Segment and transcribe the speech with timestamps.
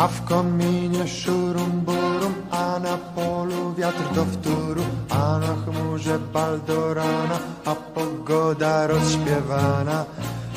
[0.00, 7.38] A w kominie szurum burum, a na polu wiatr do wtóru, a na chmurze baldorana,
[7.64, 10.04] a pogoda rozśpiewana.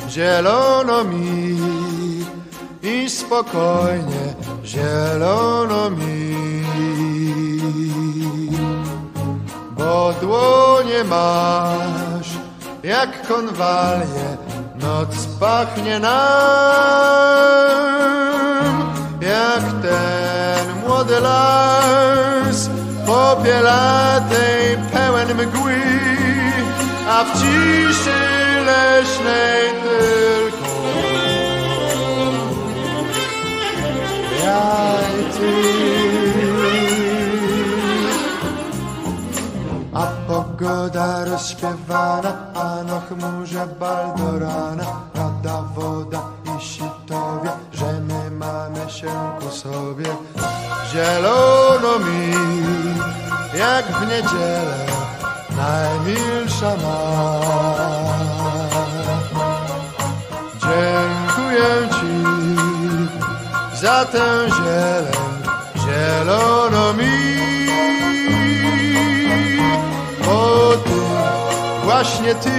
[0.08, 1.58] Zielono mi
[2.82, 4.34] i spokojnie,
[4.64, 6.34] zielono mi.
[9.76, 12.30] Bo dłonie masz
[12.82, 14.36] jak konwalie,
[14.80, 17.54] noc pachnie nam
[19.44, 22.58] jak ten młody las
[23.06, 24.60] popielatej
[24.92, 25.82] pełen mgły,
[27.08, 28.20] a w ciszy
[28.66, 30.74] leśnej tylko
[34.44, 34.64] ja
[35.20, 35.54] i ty.
[39.94, 47.50] A pogoda rozśpiewana, a na chmurze baldorana, rada woda i sitowie,
[48.90, 49.06] się
[49.40, 50.06] ku sobie.
[50.92, 52.32] Zielono mi,
[53.58, 54.86] jak w niedzielę,
[55.56, 57.00] najmilsza ma.
[60.62, 62.14] Dziękuję Ci
[63.80, 65.12] za tę zieleń,
[65.84, 67.34] zielono mi.
[70.26, 71.00] Bo Ty,
[71.84, 72.50] właśnie Ty,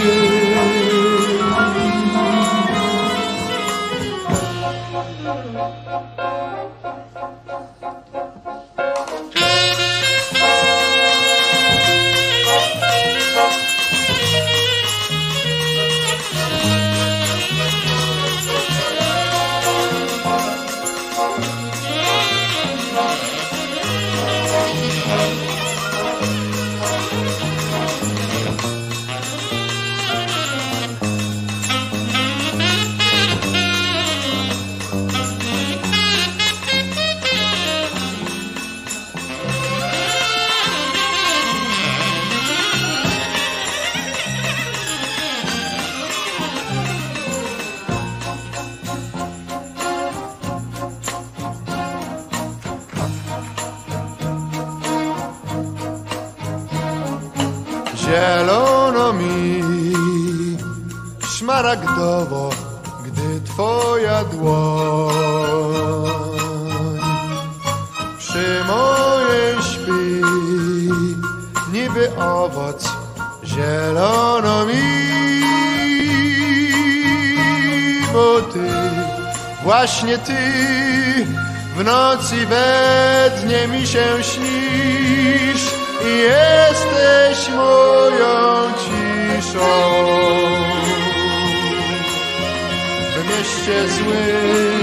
[61.70, 62.50] szmaragdowo,
[63.06, 65.14] gdy twoja dłoń
[68.18, 70.22] przy mojej śpi,
[71.74, 72.92] niby owoc,
[73.44, 74.82] zielono mi,
[78.14, 78.70] bo ty,
[79.64, 80.38] właśnie ty,
[81.76, 85.74] w nocy we dnie mi się śnisz
[86.06, 90.29] i jesteś moją ciszą.
[93.96, 94.80] Złym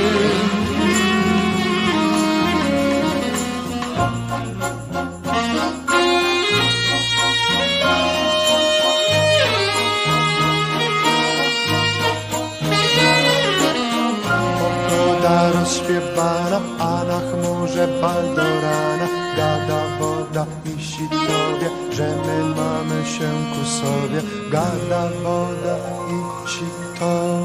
[14.60, 19.08] Pogoda rozśpiewana, a na chmurze baldorana.
[19.36, 24.20] Gada woda i sitowie, że my mamy się ku sobie.
[24.50, 25.76] Gada woda
[26.08, 27.35] i sitowie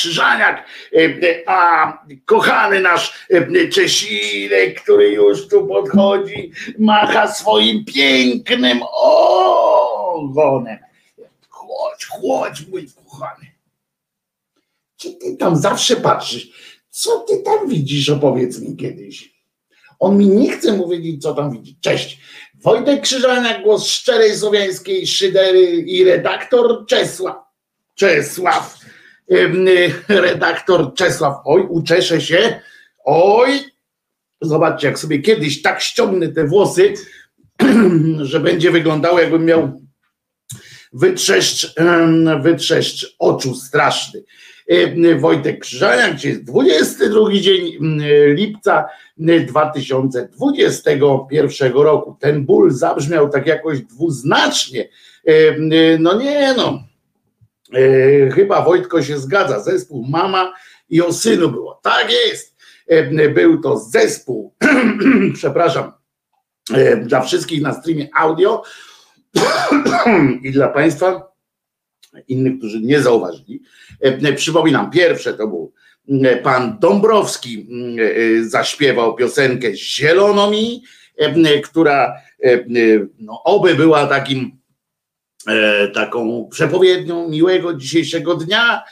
[0.00, 0.66] Krzyżaniak,
[1.46, 1.92] a
[2.24, 3.26] kochany nasz
[3.72, 8.80] Czesinek, który już tu podchodzi, macha swoim pięknym
[10.12, 10.78] ogonem.
[11.48, 13.46] Chodź, chodź, mój kochany.
[14.96, 16.48] Czy ty tam zawsze patrzysz?
[16.90, 18.08] Co ty tam widzisz?
[18.08, 19.34] Opowiedz mi kiedyś.
[19.98, 21.76] On mi nie chce mówić, co tam widzi.
[21.80, 22.20] Cześć.
[22.54, 27.36] Wojtek Krzyżaniak, głos szczerej słowiańskiej szydery i redaktor Czesław.
[27.94, 28.79] Czesław.
[30.08, 31.34] Redaktor Czesław.
[31.44, 32.60] Oj, uczeszę się.
[33.04, 33.60] Oj.
[34.40, 36.94] Zobaczcie, jak sobie kiedyś tak ściągnę te włosy,
[38.22, 39.82] że będzie wyglądało, jakbym miał
[40.92, 41.74] wytrzeszcz,
[42.42, 44.22] wytrzeszcz oczu straszny.
[45.18, 47.78] Wojtek Krzyżaniak, dzisiaj jest 22 dzień
[48.34, 48.84] lipca
[49.18, 52.16] 2021 roku.
[52.20, 54.88] Ten ból zabrzmiał tak jakoś dwuznacznie.
[55.98, 56.82] No nie no,
[58.34, 59.60] chyba Wojtko się zgadza.
[59.60, 60.52] Zespół Mama
[60.88, 61.80] i o synu było.
[61.82, 62.56] Tak jest.
[63.34, 64.54] Był to zespół,
[65.34, 65.92] przepraszam,
[67.02, 68.62] dla wszystkich na streamie audio
[70.42, 71.32] i dla Państwa
[72.28, 73.62] innych, którzy nie zauważyli.
[74.36, 75.72] Przypominam, pierwsze to był
[76.42, 77.68] pan Dąbrowski
[78.42, 80.82] zaśpiewał piosenkę Zielono mi,
[81.64, 82.14] która
[83.18, 84.59] no, oby była takim
[85.94, 88.84] taką przepowiednią miłego dzisiejszego dnia,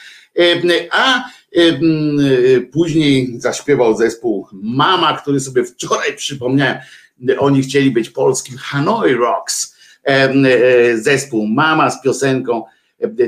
[0.91, 1.25] a
[2.73, 6.79] później zaśpiewał zespół Mama, który sobie wczoraj przypomniałem,
[7.39, 9.77] oni chcieli być polskim Hanoi Rocks,
[10.95, 12.65] zespół Mama z piosenką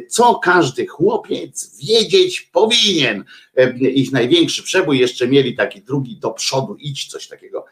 [0.08, 3.24] co każdy chłopiec wiedzieć powinien.
[3.80, 7.64] Ich największy przebój jeszcze mieli taki drugi do przodu, idź coś takiego.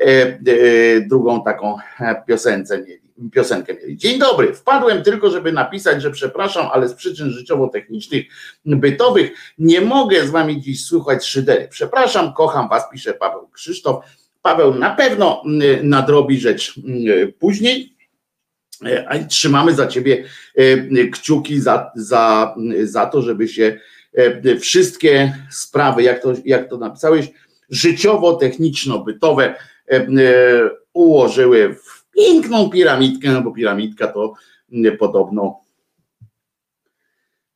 [0.00, 0.38] E, e,
[1.00, 1.76] drugą taką
[2.26, 3.09] piosenkę mieli.
[3.32, 3.96] Piosenkę mieli.
[3.96, 8.26] Dzień dobry, wpadłem tylko, żeby napisać, że przepraszam, ale z przyczyn życiowo-technicznych,
[8.64, 11.68] bytowych nie mogę z wami dziś słuchać szydery.
[11.70, 14.04] Przepraszam, kocham was, pisze Paweł Krzysztof.
[14.42, 15.42] Paweł na pewno
[15.82, 16.74] nadrobi rzecz
[17.38, 17.94] później,
[18.86, 20.24] E, a trzymamy za ciebie
[20.56, 23.78] e, kciuki za, za, za to, żeby się
[24.14, 27.28] e, wszystkie sprawy, jak to, jak to napisałeś,
[27.70, 29.54] życiowo-techniczno-bytowe
[30.92, 34.34] ułożyły w piękną piramidkę, no bo piramidka to
[34.98, 35.60] podobno.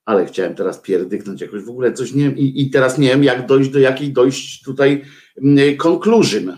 [0.04, 3.24] Ale chciałem teraz pierdyknąć jakoś w ogóle coś nie wiem i, i teraz nie wiem
[3.24, 5.04] jak dojść do jakiej dojść tutaj
[5.78, 6.56] conclusion,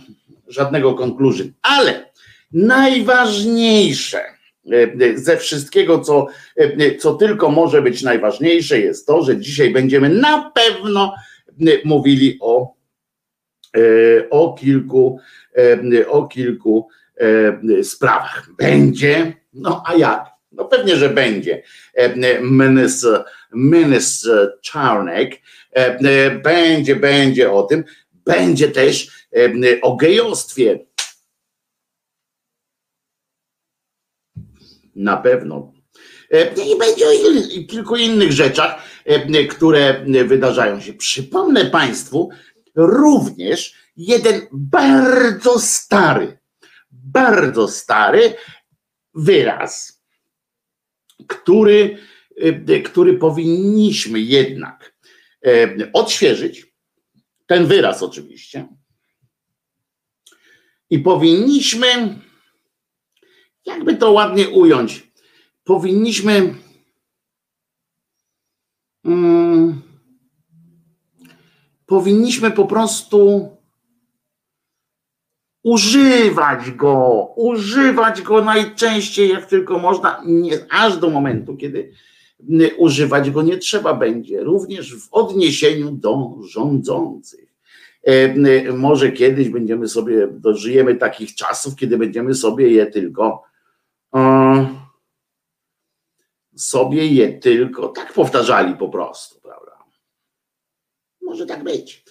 [0.49, 2.11] żadnego conclusion, ale
[2.53, 4.37] najważniejsze
[4.73, 10.09] E, ze wszystkiego, co, e, co tylko może być najważniejsze, jest to, że dzisiaj będziemy
[10.09, 11.15] na pewno
[11.49, 12.77] e, mówili o,
[14.31, 15.19] o kilku,
[16.09, 16.89] o kilku
[17.83, 18.49] sprawach.
[18.59, 20.25] Będzie, no a jak?
[20.53, 21.63] No pewnie, że będzie.
[22.43, 25.41] Minister, minister Czarnek
[26.43, 27.85] będzie, będzie o tym.
[28.25, 29.27] Będzie też
[29.83, 30.79] o gejostwie
[34.97, 35.73] Na pewno.
[36.31, 37.11] E, I będzie o
[37.69, 40.93] kilku innych rzeczach, e, które wydarzają się.
[40.93, 42.31] Przypomnę Państwu
[42.75, 46.39] również jeden bardzo stary,
[47.07, 48.35] bardzo stary
[49.15, 50.03] wyraz,
[51.27, 51.99] który,
[52.37, 54.97] e, który powinniśmy jednak
[55.93, 56.67] odświeżyć.
[57.47, 58.69] Ten wyraz oczywiście.
[60.91, 62.21] I powinniśmy
[63.67, 65.13] jakby to ładnie ująć,
[65.65, 66.55] powinniśmy
[69.05, 69.83] um,
[71.87, 73.51] powinniśmy po prostu
[75.67, 81.93] używać go, używać go najczęściej jak tylko można, nie, aż do momentu, kiedy
[82.79, 87.55] używać go nie trzeba będzie, również w odniesieniu do rządzących.
[88.03, 93.43] E, może kiedyś będziemy sobie, dożyjemy takich czasów, kiedy będziemy sobie je tylko
[96.57, 99.66] sobie je tylko tak powtarzali po prostu, prawda?
[101.37, 102.05] Może tak być.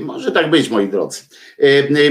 [0.00, 1.20] Może tak być, moi drodzy.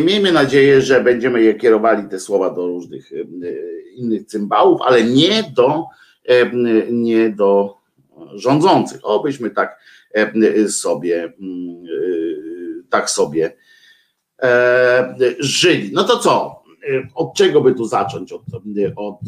[0.03, 3.11] Miejmy nadzieję, że będziemy je kierowali te słowa do różnych
[3.95, 5.85] innych cymbałów, ale nie do,
[6.91, 7.77] nie do
[8.33, 8.99] rządzących.
[9.03, 9.77] Obyśmy tak
[10.69, 11.33] sobie
[12.89, 13.57] tak sobie
[15.39, 15.89] żyli.
[15.93, 16.63] No to co?
[17.15, 18.31] Od czego by tu zacząć?
[18.31, 18.43] Od,
[18.95, 19.19] od,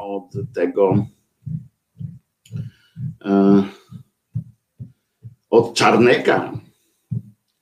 [0.00, 1.06] od tego
[5.50, 6.52] od Czarneka.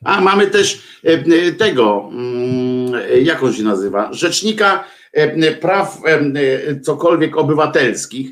[0.05, 0.83] A mamy też
[1.59, 2.11] tego,
[3.23, 4.13] jak on się nazywa?
[4.13, 4.85] Rzecznika
[5.61, 5.99] praw
[6.83, 8.31] cokolwiek obywatelskich.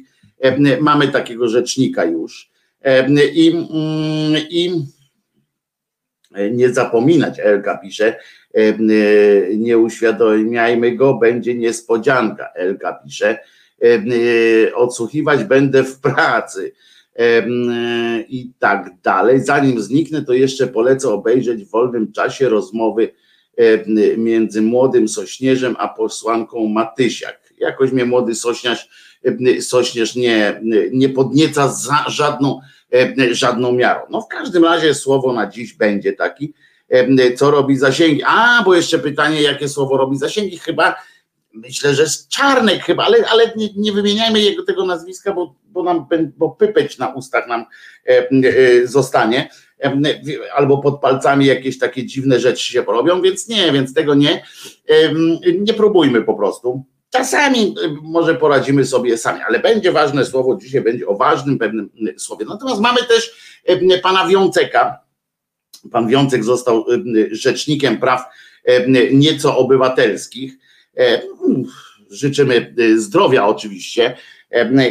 [0.81, 2.51] Mamy takiego rzecznika już.
[3.35, 3.67] I,
[4.51, 4.85] i
[6.51, 8.19] nie zapominać, Elka pisze,
[9.57, 13.39] nie uświadamiajmy go, będzie niespodzianka, Elka pisze,
[14.75, 16.73] odsłuchiwać będę w pracy
[18.29, 19.41] i tak dalej.
[19.41, 23.13] Zanim zniknę, to jeszcze polecę obejrzeć w wolnym czasie rozmowy
[24.17, 27.41] między młodym Sośnierzem a posłanką Matysiak.
[27.59, 28.89] Jakoś mnie młody Sośnierz,
[29.61, 30.61] Sośnierz nie,
[30.93, 32.61] nie podnieca za żadną,
[33.31, 34.01] żadną miarą.
[34.11, 36.55] No w każdym razie słowo na dziś będzie taki,
[37.37, 38.23] co robi zasięgi.
[38.27, 40.59] A, bo jeszcze pytanie, jakie słowo robi zasięgi?
[40.59, 40.95] Chyba
[41.53, 45.83] myślę, że z Czarnek chyba, ale, ale nie, nie wymieniajmy jego tego nazwiska, bo, bo
[45.83, 47.65] nam bo pypeć na ustach nam
[48.07, 49.51] e, e, zostanie,
[49.85, 49.93] e,
[50.55, 54.45] albo pod palcami jakieś takie dziwne rzeczy się porobią, więc nie, więc tego nie.
[55.61, 56.85] Nie próbujmy po prostu.
[57.11, 62.47] Czasami może poradzimy sobie sami, ale będzie ważne słowo, dzisiaj będzie o ważnym pewnym słowie.
[62.49, 63.37] Natomiast mamy też
[64.03, 64.99] pana Wiąceka.
[65.93, 66.85] Pan Wiącek został
[67.31, 68.25] rzecznikiem praw
[69.13, 70.53] nieco obywatelskich
[72.11, 74.17] życzymy zdrowia oczywiście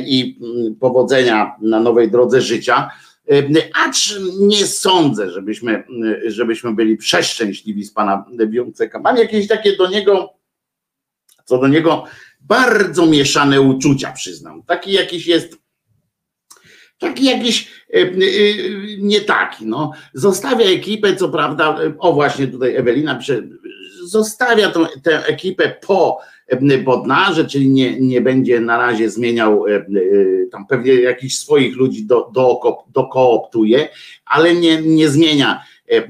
[0.06, 2.90] i mm, powodzenia na nowej drodze życia.
[3.74, 5.84] Acz nie sądzę, żebyśmy,
[6.26, 9.00] żebyśmy byli przeszczęśliwi z pana Wiąceka.
[9.00, 10.34] Mam jakieś takie do niego,
[11.46, 12.06] co do niego
[12.42, 14.64] bardzo mieszane uczucia, przyznam.
[14.64, 15.58] Taki jakiś jest,
[17.00, 17.72] taki jakiś
[19.00, 19.66] nie taki.
[19.66, 19.92] No.
[20.14, 23.42] Zostawia ekipę, co prawda, o właśnie tutaj Ewelina pisze,
[24.06, 26.20] zostawia tą, tę ekipę po
[26.84, 29.86] Bodnarze, czyli nie, nie będzie na razie zmieniał, e, e,
[30.52, 32.60] tam pewnie jakichś swoich ludzi do, do,
[32.94, 33.90] dokooptuje,
[34.26, 36.04] ale nie, nie zmienia e,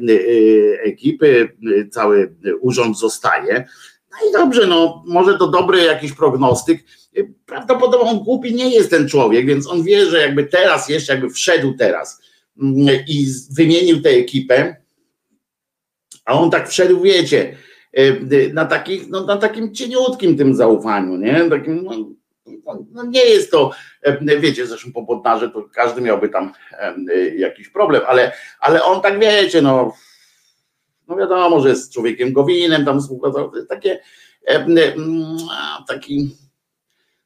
[0.84, 1.50] ekipy,
[1.92, 3.66] cały urząd zostaje.
[4.12, 6.84] No i dobrze, no może to dobry jakiś prognostyk.
[7.46, 11.30] Prawdopodobnie on głupi nie jest ten człowiek, więc on wie, że jakby teraz jeszcze, jakby
[11.30, 12.22] wszedł teraz
[12.62, 14.76] mm, i wymienił tę ekipę,
[16.26, 17.56] a on tak wszedł, wiecie,
[18.54, 21.50] na, takich, no, na takim cieniutkim tym zaufaniu, nie?
[21.50, 21.92] Takim, no,
[22.92, 23.72] no nie jest to,
[24.02, 26.54] e, wiecie, zresztą po podnarze to każdy miałby tam
[27.38, 29.94] jakiś problem, ale, ale on tak wiecie, no,
[31.08, 34.00] no wiadomo, że jest człowiekiem Gowinem, tam współpracował, takie
[35.88, 36.36] taki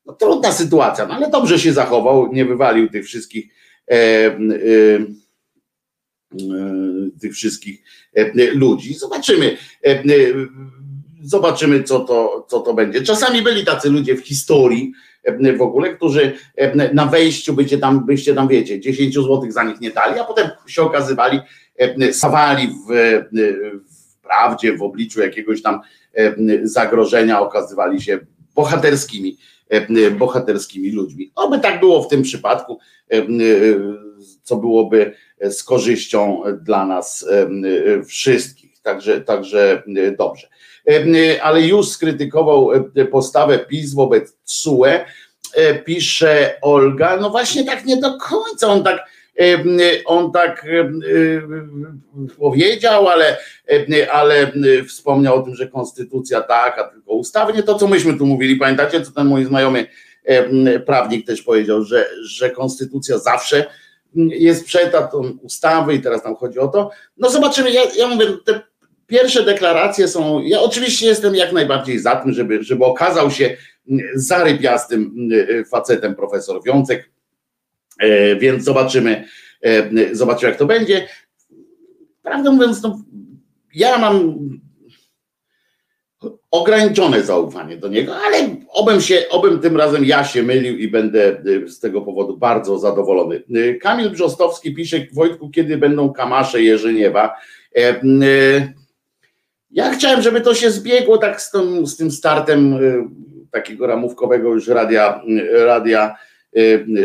[0.05, 3.53] no, trudna sytuacja, no, ale dobrze się zachował, nie wywalił tych wszystkich
[3.91, 4.38] e, e,
[6.33, 7.83] E, tych wszystkich
[8.53, 8.93] ludzi.
[8.93, 9.57] Zobaczymy.
[9.86, 10.03] E,
[11.24, 13.01] zobaczymy, co to, co to będzie.
[13.01, 14.93] Czasami byli tacy ludzie w historii
[15.57, 16.33] w ogóle, którzy
[16.93, 20.50] na wejściu byście tam, byście tam wiecie, 10 zł za nich nie dali, a potem
[20.67, 21.39] się okazywali,
[22.12, 22.93] stawali w,
[23.89, 25.79] w prawdzie, w obliczu jakiegoś tam
[26.63, 28.19] zagrożenia, okazywali się
[28.55, 29.38] bohaterskimi,
[30.19, 31.31] bohaterskimi ludźmi.
[31.36, 32.79] Oby tak było w tym przypadku,
[34.48, 37.27] co byłoby z korzyścią dla nas
[38.06, 38.82] wszystkich.
[38.82, 39.84] Także, także
[40.18, 40.48] dobrze.
[41.42, 42.70] Ale już skrytykował
[43.12, 44.86] postawę PiS wobec CUE,
[45.86, 47.18] pisze Olga.
[47.18, 48.68] No właśnie tak nie do końca.
[48.68, 49.10] On tak
[50.06, 50.66] on tak
[52.38, 53.38] powiedział, ale,
[54.12, 54.51] ale
[54.88, 57.54] wspomniał o tym, że konstytucja tak, a tylko ustawy.
[57.54, 58.56] Nie to, co myśmy tu mówili.
[58.56, 59.88] Pamiętacie, co ten mój znajomy
[60.86, 63.66] prawnik też powiedział, że, że konstytucja zawsze
[64.15, 66.89] jest przed tą ustawy i teraz nam chodzi o to.
[67.17, 68.61] No zobaczymy, ja, ja mówię, te
[69.07, 73.57] pierwsze deklaracje są, ja oczywiście jestem jak najbardziej za tym, żeby, żeby okazał się
[74.15, 75.29] zarypiastym
[75.71, 77.09] facetem profesor Wiącek,
[77.99, 79.25] e, więc zobaczymy,
[79.63, 81.07] e, zobaczymy jak to będzie.
[82.24, 83.01] Prawdę mówiąc, no,
[83.74, 84.35] ja mam
[86.51, 88.38] ograniczone zaufanie do niego, ale
[88.70, 92.79] obym się, obym tym razem ja się mylił i będę y, z tego powodu bardzo
[92.79, 93.44] zadowolony.
[93.55, 97.36] Y, Kamil Brzostowski pisze, Wojtku, kiedy będą kamasze Jerzyniewa?
[97.75, 98.74] E, y,
[99.72, 102.79] ja chciałem, żeby to się zbiegło tak z tym, z tym startem
[103.51, 106.16] takiego ramówkowego już radia, radia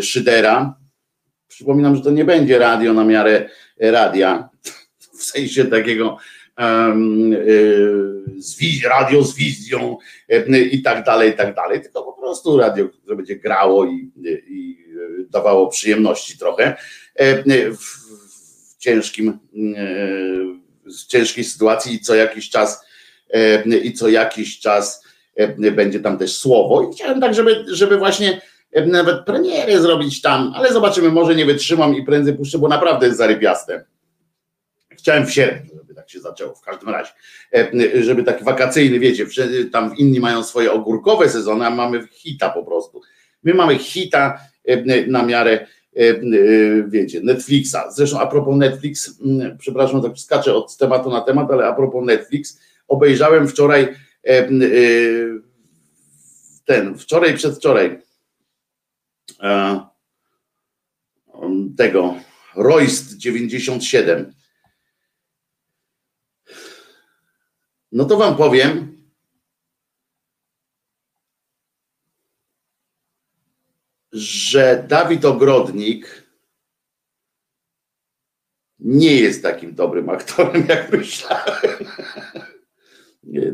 [0.00, 0.74] Szydera.
[1.48, 3.48] Przypominam, że to nie będzie radio na miarę
[3.80, 4.48] radia,
[5.18, 6.16] w sensie takiego
[8.88, 9.96] radio z wizją
[10.70, 14.10] i tak dalej, i tak dalej, tylko po prostu radio, które będzie grało i,
[14.48, 14.78] i
[15.30, 16.76] dawało przyjemności trochę
[17.48, 17.84] w,
[18.74, 19.38] w ciężkim,
[20.84, 22.84] w ciężkiej sytuacji i co jakiś czas
[23.82, 25.04] i co jakiś czas
[25.72, 28.40] będzie tam też słowo i chciałem tak, żeby, żeby właśnie
[28.86, 33.18] nawet premierę zrobić tam, ale zobaczymy, może nie wytrzymam i prędzej puszczę, bo naprawdę jest
[33.18, 33.84] zarypiaste.
[34.90, 35.80] Chciałem w sierpniu,
[36.12, 37.10] się zaczęło, w każdym razie,
[38.00, 39.26] żeby taki wakacyjny, wiecie,
[39.72, 43.00] tam inni mają swoje ogórkowe sezony, a mamy hita po prostu.
[43.42, 44.38] My mamy hita
[45.06, 45.66] na miarę,
[46.86, 47.76] wiecie, Netflixa.
[47.90, 49.20] Zresztą a propos Netflix,
[49.58, 53.88] przepraszam, tak skaczę od tematu na temat, ale a propos Netflix, obejrzałem wczoraj
[56.64, 57.98] ten, wczoraj, przedwczoraj
[61.76, 62.14] tego
[62.56, 64.32] Royst 97
[67.92, 69.02] No to wam powiem,
[74.12, 76.22] że Dawid Ogrodnik
[78.78, 81.84] nie jest takim dobrym aktorem, jak myślałem.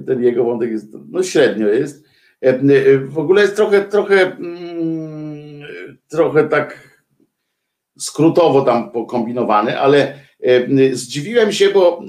[0.06, 2.04] Ten jego wątek jest, no średnio jest.
[2.44, 5.62] E, e, w ogóle jest trochę, trochę, mm,
[6.08, 6.98] trochę tak
[7.98, 12.02] skrótowo tam pokombinowany, ale e, zdziwiłem się, bo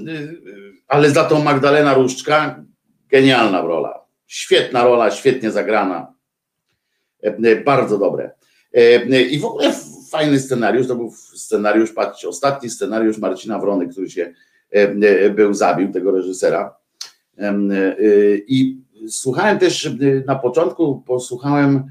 [0.90, 2.64] ale za to Magdalena Różczka
[3.08, 4.04] genialna rola.
[4.26, 6.14] Świetna rola, świetnie zagrana.
[7.22, 8.30] E, bardzo dobre.
[8.72, 9.72] E, I w ogóle
[10.10, 14.32] fajny scenariusz, to był scenariusz, patrzcie, ostatni scenariusz Marcina Wrony, który się
[14.70, 16.76] e, był, zabił, tego reżysera.
[18.46, 19.90] I słuchałem też
[20.26, 21.84] na początku, posłuchałem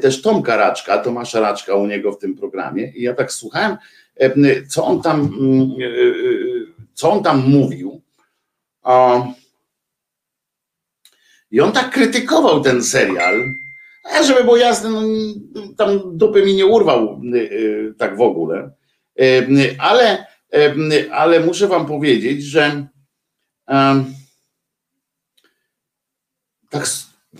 [0.00, 3.76] też Tomka Raczka, Tomasza Raczka u niego w tym programie i ja tak słuchałem,
[4.68, 5.70] co on tam, mm,
[6.94, 8.02] co on tam mówił
[11.50, 13.44] i on tak krytykował ten serial,
[14.04, 15.02] a żeby było jasne, no,
[15.76, 18.70] tam dupy mi nie urwał y, y, tak w ogóle,
[19.20, 20.26] y, ale,
[21.12, 22.86] ale muszę wam powiedzieć, że
[26.70, 26.86] tak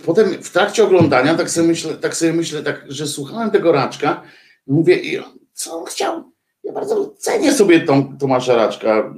[0.05, 4.23] potem w trakcie oglądania tak sobie myślę, tak sobie myślę, tak, że słuchałem tego Raczka,
[4.67, 5.23] mówię,
[5.53, 6.31] co on chciał?
[6.63, 9.13] Ja bardzo cenię sobie tą Tomasza Raczka,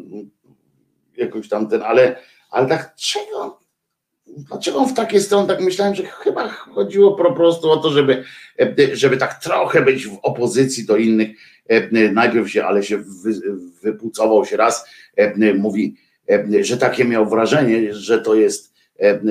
[1.17, 2.15] jakoś tam ten, ale,
[2.51, 3.59] ale tak czego,
[4.37, 8.23] dlaczego on w takiej strony tak myślałem, że chyba chodziło po prostu o to, żeby,
[8.93, 11.29] żeby tak trochę być w opozycji do innych.
[12.13, 13.33] Najpierw się, ale się wy,
[13.83, 14.85] wypucował się raz,
[15.55, 15.95] mówi,
[16.61, 18.73] że takie miał wrażenie, że to jest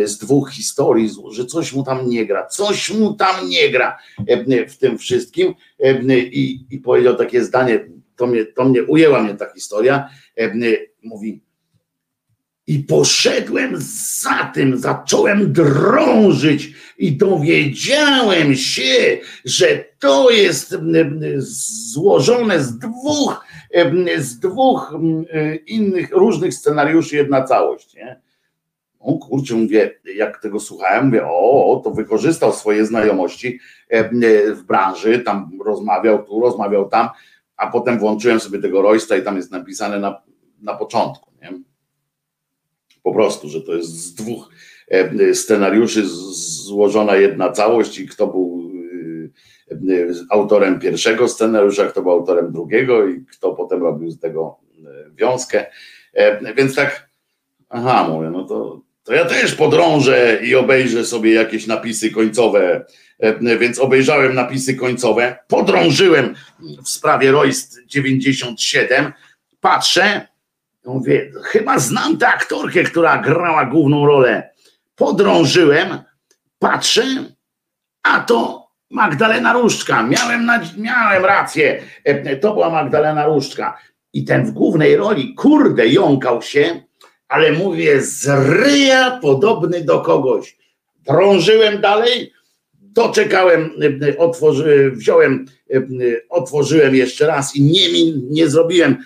[0.05, 3.99] z dwóch historii, że coś mu tam nie gra, coś mu tam nie gra
[4.69, 5.55] w tym wszystkim
[6.17, 10.09] i, i powiedział takie zdanie, to mnie, to mnie ujęła mnie ta historia,
[11.03, 11.43] mówi,
[12.67, 13.75] i poszedłem
[14.21, 20.77] za tym, zacząłem drążyć i dowiedziałem się, że to jest
[21.93, 23.45] złożone z dwóch,
[24.19, 24.95] z dwóch
[25.67, 27.95] innych, różnych scenariuszy, jedna całość.
[27.95, 28.21] Nie?
[29.01, 33.61] O kurczę, mówię, jak tego słuchałem, mówię, o, to wykorzystał swoje znajomości
[34.55, 37.09] w branży, tam rozmawiał tu, rozmawiał tam,
[37.57, 40.23] a potem włączyłem sobie tego Roysta i tam jest napisane na,
[40.61, 41.32] na początku.
[43.03, 44.49] Po prostu, że to jest z dwóch
[44.89, 48.71] e, scenariuszy złożona jedna całość i kto był
[49.71, 54.57] e, e, autorem pierwszego scenariusza, kto był autorem drugiego i kto potem robił z tego
[55.15, 55.67] wiązkę.
[56.57, 57.09] Więc tak,
[57.69, 62.85] aha, mówię, no to, to ja też podrążę i obejrzę sobie jakieś napisy końcowe.
[63.61, 66.35] Więc obejrzałem napisy końcowe, podrążyłem
[66.85, 69.13] w sprawie Royst 97,
[69.61, 70.29] patrzę,
[70.85, 74.51] Mówię, chyba znam tę aktorkę, która grała główną rolę.
[74.95, 75.99] Podrążyłem,
[76.59, 77.05] patrzę,
[78.03, 80.03] a to Magdalena Różczka.
[80.03, 83.79] Miałem, miałem rację, e, to była Magdalena Różczka.
[84.13, 86.83] I ten w głównej roli, kurde, jąkał się,
[87.29, 90.57] ale mówię, z ryja podobny do kogoś.
[91.07, 92.33] Drążyłem dalej,
[92.73, 93.71] doczekałem,
[94.09, 95.81] e, otworzy, wziąłem, e,
[96.29, 98.97] otworzyłem jeszcze raz i nie, nie zrobiłem,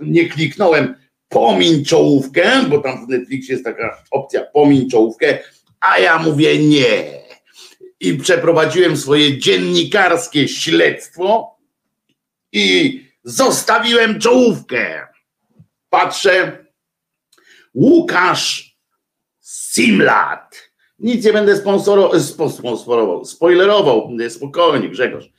[0.00, 0.94] nie kliknąłem
[1.34, 5.38] pomiń czołówkę, bo tam w Netflixie jest taka opcja pomiń czołówkę,
[5.80, 7.24] a ja mówię nie.
[8.00, 11.56] I przeprowadziłem swoje dziennikarskie śledztwo
[12.52, 15.06] i zostawiłem czołówkę.
[15.90, 16.64] Patrzę,
[17.74, 18.76] Łukasz
[19.40, 25.30] Simlat, Nic nie będę sponsoro, sponsorował, spoilerował, spokojnie Grzegorz.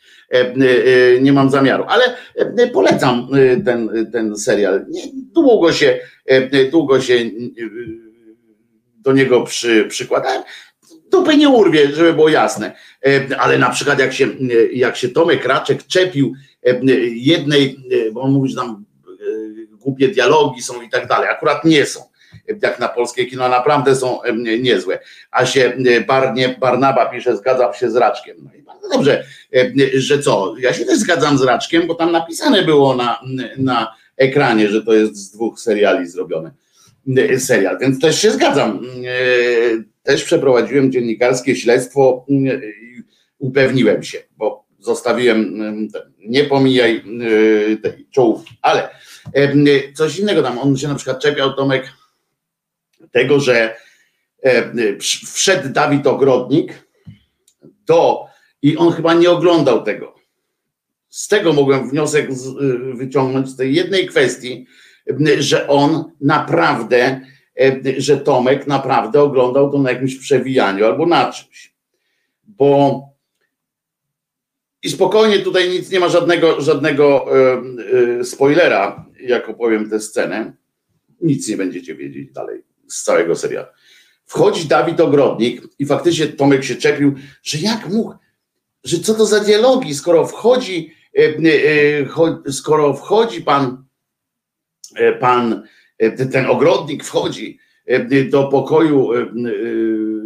[1.22, 2.04] Nie mam zamiaru, ale
[2.74, 3.28] polecam
[3.66, 4.86] ten, ten serial.
[5.34, 6.00] Długo się,
[6.72, 7.20] długo się
[8.98, 10.44] do niego przy, przykładałem.
[11.12, 12.72] Dupy nie urwie, żeby było jasne.
[13.40, 14.28] Ale na przykład jak się,
[14.74, 16.34] jak się Tomek Raczek czepił
[17.16, 17.78] jednej,
[18.14, 18.86] bo on mówi, że tam
[19.72, 21.30] głupie dialogi są i tak dalej.
[21.30, 22.00] Akurat nie są
[22.62, 24.20] jak na polskie kino, naprawdę są
[24.60, 25.00] niezłe.
[25.32, 25.74] A się
[26.08, 28.38] Barnie, Barnaba pisze, zgadzam się z Raczkiem.
[28.44, 29.26] No i bardzo dobrze,
[29.94, 33.20] że co, ja się też zgadzam z Raczkiem, bo tam napisane było na,
[33.58, 36.52] na ekranie, że to jest z dwóch seriali zrobione.
[37.38, 38.82] Serial, więc też się zgadzam.
[40.04, 42.50] Też przeprowadziłem dziennikarskie śledztwo i
[43.40, 45.58] upewniłem się, bo zostawiłem,
[46.20, 47.04] nie pomijaj
[47.84, 48.90] tej czołówki, ale
[49.94, 51.94] coś innego tam, on się na przykład czepiał, Tomek,
[53.12, 53.76] tego, że
[54.44, 54.72] e,
[55.34, 56.74] wszedł Dawid Ogrodnik
[57.86, 58.26] do
[58.66, 60.16] i on chyba nie oglądał tego.
[61.10, 64.66] Z tego mogłem wniosek y, wyciągnąć z tej jednej kwestii,
[65.40, 67.22] że on naprawdę,
[67.60, 71.76] e, że Tomek naprawdę oglądał to na jakimś przewijaniu albo na czymś.
[72.44, 73.02] Bo
[74.84, 77.26] i spokojnie tutaj nic nie ma żadnego, żadnego
[78.24, 80.54] spoilera, jak opowiem tę scenę.
[81.22, 83.68] Nic nie będziecie wiedzieć dalej z całego serialu.
[84.26, 88.14] Wchodzi Dawid Ogrodnik i faktycznie Tomek się czepił, że jak mógł,
[88.86, 91.22] że co to za dialogi, skoro wchodzi, e,
[92.48, 93.86] e, skoro wchodzi pan,
[94.96, 95.68] e, pan
[96.32, 97.60] ten ogrodnik wchodzi
[98.32, 99.10] do pokoju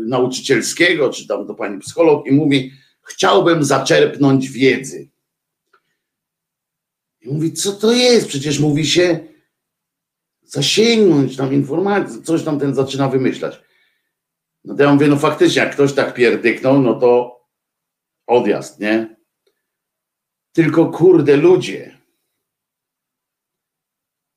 [0.08, 2.72] nauczycielskiego, czy tam do pani psycholog i mówi,
[3.04, 5.10] chciałbym zaczerpnąć wiedzy.
[7.22, 8.28] I mówi, co to jest?
[8.28, 9.20] Przecież mówi się,
[10.44, 13.62] zasięgnąć tam informacji, coś tam ten zaczyna wymyślać.
[14.66, 17.39] No to ja mówię, no faktycznie, jak ktoś tak pierdyknął, no to
[18.30, 19.16] odjazd, nie?
[20.52, 22.00] Tylko kurde ludzie.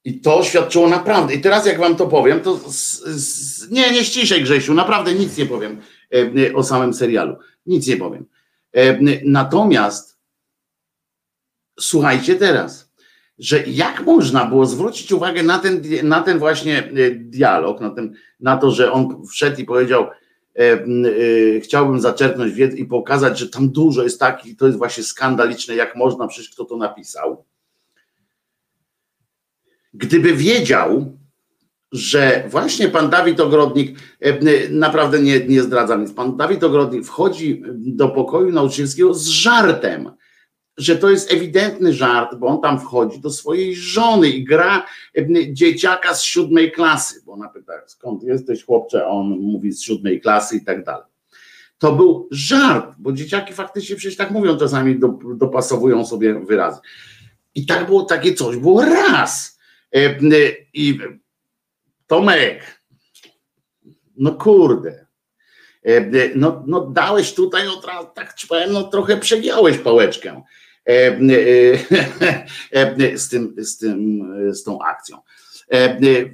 [0.04, 1.34] I to świadczyło naprawdę.
[1.34, 5.36] I teraz jak wam to powiem, to z, z, nie, nie ściszej Grzesiu, naprawdę nic
[5.36, 5.80] nie powiem
[6.14, 7.36] e, o samym serialu.
[7.66, 8.26] Nic nie powiem.
[8.72, 10.18] E, natomiast
[11.80, 12.92] słuchajcie teraz
[13.42, 18.14] że jak można było zwrócić uwagę na ten, na ten właśnie e, dialog, na, ten,
[18.40, 20.12] na to, że on wszedł i powiedział, e, e,
[21.62, 25.96] chciałbym zaczerpnąć wiedzę i pokazać, że tam dużo jest takich, to jest właśnie skandaliczne, jak
[25.96, 27.44] można, przecież kto to napisał.
[29.94, 31.18] Gdyby wiedział,
[31.92, 37.62] że właśnie pan Dawid Ogrodnik, e, naprawdę nie, nie zdradza nic, pan Dawid Ogrodnik wchodzi
[37.74, 40.10] do pokoju nauczycielskiego z żartem
[40.76, 44.86] że to jest ewidentny żart, bo on tam wchodzi do swojej żony i gra
[45.52, 50.20] dzieciaka z siódmej klasy, bo ona pyta, skąd jesteś chłopcze, a on mówi z siódmej
[50.20, 51.06] klasy i tak dalej.
[51.78, 55.00] To był żart, bo dzieciaki faktycznie przecież tak mówią, czasami
[55.36, 56.80] dopasowują sobie wyrazy.
[57.54, 59.58] I tak było takie coś, było raz.
[60.74, 60.98] I
[62.06, 62.84] Tomek,
[64.16, 65.06] no kurde,
[66.34, 70.42] no, no dałeś tutaj, razu, tak ci powiem, no trochę przegiąłeś pałeczkę.
[70.88, 70.92] E,
[72.72, 75.18] e, e, z, tym, z, tym, z tą akcją.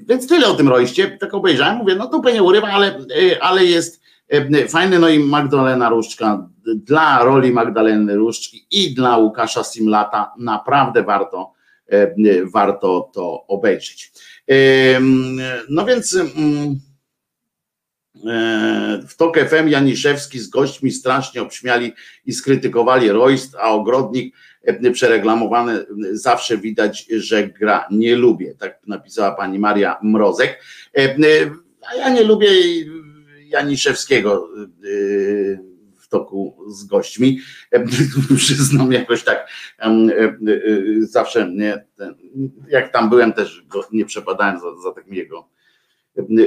[0.08, 2.98] Więc tyle o tym rojście, tak obejrzałem, mówię, no to nie urywa, ale,
[3.40, 4.00] ale jest
[4.68, 11.52] fajny, no i Magdalena Różczka, dla roli Magdaleny Różczki i dla Łukasza Simlata naprawdę warto,
[12.52, 14.12] warto to obejrzeć.
[15.68, 16.80] No więc mm,
[19.08, 21.92] w TOK FM Janiszewski z gośćmi strasznie obśmiali
[22.26, 28.54] i skrytykowali Royst, a Ogrodnik e, przereklamowany zawsze widać, że gra nie lubię.
[28.58, 30.62] Tak napisała pani Maria Mrozek.
[30.98, 31.16] E,
[31.92, 32.48] a ja nie lubię
[33.44, 34.68] Janiszewskiego e,
[36.00, 37.40] w toku z gośćmi.
[38.36, 39.48] Przyznam jakoś tak
[41.00, 41.84] zawsze nie,
[42.68, 45.48] jak tam byłem też nie przepadałem za, za takim jego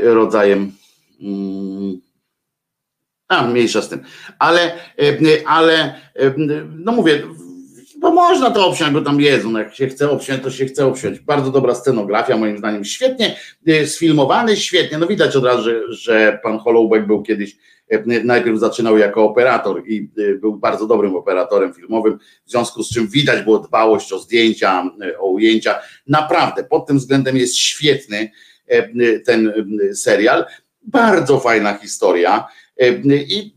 [0.03, 0.71] rodzajem.
[3.31, 3.99] A, mniejsza z tym.
[4.39, 4.61] Ale,
[4.99, 6.33] e, ale, e,
[6.77, 7.23] no mówię,
[7.99, 10.85] bo można to obsiąść, bo tam jest, no jak się chce obsiąść, to się chce
[10.85, 11.19] obsiąść.
[11.19, 13.35] Bardzo dobra scenografia, moim zdaniem, świetnie
[13.67, 14.97] e, sfilmowany, świetnie.
[14.97, 17.57] No widać od razu, że, że pan Hollowbeck był kiedyś,
[18.23, 20.09] najpierw zaczynał jako operator i
[20.41, 25.27] był bardzo dobrym operatorem filmowym, w związku z czym widać było dbałość o zdjęcia, o
[25.27, 25.79] ujęcia.
[26.07, 28.31] Naprawdę, pod tym względem jest świetny
[29.25, 29.53] ten
[29.93, 30.45] serial.
[30.83, 32.47] Bardzo fajna historia.
[32.77, 33.55] E, I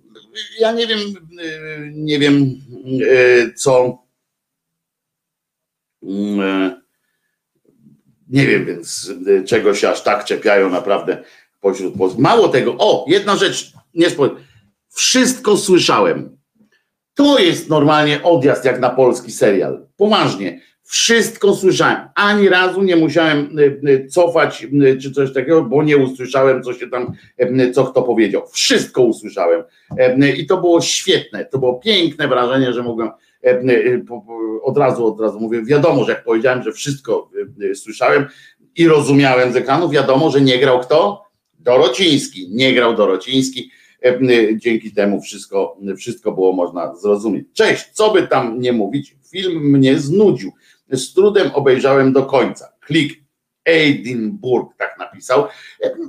[0.61, 1.01] ja nie wiem,
[1.41, 2.61] e, nie wiem,
[3.11, 4.05] e, co.
[8.29, 9.13] Nie wiem więc,
[9.47, 11.25] czego się aż tak czepiają naprawdę
[11.61, 12.19] pośród.
[12.19, 14.37] Mało tego, o, jedna rzecz nie spoiler.
[14.89, 16.39] Wszystko słyszałem.
[17.15, 19.87] To jest normalnie odjazd jak na polski serial.
[19.97, 20.61] Poważnie.
[20.85, 21.97] Wszystko słyszałem.
[22.15, 26.75] Ani razu nie musiałem y, y, cofać y, czy coś takiego, bo nie usłyszałem, co
[26.75, 27.13] się tam,
[27.73, 28.43] co kto powiedział.
[28.53, 29.63] Wszystko usłyszałem.
[30.37, 31.45] I to było świetne.
[31.45, 33.11] To było piękne wrażenie, że mogłem
[34.63, 37.31] od razu, od razu mówię, wiadomo, że jak powiedziałem, że wszystko
[37.75, 38.27] słyszałem
[38.77, 41.25] i rozumiałem z ekranu, wiadomo, że nie grał kto?
[41.59, 42.49] Dorociński.
[42.51, 43.71] Nie grał Dorociński.
[44.57, 47.47] Dzięki temu wszystko, wszystko było można zrozumieć.
[47.53, 50.53] Cześć, co by tam nie mówić, film mnie znudził
[50.93, 52.73] z trudem obejrzałem do końca.
[52.81, 53.25] Klik
[53.65, 55.47] Edinburgh, tak napisał.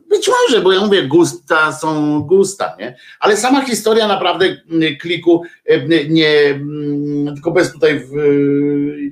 [0.09, 2.97] Być może, bo ja mówię, gusta są gusta, nie?
[3.19, 8.07] Ale sama historia naprawdę mm, kliku mm, nie, mm, tylko bez tutaj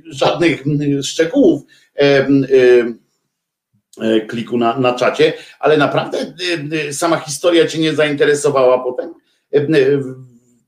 [0.05, 0.63] żadnych
[1.01, 1.61] szczegółów
[1.95, 2.27] e,
[4.27, 6.33] kliku na, na czacie, ale naprawdę
[6.91, 9.13] sama historia cię nie zainteresowała potem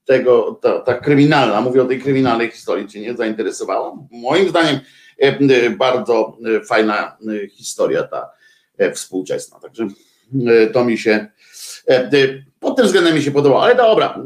[0.05, 3.97] tego, ta, ta kryminalna, mówię o tej kryminalnej historii, cię nie zainteresowała?
[4.11, 4.79] Moim zdaniem
[5.17, 8.29] e, bardzo e, fajna e, historia ta
[8.93, 9.87] współczesna, także
[10.73, 11.27] to mi się
[12.59, 14.23] pod tym względem mi się podobało, ale dobra,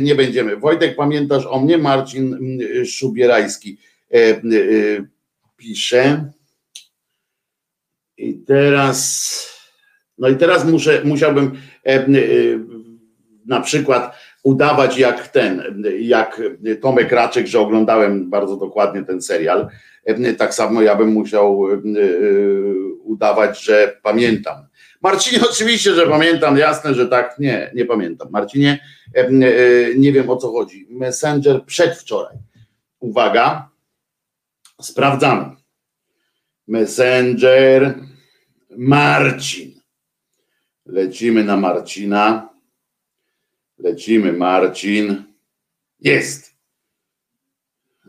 [0.00, 0.56] nie będziemy.
[0.56, 1.78] Wojtek, pamiętasz o mnie?
[1.78, 2.38] Marcin
[2.86, 3.78] Szubierajski
[5.56, 6.30] pisze.
[8.16, 9.48] I teraz,
[10.18, 11.58] no i teraz muszę, musiałbym
[13.46, 16.42] na przykład udawać jak ten, jak
[16.80, 19.68] Tomek Raczek, że oglądałem bardzo dokładnie ten serial.
[20.38, 21.76] Tak samo ja bym musiał e,
[23.02, 24.56] udawać, że pamiętam.
[25.02, 27.38] Marcinie, oczywiście, że pamiętam, jasne, że tak.
[27.38, 28.28] Nie, nie pamiętam.
[28.30, 28.80] Marcinie,
[29.14, 29.30] e,
[29.96, 30.86] nie wiem o co chodzi.
[30.90, 32.36] Messenger przedwczoraj.
[33.00, 33.68] Uwaga,
[34.80, 35.44] sprawdzamy.
[36.68, 37.94] Messenger
[38.76, 39.80] Marcin.
[40.86, 42.49] Lecimy na Marcina.
[43.82, 45.24] Lecimy, Marcin.
[46.00, 46.54] Jest.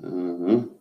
[0.03, 0.71] Mhm.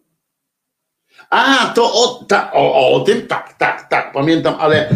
[1.30, 4.90] A, to o, ta, o, o tym, tak, tak, tak, pamiętam, ale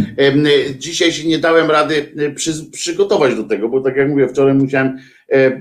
[0.79, 4.55] dzisiaj się nie dałem rady e, przy, przygotować do tego, bo tak jak mówię, wczoraj
[4.55, 4.99] musiałem
[5.33, 5.61] e, e,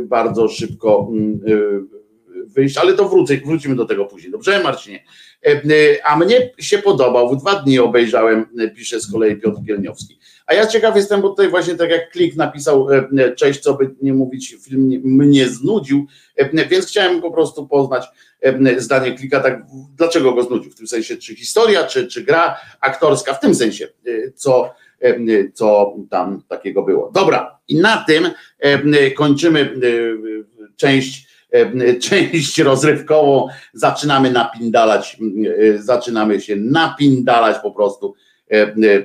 [0.00, 1.96] bardzo szybko mm, e,
[2.46, 4.32] wyjść, ale to wrócę, wrócimy do tego później.
[4.32, 5.04] Dobrze, Marcinie?
[5.46, 5.60] E,
[6.04, 10.18] a mnie się podobał, w dwa dni obejrzałem, pisze z kolei Piotr Pielniowski.
[10.46, 13.74] A ja ciekaw jestem, bo tutaj właśnie tak jak Klik napisał, e, e, cześć, co
[13.74, 16.06] by nie mówić, film mnie znudził,
[16.36, 18.06] e, więc chciałem po prostu poznać
[18.76, 19.62] zdanie Klika, tak,
[19.96, 23.88] dlaczego go znudził, w tym sensie, czy historia, czy, czy gra aktorska, w tym sensie,
[24.34, 24.74] co,
[25.54, 27.10] co tam takiego było.
[27.14, 28.30] Dobra, i na tym
[29.16, 29.74] kończymy
[30.76, 31.26] część
[32.02, 35.16] część rozrywkową, zaczynamy napindalać,
[35.78, 38.14] zaczynamy się napindalać po prostu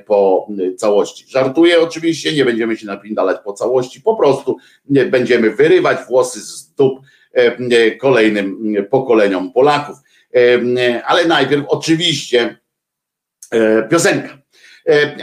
[0.06, 1.24] po całości.
[1.28, 4.56] Żartuję oczywiście, nie będziemy się napindalać po całości, po prostu
[5.10, 7.00] będziemy wyrywać włosy z dup
[7.32, 9.96] e, kolejnym pokoleniom Polaków.
[11.04, 12.58] Ale najpierw oczywiście
[13.90, 14.38] piosenka.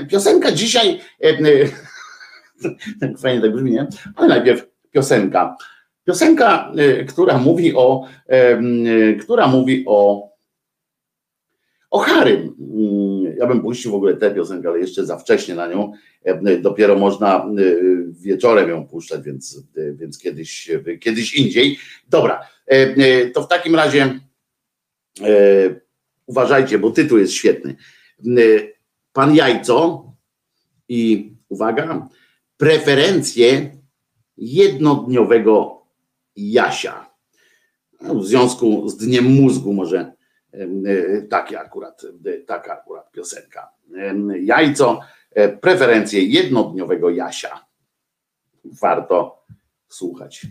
[0.10, 1.00] Piosenka dzisiaj,
[3.02, 3.88] tak fajnie tak brzmi, nie?
[4.16, 5.56] Ale najpierw piosenka.
[6.06, 6.72] Piosenka,
[7.08, 8.08] która mówi o,
[9.22, 10.29] która mówi o,
[11.90, 12.56] o Harym
[13.40, 15.92] ja bym puścił w ogóle tę piosenkę, ale jeszcze za wcześnie na nią.
[16.24, 17.50] E, dopiero można e,
[18.12, 21.78] wieczorem ją puszczać, więc, e, więc kiedyś, kiedyś indziej.
[22.10, 22.48] Dobra,
[23.34, 24.20] to w takim razie
[26.26, 27.76] uważajcie, bo tytuł jest świetny.
[29.14, 30.12] Pan Jajco
[30.90, 32.08] i uwaga,
[32.58, 33.72] preferencje
[34.38, 35.82] jednodniowego
[36.36, 37.10] Jasia.
[38.02, 40.14] No, w związku z Dniem Mózgu może
[40.54, 43.72] E, takie akurat, e, taka akurat piosenka.
[44.42, 45.00] Jajco,
[45.32, 47.66] e, preferencje jednodniowego Jasia.
[48.66, 49.46] Warto
[49.88, 50.48] słuchać.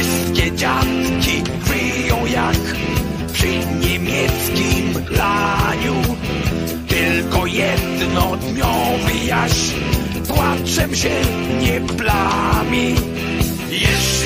[0.00, 2.56] Wszystkie dziadki wyją jak
[3.32, 3.46] Przy
[3.80, 5.94] niemieckim laniu.
[6.88, 9.52] Tylko jednodniowy jaś
[10.28, 11.10] Płaczem się
[11.60, 12.94] nie plami.
[13.70, 14.19] Jeśli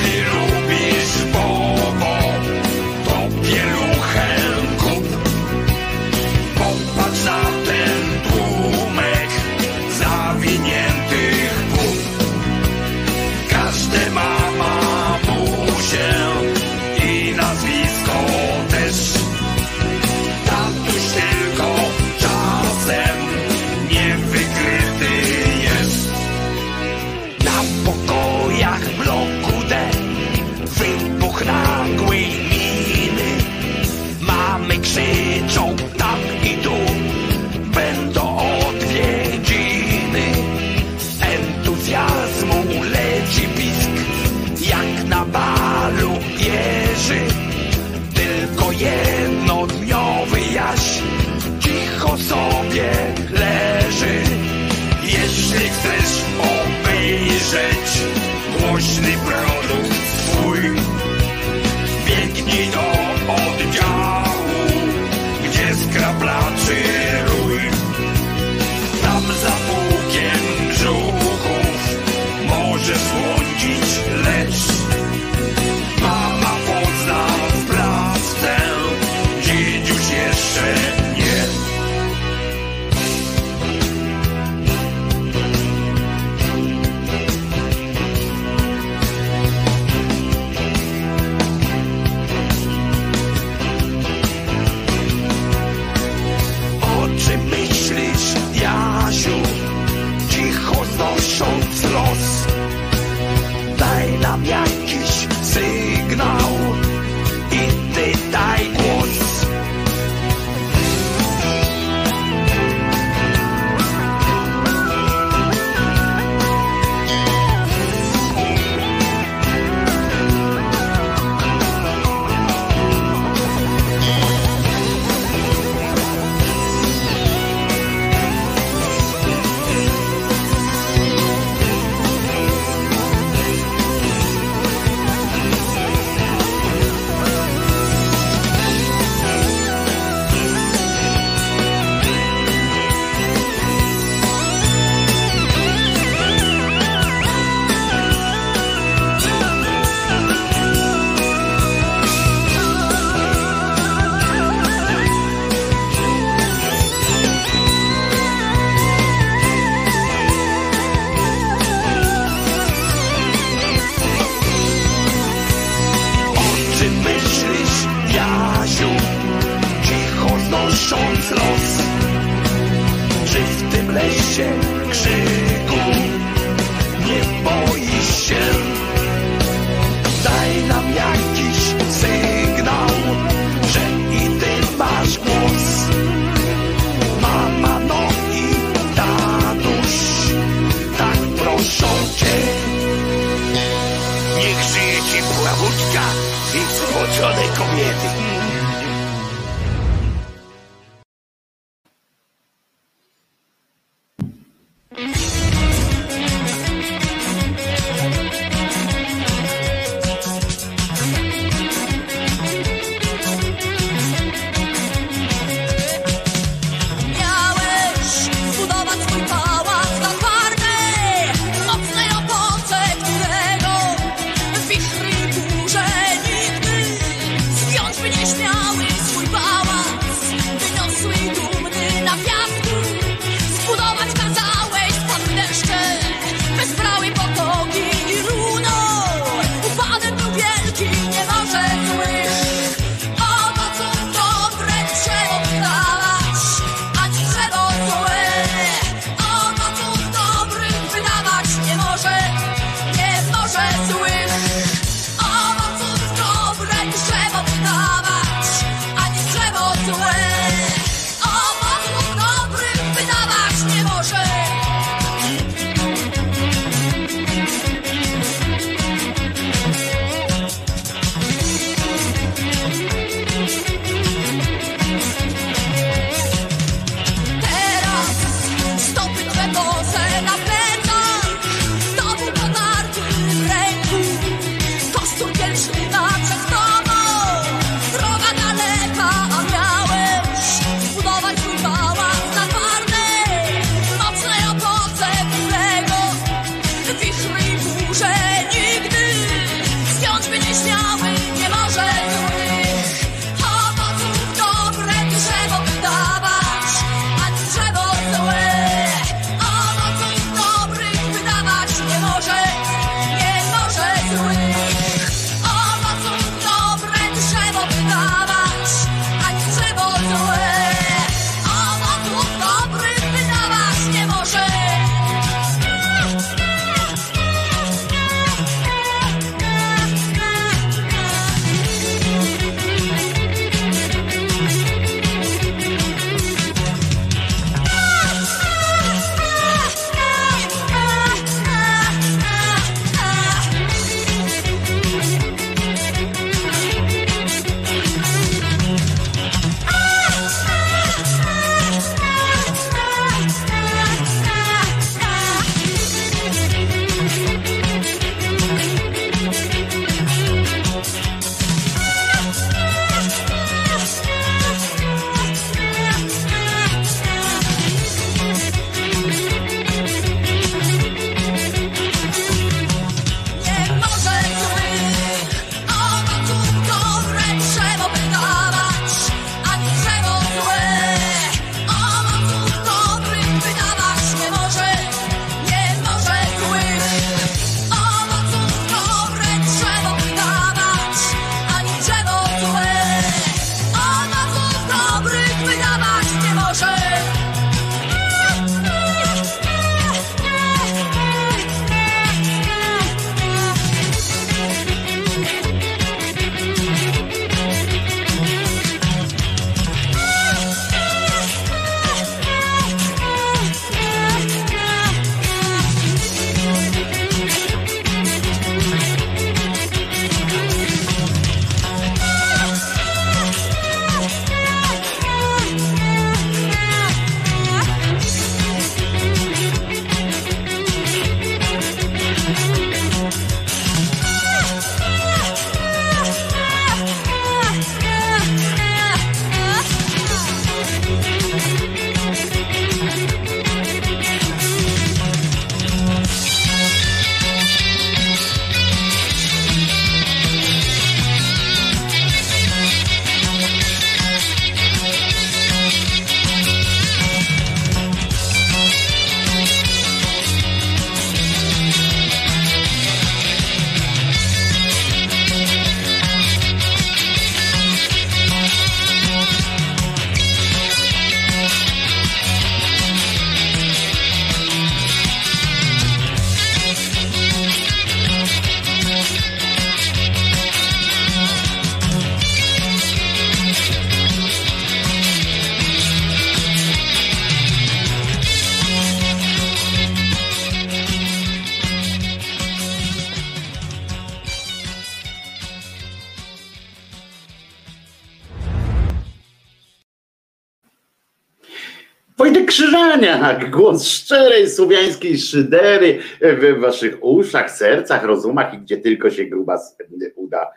[502.95, 509.77] Krzyżaniak, głos szczerej słowiańskiej szydery w waszych uszach, sercach, rozumach i gdzie tylko się grubas
[510.15, 510.47] uda,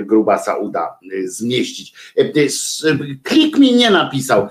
[0.00, 1.94] grubasa uda zmieścić.
[3.22, 4.48] Klik mi nie napisał,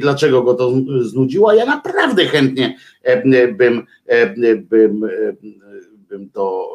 [0.00, 2.76] dlaczego go to znudziło, ja naprawdę chętnie
[3.56, 3.86] bym,
[4.68, 5.00] bym,
[6.08, 6.68] bym to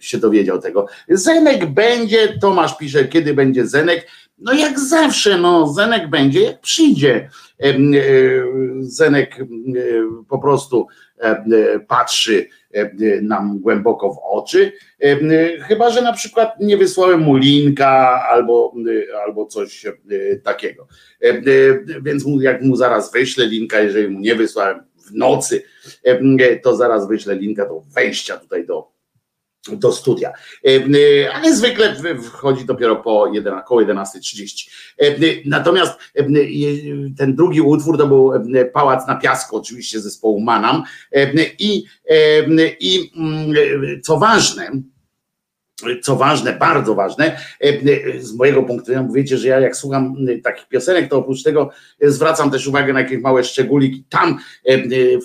[0.00, 0.86] się dowiedział tego.
[1.08, 4.06] Zenek będzie, Tomasz pisze, kiedy będzie Zenek.
[4.38, 7.30] No jak zawsze, no Zenek będzie, jak przyjdzie.
[7.62, 7.74] E,
[8.80, 9.36] Zenek
[10.28, 10.86] po prostu
[11.88, 12.48] patrzy
[13.22, 14.72] nam głęboko w oczy,
[15.60, 18.74] chyba że na przykład nie wysłałem mu linka albo,
[19.26, 19.86] albo coś
[20.42, 20.86] takiego.
[22.02, 25.62] Więc jak mu zaraz wyślę linka, jeżeli mu nie wysłałem w nocy,
[26.62, 28.93] to zaraz wyślę linka do wejścia tutaj do,
[29.72, 30.32] do studia.
[31.34, 34.70] Ale zwykle wchodzi dopiero po 11, około 11.30.
[35.44, 35.92] Natomiast
[37.18, 38.32] ten drugi utwór to był
[38.72, 40.82] Pałac na Piasku, oczywiście zespołu Manam.
[41.58, 41.84] I,
[42.80, 43.10] i
[44.02, 44.70] co ważne,
[46.02, 47.40] co ważne, bardzo ważne,
[48.18, 51.70] z mojego punktu widzenia, wiecie, że ja jak słucham takich piosenek, to oprócz tego
[52.02, 54.04] zwracam też uwagę na jakieś małe szczególiki.
[54.08, 54.38] Tam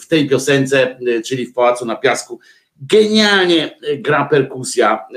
[0.01, 2.39] w tej piosence, czyli w Pałacu na Piasku,
[2.82, 5.07] genialnie gra perkusja,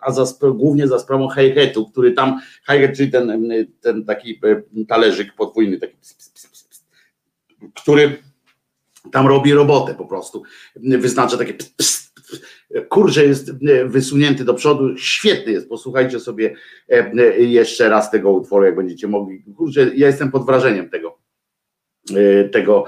[0.00, 0.24] a za,
[0.54, 4.40] głównie za sprawą hi-hatu, który tam, hi-hat, czyli ten, ten taki
[4.88, 5.96] talerzyk podwójny, taki
[7.74, 8.16] który
[9.12, 10.42] tam robi robotę po prostu.
[10.76, 11.54] Wyznacza takie
[12.88, 13.52] kurze jest
[13.84, 16.54] wysunięty do przodu, świetny jest, posłuchajcie sobie
[17.38, 19.44] jeszcze raz tego utworu, jak będziecie mogli.
[19.56, 21.15] Kurczę, ja jestem pod wrażeniem tego
[22.52, 22.84] tego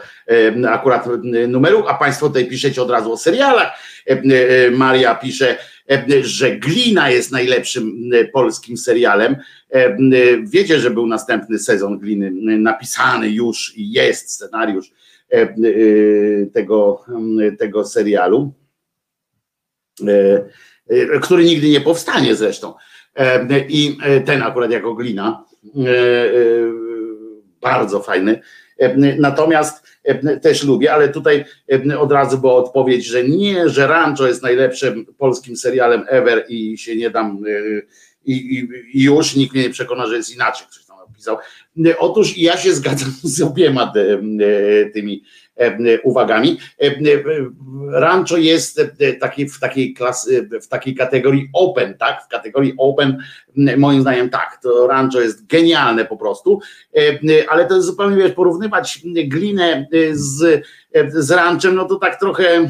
[0.68, 1.06] akurat
[1.48, 3.72] numeru, a Państwo tutaj piszecie od razu o serialach.
[4.72, 5.56] Maria pisze,
[6.22, 9.36] że Glina jest najlepszym polskim serialem.
[10.42, 14.92] Wiecie, że był następny sezon Gliny napisany już i jest scenariusz
[16.52, 17.04] tego,
[17.58, 18.52] tego serialu,
[21.22, 22.74] który nigdy nie powstanie zresztą.
[23.68, 25.44] I ten akurat jako Glina
[27.60, 28.40] bardzo fajny
[29.18, 29.87] Natomiast
[30.43, 31.45] też lubię, ale tutaj
[31.99, 36.97] od razu była odpowiedź, że nie, że Rancho jest najlepszym polskim serialem ever i się
[36.97, 37.45] nie dam
[38.24, 40.66] i, i już nikt mnie nie przekona, że jest inaczej.
[40.70, 41.37] Ktoś tam napisał.
[41.99, 43.93] Otóż ja się zgadzam z obiema
[44.95, 45.22] tymi
[46.02, 46.59] uwagami.
[47.92, 48.80] Rancho jest
[49.20, 52.24] taki, w, takiej klasy, w takiej kategorii open, tak?
[52.24, 53.18] W kategorii open,
[53.76, 56.61] moim zdaniem tak, to Rancho jest genialne po prostu,
[57.48, 60.64] ale to jest zupełnie, wiesz, porównywać glinę z,
[61.09, 62.68] z Ranchem, no to tak trochę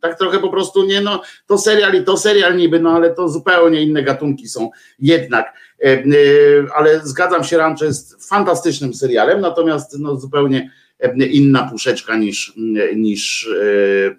[0.00, 3.28] tak trochę po prostu nie, no to serial i to serial niby, no ale to
[3.28, 5.52] zupełnie inne gatunki są jednak,
[6.74, 10.70] ale zgadzam się, Rancho jest fantastycznym serialem, natomiast no zupełnie
[11.30, 12.52] inna puszeczka niż,
[12.96, 14.16] niż, e,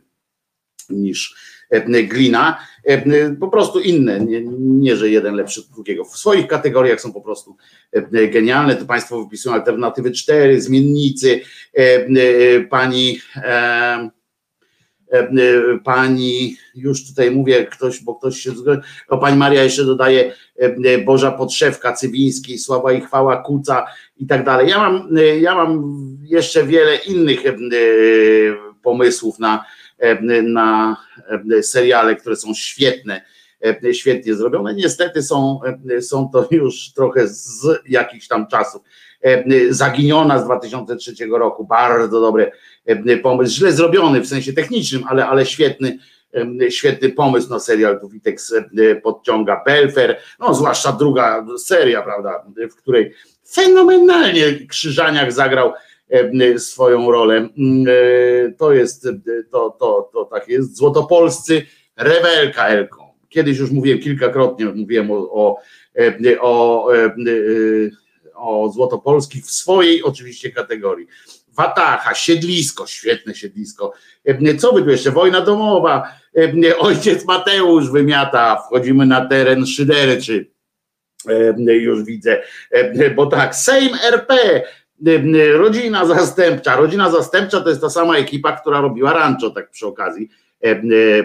[0.90, 1.36] niż
[1.70, 2.60] e, glina.
[2.84, 6.06] E, po prostu inne, nie, nie, że jeden lepszy od drugiego.
[6.06, 7.58] W swoich kategoriach są po prostu
[8.32, 8.76] genialne.
[8.76, 11.42] To Państwo wypisują alternatywy cztery, zmiennicy,
[12.70, 13.20] pani
[15.84, 20.36] pani, już tutaj mówię ktoś, bo ktoś się zgodzi, o pani Maria jeszcze dodaje
[21.06, 23.86] Boża Podszewka, Cywiński, Sława i Chwała, Kuca
[24.18, 24.70] i tak dalej.
[24.70, 25.10] Ja mam,
[25.42, 27.40] ja mam jeszcze wiele innych
[28.84, 29.66] pomysłów na,
[30.44, 30.98] na
[31.62, 33.22] seriale, które są świetne,
[33.92, 34.74] świetnie zrobione.
[34.74, 35.60] Niestety są,
[36.02, 38.82] są to już trochę z jakichś tam czasów.
[39.70, 42.52] Zaginiona z 2003 roku, bardzo dobry
[43.24, 46.00] pomysł, źle zrobiony w sensie technicznym, ale, ale świetny,
[46.70, 48.40] świetny pomysł na serial, tu Witek
[49.04, 53.14] podciąga Belfer, no zwłaszcza druga seria, prawda, w której
[53.52, 55.74] fenomenalnie Krzyżaniak zagrał
[56.58, 57.36] swoją rolę.
[57.36, 59.08] Mm, e, to jest,
[59.52, 60.78] to, to, to tak jest.
[60.78, 63.10] Złotopolscy, rewelka Elką.
[63.30, 65.60] Kiedyś już mówiłem kilkakrotnie, mówiłem o, o,
[66.42, 66.88] o,
[68.36, 71.08] o Złotopolskich w swojej oczywiście kategorii.
[71.60, 73.94] Watacha, siedlisko, świetne siedlisko.
[74.60, 75.12] Co by tu jeszcze?
[75.12, 76.14] Wojna domowa.
[76.80, 80.18] Ojciec Mateusz wymiata, wchodzimy na teren szydery,
[81.68, 82.42] już widzę,
[83.16, 84.62] bo tak, Sejm RP,
[85.54, 86.76] rodzina zastępcza.
[86.76, 90.30] Rodzina zastępcza to jest ta sama ekipa, która robiła rancho, tak przy okazji.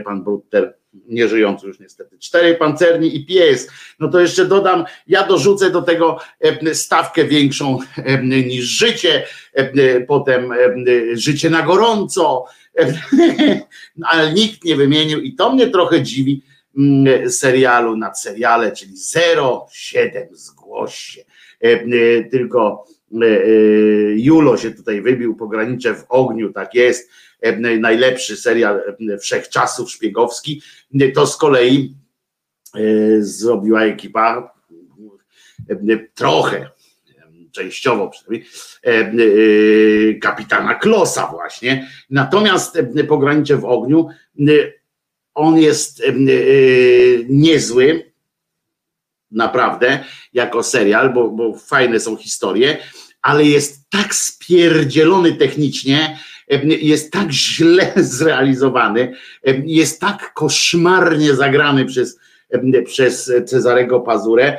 [0.04, 0.74] Pan Brutter,
[1.08, 2.18] nieżyjący już niestety.
[2.18, 3.70] Cztery pancerni i pies.
[4.00, 6.18] No to jeszcze dodam, ja dorzucę do tego
[6.72, 7.78] stawkę większą
[8.22, 9.26] niż życie,
[10.08, 10.50] potem
[11.12, 12.44] życie na gorąco,
[14.10, 16.42] ale nikt nie wymienił i to mnie trochę dziwi
[17.28, 18.92] serialu nad seriale, czyli
[19.92, 21.24] 07 zgłoś się.
[22.30, 22.86] Tylko
[24.16, 27.10] Julo się tutaj wybił, pogranicze w ogniu, tak jest,
[27.80, 28.82] najlepszy serial
[29.20, 30.62] wszechczasów szpiegowski,
[31.14, 31.94] to z kolei
[33.18, 34.54] zrobiła ekipa
[36.14, 36.70] trochę,
[37.52, 38.48] częściowo przynajmniej,
[40.20, 41.90] kapitana Klosa właśnie.
[42.10, 44.08] Natomiast pogranicze w ogniu,
[45.34, 46.02] on jest
[47.28, 48.12] niezły,
[49.30, 52.76] naprawdę, jako serial, bo, bo fajne są historie,
[53.24, 56.18] ale jest tak spierdzielony technicznie,
[56.80, 59.14] jest tak źle zrealizowany,
[59.64, 62.18] jest tak koszmarnie zagrany przez,
[62.86, 64.56] przez Cezarego Pazurę,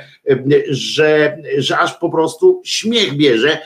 [0.70, 3.58] że, że aż po prostu śmiech bierze,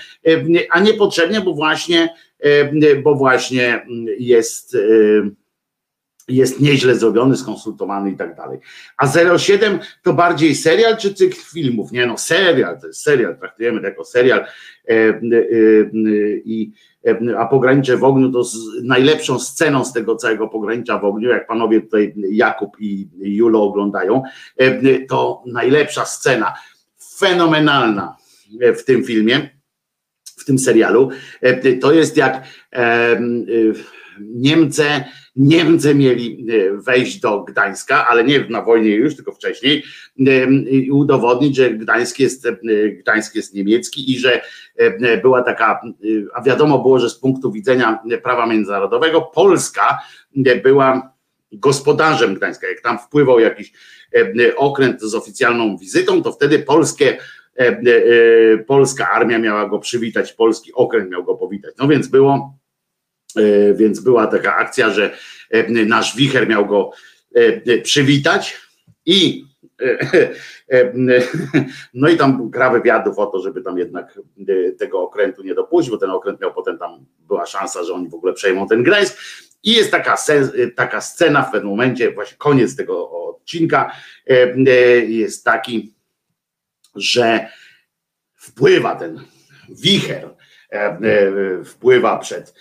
[0.72, 2.10] a niepotrzebnie, bo właśnie,
[3.04, 3.86] bo właśnie
[4.20, 4.78] jest
[6.30, 8.60] jest nieźle zrobiony, skonsultowany i tak dalej.
[8.98, 11.92] A 07 to bardziej serial czy cykl filmów?
[11.92, 14.46] Nie no, serial, to jest serial, traktujemy to jako serial e,
[14.90, 15.22] e,
[16.46, 16.72] i
[17.08, 21.30] e, a pogranicze w ogniu to z najlepszą sceną z tego całego pogranicza w ogniu,
[21.30, 24.24] jak panowie tutaj Jakub i Julo oglądają,
[25.10, 26.54] to najlepsza scena,
[27.18, 28.16] fenomenalna
[28.78, 29.50] w tym filmie,
[30.38, 31.10] w tym serialu,
[31.82, 32.44] to jest jak
[34.22, 34.84] Niemcy
[35.40, 39.84] Niemcy mieli e, wejść do Gdańska, ale nie na wojnie już, tylko wcześniej,
[40.28, 42.58] e, i udowodnić, że Gdańsk jest, e,
[42.90, 44.42] Gdańsk jest niemiecki i że
[45.22, 45.82] była taka,
[46.34, 50.00] a wiadomo było, że z punktu widzenia prawa międzynarodowego Polska
[50.64, 51.14] była
[51.52, 52.68] gospodarzem Gdańska.
[52.68, 53.74] Jak tam wpływał jakiś
[54.58, 57.18] okręt z oficjalną wizytą, to wtedy polskie
[58.68, 61.74] polska armia miała go przywitać, polski okręt miał go powitać.
[61.80, 62.59] No więc było
[63.76, 65.18] więc była taka akcja, że
[65.50, 66.92] e, nasz wicher miał go
[67.36, 68.58] e, przywitać
[69.06, 69.50] i
[71.94, 74.20] no i tam gra wywiadów o to, żeby tam jednak
[74.80, 78.14] tego okrętu nie dopuścić, bo ten okręt miał potem tam była szansa, że oni w
[78.14, 79.18] ogóle przejmą ten Gdańsk.
[79.64, 80.18] I jest taka,
[80.76, 83.92] taka scena w pewnym momencie, właśnie koniec tego odcinka
[85.08, 85.94] jest taki,
[86.96, 87.50] że
[88.36, 89.20] wpływa ten
[89.70, 90.30] wicher,
[91.66, 92.54] wpływa przed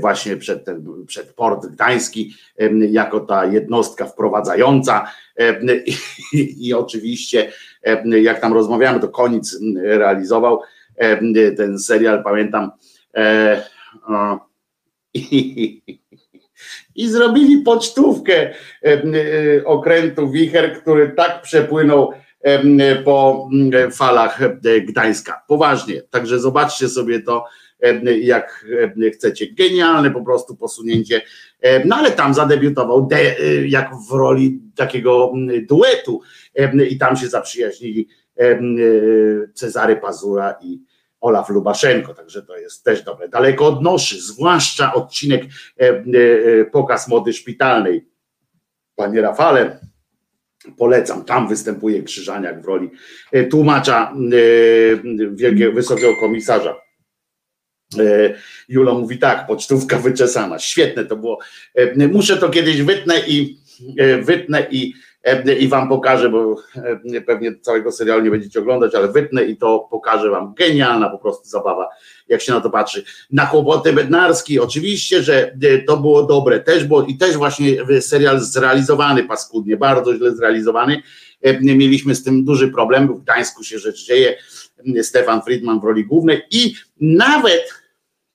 [0.00, 2.34] właśnie przed, ten, przed port gdański
[2.90, 5.06] jako ta jednostka wprowadzająca
[6.32, 7.52] i, i oczywiście
[8.22, 10.60] jak tam rozmawiamy, to Koniec realizował
[11.56, 12.70] ten serial, pamiętam
[13.14, 13.62] e,
[15.14, 15.82] i,
[16.94, 18.54] i zrobili pocztówkę
[19.64, 22.12] okrętu Wicher, który tak przepłynął
[23.04, 23.48] po
[23.92, 24.40] falach
[24.88, 25.42] Gdańska.
[25.48, 27.44] Poważnie, także zobaczcie sobie to
[28.20, 28.66] jak
[29.14, 29.46] chcecie.
[29.54, 31.22] Genialne po prostu posunięcie.
[31.84, 33.34] No ale tam zadebiutował de,
[33.66, 35.32] jak w roli takiego
[35.68, 36.20] duetu
[36.90, 38.08] i tam się zaprzyjaźnili
[39.54, 40.80] Cezary Pazura i
[41.20, 43.28] Olaf Lubaszenko, także to jest też dobre.
[43.28, 45.42] Daleko od noszy, zwłaszcza odcinek
[46.72, 48.08] pokaz mody szpitalnej.
[48.94, 49.80] Panie Rafale,
[50.78, 52.90] polecam, tam występuje Krzyżaniak w roli
[53.50, 54.14] tłumacza
[55.34, 56.81] wielkiego, wysokiego komisarza E,
[58.68, 60.58] Julo mówi tak, pocztówka wyczesana.
[60.58, 61.38] Świetne to było.
[61.74, 63.58] E, muszę to kiedyś wytnę i
[63.98, 64.94] e, wytnę i,
[65.60, 66.56] i wam pokażę, bo
[67.26, 70.54] pewnie całego serialu nie będziecie oglądać, ale wytnę i to pokażę wam.
[70.54, 71.88] Genialna po prostu zabawa,
[72.28, 73.04] jak się na to patrzy.
[73.30, 79.24] Na kłopoty Bednarski, oczywiście, że to było dobre, też było i też właśnie serial zrealizowany
[79.24, 81.02] paskudnie, bardzo źle zrealizowany.
[81.60, 84.36] Mieliśmy z tym duży problem, w Gdańsku się rzecz dzieje.
[85.02, 87.81] Stefan Friedman w roli głównej i nawet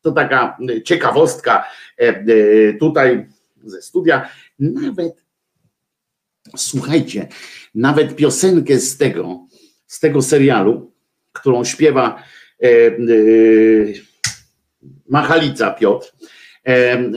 [0.07, 1.63] to taka ciekawostka
[1.99, 2.23] e, e,
[2.79, 3.25] tutaj
[3.63, 4.29] ze studia.
[4.59, 5.23] Nawet,
[6.55, 7.27] słuchajcie,
[7.75, 9.47] nawet piosenkę z tego,
[9.87, 10.91] z tego serialu,
[11.33, 12.23] którą śpiewa
[12.63, 12.67] e,
[15.09, 16.11] Machalica Piotr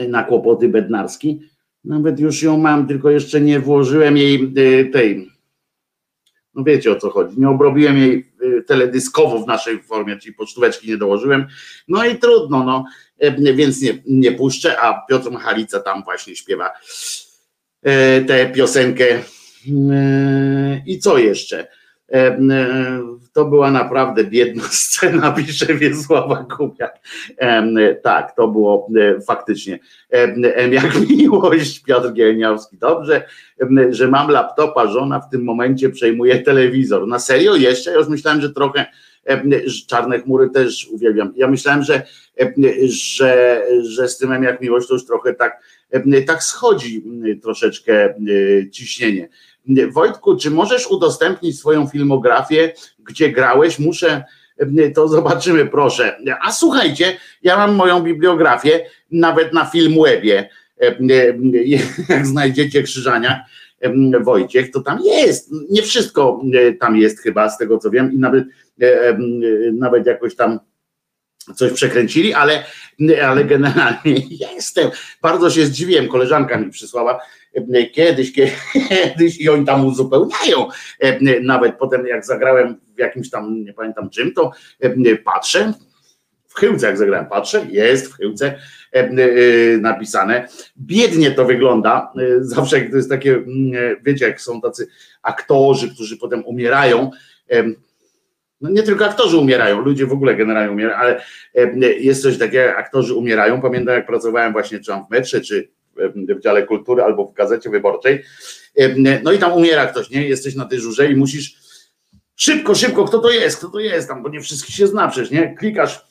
[0.07, 1.41] na kłopoty bednarski.
[1.83, 4.53] Nawet już ją mam, tylko jeszcze nie włożyłem jej
[4.91, 5.30] tej
[6.55, 7.39] no wiecie o co chodzi.
[7.39, 11.47] Nie obrobiłem jej y, teledyskowo w naszej formie, czyli pocztóweczki nie dołożyłem.
[11.87, 12.85] No i trudno, no,
[13.19, 16.71] e, więc nie, nie puszczę, a Piotr Machalica tam właśnie śpiewa
[17.81, 19.05] e, tę piosenkę.
[19.91, 21.67] E, I co jeszcze?
[23.33, 26.99] To była naprawdę biedna scena, pisze Wiesława Kubiak.
[28.03, 28.87] Tak, to było
[29.27, 29.79] faktycznie.
[30.55, 32.77] M jak miłość, Piotr Gielniowski.
[32.77, 33.23] Dobrze,
[33.89, 37.07] że mam laptopa, żona w tym momencie przejmuje telewizor.
[37.07, 37.91] Na serio jeszcze?
[37.91, 38.85] Ja już myślałem, że trochę
[39.87, 41.33] czarne chmury też uwielbiam.
[41.35, 42.01] Ja myślałem, że,
[42.83, 45.63] że, że z tym M jak miłość to już trochę tak,
[46.27, 47.03] tak schodzi
[47.41, 48.15] troszeczkę
[48.71, 49.29] ciśnienie.
[49.91, 53.79] Wojtku, czy możesz udostępnić swoją filmografię, gdzie grałeś?
[53.79, 54.23] Muszę
[54.95, 56.17] to zobaczymy, proszę.
[56.41, 60.49] A słuchajcie, ja mam moją bibliografię nawet na Filmwebie.
[62.09, 63.45] Jak znajdziecie Krzyżania,
[64.21, 65.51] Wojciech, to tam jest.
[65.69, 66.41] Nie wszystko
[66.79, 68.43] tam jest chyba, z tego co wiem, i nawet,
[69.73, 70.59] nawet jakoś tam
[71.55, 72.63] coś przekręcili, ale,
[73.23, 74.15] ale generalnie
[74.55, 74.89] jestem.
[75.21, 77.19] Bardzo się zdziwiłem, koleżanka mi przysłała
[77.93, 80.67] kiedyś, kiedyś i oni tam uzupełniają.
[81.41, 84.51] Nawet potem jak zagrałem w jakimś tam, nie pamiętam czym, to
[85.23, 85.73] patrzę,
[86.47, 88.59] w chyłce jak zagrałem, patrzę, jest w chyłce
[89.81, 90.47] napisane.
[90.77, 93.43] Biednie to wygląda, zawsze jak to jest takie,
[94.03, 94.87] wiecie, jak są tacy
[95.21, 97.11] aktorzy, którzy potem umierają,
[98.61, 101.21] no nie tylko aktorzy umierają, ludzie w ogóle generalnie umierają, ale
[101.99, 103.61] jest coś takiego, aktorzy umierają.
[103.61, 105.69] Pamiętam, jak pracowałem właśnie czy w metrze, czy
[106.09, 108.23] w dziale kultury, albo w gazecie wyborczej.
[109.23, 110.27] No i tam umiera ktoś, nie?
[110.27, 111.55] Jesteś na dyżurze i musisz
[112.35, 115.31] szybko, szybko, kto to jest, kto to jest tam, bo nie wszystkich się zna przecież,
[115.31, 115.55] nie?
[115.55, 116.05] Klikasz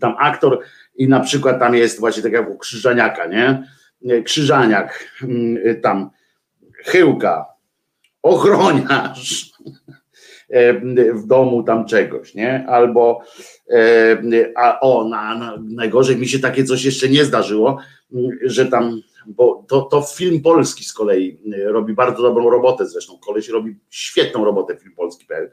[0.00, 0.60] tam aktor
[0.94, 3.64] i na przykład tam jest właśnie tak jak u Krzyżaniaka, nie?
[4.24, 5.16] Krzyżaniak,
[5.82, 6.10] tam
[6.84, 7.46] chyłka,
[8.22, 9.49] ochroniarz,
[11.14, 12.66] w domu tam czegoś, nie?
[12.68, 13.20] Albo
[14.56, 17.78] a o, na, na, najgorzej mi się takie coś jeszcze nie zdarzyło,
[18.42, 23.48] że tam, bo to, to film polski z kolei robi bardzo dobrą robotę zresztą, koleś
[23.48, 25.50] robi świetną robotę film polski.pl.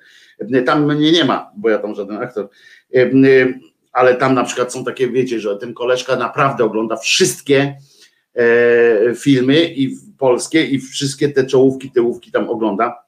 [0.65, 2.49] Tam mnie nie ma, bo ja tam żaden aktor,
[3.91, 7.77] ale tam na przykład są takie, wiecie, że ten koleżka naprawdę ogląda wszystkie
[9.15, 13.07] filmy i polskie i wszystkie te czołówki, tyłówki tam ogląda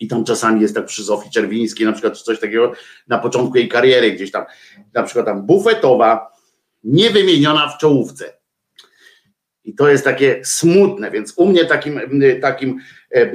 [0.00, 2.72] i tam czasami jest tak przy Zofii Czerwińskiej na przykład, coś takiego
[3.08, 4.44] na początku jej kariery gdzieś tam,
[4.94, 6.32] na przykład tam bufetowa,
[6.84, 8.32] niewymieniona w czołówce.
[9.64, 12.00] I to jest takie smutne, więc u mnie takim,
[12.40, 12.80] takim
[13.14, 13.32] e, e,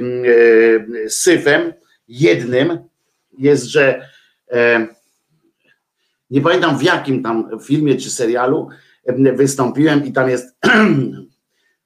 [1.08, 1.72] syfem
[2.08, 2.78] jednym
[3.38, 4.08] jest, że
[4.50, 4.86] e,
[6.30, 8.68] nie pamiętam w jakim tam filmie czy serialu
[9.34, 10.58] wystąpiłem i tam jest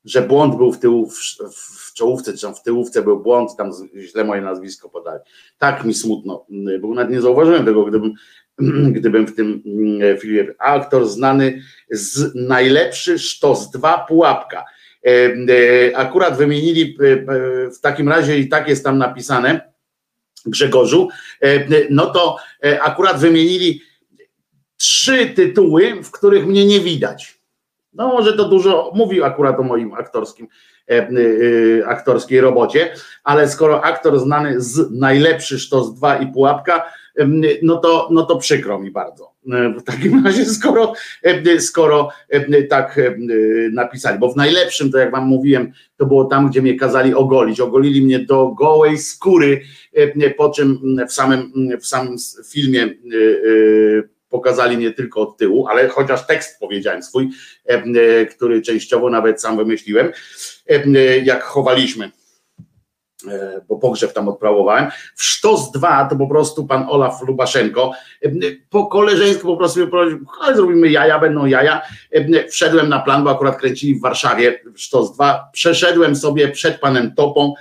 [0.05, 1.19] że błąd był w tyłu, w,
[1.55, 5.21] w czołówce, czy w tyłówce był błąd, tam źle moje nazwisko podali.
[5.59, 6.47] Tak mi smutno,
[6.81, 8.13] bo nawet nie zauważyłem tego, gdybym,
[8.97, 10.47] gdybym w tym mm, filmie.
[10.59, 14.65] Aktor znany z najlepszy sztos 2 pułapka.
[15.07, 19.71] E, e, akurat wymienili e, w takim razie i tak jest tam napisane
[20.47, 21.09] Grzegorzu,
[21.91, 22.37] no to
[22.81, 23.83] akurat wymienili
[24.77, 27.40] trzy tytuły, w których mnie nie widać.
[27.93, 30.49] No może to dużo mówi akurat o moim aktorskim,
[30.91, 36.83] e, e, aktorskiej robocie, ale skoro aktor znany z najlepszy sztos 2 i pułapka,
[37.19, 37.29] e,
[37.63, 39.31] no to, no to przykro mi bardzo.
[39.79, 40.93] W takim razie, skoro,
[41.59, 42.09] skoro
[42.71, 43.01] tak
[43.73, 47.61] napisali, bo w najlepszym, to jak wam mówiłem, to było tam, gdzie mnie kazali ogolić.
[47.61, 49.61] Ogolili mnie do gołej skóry,
[50.37, 52.17] po czym w samym, w samym
[52.51, 52.89] filmie
[54.31, 57.29] pokazali mnie tylko od tyłu, ale chociaż tekst powiedziałem swój,
[57.69, 60.13] e, e, który częściowo nawet sam wymyśliłem,
[60.69, 62.11] e, jak chowaliśmy
[63.69, 64.91] bo pogrzeb tam odprawowałem.
[65.17, 67.93] W Sztos 2 to po prostu pan Olaf Lubaszenko
[68.71, 71.83] po koleżeńsku po prostu poprosił, ale zrobimy jaja, będą jaja.
[72.51, 75.49] Wszedłem na plan, bo akurat kręcili w Warszawie w Sztos 2.
[75.53, 77.55] Przeszedłem sobie przed panem Topą,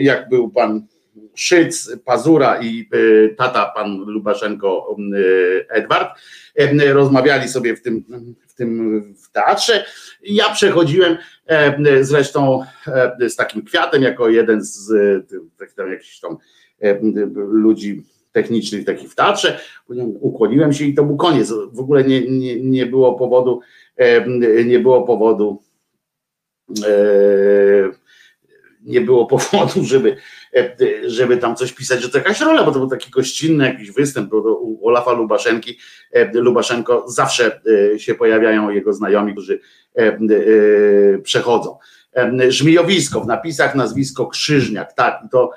[0.00, 0.86] jak był pan
[1.34, 6.18] Szyc, Pazura i e, tata pan Lubaszenko e, Edward
[6.54, 8.04] e, rozmawiali sobie w tym,
[8.48, 9.84] w tym w teatrze.
[10.22, 11.16] Ja przechodziłem
[12.00, 12.64] zresztą
[13.20, 14.92] z takim kwiatem jako jeden z
[15.76, 16.36] tam jakichś tam
[17.34, 18.02] ludzi
[18.32, 19.60] technicznych takich w teatrze.
[20.20, 21.52] Ukłoniłem się i to był koniec.
[21.72, 23.60] W ogóle nie, nie, nie było powodu,
[24.64, 25.62] nie było powodu
[28.82, 30.16] nie było powodu, żeby,
[30.56, 30.76] e,
[31.06, 34.32] żeby tam coś pisać, że to jakaś rola, bo to był taki gościnny jakiś występ,
[34.34, 35.78] u Olafa Lubaszenki,
[36.12, 37.60] e, Lubaszenko zawsze
[37.94, 39.60] e, się pojawiają jego znajomi, którzy
[41.22, 41.78] przechodzą.
[42.48, 45.50] Żmijowisko, w napisach nazwisko Krzyżniak, tak, to,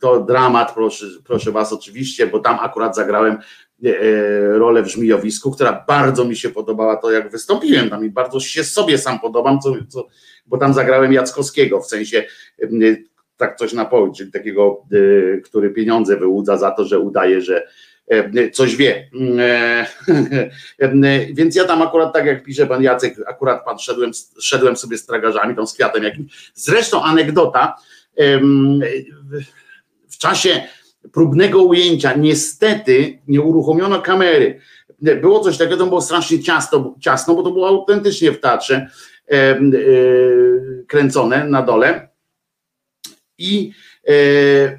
[0.00, 3.38] to dramat, proszę, proszę was oczywiście, bo tam akurat zagrałem
[4.52, 8.64] rolę w Żmijowisku, która bardzo mi się podobała, to jak wystąpiłem tam i bardzo się
[8.64, 10.06] sobie sam podobam, co, co
[10.46, 12.24] bo tam zagrałem Jackowskiego, w sensie
[13.36, 17.66] tak coś na południe, czyli takiego, y, który pieniądze wyłudza za to, że udaje, że
[18.52, 19.10] coś wie.
[21.34, 25.06] Więc ja tam akurat tak jak pisze pan Jacek, akurat pan szedłem, szedłem sobie z
[25.06, 26.52] tragarzami, tą z kwiatem jakimś.
[26.54, 27.76] Zresztą anegdota,
[30.08, 30.62] w czasie
[31.12, 34.60] próbnego ujęcia niestety nie uruchomiono kamery.
[35.00, 39.13] Było coś takiego, to było strasznie ciasto, ciasno, bo to było autentycznie w teatrze E,
[40.88, 42.08] kręcone na dole.
[43.38, 43.72] I,
[44.08, 44.78] e,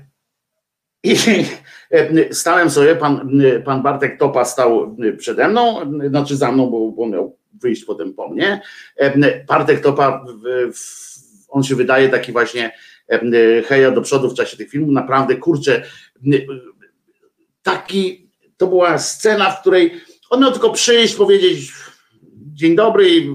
[1.04, 1.16] i,
[1.92, 3.30] E, Stałem sobie, pan,
[3.66, 5.80] pan Bartek Topa stał przede mną,
[6.10, 8.62] znaczy za mną, bo, bo miał wyjść potem po mnie.
[8.98, 10.26] E, Bartek Topa,
[11.50, 12.72] on się wydaje taki właśnie
[13.10, 15.84] e, heja do przodu w czasie tych filmów, naprawdę kurczę,
[17.64, 19.92] taki, to była scena, w której
[20.30, 21.74] on miał tylko przyjść, powiedzieć
[22.54, 23.34] dzień dobry i e,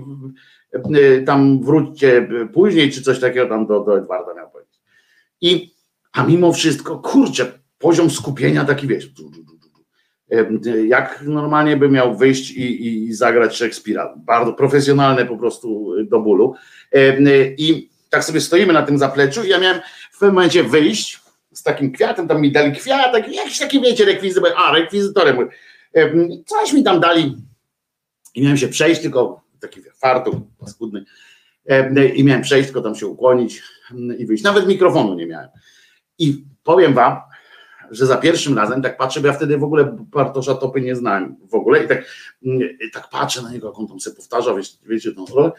[1.26, 4.80] tam wróćcie później, czy coś takiego tam do, do Edwarda miał powiedzieć.
[5.40, 5.74] I,
[6.12, 9.10] a mimo wszystko, kurczę, poziom skupienia taki, wiesz,
[10.30, 14.14] e, jak normalnie by miał wyjść i, i, i zagrać Szekspira.
[14.16, 16.54] Bardzo profesjonalne po prostu do bólu.
[17.58, 19.80] I tak sobie stoimy na tym zapleczu i ja miałem
[20.12, 21.20] w pewnym momencie wyjść
[21.52, 25.48] z takim kwiatem, tam mi dali kwiatek, jakiś taki, wiecie, rekwizyt, a rekwizytorem,
[26.46, 27.36] coś mi tam dali
[28.34, 31.04] i miałem się przejść, tylko taki fartuch paskudny
[31.66, 34.44] E, i miałem przejść, tylko tam się ukłonić mm, i wyjść.
[34.44, 35.48] Nawet mikrofonu nie miałem.
[36.18, 37.16] I powiem wam,
[37.90, 41.36] że za pierwszym razem tak patrzę, bo ja wtedy w ogóle Bartosza Topy nie znałem
[41.50, 42.04] w ogóle i tak,
[42.46, 45.52] mm, i tak patrzę na niego, jak on tam sobie powtarza, wiecie, wiecie tą rolę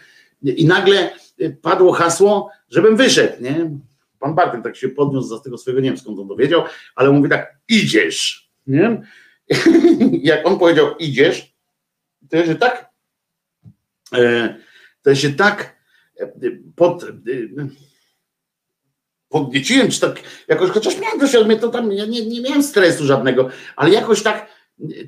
[0.44, 1.10] i nagle
[1.42, 3.72] y, padło hasło, żebym wyszedł, nie?
[4.20, 6.64] Pan Bartek tak się podniósł za tego swojego, nie wiem skąd on dowiedział,
[6.96, 9.02] ale mówi tak, idziesz, nie?
[10.24, 11.56] jak on powiedział idziesz,
[12.30, 12.91] to ja się tak
[15.02, 15.76] to ja się tak
[16.20, 16.32] e,
[16.76, 17.08] pod, e,
[19.30, 20.16] podnieciłem, czy tak
[20.48, 24.48] jakoś, chociaż miałem doświadczenie, to tam ja nie, nie miałem stresu żadnego, ale jakoś tak,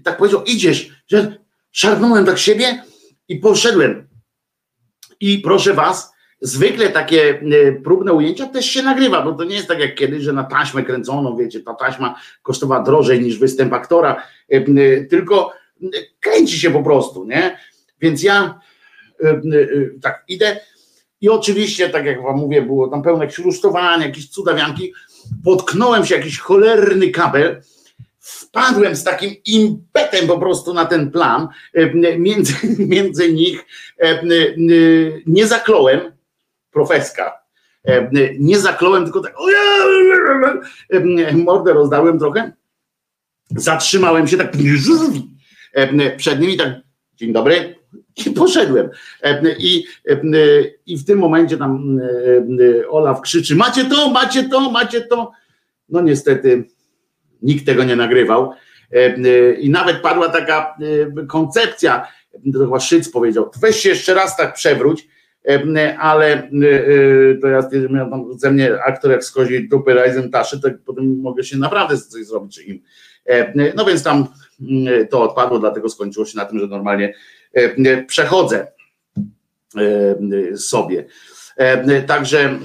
[0.04, 1.38] tak powiedział, idziesz, że
[1.72, 2.84] szarpnąłem tak siebie
[3.28, 4.08] i poszedłem.
[5.20, 9.68] I proszę was, zwykle takie e, próbne ujęcia też się nagrywa, bo to nie jest
[9.68, 14.24] tak jak kiedyś, że na taśmę kręconą, wiecie, ta taśma kosztowała drożej niż występ aktora,
[14.52, 15.88] e, e, tylko e,
[16.20, 17.58] kręci się po prostu, nie?
[18.02, 18.73] Więc ja e, e,
[20.02, 20.60] tak idę.
[21.22, 24.94] I oczywiście, tak jak wam mówię, było tam pełne jakieś rusztowania, jakieś cudawianki,
[25.44, 27.62] potknąłem się jakiś cholerny kabel,
[28.20, 31.48] wpadłem z takim impetem po prostu na ten plan,
[32.18, 32.54] między,
[32.96, 33.66] między nich
[35.28, 36.00] nie zakląłem,
[36.72, 37.40] profeska,
[38.40, 39.36] nie zakląłem, tylko tak
[41.34, 42.52] mordę rozdałem trochę,
[43.50, 44.52] zatrzymałem się tak
[46.18, 46.70] przed nimi, tak
[47.16, 47.76] dzień dobry,
[48.26, 48.90] i poszedłem.
[49.22, 50.22] E, I, e,
[50.86, 52.00] I w tym momencie tam
[52.82, 55.32] e, Olaf krzyczy: Macie to, macie to, macie to.
[55.90, 56.64] No niestety
[57.42, 58.52] nikt tego nie nagrywał.
[59.60, 60.78] I nawet padła taka
[61.28, 62.08] koncepcja,
[62.54, 65.08] to chyba Szyc powiedział: weź się jeszcze raz tak przewróć,
[66.00, 66.50] ale
[67.42, 71.44] to ja miał tam ze mnie aktor jak z koziej dupy Reisentaszy, to potem mogę
[71.44, 72.82] się naprawdę coś zrobić im.
[73.76, 74.28] No więc tam
[75.10, 77.14] to odpadło, dlatego skończyło się na tym, że normalnie
[78.08, 78.68] przechodzę
[79.78, 81.06] e, sobie.
[81.58, 82.60] E, także,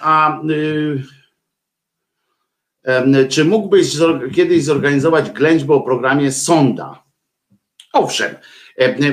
[0.00, 0.40] a
[3.28, 3.96] czy mógłbyś
[4.34, 7.04] kiedyś zorganizować ględźbę o programie Sonda?
[7.92, 8.34] Owszem,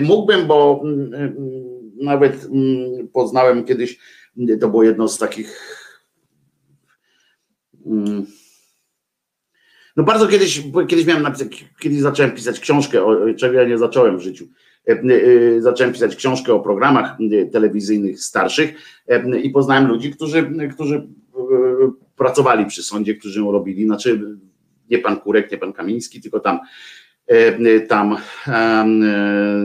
[0.02, 0.84] mógłbym, bo
[2.02, 2.48] nawet
[3.14, 4.00] poznałem kiedyś,
[4.62, 5.78] to było jedno z takich.
[9.96, 13.06] No bardzo kiedyś, kiedyś miałem napisać, kiedyś zacząłem pisać książkę,
[13.38, 14.71] czego ja nie zacząłem w życiu E, e,
[15.60, 18.74] zacząłem pisać książkę o programach e, telewizyjnych starszych
[19.44, 21.08] i poznałem ludzi, którzy, którzy
[22.16, 24.38] pracowali przy sądzie, którzy ją robili, znaczy
[24.90, 26.60] nie pan Kurek, nie pan Kamiński, tylko tam
[27.88, 28.18] tam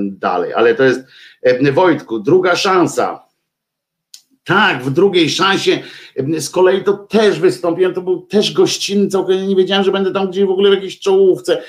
[0.03, 1.01] dalej, ale to jest
[1.73, 3.27] Wojtku, druga szansa.
[4.45, 5.79] Tak, w drugiej szansie
[6.39, 10.31] z kolei to też wystąpiłem, to był też gościnny, całkowicie nie wiedziałem, że będę tam
[10.31, 11.63] gdzieś w ogóle w jakiejś czołówce.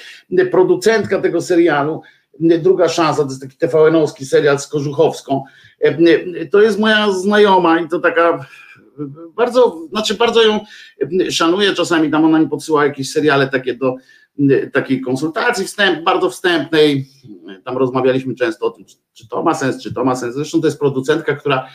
[0.51, 2.01] Producentka tego serialu
[2.39, 5.43] Druga szansa, to jest taki TVN-owski serial z Kożuchowską.
[6.51, 8.45] To jest moja znajoma i to taka
[9.35, 10.59] bardzo, znaczy bardzo ją
[11.29, 13.95] szanuję, czasami tam ona mi podsyła jakieś seriale takie do
[14.73, 17.05] takiej konsultacji wstęp, bardzo wstępnej,
[17.65, 20.67] tam rozmawialiśmy często o tym, czy to ma sens, czy to ma sens, zresztą to
[20.67, 21.67] jest producentka, która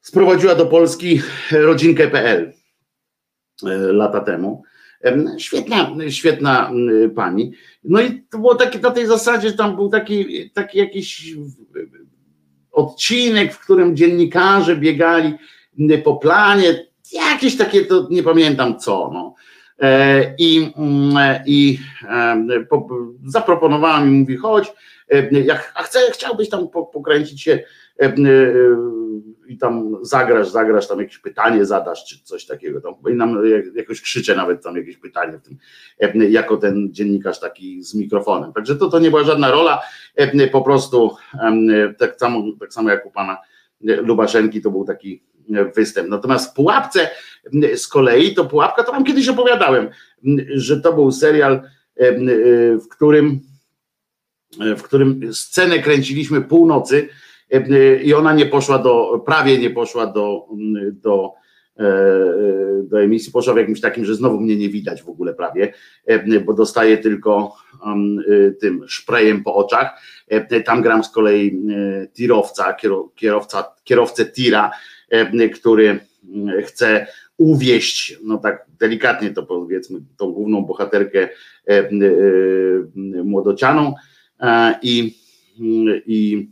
[0.00, 2.52] sprowadziła do Polski rodzinkę.pl
[3.66, 4.62] e, lata temu
[5.38, 6.70] Świetna, świetna
[7.14, 7.52] pani.
[7.84, 11.34] No i to było takie na tej zasadzie, tam był taki, taki jakiś
[12.72, 15.34] odcinek, w którym dziennikarze biegali
[16.04, 19.10] po planie, jakieś takie, to nie pamiętam co.
[19.12, 19.34] No.
[19.80, 20.72] E, I,
[21.46, 21.78] i
[23.24, 24.72] zaproponowała mi, mówi, chodź,
[25.30, 27.62] jak, a chcę, chciałbyś tam pokręcić się
[29.48, 32.80] i tam zagrasz, zagrasz, tam jakieś pytanie zadasz, czy coś takiego.
[32.80, 33.42] Tam, I nam
[33.74, 35.58] jakoś krzyczę nawet tam jakieś pytanie w tym,
[36.30, 38.52] jako ten dziennikarz taki z mikrofonem.
[38.52, 39.82] Także to, to nie była żadna rola,
[40.52, 41.16] po prostu
[41.98, 43.38] tak samo, tak samo jak u pana
[43.80, 45.22] Lubaszenki to był taki
[45.76, 46.08] występ.
[46.08, 47.10] Natomiast w pułapce
[47.76, 49.88] z kolei, to Pułapka, to wam kiedyś opowiadałem,
[50.54, 51.62] że to był serial,
[52.80, 53.40] w którym
[54.76, 57.08] w którym scenę kręciliśmy północy
[58.04, 60.46] i ona nie poszła do, prawie nie poszła do,
[60.92, 61.32] do,
[62.82, 65.72] do emisji, poszła w jakimś takim, że znowu mnie nie widać w ogóle prawie,
[66.44, 67.56] bo dostaję tylko
[68.60, 70.02] tym szprejem po oczach.
[70.64, 71.62] Tam gram z kolei
[72.14, 72.76] tirowca,
[73.16, 74.70] kierowca, kierowcę tira,
[75.54, 75.98] który
[76.64, 81.28] chce uwieść, no tak delikatnie to powiedzmy, tą główną bohaterkę
[83.24, 83.94] młodocianą,
[84.40, 85.16] E, i,
[86.06, 86.48] i,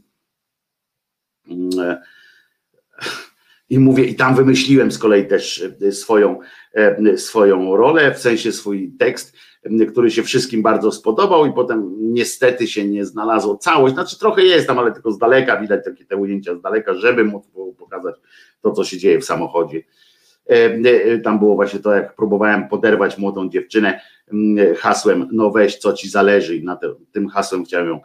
[3.70, 6.38] i mówię, i tam wymyśliłem z kolei też swoją,
[6.74, 9.36] e, swoją rolę, w sensie swój tekst,
[9.92, 14.66] który się wszystkim bardzo spodobał i potem niestety się nie znalazło całość, znaczy trochę jest
[14.66, 17.44] tam, ale tylko z daleka, widać takie te ujęcia z daleka, żeby móc
[17.78, 18.14] pokazać
[18.60, 19.82] to, co się dzieje w samochodzie.
[20.46, 24.00] E, tam było właśnie to, jak próbowałem poderwać młodą dziewczynę,
[24.32, 26.78] Mm, hasłem no weź co ci zależy i na
[27.12, 28.04] tym hasłem chciałem ją mm,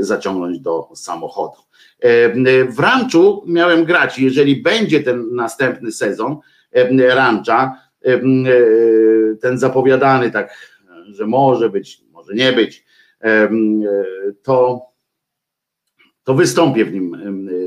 [0.00, 1.64] zaciągnąć do samochodu.
[2.04, 6.36] E, w ranczu miałem grać, jeżeli będzie ten następny sezon
[6.72, 8.20] e, rancha, e,
[9.40, 10.74] ten zapowiadany tak,
[11.08, 12.84] że może być, może nie być,
[14.42, 14.82] to,
[16.24, 17.16] to wystąpię w nim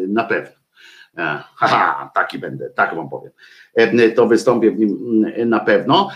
[0.07, 0.57] na pewno.
[1.55, 3.31] Haha, taki będę, tak wam powiem.
[4.15, 6.09] To wystąpię w nim na pewno,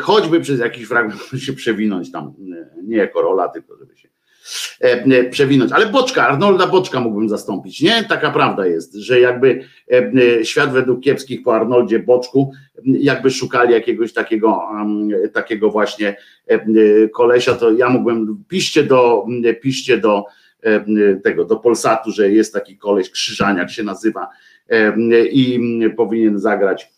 [0.00, 2.34] choćby przez jakiś fragment się przewinąć tam,
[2.82, 4.08] nie jako rola, tylko żeby się
[5.30, 5.72] przewinąć.
[5.72, 8.04] Ale Boczka, Arnolda Boczka mógłbym zastąpić, nie?
[8.08, 9.64] Taka prawda jest, że jakby
[10.42, 12.52] świat według kiepskich po Arnoldzie Boczku,
[12.84, 14.62] jakby szukali jakiegoś takiego,
[15.32, 16.16] takiego właśnie
[17.14, 19.26] kolesia, to ja mógłbym, piszcie do,
[19.60, 20.24] piszcie do
[20.62, 24.28] E, tego, do Polsatu, że jest taki koleś Krzyżaniak się nazywa
[24.68, 24.94] e,
[25.26, 25.60] i
[25.96, 26.92] powinien zagrać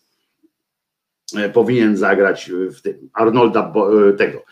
[1.37, 3.73] e, powinien zagrać w tym Arnolda
[4.17, 4.43] tego,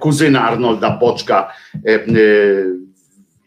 [0.00, 1.52] kuzyna Arnolda Boczka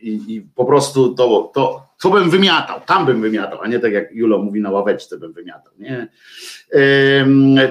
[0.01, 3.93] i, i po prostu to, to, to bym wymiatał, tam bym wymiatał, a nie tak
[3.93, 6.07] jak Julo mówi na ławeczce bym wymiatał, nie?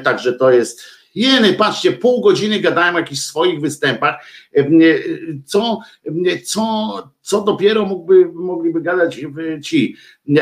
[0.02, 0.84] Także to jest
[1.14, 4.26] Jeny, patrzcie, pół godziny gadałem o jakichś swoich występach,
[5.44, 5.80] co,
[6.44, 9.20] co, co dopiero mógłby, mogliby gadać
[9.62, 9.96] ci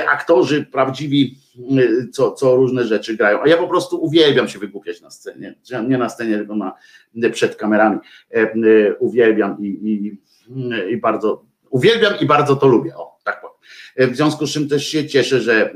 [0.08, 1.38] aktorzy prawdziwi,
[2.12, 3.42] co, co różne rzeczy grają.
[3.42, 5.54] A ja po prostu uwielbiam się wygłupiać na scenie,
[5.88, 6.72] nie na scenie, tylko na,
[7.32, 7.98] przed kamerami.
[8.98, 10.18] Uwielbiam i, i,
[10.92, 12.96] i bardzo, uwielbiam i bardzo to lubię.
[12.96, 14.12] O, tak powiem.
[14.12, 15.74] W związku z czym też się cieszę, że,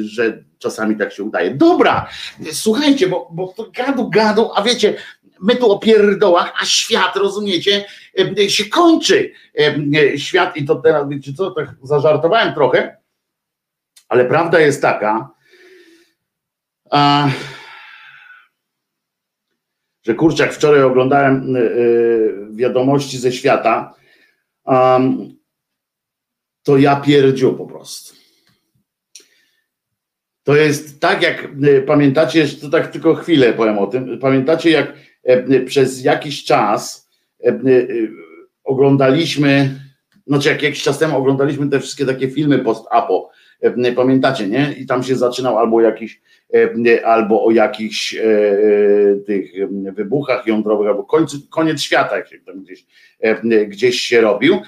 [0.00, 1.54] że czasami tak się udaje.
[1.54, 2.08] Dobra,
[2.52, 4.94] słuchajcie, bo, bo to gadu, gadu, a wiecie,
[5.40, 7.84] my tu o pierdołach, a świat, rozumiecie,
[8.48, 9.32] się kończy.
[10.16, 12.97] Świat i to teraz, wiecie co, tak zażartowałem trochę,
[14.08, 15.30] ale prawda jest taka,
[16.90, 17.28] a,
[20.02, 23.94] że kurczak, wczoraj oglądałem y, y, wiadomości ze świata,
[26.62, 28.14] to ja pierdziu po prostu.
[30.42, 34.18] To jest tak, jak y, pamiętacie, to tak tylko chwilę powiem o tym.
[34.18, 34.92] Pamiętacie, jak
[35.24, 37.08] e, przez jakiś czas
[37.44, 37.58] e,
[38.64, 39.80] oglądaliśmy,
[40.26, 43.30] znaczy jak jakiś czas temu oglądaliśmy te wszystkie takie filmy post-apo.
[43.60, 44.74] E, pamiętacie, nie?
[44.78, 46.20] I tam się zaczynał albo jakiś,
[47.04, 48.16] albo o jakichś
[49.26, 49.52] tych
[49.94, 52.86] wybuchach jądrowych, albo końcu, koniec świata, jak się tam gdzieś,
[53.68, 54.60] gdzieś się robił.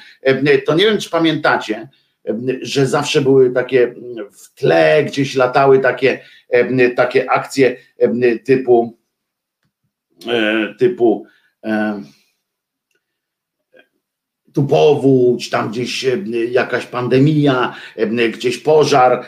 [0.67, 1.89] To nie wiem, czy pamiętacie,
[2.63, 3.95] że zawsze były takie
[4.33, 6.21] w tle, gdzieś latały takie,
[6.97, 7.77] takie akcje
[8.45, 8.99] typu
[10.27, 11.27] e, typu
[11.65, 12.03] e,
[14.53, 16.07] tu powódź, tam gdzieś
[16.51, 17.75] jakaś pandemia,
[18.33, 19.25] gdzieś pożar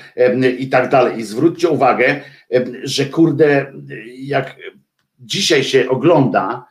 [0.58, 1.18] i tak dalej.
[1.18, 2.20] I zwróćcie uwagę,
[2.82, 3.72] że kurde,
[4.18, 4.56] jak
[5.20, 6.64] dzisiaj się ogląda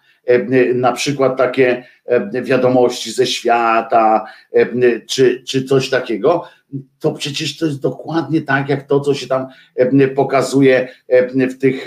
[0.73, 6.43] na przykład takie E, wiadomości ze świata, e, czy, czy coś takiego,
[6.99, 10.87] to przecież to jest dokładnie tak, jak to, co się tam e, pokazuje
[11.35, 11.85] w tych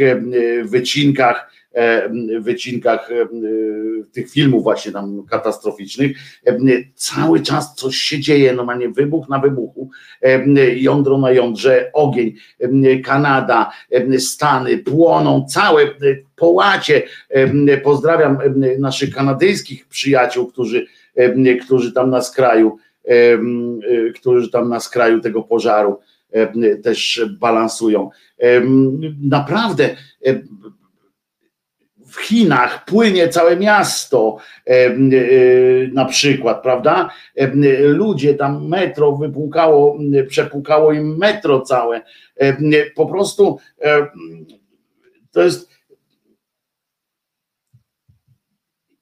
[0.64, 1.50] wycinkach,
[2.40, 3.10] wycinkach
[4.12, 6.16] tych filmów właśnie tam katastroficznych.
[6.94, 9.90] Cały czas coś się dzieje, normalnie wybuch na wybuchu,
[10.76, 12.34] jądro na jądrze, ogień,
[13.04, 13.70] Kanada,
[14.18, 15.82] Stany płoną, całe
[16.36, 17.02] połacie.
[17.82, 18.38] Pozdrawiam
[18.78, 20.86] naszych kanadyjskich przyjaciół, którzy,
[21.64, 22.76] którzy tam na skraju,
[24.14, 25.98] którzy tam na skraju tego pożaru
[26.82, 28.10] też balansują.
[29.22, 29.96] Naprawdę
[32.14, 34.36] w Chinach płynie całe miasto,
[35.92, 37.10] na przykład, prawda?
[37.80, 39.98] Ludzie tam metro wypłukało,
[40.28, 42.02] przepłukało im metro całe.
[42.96, 43.58] Po prostu
[45.30, 45.74] to jest.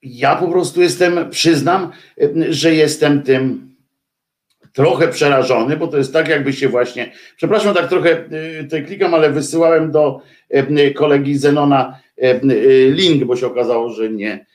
[0.02, 1.92] Ja po prostu jestem, przyznam,
[2.48, 3.72] że jestem tym
[4.72, 7.12] trochę przerażony, bo to jest tak, jakby się właśnie.
[7.36, 8.24] Przepraszam, tak trochę
[8.60, 10.20] y, tutaj klikam, ale wysyłałem do
[10.94, 12.01] kolegi Zenona
[12.90, 14.46] link, bo się okazało, że nie,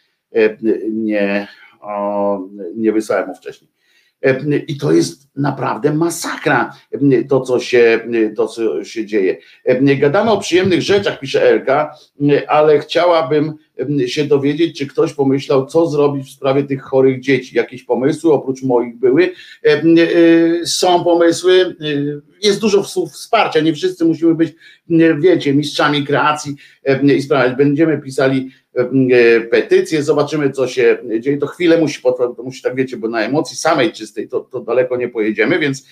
[0.92, 1.48] nie,
[1.82, 2.40] o,
[2.76, 3.72] nie wysłałem mu wcześniej.
[4.68, 6.74] I to jest naprawdę masakra,
[7.30, 8.00] to co, się,
[8.36, 9.38] to, co się dzieje.
[9.82, 11.96] Gadamy o przyjemnych rzeczach, pisze Elka,
[12.48, 13.54] ale chciałabym
[14.08, 17.58] się dowiedzieć, czy ktoś pomyślał, co zrobić w sprawie tych chorych dzieci.
[17.58, 19.32] Jakieś pomysły oprócz moich były.
[20.66, 21.76] Są pomysły,
[22.44, 24.54] jest dużo wsparcia, nie wszyscy musimy być,
[25.20, 26.56] wiecie, mistrzami kreacji
[27.18, 27.58] i sprawiać.
[27.58, 31.38] Będziemy pisali E, petycję, zobaczymy, co się dzieje.
[31.38, 34.98] To chwilę musi to musi tak wiecie, bo na emocji samej czystej to, to daleko
[34.98, 35.88] nie pojedziemy, więc,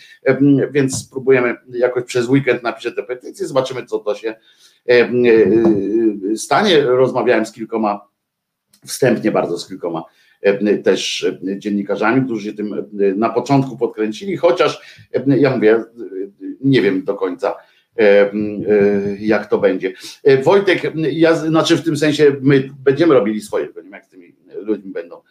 [0.72, 4.40] więc spróbujemy jakoś przez weekend napisać tę petycję, zobaczymy, co to się e, e,
[6.36, 6.82] stanie.
[6.82, 8.08] Rozmawiałem z kilkoma,
[8.86, 10.04] wstępnie bardzo z kilkoma
[10.84, 11.28] też
[11.58, 15.00] dziennikarzami, którzy się tym na początku podkręcili, chociaż
[15.38, 15.84] ja mówię,
[16.62, 17.56] nie wiem do końca
[18.00, 18.32] E, e,
[19.20, 19.94] jak to będzie.
[20.24, 24.10] E, Wojtek, ja, znaczy w tym sensie my będziemy robili swoje, nie wiem jak z
[24.10, 25.22] tymi ludźmi będą.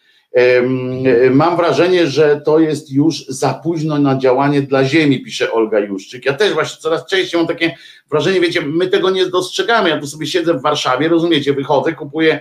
[1.31, 6.27] Mam wrażenie, że to jest już za późno na działanie dla Ziemi, pisze Olga Juszczyk.
[6.27, 7.77] Ja też właśnie coraz częściej mam takie
[8.15, 9.89] wrażenie, wiecie, my tego nie dostrzegamy.
[9.89, 12.41] Ja tu sobie siedzę w Warszawie, rozumiecie, wychodzę, kupuję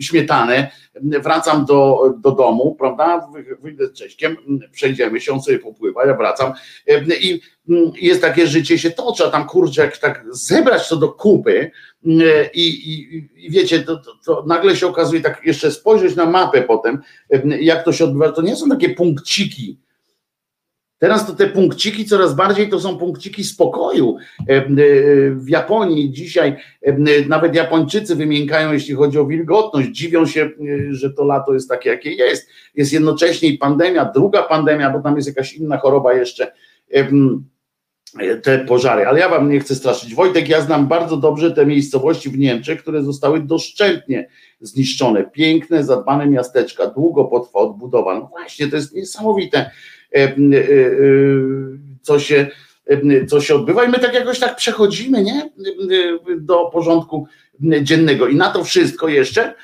[0.00, 0.70] śmietanę,
[1.02, 3.28] wracam do, do domu, prawda?
[3.62, 4.36] Wyjdę z Cześćkiem,
[4.72, 6.52] przejdziemy się, on sobie popływa, ja wracam
[7.20, 7.40] i
[7.96, 11.70] jest takie życie się toczy, a tam kurczę, jak tak zebrać to do kupy
[12.54, 16.62] i, i, i wiecie, to, to, to, nagle się okazuje, tak jeszcze spojrzeć na mapę
[16.62, 17.02] potem,
[17.60, 19.78] jak to się odbywa, to nie są takie punkciki,
[21.04, 24.16] Teraz to te punkciki coraz bardziej to są punkciki spokoju.
[24.48, 24.64] E, e,
[25.30, 26.96] w Japonii dzisiaj e,
[27.28, 29.88] nawet Japończycy wymiękają, jeśli chodzi o wilgotność.
[29.88, 30.50] Dziwią się,
[30.90, 32.48] że to lato jest takie, jakie jest.
[32.74, 36.52] Jest jednocześnie i pandemia, druga pandemia, bo tam jest jakaś inna choroba jeszcze
[38.42, 40.14] te pożary, ale ja wam nie chcę straszyć.
[40.14, 44.28] Wojtek, ja znam bardzo dobrze te miejscowości w Niemczech, które zostały doszczętnie
[44.60, 45.24] zniszczone.
[45.24, 48.14] Piękne, zadbane miasteczka, długo potrwa odbudowa.
[48.14, 49.70] No właśnie, to jest niesamowite.
[52.02, 52.50] Co się,
[53.28, 55.50] co się odbywa i my tak jakoś tak przechodzimy nie?
[56.36, 57.26] do porządku
[57.82, 58.28] dziennego.
[58.28, 59.54] I na to wszystko jeszcze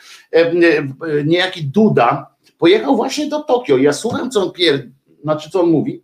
[1.24, 3.76] niejaki Duda pojechał właśnie do Tokio.
[3.76, 4.88] Ja słucham, co on pier...
[5.22, 6.02] znaczy co on mówi.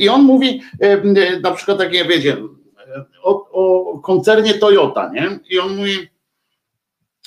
[0.00, 0.62] I on mówi
[1.42, 2.36] na przykład takie, wiecie,
[3.22, 5.38] o, o koncernie Toyota, nie?
[5.50, 6.08] I on mówi,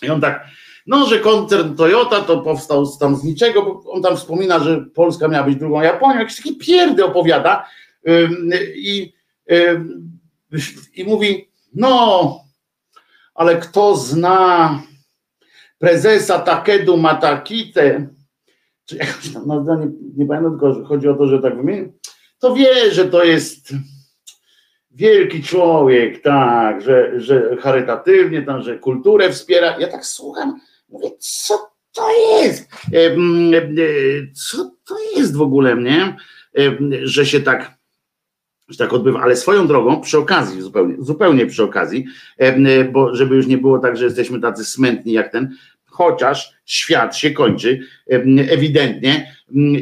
[0.02, 0.48] i on tak,
[0.88, 5.28] no, że koncern Toyota to powstał tam z niczego, bo on tam wspomina, że Polska
[5.28, 7.66] miała być drugą Japonią, jakieś takie pierdy opowiada.
[8.76, 9.14] I,
[10.94, 12.40] i mówi, no,
[13.36, 14.82] ale kto zna
[15.78, 18.08] prezesa Takedu Matakite,
[18.86, 19.88] czy jakoś tam, no, nie,
[20.18, 21.90] nie pamiętam, tylko chodzi o to, że tak wymienię,
[22.40, 23.74] to wie, że to jest
[24.92, 29.80] wielki człowiek, tak, że, że charytatywnie, tam, że kulturę wspiera.
[29.80, 30.60] Ja tak słucham,
[30.94, 32.70] Mówię, co to jest?
[32.94, 33.16] E,
[34.34, 36.16] co to jest w ogóle, nie?
[37.04, 37.78] Że się tak,
[38.70, 42.06] że tak odbywa, ale swoją drogą, przy okazji, zupełnie, zupełnie przy okazji,
[42.92, 45.56] bo żeby już nie było tak, że jesteśmy tacy smętni jak ten,
[45.86, 47.80] chociaż świat się kończy
[48.50, 49.36] ewidentnie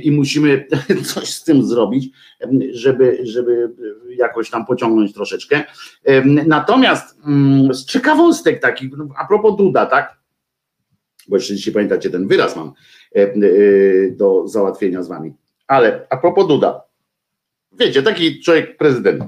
[0.04, 0.68] i musimy
[1.14, 2.10] coś z tym zrobić,
[2.72, 3.74] żeby, żeby
[4.10, 5.64] jakoś tam pociągnąć troszeczkę.
[6.26, 7.18] Natomiast
[7.72, 10.21] z ciekawostek takich, a propos Duda, tak?
[11.32, 12.74] Bo jeszcze dzisiaj pamiętacie, ten wyraz mam
[13.16, 13.34] e, e,
[14.12, 15.34] do załatwienia z wami.
[15.68, 16.82] Ale a propos Duda,
[17.80, 19.24] wiecie, taki człowiek prezydent,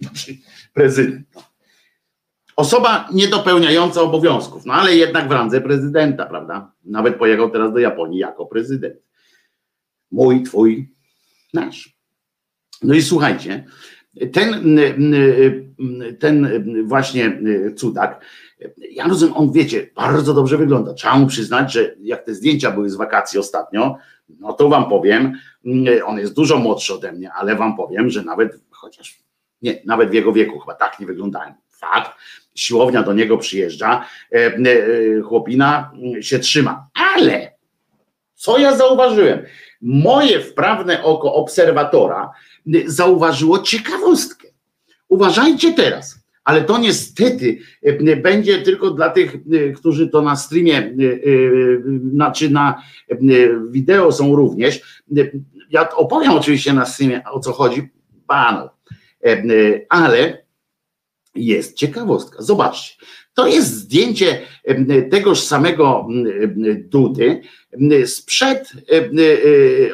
[0.00, 0.36] znaczy
[0.74, 1.42] prezydent, no.
[2.56, 6.72] osoba niedopełniająca obowiązków, no ale jednak w randze prezydenta, prawda?
[6.84, 8.96] Nawet pojechał teraz do Japonii jako prezydent.
[10.10, 10.92] Mój, twój,
[11.54, 11.96] nasz.
[12.82, 13.64] No i słuchajcie,
[14.32, 14.78] ten,
[16.18, 16.48] ten
[16.84, 17.40] właśnie
[17.76, 18.24] cudak
[18.90, 20.94] ja rozumiem, on wiecie, bardzo dobrze wygląda.
[20.94, 23.96] Trzeba mu przyznać, że jak te zdjęcia były z wakacji ostatnio,
[24.28, 25.32] no to wam powiem,
[25.64, 29.22] mm, on jest dużo młodszy ode mnie, ale wam powiem, że nawet, chociaż
[29.62, 31.54] nie, nawet w jego wieku chyba tak nie wyglądałem.
[31.68, 32.10] Fakt,
[32.54, 37.52] siłownia do niego przyjeżdża, e, e, chłopina mm, się trzyma, ale
[38.34, 39.42] co ja zauważyłem?
[39.82, 42.30] Moje wprawne oko obserwatora
[42.86, 44.48] zauważyło ciekawostkę.
[45.08, 50.96] Uważajcie teraz ale to niestety e, będzie tylko dla tych, e, którzy to na streamie,
[52.12, 52.82] znaczy na
[53.70, 55.02] wideo są również.
[55.70, 57.88] Ja opowiem oczywiście na streamie o co chodzi
[58.26, 58.68] panu,
[59.88, 60.42] ale
[61.34, 62.42] jest ciekawostka.
[62.42, 64.40] Zobaczcie, to jest zdjęcie
[65.10, 66.08] tegoż samego
[66.84, 67.42] Dudy
[68.06, 68.72] sprzed,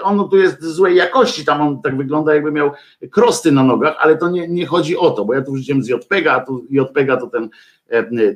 [0.02, 2.70] on tu jest złej jakości, tam on tak wygląda jakby miał
[3.10, 5.88] krosty na nogach, ale to nie, nie chodzi o to, bo ja tu wrzuciłem z
[5.88, 7.48] JPEGA, a tu JPEGA to ten,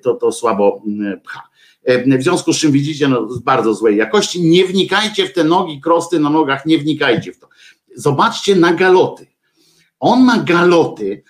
[0.02, 0.82] to, to słabo
[1.24, 1.42] pcha.
[2.18, 4.42] W związku z czym widzicie, no, bardzo złej jakości.
[4.42, 7.48] Nie wnikajcie w te nogi, krosty na nogach, nie wnikajcie w to.
[7.94, 9.26] Zobaczcie na galoty.
[10.00, 11.22] On ma galoty,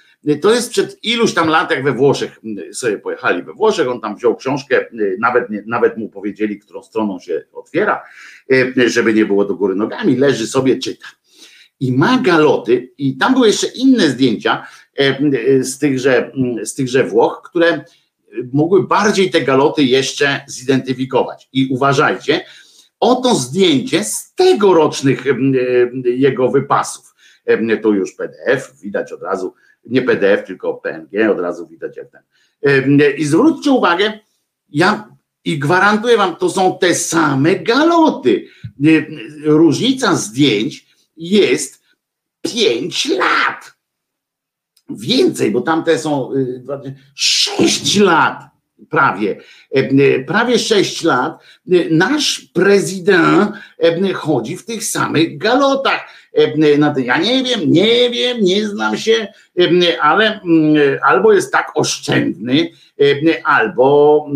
[0.43, 2.41] to jest przed iluś tam lat, jak we Włoszech
[2.73, 4.87] sobie pojechali we Włoszech, on tam wziął książkę,
[5.21, 8.03] nawet, nawet mu powiedzieli, którą stroną się otwiera,
[8.87, 11.07] żeby nie było do góry nogami, leży sobie, czyta.
[11.81, 14.67] I ma galoty, i tam były jeszcze inne zdjęcia
[15.61, 16.33] z tychże,
[16.65, 17.85] z tychże Włoch, które
[18.53, 21.49] mogły bardziej te galoty jeszcze zidentyfikować.
[21.53, 22.45] I uważajcie,
[23.01, 25.25] oto zdjęcie z tegorocznych
[26.05, 27.15] jego wypasów.
[27.83, 29.55] Tu już PDF, widać od razu
[29.85, 32.23] nie PDF, tylko PNG, od razu widać jak ten.
[33.19, 34.19] I zwróćcie uwagę,
[34.69, 35.09] ja
[35.45, 38.47] i gwarantuję wam, to są te same galoty.
[39.45, 40.87] Różnica zdjęć
[41.17, 41.83] jest
[42.43, 43.73] 5 lat.
[44.91, 46.31] Więcej, bo tamte są
[47.15, 48.52] 6 y, lat
[48.91, 49.37] prawie,
[50.27, 51.39] prawie 6 lat,
[51.91, 53.51] nasz prezydent
[54.15, 56.09] chodzi w tych samych galotach.
[56.97, 59.29] Ja nie wiem, nie wiem, nie znam się,
[60.01, 60.41] ale
[61.07, 62.71] albo jest tak oszczędny,
[63.45, 64.27] albo,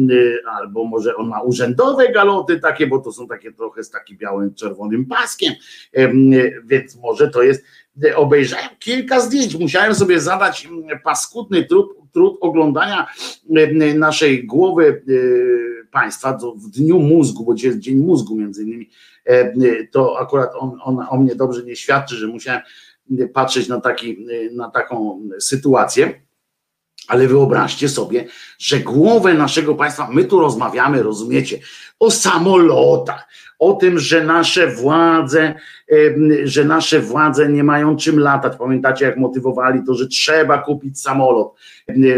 [0.59, 4.55] albo może on ma urzędowe galoty takie, bo to są takie trochę z takim białym,
[4.55, 5.52] czerwonym paskiem,
[6.64, 7.64] więc może to jest,
[8.16, 10.68] obejrzałem kilka zdjęć, musiałem sobie zadać
[11.05, 13.06] paskudny trud, trud oglądania
[13.94, 15.02] naszej głowy
[15.90, 18.90] państwa w dniu mózgu, bo dzisiaj jest dzień mózgu między innymi,
[19.90, 22.62] to akurat on, on o mnie dobrze nie świadczy, że musiałem
[23.32, 26.27] patrzeć na, taki, na taką sytuację.
[27.09, 28.24] Ale wyobraźcie sobie,
[28.59, 31.59] że głowę naszego państwa, my tu rozmawiamy, rozumiecie,
[32.01, 35.54] o samolotach, o tym, że nasze władze,
[36.44, 38.56] że nasze władze nie mają czym latać.
[38.58, 41.54] Pamiętacie, jak motywowali to, że trzeba kupić samolot.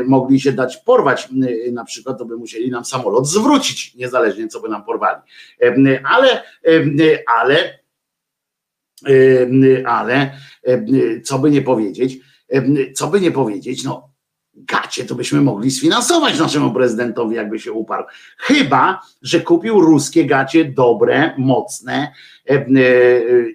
[0.06, 1.28] Mogli się dać porwać,
[1.72, 5.20] na przykład, to by musieli nam samolot zwrócić, niezależnie co by nam porwali.
[6.04, 6.42] Ale,
[7.26, 7.78] ale
[9.84, 10.30] ale
[11.24, 12.18] co by nie powiedzieć,
[12.94, 14.07] co by nie powiedzieć, no
[14.64, 18.04] gacie to byśmy mogli sfinansować naszemu prezydentowi, jakby się uparł.
[18.38, 22.12] Chyba, że kupił ruskie gacie dobre, mocne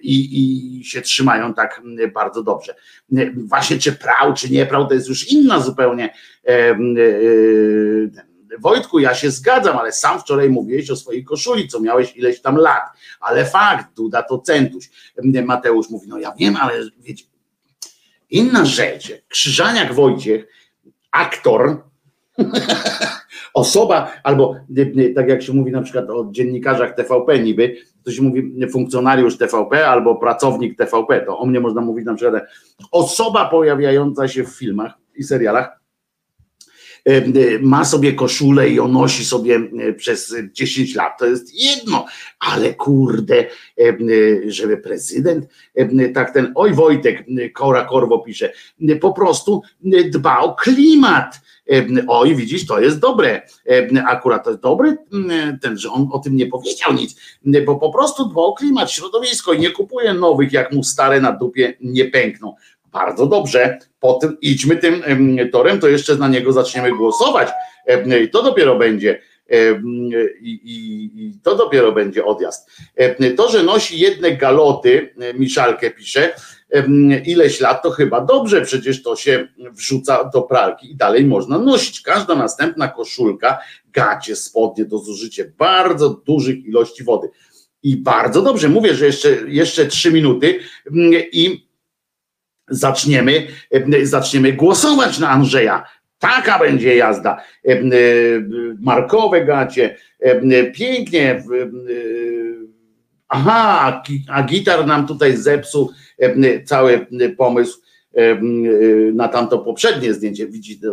[0.02, 1.82] i, i się trzymają tak
[2.14, 2.74] bardzo dobrze.
[3.36, 6.14] Właśnie czy prał, czy nie prał, to jest już inna zupełnie
[8.58, 12.56] Wojtku, ja się zgadzam, ale sam wczoraj mówiłeś o swojej koszuli, co miałeś ileś tam
[12.56, 12.82] lat,
[13.20, 14.90] ale fakt, Duda to centuś.
[15.44, 17.24] Mateusz mówi, no ja wiem, ale wiecie,
[18.30, 20.46] inna rzecz, Krzyżaniak Wojciech,
[21.14, 21.82] aktor,
[23.54, 24.56] osoba, albo
[25.14, 29.88] tak jak się mówi na przykład o dziennikarzach TVP niby, to się mówi funkcjonariusz TVP
[29.88, 32.44] albo pracownik TVP, to o mnie można mówić na przykład
[32.90, 35.83] osoba pojawiająca się w filmach i serialach,
[37.60, 39.60] ma sobie koszulę i on nosi sobie
[39.96, 42.06] przez 10 lat, to jest jedno,
[42.40, 43.44] ale kurde,
[44.46, 45.44] żeby prezydent,
[46.14, 47.24] tak ten, oj Wojtek,
[47.54, 48.52] Kora Korwo pisze,
[49.00, 49.62] po prostu
[50.10, 51.40] dba o klimat.
[52.08, 53.42] Oj, widzisz, to jest dobre.
[54.06, 54.96] Akurat to jest dobry,
[55.62, 57.16] ten, że on o tym nie powiedział nic,
[57.66, 61.32] bo po prostu dba o klimat, środowisko i nie kupuje nowych, jak mu stare na
[61.32, 62.54] dupie nie pękną.
[62.94, 65.02] Bardzo dobrze, potem idźmy tym
[65.52, 67.48] torem, to jeszcze na niego zaczniemy głosować.
[68.24, 69.20] I to dopiero będzie.
[70.40, 72.70] I, i, I, to dopiero będzie odjazd.
[73.36, 76.32] To, że nosi jedne galoty, Miszalkę pisze,
[77.24, 82.00] ileś lat, to chyba dobrze, przecież to się wrzuca do pralki i dalej można nosić.
[82.00, 83.58] Każda następna koszulka,
[83.92, 87.28] gacie, spodnie do zużycia bardzo dużych ilości wody.
[87.82, 90.58] I bardzo dobrze, mówię, że jeszcze, jeszcze trzy minuty
[91.32, 91.63] i
[92.68, 95.84] zaczniemy, e, zaczniemy głosować na Andrzeja.
[96.18, 97.42] Taka będzie jazda.
[97.68, 97.82] E, e,
[98.80, 99.96] markowe gacie,
[100.74, 101.42] pięknie.
[103.28, 105.90] Aha, a gitar nam tutaj zepsuł
[106.64, 107.80] cały pomysł
[109.12, 110.46] na tamto poprzednie zdjęcie.
[110.46, 110.86] Widzicie,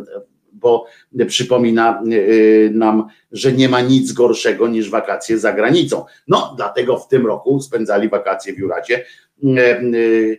[0.54, 0.86] bo
[1.28, 2.04] przypomina
[2.72, 6.06] nam, że nie ma nic gorszego niż wakacje za granicą.
[6.28, 9.06] No, dlatego w tym roku spędzali wakacje w Juracie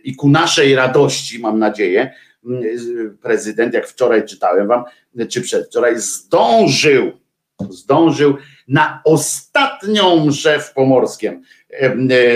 [0.03, 2.13] i ku naszej radości, mam nadzieję,
[3.21, 4.83] prezydent, jak wczoraj czytałem wam,
[5.29, 7.11] czy przedwczoraj, zdążył,
[7.69, 11.41] zdążył na ostatnią mszę w Pomorskiem,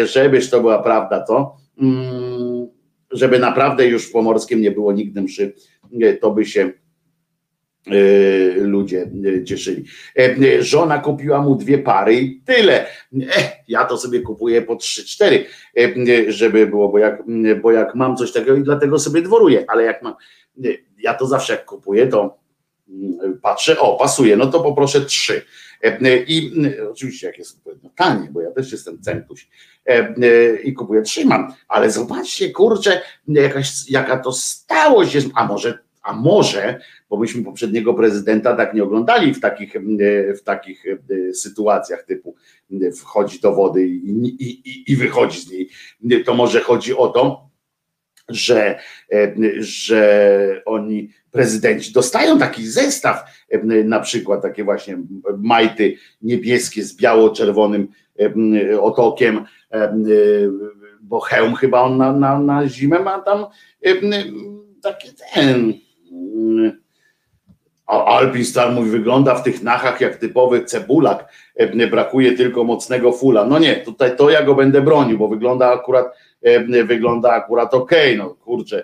[0.06, 2.68] żebyś to była prawda, to mm,
[3.11, 5.53] żeby naprawdę już w Pomorskiem nie było nigdy mszy,
[6.22, 6.73] to by się e,
[8.57, 9.09] ludzie
[9.39, 9.84] e, cieszyli.
[10.19, 12.85] E, Żona kupiła mu dwie pary i tyle.
[13.15, 15.45] E, Ja to sobie kupuję po trzy, cztery,
[15.77, 17.23] e, żeby było, bo jak,
[17.61, 20.14] bo jak mam coś takiego i dlatego sobie dworuję, ale jak mam,
[20.99, 22.38] ja to zawsze jak kupuję, to
[23.41, 25.41] patrzę, o, pasuje, no to poproszę trzy.
[26.27, 26.51] I
[26.91, 29.47] oczywiście jak jest odpowiednio tanie, bo ja też jestem centuś
[30.64, 36.80] i kupuję, trzymam, ale zobaczcie, kurczę, jakaś, jaka to stałość jest, a może, a może,
[37.10, 39.80] bo myśmy poprzedniego prezydenta tak nie oglądali w takich, e,
[40.34, 42.36] w takich e, sytuacjach typu
[42.72, 44.10] e, wchodzi do wody i,
[44.40, 45.70] i, i, wychodzi z niej,
[46.26, 47.48] to może chodzi o to,
[48.30, 48.80] że,
[49.60, 53.24] że oni, prezydenci, dostają taki zestaw,
[53.86, 54.98] na przykład takie właśnie
[55.38, 57.88] majty niebieskie z biało-czerwonym
[58.82, 59.46] otokiem,
[61.02, 63.46] bo hełm chyba on na, na, na zimę ma tam
[64.82, 65.74] taki ten.
[67.88, 71.34] A Alpin Star mówi, wygląda w tych nachach jak typowy cebulak,
[71.92, 73.46] brakuje tylko mocnego fula.
[73.46, 76.06] No nie, tutaj to ja go będę bronił, bo wygląda akurat
[76.42, 78.84] e, wygląda akurat okej, no kurczę,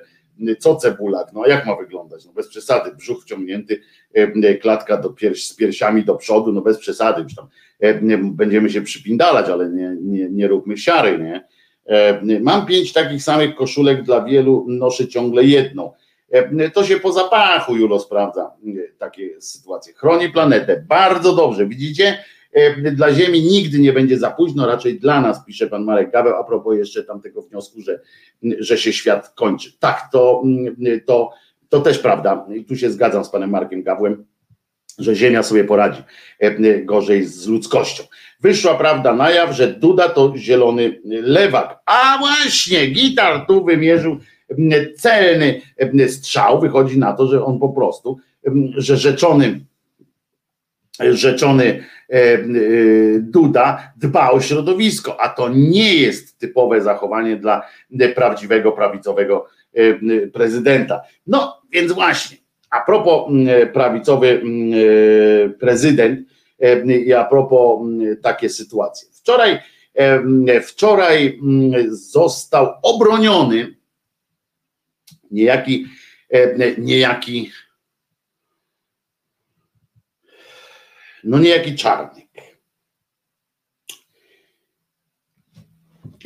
[0.60, 3.82] co cebulak, no jak ma wyglądać, no bez przesady, brzuch wciągnięty,
[4.14, 7.48] e, klatka do pierś, z piersiami do przodu, no bez przesady, już tam
[7.80, 11.48] e, będziemy się przypindalać, ale nie, nie, nie róbmy siary, nie.
[12.42, 15.92] Mam pięć takich samych koszulek dla wielu, noszę ciągle jedną.
[16.74, 18.52] To się po zapachu Julo sprawdza
[18.98, 19.94] takie sytuacje.
[19.94, 20.86] Chroni planetę.
[20.88, 21.66] Bardzo dobrze.
[21.66, 22.24] Widzicie?
[22.92, 26.44] Dla Ziemi nigdy nie będzie za późno, raczej dla nas, pisze pan Marek Gaweł, a
[26.44, 28.00] propos jeszcze tamtego wniosku, że,
[28.60, 29.72] że się świat kończy.
[29.80, 30.44] Tak, to,
[31.06, 31.32] to,
[31.70, 32.46] to też prawda.
[32.56, 34.26] I tu się zgadzam z panem Markiem Gawłem,
[35.00, 36.04] że Ziemia sobie poradzi
[36.84, 38.04] gorzej z ludzkością.
[38.40, 41.80] Wyszła prawda na jaw, że Duda to zielony lewak.
[41.86, 44.18] A właśnie, gitar tu wymierzył
[44.98, 45.62] celny
[46.08, 46.62] strzał.
[46.62, 48.18] Wychodzi na to, że on po prostu,
[48.78, 49.60] że rzeczony
[51.00, 51.84] rzeczony
[53.20, 57.62] Duda dba o środowisko, a to nie jest typowe zachowanie dla
[58.16, 59.48] prawdziwego prawicowego
[60.34, 61.02] prezydenta.
[61.28, 62.38] No więc właśnie,
[62.70, 63.32] a propos
[63.74, 64.42] prawicowy
[65.60, 66.20] prezydent
[67.06, 67.82] i a propos
[68.22, 69.10] takie sytuacje.
[69.14, 69.60] Wczoraj,
[70.64, 71.40] wczoraj
[71.90, 73.76] został obroniony
[75.34, 75.88] niejaki,
[76.78, 77.52] niejaki
[81.24, 82.28] no niejaki czarnek.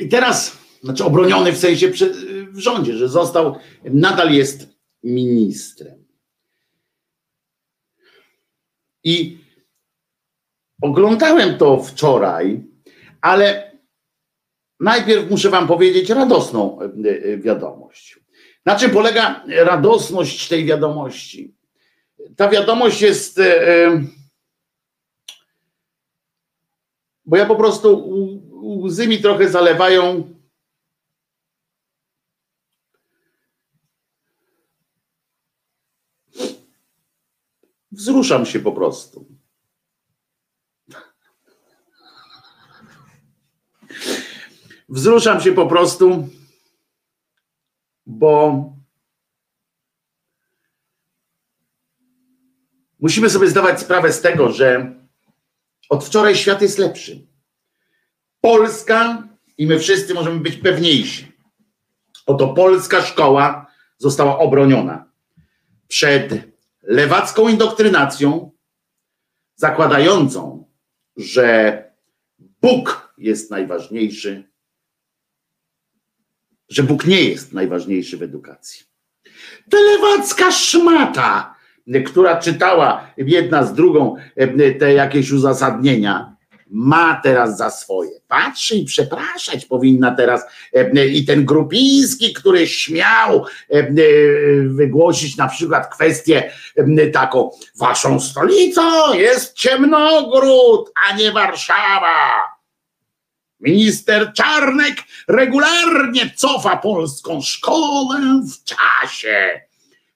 [0.00, 2.14] I teraz, znaczy obroniony w sensie przy,
[2.46, 4.68] w rządzie, że został, nadal jest
[5.02, 6.04] ministrem.
[9.04, 9.38] I
[10.82, 12.64] oglądałem to wczoraj,
[13.20, 13.72] ale
[14.80, 18.20] najpierw muszę Wam powiedzieć radosną e, e, wiadomość.
[18.68, 21.54] Na czym polega radosność tej wiadomości?
[22.36, 23.38] Ta wiadomość jest.
[23.38, 24.02] E,
[27.26, 28.08] bo ja po prostu
[28.62, 30.34] łzy mi trochę zalewają.
[37.92, 39.26] Wzruszam się po prostu.
[44.88, 46.28] Wzruszam się po prostu,
[48.08, 48.64] bo
[53.00, 54.94] musimy sobie zdawać sprawę z tego, że
[55.88, 57.26] od wczoraj świat jest lepszy.
[58.40, 59.28] Polska
[59.58, 61.32] i my wszyscy możemy być pewniejsi.
[62.26, 63.66] Oto polska szkoła
[63.98, 65.10] została obroniona
[65.88, 66.32] przed
[66.82, 68.50] lewacką indoktrynacją,
[69.54, 70.68] zakładającą,
[71.16, 71.82] że
[72.38, 74.47] Bóg jest najważniejszy,
[76.68, 78.86] że Bóg nie jest najważniejszy w edukacji.
[79.70, 81.54] Ta lewacka szmata,
[82.06, 84.16] która czytała jedna z drugą
[84.78, 86.36] te jakieś uzasadnienia,
[86.70, 88.10] ma teraz za swoje.
[88.28, 90.42] Patrzy i przepraszać powinna teraz
[91.12, 93.46] i ten Grupiński, który śmiał
[94.66, 96.50] wygłosić na przykład kwestię
[97.12, 102.57] taką, waszą stolicą jest Ciemnogród, a nie Warszawa.
[103.60, 104.94] Minister Czarnek
[105.28, 109.60] regularnie cofa polską szkołę w czasie.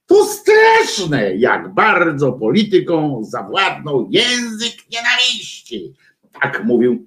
[0.06, 5.94] To straszne, jak bardzo polityką zawładnął język nienawiści.
[6.43, 7.06] Tak mówił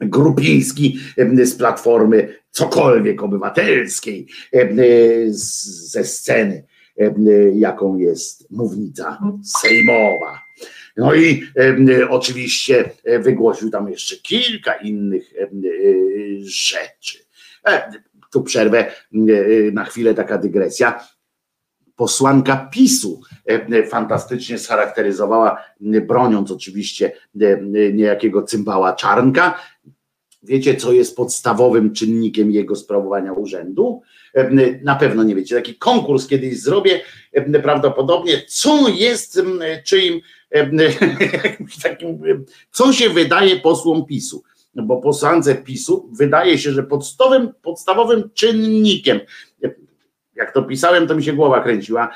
[0.00, 0.98] Grupiński
[1.42, 4.26] z Platformy cokolwiek obywatelskiej
[5.28, 6.64] ze sceny,
[7.54, 10.40] jaką jest mównica sejmowa.
[10.96, 11.42] No i
[12.00, 12.90] e, oczywiście
[13.20, 15.46] wygłosił tam jeszcze kilka innych e,
[16.40, 17.18] rzeczy.
[17.66, 17.92] E,
[18.32, 18.92] tu przerwę
[19.72, 21.00] na chwilę, taka dygresja
[21.96, 23.20] posłanka PiSu
[23.90, 27.12] fantastycznie scharakteryzowała, broniąc oczywiście
[27.92, 29.60] niejakiego cymbała Czarnka.
[30.42, 34.02] Wiecie, co jest podstawowym czynnikiem jego sprawowania urzędu?
[34.82, 35.54] Na pewno nie wiecie.
[35.54, 37.00] Taki konkurs kiedyś zrobię,
[37.62, 39.40] prawdopodobnie, co jest
[39.84, 40.20] czyim,
[41.82, 42.18] takim,
[42.70, 44.42] co się wydaje posłom PiSu
[44.82, 49.20] bo posłance PiSu wydaje się, że podstawowym, podstawowym czynnikiem,
[50.36, 52.10] jak to pisałem, to mi się głowa kręciła,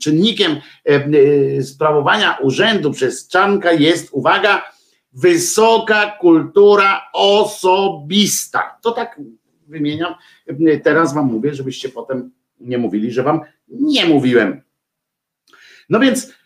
[0.00, 0.56] czynnikiem
[1.62, 4.62] sprawowania urzędu przez Czanka jest, uwaga,
[5.12, 8.78] wysoka kultura osobista.
[8.82, 9.20] To tak
[9.66, 10.14] wymieniam.
[10.82, 12.30] Teraz wam mówię, żebyście potem
[12.60, 14.62] nie mówili, że wam nie mówiłem.
[15.88, 16.41] No więc.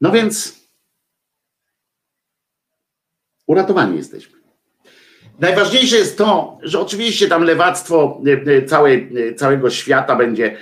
[0.00, 0.60] No więc
[3.46, 4.38] uratowani jesteśmy.
[5.38, 8.20] Najważniejsze jest to, że oczywiście tam lewactwo
[8.66, 10.56] całej, całego świata będzie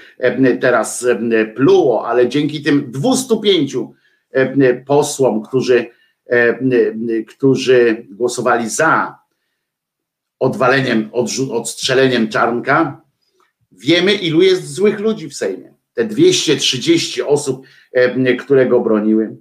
[0.61, 1.07] teraz
[1.55, 3.77] pluło, ale dzięki tym 205
[4.87, 5.87] posłom, którzy,
[7.29, 9.19] którzy głosowali za
[10.39, 11.11] odwaleniem,
[11.53, 13.03] odstrzeleniem Czarnka,
[13.81, 15.75] wiemy, ilu jest złych ludzi w Sejmie.
[15.93, 17.67] Te 230 osób,
[18.39, 19.37] które go broniły,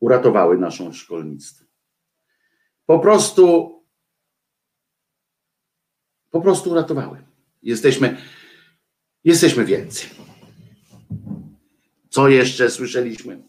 [0.00, 1.64] uratowały naszą szkolnictwo.
[2.86, 3.76] Po prostu,
[6.30, 7.24] po prostu uratowały.
[7.62, 8.16] Jesteśmy,
[9.24, 10.10] jesteśmy więcej.
[12.08, 13.42] Co jeszcze słyszeliśmy?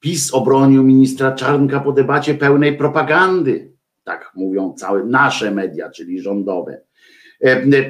[0.00, 3.72] PiS obronił ministra Czarnka po debacie pełnej propagandy.
[4.04, 6.84] Tak mówią całe nasze media, czyli rządowe.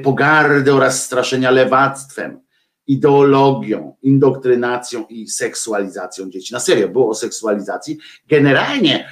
[0.02, 2.40] Pogardy oraz straszenia lewactwem
[2.86, 6.54] ideologią, indoktrynacją i seksualizacją dzieci.
[6.54, 7.98] Na serio, było o seksualizacji.
[8.28, 9.08] Generalnie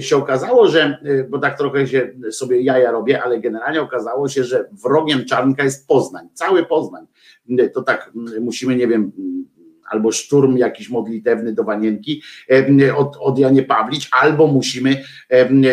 [0.00, 0.98] się okazało, że,
[1.28, 5.88] bo tak trochę się sobie jaja robię, ale generalnie okazało się, że wrogiem Czarnka jest
[5.88, 7.06] Poznań, cały Poznań.
[7.74, 8.10] To tak
[8.40, 9.12] musimy, nie wiem,
[9.92, 12.22] albo szturm jakiś modlitewny do Wanienki
[12.96, 15.04] od, od Janie Pawlić, albo musimy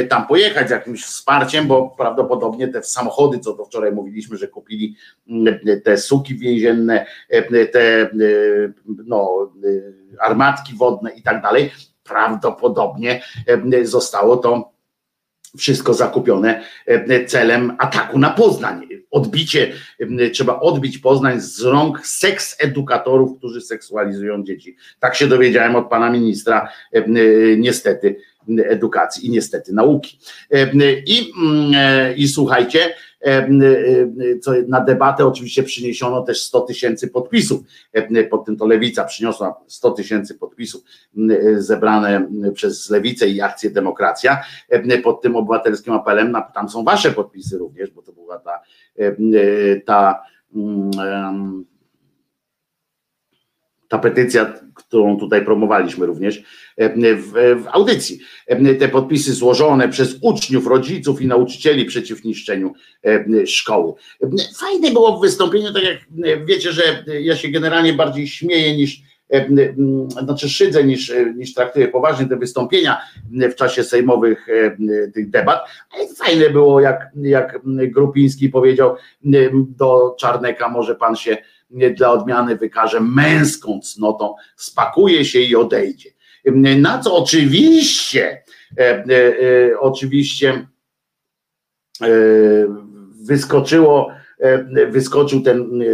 [0.10, 4.96] tam pojechać z jakimś wsparciem, bo prawdopodobnie te samochody, co to wczoraj mówiliśmy, że kupili
[5.84, 7.06] te suki więzienne,
[7.72, 8.10] te
[9.06, 9.52] no,
[10.22, 11.72] armatki wodne i tak dalej,
[12.04, 13.22] prawdopodobnie
[13.84, 14.72] zostało to
[15.58, 16.64] wszystko zakupione
[17.28, 19.74] celem ataku na Poznań odbicie,
[20.34, 24.76] trzeba odbić Poznań z rąk seks edukatorów, którzy seksualizują dzieci.
[25.00, 26.70] Tak się dowiedziałem od pana ministra,
[27.58, 28.16] niestety,
[28.66, 30.20] edukacji i niestety nauki.
[31.06, 31.32] I,
[32.16, 32.80] i słuchajcie,
[34.42, 37.62] co na debatę oczywiście przyniesiono też 100 tysięcy podpisów.
[38.30, 40.84] Pod tym to Lewica przyniosła 100 tysięcy podpisów
[41.58, 44.44] zebrane przez Lewicę i Akcję Demokracja.
[45.04, 48.62] Pod tym obywatelskim apelem, tam są wasze podpisy również, bo to była ta
[49.86, 50.24] ta,
[50.56, 51.66] mm,
[53.90, 56.44] ta petycja, którą tutaj promowaliśmy również
[56.78, 57.32] w,
[57.64, 58.20] w, audycji.
[58.80, 62.74] Te podpisy złożone przez uczniów, rodziców i nauczycieli przeciw niszczeniu
[63.46, 63.94] szkoły.
[64.60, 69.02] Fajne było w wystąpieniu, tak jak wiecie, że ja się generalnie bardziej śmieję niż
[70.10, 73.02] znaczy szydzę niż, niż traktuję poważnie te wystąpienia
[73.52, 74.48] w czasie sejmowych
[75.14, 75.60] tych debat,
[75.92, 78.96] ale fajne było, jak, jak Grupiński powiedział
[79.54, 81.38] do Czarneka, może pan się
[81.70, 86.10] dla odmiany wykaże męską cnotą, spakuje się i odejdzie.
[86.78, 88.44] Na co oczywiście,
[89.80, 90.68] oczywiście
[93.22, 95.86] wyskoczyło E, wyskoczył ten e,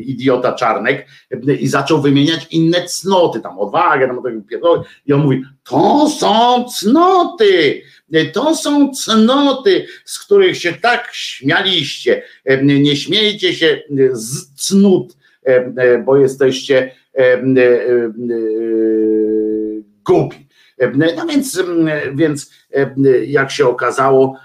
[0.00, 1.06] idiota Czarnek
[1.48, 4.20] e, i zaczął wymieniać inne cnoty, tam odwagę, tam
[5.06, 7.82] i on mówi, to są cnoty,
[8.32, 12.22] to są cnoty, z których się tak śmialiście,
[12.62, 13.82] nie śmiejcie się
[14.12, 15.16] z cnót,
[16.04, 16.94] bo jesteście
[20.04, 20.48] głupi.
[21.16, 21.62] No więc,
[22.14, 22.50] więc
[23.26, 24.36] jak się okazało,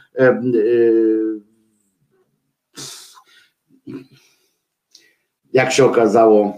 [5.54, 6.58] jak się okazało,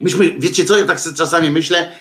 [0.00, 1.92] myśmy, wiecie co, ja tak sobie czasami myślę,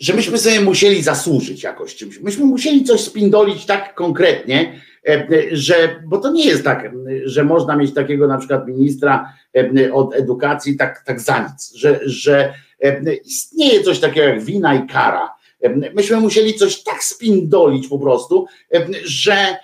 [0.00, 2.20] że myśmy sobie musieli zasłużyć jakoś czymś.
[2.20, 6.90] Myśmy musieli coś spindolić tak konkretnie, e, że, bo to nie jest tak,
[7.24, 12.00] że można mieć takiego na przykład ministra e, od edukacji tak, tak za nic, że,
[12.04, 15.38] że e, istnieje coś takiego jak wina i kara.
[15.94, 18.46] Myśmy musieli coś tak spindolić po prostu,
[19.04, 19.56] że,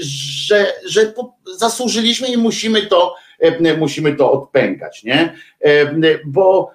[0.00, 1.12] że, że
[1.56, 3.14] zasłużyliśmy i musimy to
[3.44, 5.34] E, musimy to odpękać, nie?
[5.60, 5.92] E,
[6.24, 6.70] bo,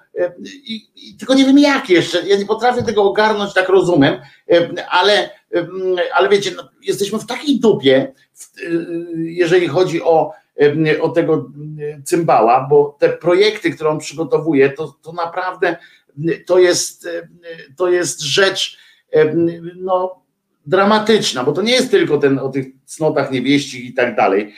[0.64, 4.20] i, i, tylko nie wiem jak jeszcze, ja nie potrafię tego ogarnąć tak rozumem,
[4.90, 5.30] ale,
[6.14, 8.12] ale wiecie, no, jesteśmy w takiej dupie,
[9.16, 10.32] jeżeli chodzi o,
[11.00, 11.50] o tego
[12.04, 15.76] cymbała, bo te projekty, które on przygotowuje, to, to naprawdę
[16.46, 17.08] to jest,
[17.76, 18.78] to jest rzecz
[19.76, 20.22] no,
[20.66, 24.54] dramatyczna, bo to nie jest tylko ten o tych cnotach niewieścich i tak dalej,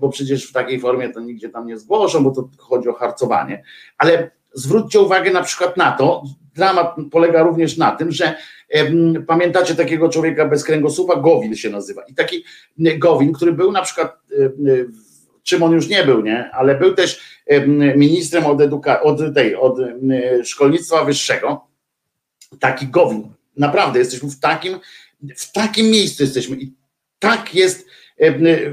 [0.00, 3.62] bo przecież w takiej formie to nigdzie tam nie zgłoszą, bo to chodzi o harcowanie,
[3.98, 6.22] ale zwróćcie uwagę na przykład na to,
[6.54, 8.34] dramat polega również na tym, że
[9.26, 12.44] pamiętacie takiego człowieka bez kręgosłupa, Gowin się nazywa i taki
[12.76, 14.22] Gowin, który był na przykład
[15.42, 16.50] czym on już nie był, nie?
[16.50, 17.42] Ale był też
[17.96, 19.78] ministrem od, eduka- od, tej, od
[20.44, 21.66] szkolnictwa wyższego,
[22.60, 23.32] taki Gowin.
[23.56, 24.78] Naprawdę jesteśmy w takim,
[25.36, 26.72] w takim miejscu jesteśmy i
[27.18, 27.86] tak jest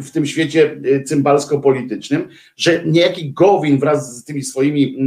[0.02, 2.28] w tym świecie cymbalsko-politycznym,
[2.58, 4.98] że niejaki Gowin wraz z tymi swoimi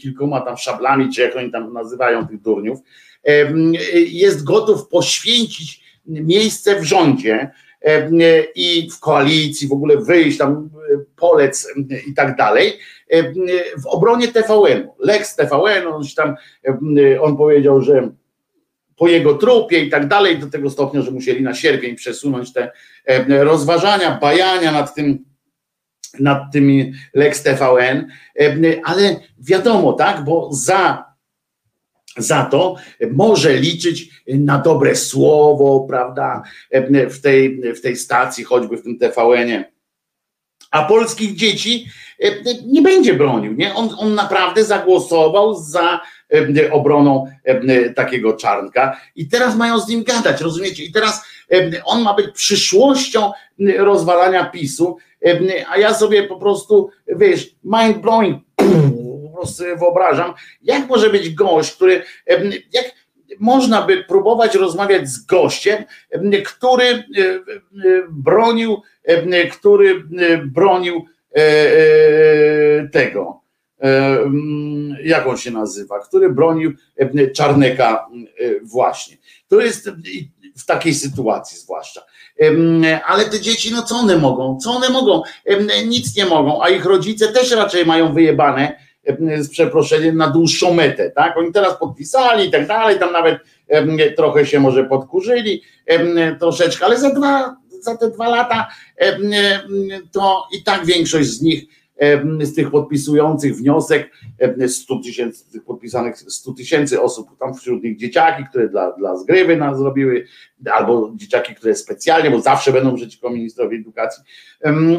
[0.00, 2.78] kilkoma tam szablami, czy jak oni tam nazywają tych durniów,
[4.06, 7.50] jest gotów poświęcić miejsce w rządzie
[8.54, 10.70] i w koalicji, w ogóle wyjść tam,
[11.16, 11.68] polec
[12.06, 12.72] i tak dalej,
[13.82, 14.94] w obronie TVN-u.
[14.98, 16.34] Lex TVN, on tam,
[17.20, 18.10] on powiedział, że
[18.96, 22.72] po jego trupie i tak dalej, do tego stopnia, że musieli na sierpień przesunąć te
[23.28, 25.24] rozważania, bajania nad tym,
[26.20, 28.06] nad tymi Lex TVN,
[28.84, 31.12] ale wiadomo, tak, bo za
[32.16, 32.76] za to
[33.10, 36.42] może liczyć na dobre słowo, prawda,
[37.10, 39.72] w tej, w tej stacji, choćby w tym TVN-ie.
[40.70, 41.86] A polskich dzieci
[42.66, 43.52] nie będzie bronił.
[43.52, 43.74] Nie?
[43.74, 46.00] On, on naprawdę zagłosował za
[46.70, 47.26] obroną
[47.96, 50.84] takiego czarnka i teraz mają z nim gadać, rozumiecie?
[50.84, 51.24] I teraz
[51.84, 53.32] on ma być przyszłością
[53.78, 54.96] rozwalania PiSu,
[55.70, 58.42] a ja sobie po prostu, wiesz, mind blowing,
[59.44, 62.02] sobie wyobrażam, jak może być gość, który,
[62.72, 62.84] jak
[63.40, 65.84] można by próbować rozmawiać z gościem,
[66.44, 67.04] który
[68.10, 68.82] bronił,
[69.52, 70.04] który
[70.44, 71.06] bronił
[72.92, 73.41] tego,
[75.04, 76.72] jak on się nazywa, który bronił
[77.34, 78.06] Czarneka
[78.62, 79.16] właśnie.
[79.48, 79.90] To jest
[80.56, 82.00] w takiej sytuacji zwłaszcza.
[83.06, 84.58] Ale te dzieci, no co one mogą?
[84.62, 85.22] Co one mogą?
[85.86, 88.76] Nic nie mogą, a ich rodzice też raczej mają wyjebane
[89.38, 91.36] z przeproszeniem na dłuższą metę, tak?
[91.36, 93.38] Oni teraz podpisali i tak dalej, tam nawet
[94.16, 95.62] trochę się może podkurzyli
[96.40, 98.68] troszeczkę, ale za dwa, za te dwa lata
[100.12, 101.64] to i tak większość z nich
[102.40, 104.10] z tych podpisujących wniosek,
[104.68, 109.56] 100 tysięcy tych podpisanych 100 tysięcy osób, tam wśród nich dzieciaki, które dla, dla zgrywy
[109.56, 110.26] nas zrobiły,
[110.72, 114.22] albo dzieciaki, które specjalnie, bo zawsze będą przeciwko ministrowi edukacji,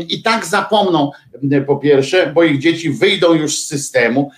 [0.10, 1.12] i tak zapomną
[1.68, 4.32] po pierwsze, bo ich dzieci wyjdą już z systemu.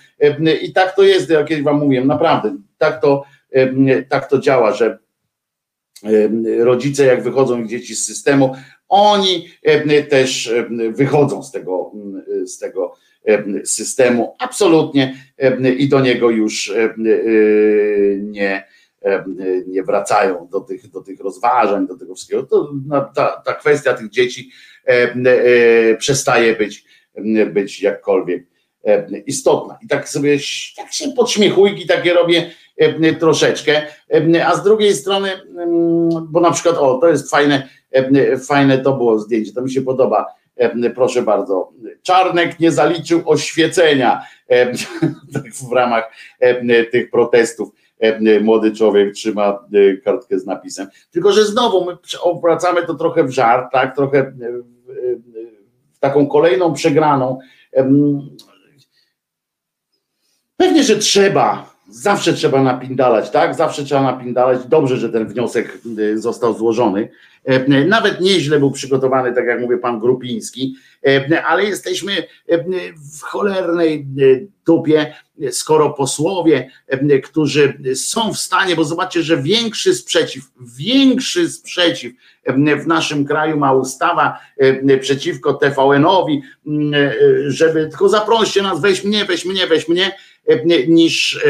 [0.62, 3.24] I tak to jest, jak wam mówiłem, naprawdę, tak to,
[4.08, 4.98] tak to działa, że
[6.58, 8.56] rodzice jak wychodzą ich dzieci z systemu,
[8.88, 9.48] oni
[10.08, 10.54] też
[10.90, 11.92] wychodzą z tego,
[12.44, 12.94] z tego
[13.64, 15.16] systemu absolutnie
[15.78, 16.74] i do niego już
[18.18, 18.64] nie,
[19.66, 22.42] nie wracają do tych, do tych rozważań, do tego wszystkiego.
[22.42, 22.72] To,
[23.14, 24.50] ta, ta kwestia tych dzieci
[25.98, 26.84] przestaje być,
[27.52, 28.46] być jakkolwiek
[29.26, 29.78] istotna.
[29.82, 30.38] I tak sobie
[30.76, 32.50] tak się podśmiechujki takie robię
[33.20, 33.82] troszeczkę,
[34.44, 35.30] a z drugiej strony,
[36.28, 37.68] bo na przykład, o, to jest fajne,
[38.48, 40.26] fajne to było zdjęcie, to mi się podoba,
[40.94, 44.22] proszę bardzo, Czarnek nie zaliczył oświecenia
[45.34, 46.12] tak w ramach
[46.92, 47.68] tych protestów.
[48.40, 49.64] Młody człowiek trzyma
[50.04, 50.86] kartkę z napisem.
[51.10, 53.96] Tylko, że znowu my obracamy to trochę w żart, tak?
[53.96, 54.32] Trochę
[55.94, 57.38] w taką kolejną przegraną.
[60.56, 63.54] Pewnie, że trzeba zawsze trzeba napindalać, tak?
[63.54, 64.66] Zawsze trzeba napindalać.
[64.66, 65.78] Dobrze, że ten wniosek
[66.14, 67.08] został złożony.
[67.46, 72.12] E, nawet nieźle był przygotowany, tak jak mówię, pan Grupiński, e, ale jesteśmy
[72.48, 72.64] e,
[73.18, 74.06] w cholernej
[74.66, 75.14] dupie,
[75.50, 76.70] skoro posłowie,
[77.24, 80.44] którzy są w stanie, bo zobaczcie, że większy sprzeciw,
[80.78, 82.12] większy sprzeciw
[82.82, 84.38] w naszym kraju ma ustawa
[85.00, 86.42] przeciwko TVN-owi,
[87.46, 90.16] żeby tylko zaproście nas, weź mnie, weź mnie, weź mnie,
[90.88, 91.44] niż,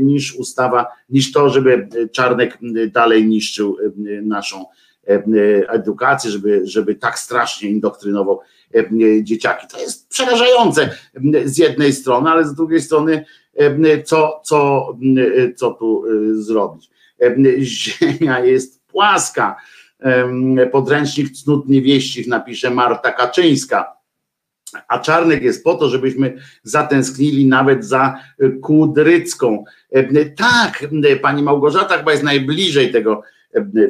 [0.00, 2.58] niż ustawa, niż to, żeby Czarnek
[2.92, 3.76] dalej niszczył
[4.22, 4.64] naszą
[5.68, 8.40] edukację, żeby, żeby tak strasznie indoktrynował
[9.22, 9.66] dzieciaki.
[9.72, 10.90] To jest przerażające
[11.44, 13.24] z jednej strony, ale z drugiej strony,
[14.04, 14.88] co, co,
[15.56, 16.04] co tu
[16.34, 16.90] zrobić?
[17.58, 19.56] Ziemia jest płaska.
[20.72, 24.02] Podręcznik cnót niewieścich napisze Marta Kaczyńska
[24.88, 28.18] a Czarnek jest po to, żebyśmy zatęsknili nawet za
[28.62, 29.64] Kudrycką.
[30.36, 30.84] Tak,
[31.22, 33.22] pani Małgorzata chyba jest najbliżej tego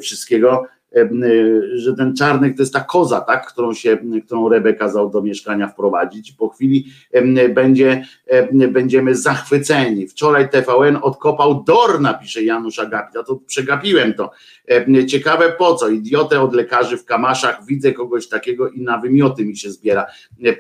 [0.01, 0.67] wszystkiego,
[1.75, 5.69] że ten Czarnek to jest ta koza, tak, którą się, którą Rebeka kazał do mieszkania
[5.69, 6.33] wprowadzić.
[6.33, 6.87] Po chwili
[7.55, 8.05] będzie,
[8.69, 10.09] będziemy zachwyceni.
[10.09, 14.31] Wczoraj TVN odkopał Dorna, pisze Janusz Agapit, a to przegapiłem to.
[15.09, 19.57] Ciekawe po co, idiotę od lekarzy w kamaszach, widzę kogoś takiego i na wymioty mi
[19.57, 20.07] się zbiera,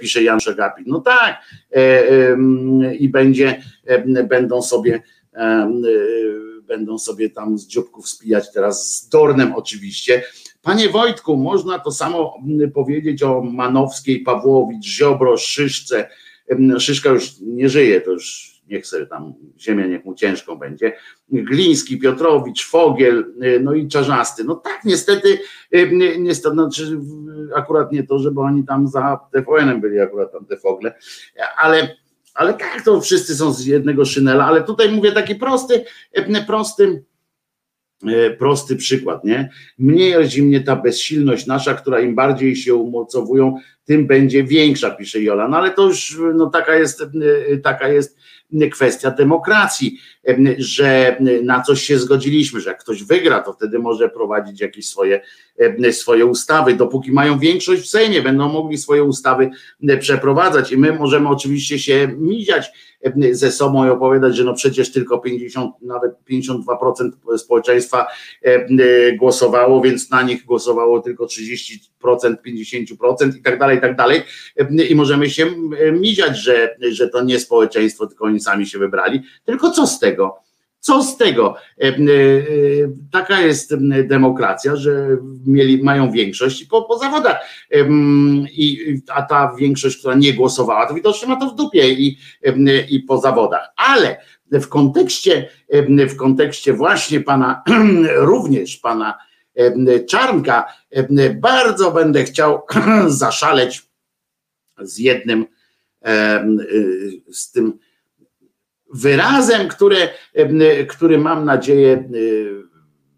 [0.00, 0.86] pisze Janusz Agapit.
[0.86, 1.42] No tak,
[2.98, 3.62] i będzie,
[4.28, 5.02] będą sobie
[6.66, 10.22] będą sobie tam z dzióbków spijać teraz z Dornem oczywiście.
[10.62, 12.38] Panie Wojtku, można to samo
[12.74, 16.08] powiedzieć o Manowskiej, Pawłowicz, Ziobro, Szyszce.
[16.78, 20.92] Szyszka już nie żyje, to już niech sobie tam ziemia niech mu ciężką będzie.
[21.28, 24.44] Gliński, Piotrowicz, Fogiel, no i Czarzasty.
[24.44, 25.38] No tak, niestety,
[26.18, 26.98] niestety, znaczy
[27.54, 30.94] akurat nie to, żeby oni tam za TVN-em byli akurat tam te fogle,
[31.56, 31.96] ale
[32.34, 37.04] ale tak, to wszyscy są z jednego szynela, ale tutaj mówię taki prosty, e, prosty,
[38.06, 39.50] e, prosty przykład, nie?
[39.78, 45.22] Mniej razi mnie ta bezsilność nasza, która im bardziej się umocowują, tym będzie większa, pisze
[45.22, 45.48] Jola.
[45.48, 48.18] No ale to już no, taka jest, e, taka jest
[48.72, 49.98] kwestia demokracji,
[50.58, 55.20] że na coś się zgodziliśmy, że jak ktoś wygra, to wtedy może prowadzić jakieś swoje,
[55.90, 56.74] swoje ustawy.
[56.74, 59.50] Dopóki mają większość w Sejmie, będą mogli swoje ustawy
[60.00, 62.72] przeprowadzać i my możemy oczywiście się miziać
[63.30, 68.06] ze sobą i opowiadać, że no przecież tylko 50, nawet 52% społeczeństwa
[69.18, 71.78] głosowało, więc na nich głosowało tylko 30%,
[72.46, 74.22] 50% i tak dalej, i tak dalej.
[74.88, 75.46] I możemy się
[75.92, 79.22] miziać, że, że to nie społeczeństwo, tylko oni sami się wybrali.
[79.44, 80.38] Tylko co z tego?
[80.82, 81.54] Co z tego?
[83.12, 87.36] Taka jest demokracja, że mieli, mają większość po, po zawodach.
[88.52, 92.18] I, a ta większość, która nie głosowała, to widocznie ma to w dupie i,
[92.90, 93.68] i po zawodach.
[93.76, 94.16] Ale
[94.52, 95.48] w kontekście,
[96.08, 97.62] w kontekście właśnie pana,
[98.16, 99.18] również pana
[100.08, 100.64] Czarnka,
[101.34, 102.62] bardzo będę chciał
[103.06, 103.82] zaszaleć
[104.78, 105.46] z jednym,
[107.32, 107.78] z tym
[108.92, 109.96] wyrazem, które,
[110.88, 112.10] który mam nadzieję,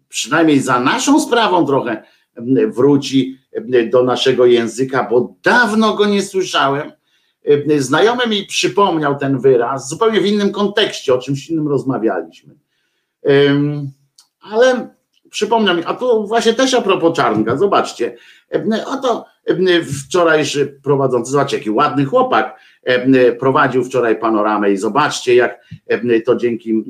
[0.09, 2.03] przynajmniej za naszą sprawą trochę
[2.67, 3.37] wróci
[3.91, 6.91] do naszego języka, bo dawno go nie słyszałem.
[7.77, 12.55] Znajomy mi przypomniał ten wyraz, zupełnie w innym kontekście, o czymś innym rozmawialiśmy.
[14.41, 14.95] Ale
[15.29, 18.17] przypomniał mi, a tu właśnie też a propos Czarnka, zobaczcie,
[18.85, 19.25] oto
[20.05, 22.59] wczorajszy prowadzący, zobaczcie, jaki ładny chłopak,
[23.39, 25.65] prowadził wczoraj panoramę i zobaczcie, jak
[26.25, 26.83] to dzięki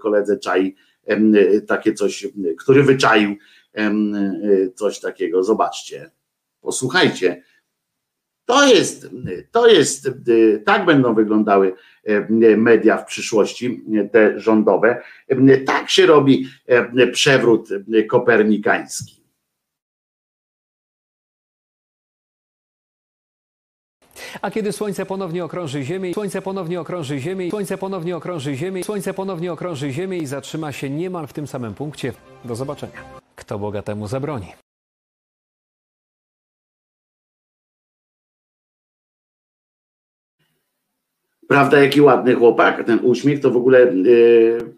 [0.00, 0.74] koledze Czai
[1.66, 2.26] takie coś,
[2.58, 3.36] który wyczaił
[4.74, 5.44] coś takiego.
[5.44, 6.10] Zobaczcie,
[6.60, 7.42] posłuchajcie.
[8.44, 9.10] To jest,
[9.50, 10.10] to jest,
[10.64, 11.74] tak będą wyglądały
[12.56, 15.02] media w przyszłości, te rządowe.
[15.66, 16.48] Tak się robi
[17.12, 17.68] przewrót
[18.08, 19.21] kopernikański.
[24.40, 29.14] A kiedy Słońce ponownie okrąży Ziemię, Słońce ponownie okrąży Ziemię, Słońce ponownie okrąży Ziemię, Słońce
[29.14, 32.12] ponownie okrąży Ziemię i zatrzyma się niemal w tym samym punkcie.
[32.44, 32.92] Do zobaczenia.
[33.36, 34.46] Kto Boga temu zabroni?
[41.48, 44.74] Prawda, jaki ładny chłopak, ten uśmiech to w ogóle yy,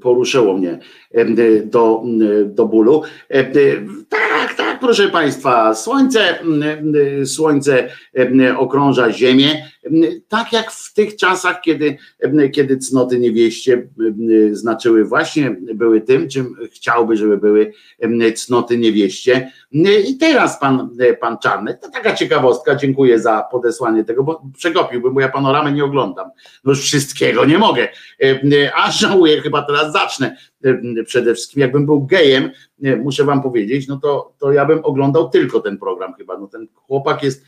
[0.00, 0.78] poruszyło mnie
[1.10, 3.02] yy, do, yy, do bólu.
[4.08, 6.38] Tak, tak, proszę Państwa, słońce,
[7.24, 7.88] słońce
[8.56, 9.62] okrąża Ziemię,
[10.28, 11.96] tak jak w tych czasach, kiedy,
[12.52, 13.88] kiedy cnoty niewieście
[14.52, 17.72] znaczyły właśnie, były tym, czym chciałby, żeby były
[18.34, 19.52] cnoty niewieście.
[20.08, 20.90] I teraz pan,
[21.20, 25.84] pan Czarny, to taka ciekawostka, dziękuję za podesłanie tego, bo przegopiłbym, bo ja panoramę nie
[25.84, 26.30] oglądam.
[26.64, 27.88] No już wszystkiego nie mogę,
[28.74, 30.36] a żałuję, chyba teraz zacznę
[31.06, 31.60] przede wszystkim.
[31.60, 32.50] Jakbym był gejem,
[33.02, 36.38] muszę wam powiedzieć, no to, to ja bym oglądał tylko ten program chyba.
[36.38, 37.44] No ten chłopak jest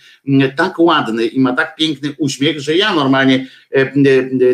[0.57, 3.47] tak ładny i ma tak piękny uśmiech, że ja normalnie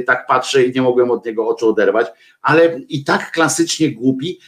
[0.07, 2.07] tak patrzę i nie mogłem od niego oczu oderwać,
[2.43, 4.39] ale i tak klasycznie głupi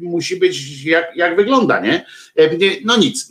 [0.00, 2.06] musi być jak, jak wygląda, nie?
[2.84, 3.30] No nic,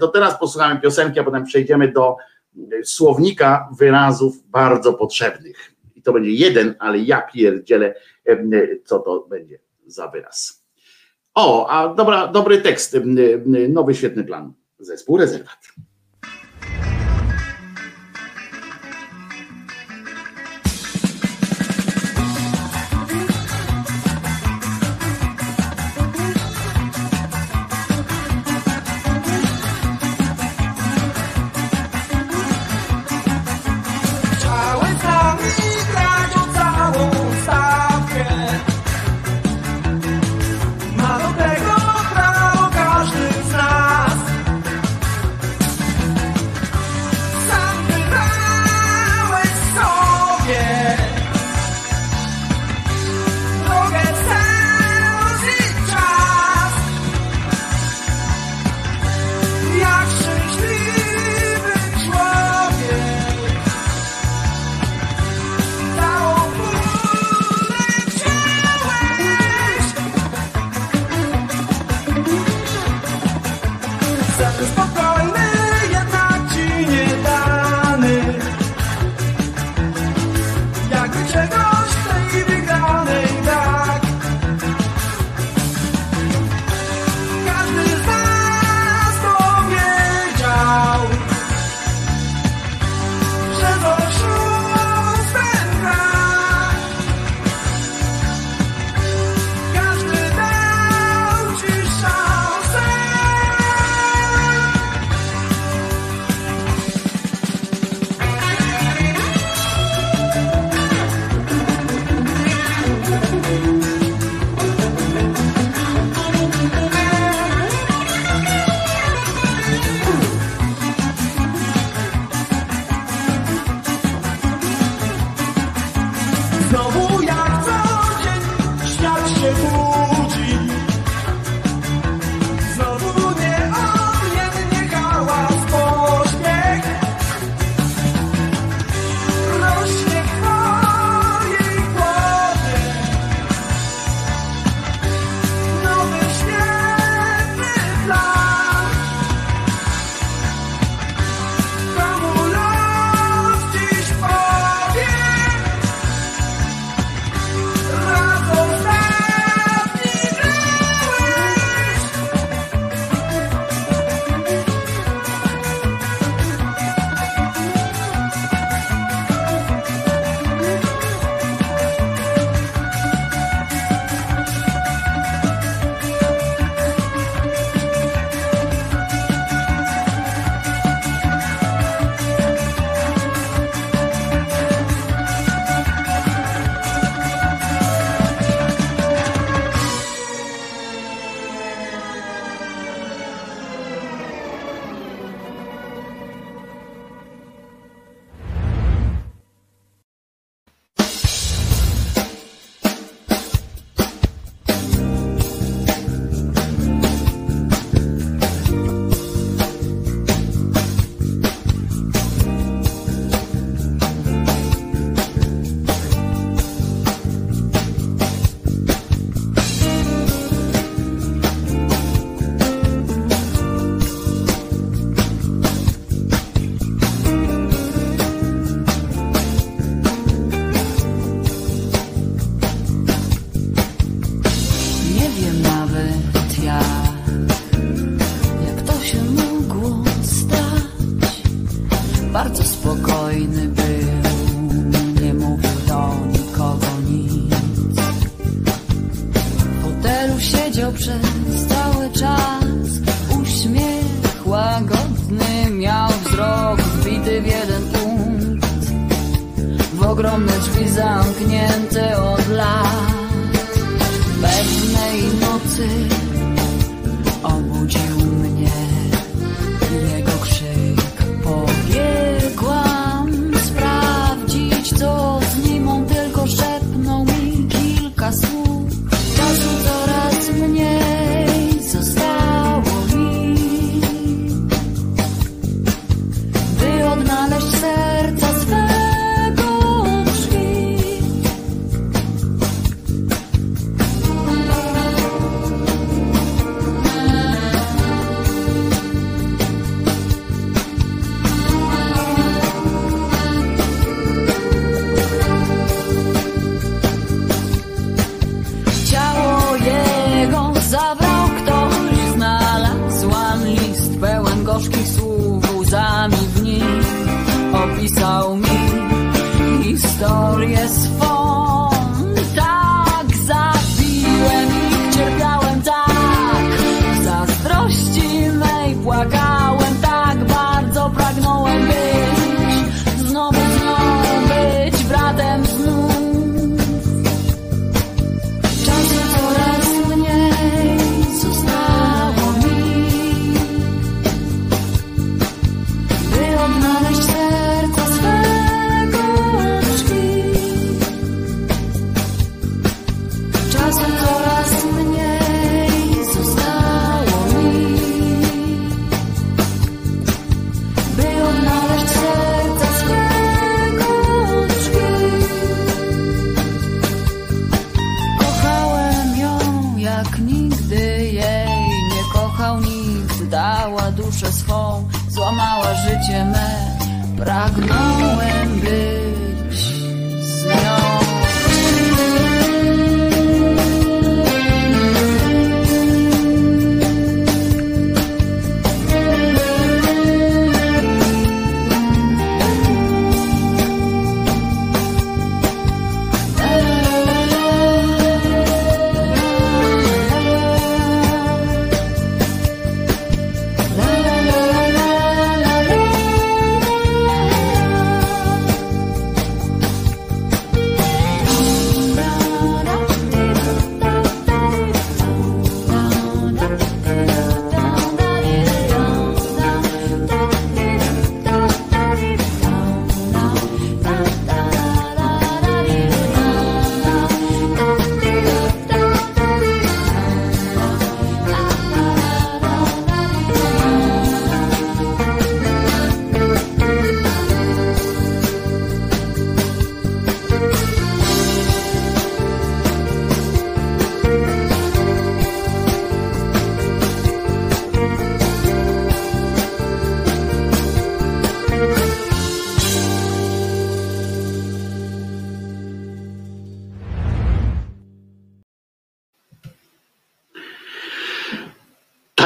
[0.00, 2.16] to teraz posłuchamy piosenki, a potem przejdziemy do
[2.84, 5.73] słownika wyrazów bardzo potrzebnych.
[6.04, 7.94] To będzie jeden, ale ja pierdzielę,
[8.84, 10.64] co to będzie za wyraz.
[11.34, 12.96] O, a dobra, dobry tekst,
[13.68, 14.52] nowy świetny plan.
[14.78, 15.58] Zespół rezerwat.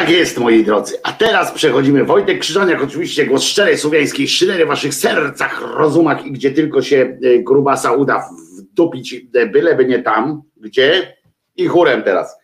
[0.08, 0.94] Tak jest, moi drodzy.
[1.02, 2.04] A teraz przechodzimy.
[2.04, 7.18] Wojtek Krzyżaniak, oczywiście głos szczerej słowiańskiej szydery w waszych sercach, rozumach i gdzie tylko się
[7.22, 8.28] e, grubasa uda
[8.58, 11.16] wdupić, e, byleby nie tam, gdzie
[11.56, 12.36] i chórem teraz.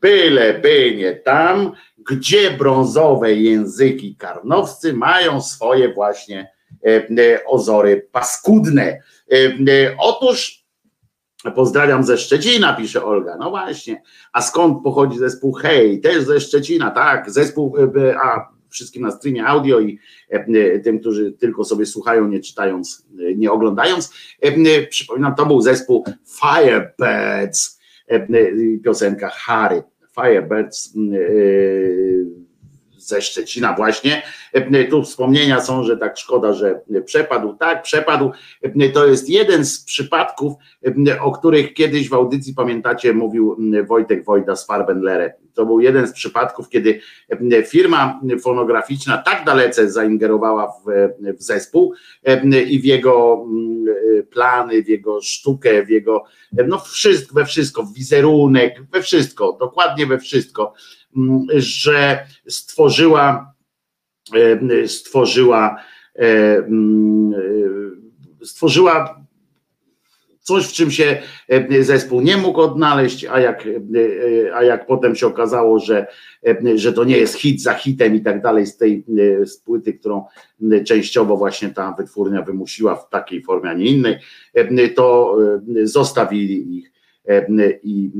[0.00, 6.50] Byleby nie tam, gdzie brązowe języki karnowscy mają swoje właśnie
[6.86, 9.02] e, ozory paskudne.
[9.98, 10.65] Otóż
[11.54, 13.36] Pozdrawiam ze Szczecina, pisze Olga.
[13.36, 14.02] No właśnie.
[14.32, 16.00] A skąd pochodzi zespół Hej?
[16.00, 17.30] Też ze Szczecina, tak.
[17.30, 19.98] Zespół, e, a wszystkim na streamie audio i
[20.32, 23.06] e, e, tym, którzy tylko sobie słuchają, nie czytając,
[23.36, 24.12] nie oglądając.
[24.90, 26.04] Przypominam, to był zespół
[26.40, 27.80] Firebirds,
[28.84, 29.82] piosenka Harry.
[30.14, 30.94] Firebirds
[33.08, 34.22] ze Szczecina właśnie.
[34.52, 37.54] E, Tu wspomnienia są, że tak szkoda, że przepadł.
[37.54, 38.30] Tak, przepadł.
[38.62, 40.52] E, To jest jeden z przypadków,
[41.08, 43.56] e, o których kiedyś w audycji, pamiętacie, mówił
[43.86, 45.34] Wojtek Wojda z Farbenlere.
[45.54, 47.00] To był jeden z przypadków, kiedy
[47.66, 50.84] firma fonograficzna tak dalece zaingerowała w,
[51.38, 51.94] w zespół
[52.68, 53.84] i w jego m,
[54.18, 59.56] e, plany, w jego sztukę, w jego, no wszystko, we wszystko, w wizerunek, we wszystko,
[59.60, 60.74] dokładnie we wszystko,
[61.56, 63.54] że stworzyła
[64.34, 65.76] e, stworzyła
[66.18, 66.66] e, e,
[68.42, 69.26] stworzyła
[70.40, 71.22] coś, w czym się
[71.80, 73.68] zespół nie mógł odnaleźć, a jak,
[74.54, 76.06] a jak potem się okazało, że,
[76.74, 79.04] że to nie jest hit za hitem i tak dalej z tej
[79.44, 80.24] z płyty, którą
[80.86, 84.18] częściowo właśnie ta wytwórnia wymusiła w takiej formie, a nie innej,
[84.94, 85.36] to
[85.84, 86.95] zostawili ich
[87.82, 88.10] i,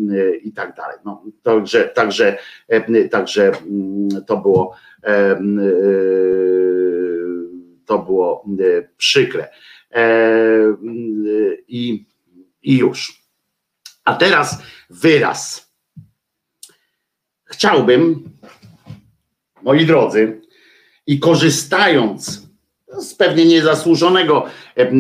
[0.43, 0.99] i tak dalej.
[1.05, 2.39] No, także, także,
[2.69, 5.41] e, także mm, to było e, e,
[7.87, 9.49] to było e, przykre.
[9.93, 10.07] E,
[11.69, 12.07] I,
[12.63, 13.23] I już.
[14.05, 15.73] A teraz wyraz.
[17.45, 18.31] Chciałbym,
[19.63, 20.41] moi drodzy,
[21.07, 22.47] i korzystając
[22.99, 24.47] z pewnie niezasłużonego,
[24.77, 24.93] e, e,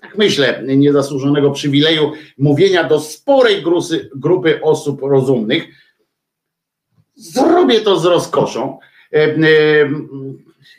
[0.00, 5.68] tak myślę, niezasłużonego przywileju mówienia do sporej grusy, grupy osób rozumnych,
[7.18, 8.78] zrobię to z rozkoszą.
[9.12, 9.36] E, e,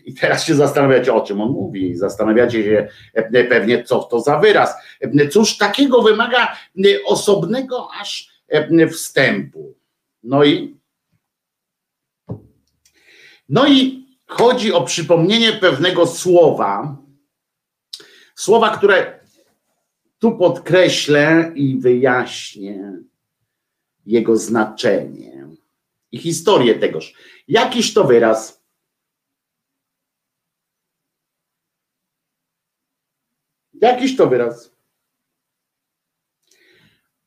[0.06, 1.96] I teraz się zastanawiacie, o czym on mówi.
[1.96, 4.74] Zastanawiacie się e, pewnie, co to za wyraz.
[5.32, 6.58] Cóż takiego wymaga
[7.06, 8.30] osobnego aż
[8.91, 9.76] wstępu.
[10.24, 10.80] No i
[13.50, 16.98] no i chodzi o przypomnienie pewnego słowa,
[18.40, 19.20] słowa, które
[20.20, 22.94] tu podkreślę i wyjaśnię
[24.06, 25.48] jego znaczenie
[26.11, 27.14] i historię tegoż.
[27.48, 28.64] Jakiś to wyraz.
[33.82, 34.76] Jakiś to wyraz.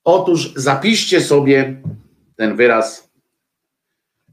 [0.04, 1.82] Otóż zapiszcie sobie
[2.36, 3.12] ten wyraz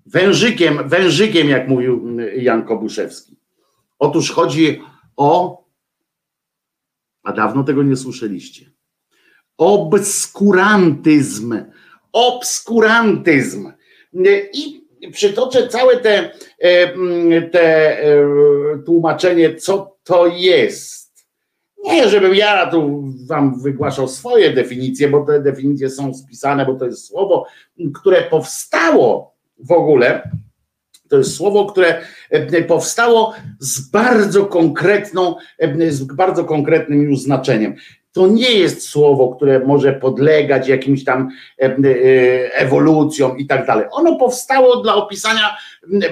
[0.05, 3.35] wężykiem, wężykiem, jak mówił Jan Kobuszewski.
[3.99, 4.81] Otóż chodzi
[5.17, 5.63] o,
[7.29, 8.71] a dawno tego nie słyszeliście,
[9.57, 11.55] obskurantyzm.
[12.13, 13.71] Obskurantyzm.
[14.53, 16.31] I przytoczę całe te,
[17.51, 17.97] te
[18.85, 21.25] tłumaczenie, co to jest.
[21.83, 26.85] Nie, żebym ja tu wam wygłaszał swoje definicje, bo te definicje są spisane, bo to
[26.85, 27.45] jest słowo,
[27.93, 30.31] które powstało w ogóle
[31.09, 37.75] To jest słowo, które e, powstało z bardzo konkretną, e, z bardzo konkretnym już znaczeniem.
[38.11, 41.29] To nie jest słowo, które może podlegać jakimś tam
[41.61, 41.75] e,
[42.53, 43.85] ewolucjom i tak dalej.
[43.91, 45.57] Ono powstało dla opisania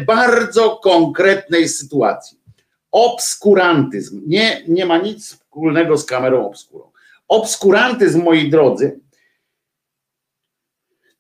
[0.08, 2.38] bardzo konkretnej sytuacji.
[2.92, 6.92] Obskurantyzm nie, nie ma nic wspólnego z kamerą obskurą.
[7.28, 9.00] Obskurantyzm, moi drodzy,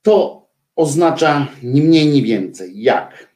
[0.01, 3.26] to oznacza ni mniej, ni więcej jak.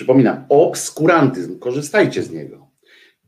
[0.00, 2.70] Przypominam, obskurantyzm, korzystajcie z niego.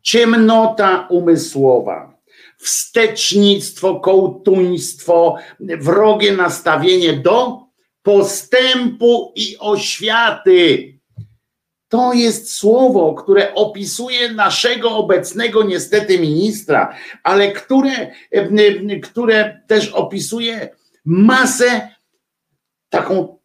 [0.03, 2.19] Ciemnota umysłowa,
[2.59, 7.61] wstecznictwo, kołtuństwo, wrogie nastawienie do
[8.03, 10.93] postępu i oświaty.
[11.89, 18.12] To jest słowo, które opisuje naszego obecnego niestety ministra, ale które,
[19.03, 20.69] które też opisuje
[21.05, 21.89] masę,
[22.89, 23.39] taką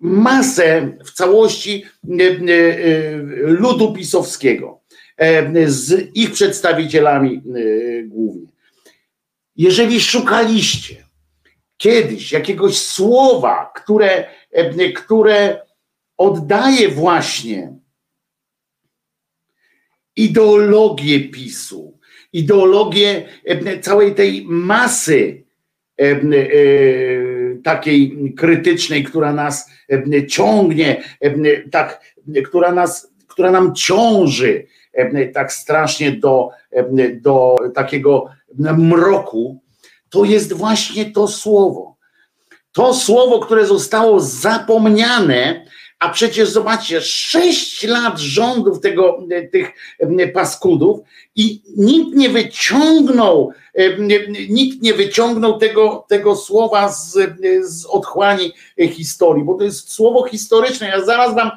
[0.00, 1.84] masę w całości
[3.36, 4.80] ludu pisowskiego,
[5.66, 7.42] z ich przedstawicielami
[8.04, 8.46] głównie.
[9.56, 11.04] Jeżeli szukaliście
[11.76, 14.26] kiedyś jakiegoś słowa, które,
[14.94, 15.62] które
[16.16, 17.78] oddaje właśnie
[20.16, 21.98] ideologię PiSu,
[22.32, 23.28] ideologię
[23.82, 25.44] całej tej masy
[27.64, 29.70] takiej krytycznej, która nas
[30.28, 31.02] ciągnie,
[31.70, 32.00] tak,
[32.44, 34.66] która nas, która nam ciąży
[35.34, 36.48] tak strasznie do,
[37.20, 38.26] do takiego
[38.58, 39.60] mroku,
[40.10, 41.96] to jest właśnie to słowo.
[42.72, 45.66] To słowo, które zostało zapomniane,
[45.98, 49.18] a przecież zobaczcie, sześć lat rządów tego,
[49.52, 49.72] tych
[50.34, 51.00] paskudów
[51.36, 53.52] i nikt nie wyciągnął,
[54.48, 57.12] nikt nie wyciągnął tego, tego słowa z,
[57.62, 58.52] z otchłani
[58.90, 60.88] historii, bo to jest słowo historyczne.
[60.88, 61.50] Ja zaraz wam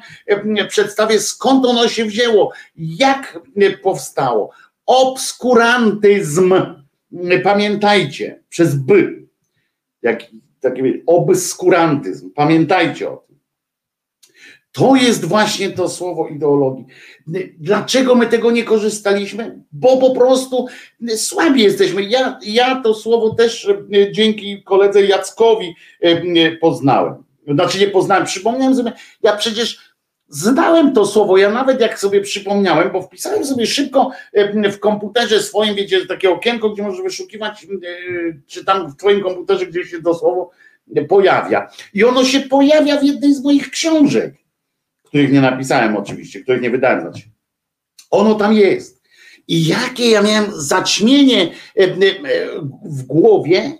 [0.68, 3.40] przedstawię, skąd ono się wzięło, jak
[3.82, 4.50] powstało.
[4.86, 6.54] Obskurantyzm,
[7.44, 9.26] pamiętajcie, przez by,
[10.02, 10.22] jak,
[10.60, 13.27] taki obskurantyzm, pamiętajcie o tym.
[14.78, 16.84] To jest właśnie to słowo ideologii.
[17.58, 19.62] Dlaczego my tego nie korzystaliśmy?
[19.72, 20.66] Bo po prostu
[21.16, 22.02] słabi jesteśmy.
[22.02, 27.14] Ja, ja to słowo też e, dzięki koledze Jackowi e, poznałem.
[27.48, 28.92] Znaczy nie poznałem, przypomniałem sobie,
[29.22, 29.94] ja przecież
[30.28, 35.42] znałem to słowo, ja nawet jak sobie przypomniałem, bo wpisałem sobie szybko e, w komputerze
[35.42, 37.66] swoim, wiecie, takie okienko, gdzie możesz wyszukiwać,
[38.46, 40.50] czy tam w twoim komputerze gdzieś się to słowo
[41.08, 41.70] pojawia.
[41.94, 44.34] I ono się pojawia w jednej z moich książek
[45.08, 47.22] których nie napisałem oczywiście, których nie wydałem, znaczy.
[48.10, 49.02] Ono tam jest.
[49.48, 51.96] I jakie ja miałem zaćmienie e, e,
[52.84, 53.78] w głowie,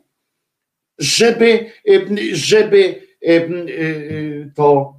[0.98, 1.92] żeby, e,
[2.32, 3.08] żeby
[4.54, 4.94] to,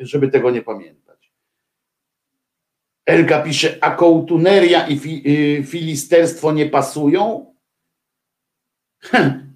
[0.00, 1.32] żeby tego nie pamiętać.
[3.06, 4.98] Elka pisze, a kołtuneria i
[5.66, 7.54] filisterstwo nie pasują?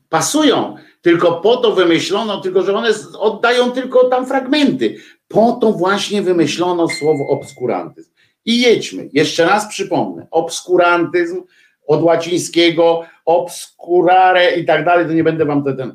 [0.09, 4.97] pasują, tylko po to wymyślono, tylko że one oddają tylko tam fragmenty.
[5.29, 8.11] Po to właśnie wymyślono słowo obskurantyzm.
[8.45, 9.09] I jedźmy.
[9.13, 10.27] Jeszcze raz przypomnę.
[10.31, 11.43] Obskurantyzm
[11.87, 15.95] od łacińskiego obscurare i tak dalej, to nie będę wam ten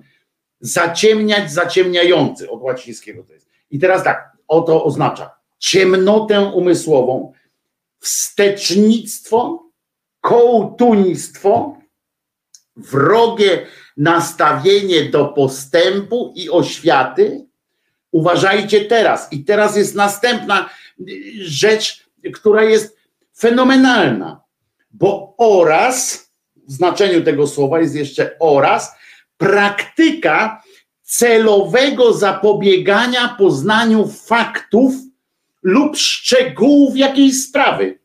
[0.59, 3.49] zaciemniać, zaciemniający od łacińskiego to jest.
[3.71, 7.33] I teraz tak, oto oznacza ciemnotę umysłową,
[7.99, 9.69] wstecznictwo,
[10.21, 11.77] kołtuństwo,
[12.75, 17.48] wrogie nastawienie do postępu i oświaty,
[18.11, 19.27] Uważajcie teraz.
[19.31, 20.69] I teraz jest następna
[21.39, 22.97] rzecz, która jest
[23.37, 24.41] fenomenalna,
[24.91, 26.29] bo oraz,
[26.67, 28.91] w znaczeniu tego słowa jest jeszcze oraz,
[29.37, 30.63] praktyka
[31.03, 34.93] celowego zapobiegania poznaniu faktów
[35.63, 37.99] lub szczegółów jakiejś sprawy.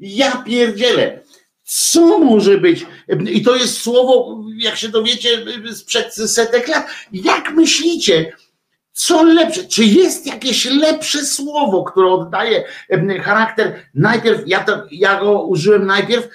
[0.00, 1.20] Ja pierdzielę.
[1.62, 2.86] Co może być?
[3.30, 5.44] I to jest słowo, jak się dowiecie,
[5.74, 6.86] sprzed setek lat.
[7.12, 8.32] Jak myślicie,
[8.94, 9.64] co lepsze?
[9.64, 12.64] Czy jest jakieś lepsze słowo, które oddaje
[13.22, 13.74] charakter?
[13.94, 16.28] Najpierw, ja, to, ja go użyłem najpierw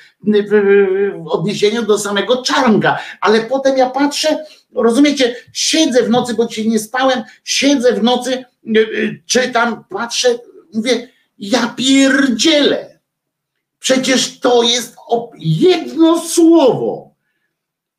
[1.23, 4.45] w odniesieniu do samego czarnka, ale potem ja patrzę,
[4.75, 8.45] rozumiecie, siedzę w nocy, bo dzisiaj nie spałem, siedzę w nocy,
[9.25, 10.39] czytam, patrzę,
[10.73, 11.07] mówię,
[11.37, 12.99] ja pierdzielę.
[13.79, 14.95] Przecież to jest
[15.37, 17.13] jedno słowo.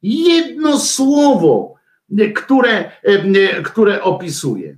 [0.03, 1.80] Jedno słowo
[2.35, 2.91] które,
[3.65, 4.77] które opisuje.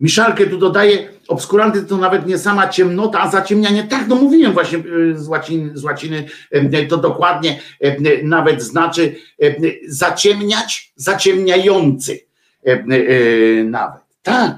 [0.00, 3.84] Miszalkę tu dodaje, obskuranty to nawet nie sama ciemnota, a zaciemnianie.
[3.84, 6.28] Tak, no mówiłem właśnie y, z łaciny, z łaciny
[6.88, 7.60] to dokładnie
[8.22, 9.14] nawet znaczy
[9.86, 12.20] zaciemniać, zaciemniający
[13.64, 14.02] nawet.
[14.22, 14.56] Tak.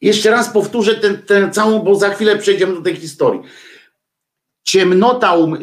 [0.00, 0.94] Jeszcze raz powtórzę
[1.26, 3.42] tę całą, bo za chwilę przejdziemy do tej historii.
[4.62, 5.58] Ciemnota, um,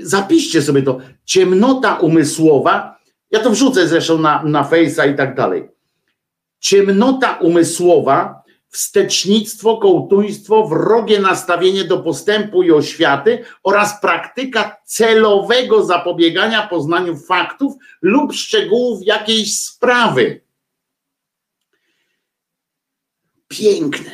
[0.00, 2.98] zapiszcie sobie to, ciemnota umysłowa,
[3.30, 5.74] ja to wrzucę zresztą na, na Face'a i tak dalej
[6.64, 17.16] ciemnota umysłowa, wstecznictwo, kołtuństwo, wrogie nastawienie do postępu i oświaty oraz praktyka celowego zapobiegania poznaniu
[17.16, 20.40] faktów lub szczegółów jakiejś sprawy.
[23.48, 24.10] Piękne.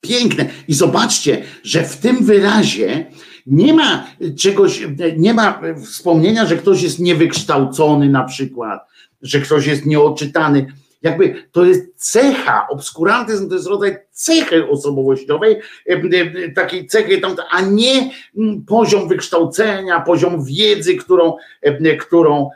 [0.00, 0.50] Piękne.
[0.68, 3.10] I zobaczcie, że w tym wyrazie
[3.50, 4.06] nie ma
[4.38, 8.88] czegoś, nie ma wspomnienia, że ktoś jest niewykształcony na przykład,
[9.22, 10.66] że ktoś jest nieoczytany
[11.02, 17.20] jakby to jest cecha, obskurantyzm to jest rodzaj cechy osobowościowej, e, e, takiej cechy,
[17.50, 22.50] a nie mm, poziom wykształcenia, poziom wiedzy, którą, e, którą,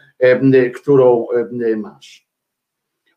[0.74, 1.27] którą
[1.77, 2.27] masz.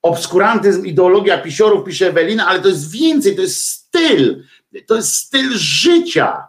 [0.01, 4.43] Obskurantyzm, ideologia pisiorów, pisze Ewelina, ale to jest więcej, to jest styl,
[4.87, 6.43] to jest styl życia.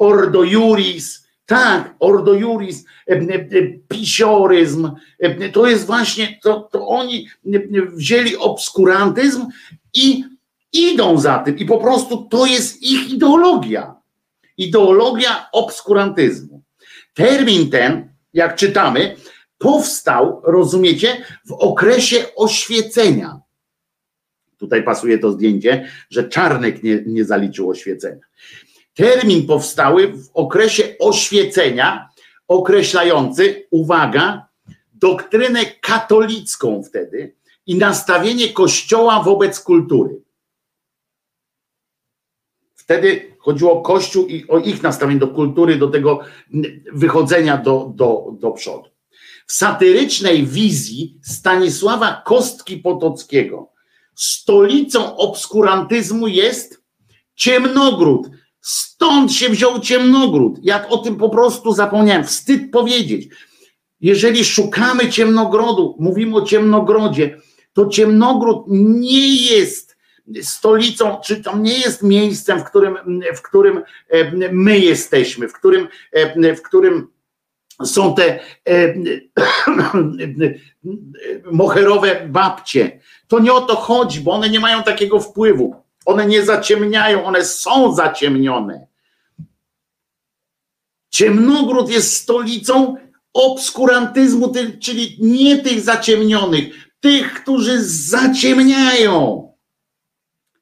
[0.00, 7.28] Ordo Juris, tak, Ordo Juris, e, e, pisioryzm, e, to jest właśnie, to, to oni
[7.92, 9.46] wzięli obskurantyzm
[9.94, 10.24] i
[10.72, 13.94] idą za tym i po prostu to jest ich ideologia.
[14.56, 16.62] Ideologia obskurantyzmu.
[17.14, 19.16] Termin ten, jak czytamy,
[19.58, 23.40] powstał, rozumiecie, w okresie oświecenia.
[24.58, 28.30] Tutaj pasuje to zdjęcie, że Czarnek nie, nie zaliczył oświecenia
[28.94, 32.08] termin powstały w okresie oświecenia,
[32.48, 34.48] określający, uwaga,
[34.94, 37.36] doktrynę katolicką wtedy
[37.66, 40.22] i nastawienie Kościoła wobec kultury.
[42.74, 46.20] Wtedy chodziło o Kościół i o ich nastawienie do kultury, do tego
[46.92, 48.90] wychodzenia do, do, do przodu.
[49.46, 53.72] W satyrycznej wizji Stanisława Kostki Potockiego
[54.14, 56.82] stolicą obskurantyzmu jest
[57.34, 58.30] Ciemnogród,
[58.60, 60.58] Stąd się wziął ciemnogród.
[60.62, 62.24] Ja o tym po prostu zapomniałem.
[62.24, 63.28] Wstyd powiedzieć.
[64.00, 67.38] Jeżeli szukamy ciemnogrodu, mówimy o ciemnogrodzie,
[67.72, 69.96] to ciemnogród nie jest
[70.42, 72.96] stolicą, czy to nie jest miejscem, w którym,
[73.36, 77.08] w którym e, my jesteśmy, w którym, e, w którym
[77.84, 78.94] są te e,
[81.52, 83.00] moherowe babcie.
[83.28, 85.76] To nie o to chodzi, bo one nie mają takiego wpływu.
[86.04, 88.86] One nie zaciemniają, one są zaciemnione.
[91.10, 92.96] Ciemnogród jest stolicą
[93.32, 99.52] obskurantyzmu, czyli nie tych zaciemnionych, tych, którzy zaciemniają,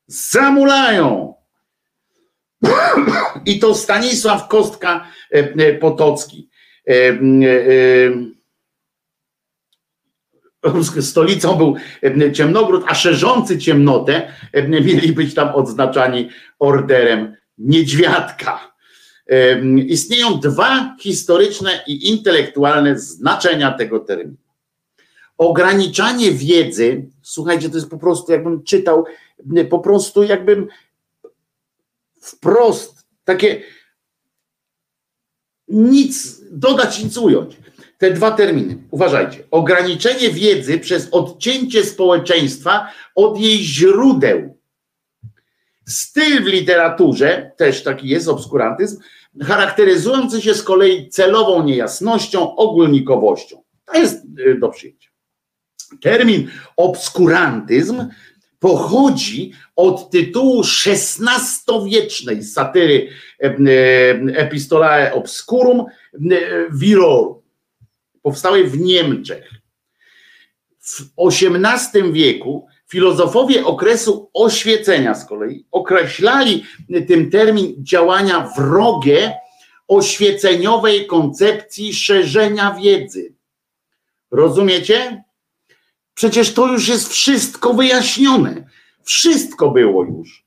[0.06, 1.34] zamulają.
[3.44, 6.48] I to Stanisław Kostka e, e, Potocki.
[10.96, 11.74] E, stolicą był
[12.32, 14.32] Ciemnogród, a szerzący ciemnotę
[14.68, 16.28] mieli być tam odznaczani
[16.58, 18.74] orderem niedźwiadka.
[19.86, 24.36] Istnieją dwa historyczne i intelektualne znaczenia tego terminu.
[25.38, 29.04] Ograniczanie wiedzy, słuchajcie, to jest po prostu, jakbym czytał,
[29.70, 30.68] po prostu jakbym
[32.20, 33.62] wprost, takie
[35.68, 37.56] nic, dodać, nic ująć
[37.98, 38.76] te dwa terminy.
[38.90, 39.44] Uważajcie.
[39.50, 44.58] Ograniczenie wiedzy przez odcięcie społeczeństwa od jej źródeł.
[45.86, 49.00] Styl w literaturze, też taki jest obskurantyzm,
[49.42, 53.62] charakteryzujący się z kolei celową niejasnością, ogólnikowością.
[53.84, 55.10] To jest y, do przyjęcia.
[56.02, 58.06] Termin obskurantyzm
[58.58, 63.08] pochodzi od tytułu XVI-wiecznej satyry
[64.34, 65.84] Epistolae Obscurum
[66.72, 67.37] Virorum
[68.22, 69.50] powstały w Niemczech.
[70.80, 76.64] W XVIII wieku filozofowie okresu oświecenia z kolei określali
[77.08, 79.38] tym termin działania wrogie
[79.88, 83.34] oświeceniowej koncepcji szerzenia wiedzy.
[84.30, 85.24] Rozumiecie?
[86.14, 88.68] Przecież to już jest wszystko wyjaśnione.
[89.04, 90.44] Wszystko było już.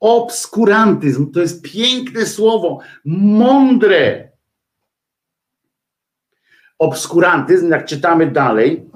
[0.00, 4.32] Obskurantyzm to jest piękne słowo, mądre,
[6.78, 8.90] obskurantyzm, jak czytamy dalej,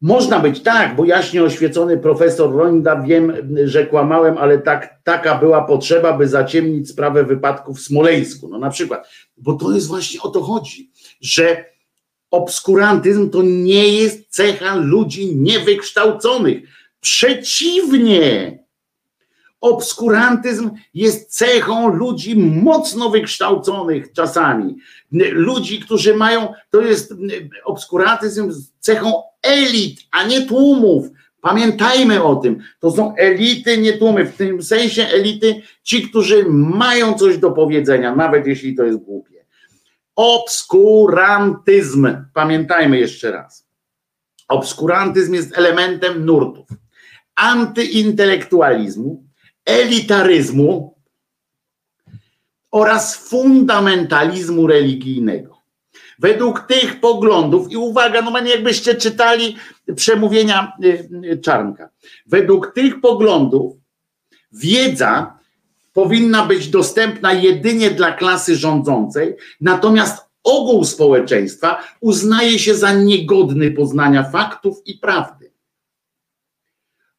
[0.00, 3.32] można być tak, bo jaśnie oświecony profesor Ronda, wiem,
[3.64, 8.48] że kłamałem, ale tak, taka była potrzeba, by zaciemnić sprawę wypadków w Smoleńsku.
[8.48, 11.72] No na przykład, bo to jest właśnie o to chodzi, że
[12.32, 16.62] Obskurantyzm to nie jest cecha ludzi niewykształconych.
[17.00, 18.58] Przeciwnie,
[19.62, 24.76] obskurantyzm jest cechą ludzi mocno wykształconych czasami.
[25.32, 27.14] Ludzi, którzy mają, to jest
[27.64, 31.06] obskurantyzm cechą elit, a nie tłumów.
[31.40, 32.58] Pamiętajmy o tym.
[32.80, 34.24] To są elity, nie tłumy.
[34.24, 39.44] W tym sensie elity ci, którzy mają coś do powiedzenia, nawet jeśli to jest głupie.
[40.16, 42.08] Obskurantyzm.
[42.34, 43.66] Pamiętajmy jeszcze raz.
[44.48, 46.66] Obskurantyzm jest elementem nurtów
[47.34, 49.24] antyintelektualizmu,
[49.64, 50.94] elitaryzmu
[52.70, 55.62] oraz fundamentalizmu religijnego.
[56.18, 59.56] Według tych poglądów, i uwaga, no jakbyście czytali
[59.96, 61.88] przemówienia y, y, Czarnka,
[62.26, 63.76] według tych poglądów
[64.52, 65.38] wiedza
[65.92, 74.30] powinna być dostępna jedynie dla klasy rządzącej, natomiast ogół społeczeństwa uznaje się za niegodny poznania
[74.30, 75.41] faktów i prawdy.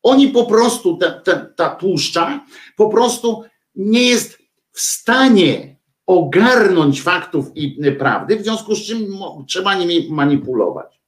[0.03, 2.45] Oni po prostu, ta, ta, ta tłuszcza,
[2.77, 3.43] po prostu
[3.75, 4.37] nie jest
[4.71, 5.75] w stanie
[6.05, 9.07] ogarnąć faktów i prawdy, w związku z czym
[9.47, 11.01] trzeba nimi manipulować.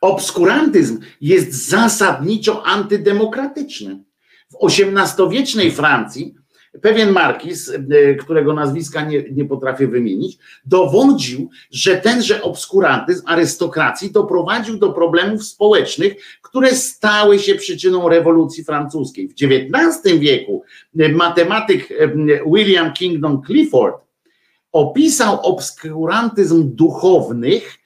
[0.00, 4.04] Obskurantyzm jest zasadniczo antydemokratyczny.
[4.50, 6.34] W XVIII-wiecznej Francji
[6.82, 14.78] pewien markiz, e, którego nazwiska nie, nie potrafię wymienić, dowodził, że tenże obskurantyzm arystokracji doprowadził
[14.78, 19.28] do problemów społecznych, które stały się przyczyną rewolucji francuskiej.
[19.28, 20.62] W XIX wieku
[20.98, 22.12] e, matematyk e,
[22.46, 23.96] William Kingdon Clifford
[24.72, 27.78] opisał obskurantyzm duchownych,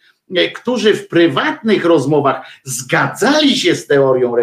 [0.54, 4.34] którzy w prywatnych rozmowach zgadzali się z teorią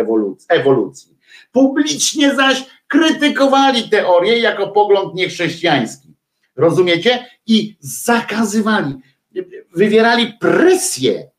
[0.49, 1.15] ewolucji.
[1.51, 2.65] Publicznie zaś
[2.95, 6.15] krytykowali teorię jako pogląd niechrześcijański.
[6.55, 7.25] Rozumiecie?
[7.47, 8.95] I zakazywali,
[9.75, 11.29] wywierali presję.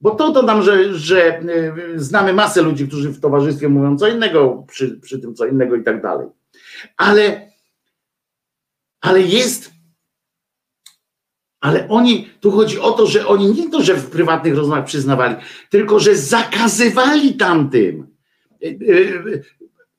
[0.00, 4.64] Bo to to że, że y, znamy masę ludzi, którzy w towarzystwie mówią co innego,
[4.68, 6.26] przy, przy tym co innego i tak dalej.
[6.96, 7.50] Ale,
[9.00, 9.78] ale jest
[11.60, 15.36] ale oni, tu chodzi o to, że oni nie to, że w prywatnych rozmowach przyznawali,
[15.70, 18.06] tylko że zakazywali tamtym.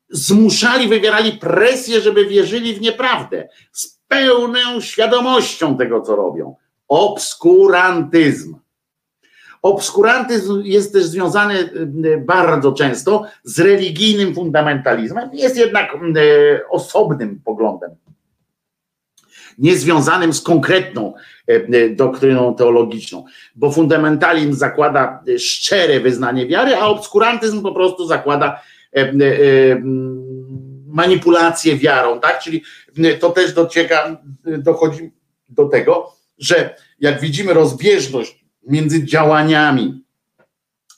[0.09, 6.55] Y, y, zmuszali, wywierali presję, żeby wierzyli w nieprawdę, z pełną świadomością tego, co robią.
[6.87, 8.55] Obskurantyzm.
[9.61, 11.69] Obskurantyzm jest też związany
[12.03, 15.97] e, bardzo często z religijnym fundamentalizmem, jest jednak e,
[16.69, 17.91] osobnym poglądem,
[19.57, 21.13] niezwiązanym z konkretną
[21.95, 23.25] doktryną teologiczną,
[23.55, 28.61] bo fundamentalizm zakłada szczere wyznanie wiary, a obskurantyzm po prostu zakłada
[30.85, 32.39] manipulację wiarą, tak?
[32.39, 32.63] Czyli
[33.19, 35.11] to też docieka, dochodzi
[35.49, 40.03] do tego, że jak widzimy rozbieżność między działaniami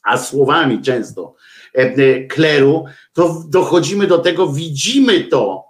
[0.03, 1.35] a słowami często
[1.73, 5.65] e, kleru, to dochodzimy do tego, widzimy to,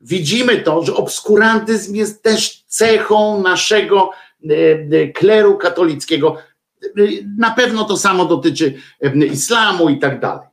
[0.00, 4.10] widzimy to, że obskurantyzm jest też cechą naszego
[5.14, 6.36] kleru katolickiego.
[7.38, 8.74] Na pewno to samo dotyczy
[9.32, 10.46] islamu i tak dalej.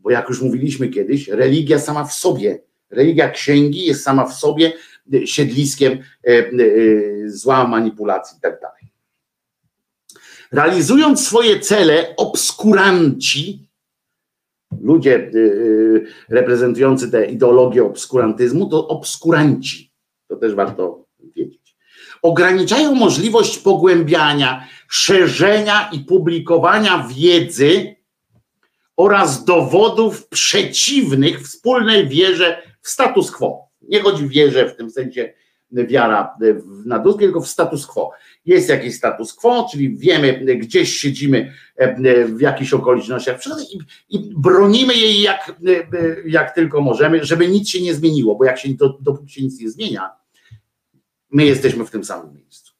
[0.00, 4.72] Bo jak już mówiliśmy kiedyś, religia sama w sobie, religia księgi jest sama w sobie
[5.24, 6.50] siedliskiem e, e,
[7.26, 8.60] zła, manipulacji i tak.
[10.52, 13.68] Realizując swoje cele, obskuranci,
[14.80, 15.30] ludzie e,
[16.28, 19.92] reprezentujący tę ideologię obskurantyzmu, to obskuranci.
[20.28, 21.06] To też warto
[21.36, 21.76] wiedzieć.
[22.22, 27.96] Ograniczają możliwość pogłębiania, szerzenia i publikowania wiedzy
[29.00, 33.68] oraz dowodów przeciwnych wspólnej wierze w status quo.
[33.82, 35.32] Nie chodzi wierze w tym sensie
[35.72, 36.36] wiara
[36.86, 38.10] na duskie, tylko w status quo.
[38.46, 43.40] Jest jakiś status quo, czyli wiemy, gdzieś siedzimy e, w jakichś okolicznościach
[43.72, 43.78] i,
[44.16, 48.58] i bronimy jej jak, e, jak tylko możemy, żeby nic się nie zmieniło, bo jak
[48.58, 50.10] się, to, dopóki się nic nie zmienia,
[51.30, 52.72] my jesteśmy w tym samym miejscu.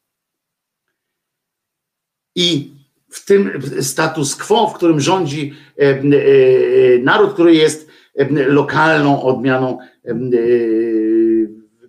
[2.35, 2.80] I
[3.11, 6.03] w tym status quo, w którym rządzi e, e,
[7.03, 9.79] naród, który jest e, lokalną odmianą,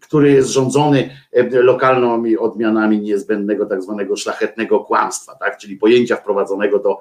[0.02, 1.10] który jest rządzony
[1.52, 5.57] lokalnymi odmianami niezbędnego tak zwanego szlachetnego kłamstwa, tak?
[5.57, 6.98] czyli pojęcia wprowadzonego do,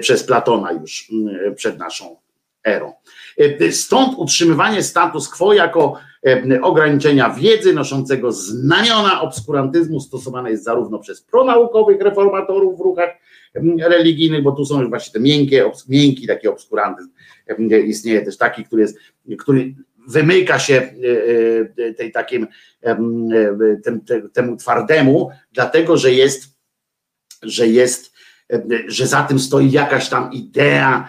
[0.00, 1.10] przez Platona już
[1.56, 2.16] przed naszą
[2.64, 2.92] erą.
[3.70, 5.98] Stąd utrzymywanie status quo jako
[6.62, 13.10] ograniczenia wiedzy noszącego znamiona obskurantyzmu stosowane jest zarówno przez pronaukowych reformatorów w ruchach
[13.78, 17.08] religijnych, bo tu są już właśnie te miękkie, miękki taki obskurantyzm.
[17.86, 18.98] Istnieje też taki, który jest,
[19.38, 19.74] który
[20.08, 22.46] wymyka się e, e, tej takim
[22.82, 26.56] em, e, tem, te- temu twardemu, dlatego że jest,
[27.42, 28.12] że jest,
[28.52, 31.08] e, że za tym stoi jakaś tam idea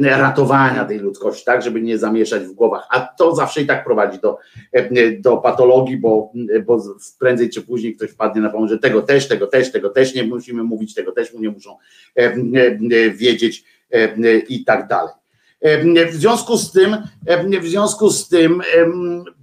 [0.00, 2.86] ratowania tej ludzkości, tak, żeby nie zamieszać w głowach.
[2.90, 4.38] A to zawsze i tak prowadzi do,
[4.72, 6.32] e, do patologii, bo,
[6.66, 6.82] bo
[7.18, 10.24] prędzej czy później ktoś wpadnie na pomysł, że tego też, tego też, tego też nie
[10.24, 11.76] musimy mówić, tego też nie muszą
[12.16, 15.14] e, e, wiedzieć e, i tak dalej.
[15.60, 16.96] E, W związku z tym,
[17.26, 18.62] e, w związku z tym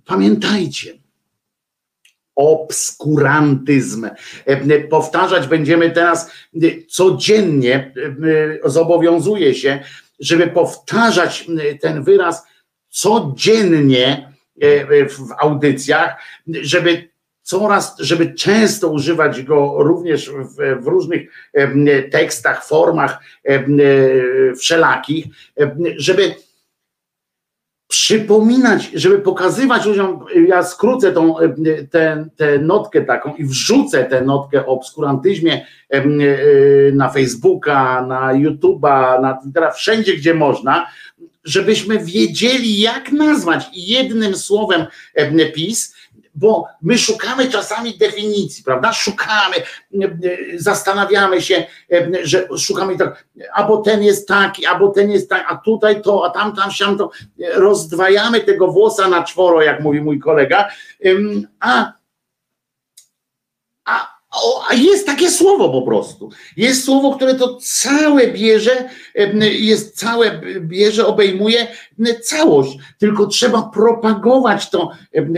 [0.06, 1.04] pamiętajcie,
[2.36, 4.06] obskurantyzm.
[4.46, 7.94] E, Powtarzać będziemy teraz e, codziennie,
[8.64, 9.80] e, zobowiązuję się,
[10.20, 12.44] żeby powtarzać e, ten wyraz
[12.90, 16.16] codziennie e, w audycjach,
[16.48, 17.10] żeby
[17.42, 23.66] coraz, żeby często używać go również w, w różnych em, tekstach, formach e,
[24.56, 25.26] wszelakich,
[25.98, 26.36] żeby
[27.94, 31.56] przypominać, żeby pokazywać ludziom, ja skrócę tą, em,
[31.92, 36.26] tę, tę notkę taką i wrzucę tę notkę o obskurantyzmie em, e,
[36.94, 40.88] na Facebooka, na YouTube'a, na Twittera, wszędzie gdzie można,
[41.44, 45.93] żebyśmy wiedzieli jak nazwać jednym słowem em, PiS,
[46.36, 48.94] bo my szukamy czasami definicji, prawda?
[48.94, 50.10] Szukamy, e, e,
[50.56, 55.58] zastanawiamy się, e, że szukamy tak, albo ten jest taki, albo ten jest tak, a
[55.58, 57.12] tutaj to, a tam, tam, siam to.
[57.54, 60.70] Rozdwajamy tego włosa na czworo, jak mówi mój kolega,
[61.60, 61.94] a,
[64.70, 66.30] a, jest takie słowo po prostu.
[66.58, 68.90] Jest słowo, które to całe bierze,
[69.52, 71.68] jest całe bierze, obejmuje
[72.22, 72.78] całość.
[73.00, 74.92] Tylko trzeba propagować to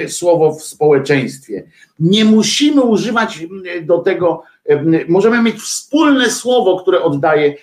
[0.08, 1.64] słowo w społeczeństwie.
[2.00, 3.40] Nie musimy używać
[3.82, 7.56] do tego, em, możemy mieć wspólne słowo, które oddaje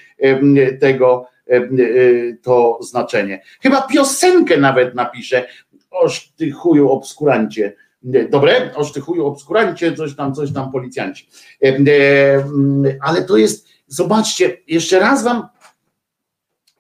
[0.81, 3.43] tego y, to znaczenie.
[3.63, 5.47] Chyba piosenkę nawet napiszę.
[5.91, 7.73] Oż ty chuju obskurancie.
[8.05, 8.71] Dobre?
[8.75, 11.29] Oż ty chuju obskurancie, coś tam, coś tam policjanci.
[11.63, 15.49] E, e, Ale to jest, zobaczcie, jeszcze raz wam,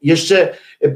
[0.02, 0.54] jeszcze,
[0.84, 0.88] e,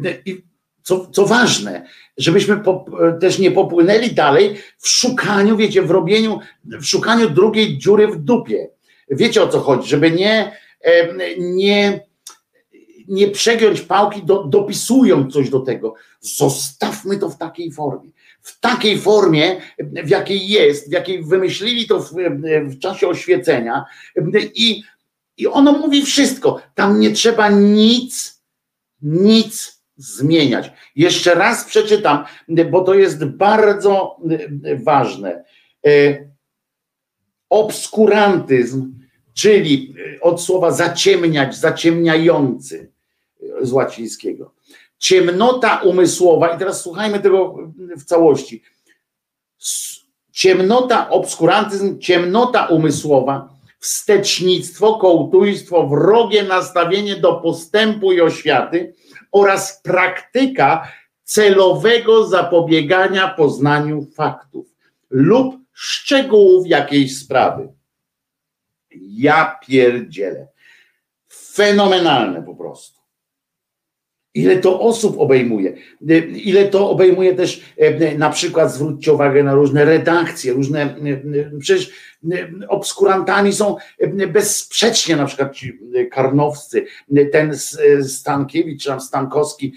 [0.83, 1.87] co, co ważne,
[2.17, 2.85] żebyśmy po,
[3.21, 8.69] też nie popłynęli dalej w szukaniu, wiecie, w robieniu, w szukaniu drugiej dziury w dupie.
[9.11, 10.53] Wiecie o co chodzi, żeby nie,
[11.39, 12.07] nie,
[13.09, 15.95] nie przegiąć pałki, do, dopisując coś do tego.
[16.21, 18.11] Zostawmy to w takiej formie.
[18.47, 22.13] W takiej formie, w jakiej jest, w jakiej wymyślili to w,
[22.63, 23.85] w czasie oświecenia
[24.55, 24.83] i,
[25.37, 26.63] i ono mówi wszystko.
[26.75, 28.43] Tam nie trzeba nic,
[29.03, 30.73] nic zmieniać.
[30.97, 32.25] Jeszcze raz przeczytam,
[32.71, 34.17] bo to jest bardzo
[34.85, 35.45] ważne.
[35.87, 35.91] E,
[37.51, 38.95] Obskurantyzm,
[39.35, 42.93] czyli od słowa zaciemniać, zaciemniający
[43.63, 44.56] z łacińskiego.
[44.99, 47.57] Ciemnota umysłowa, i teraz słuchajmy tego
[47.97, 48.63] w całości.
[50.33, 53.49] Ciemnota, obskurantyzm, ciemnota umysłowa,
[53.79, 58.95] wstecznictwo, kołtujstwo, wrogie nastawienie do postępu i oświaty
[59.33, 60.93] oraz praktyka
[61.25, 64.67] celowego zapobiegania poznaniu faktów
[65.11, 67.69] lub szczegółów jakiejś sprawy.
[69.01, 70.49] Ja pierdzielę.
[71.29, 72.96] Fenomenalne po prostu.
[74.37, 75.77] Ile to osób obejmuje,
[76.35, 81.91] ile to obejmuje też e, na przykład, zwróćcie uwagę na różne redakcje, różne, e, przecież
[82.69, 83.77] obskurantami są
[84.29, 85.79] bezsprzecznie na przykład ci
[86.11, 86.87] karnowscy,
[87.33, 87.53] ten
[88.03, 89.73] Stankiewicz, czy tam Stankowski,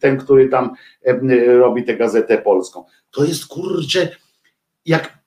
[0.00, 0.70] ten, który tam
[1.46, 2.84] robi tę gazetę polską.
[3.10, 4.08] To jest kurczę,
[4.86, 5.18] jak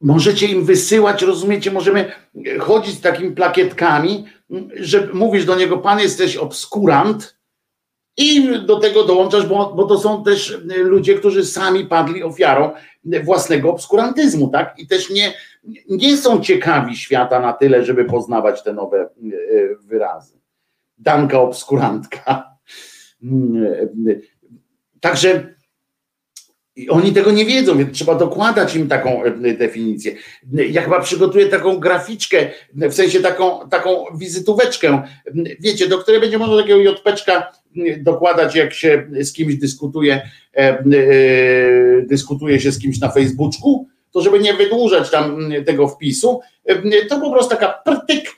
[0.00, 2.12] możecie im wysyłać, rozumiecie, możemy
[2.58, 4.24] chodzić z takimi plakietkami,
[4.76, 7.36] że mówisz do niego, pan jesteś obskurant
[8.16, 12.70] i do tego dołączasz, bo, bo to są też ludzie, którzy sami padli ofiarą
[13.24, 14.78] własnego obskurantyzmu, tak?
[14.78, 15.34] I też nie,
[15.88, 19.08] nie są ciekawi świata na tyle, żeby poznawać te nowe e,
[19.80, 20.38] wyrazy.
[20.98, 22.56] Danka obskurantka.
[25.00, 25.55] Także
[26.88, 30.14] oni tego nie wiedzą, więc trzeba dokładać im taką e, definicję.
[30.52, 35.02] Ja chyba przygotuję taką graficzkę, w sensie taką, taką wizytóweczkę,
[35.60, 37.52] wiecie, do której będzie można takiego jotpeczka
[37.98, 40.22] dokładać, jak się z kimś dyskutuje,
[40.56, 40.82] e, e,
[42.02, 46.40] dyskutuje się z kimś na Facebooku, to żeby nie wydłużać tam tego wpisu,
[47.08, 48.36] to po prostu taka prtyk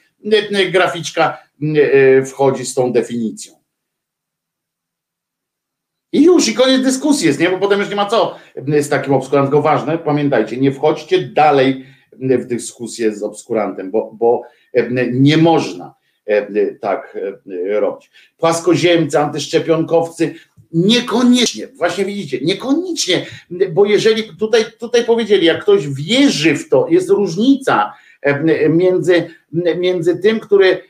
[0.70, 1.39] graficzka
[2.27, 3.57] wchodzi z tą definicją.
[6.12, 7.51] I już, i koniec dyskusji jest, nie?
[7.51, 8.36] Bo potem już nie ma co
[8.80, 9.62] z takim obskurantem.
[9.62, 14.43] Ważne, pamiętajcie, nie wchodźcie dalej w dyskusję z obskurantem, bo, bo
[15.12, 15.94] nie można
[16.80, 17.18] tak
[17.70, 18.10] robić.
[18.39, 20.35] Płaskoziemcy, antyszczepionkowcy,
[20.72, 23.26] Niekoniecznie, właśnie widzicie, niekoniecznie,
[23.72, 27.93] bo jeżeli tutaj, tutaj powiedzieli, jak ktoś wierzy w to, jest różnica
[28.70, 29.30] między,
[29.78, 30.82] między tym, który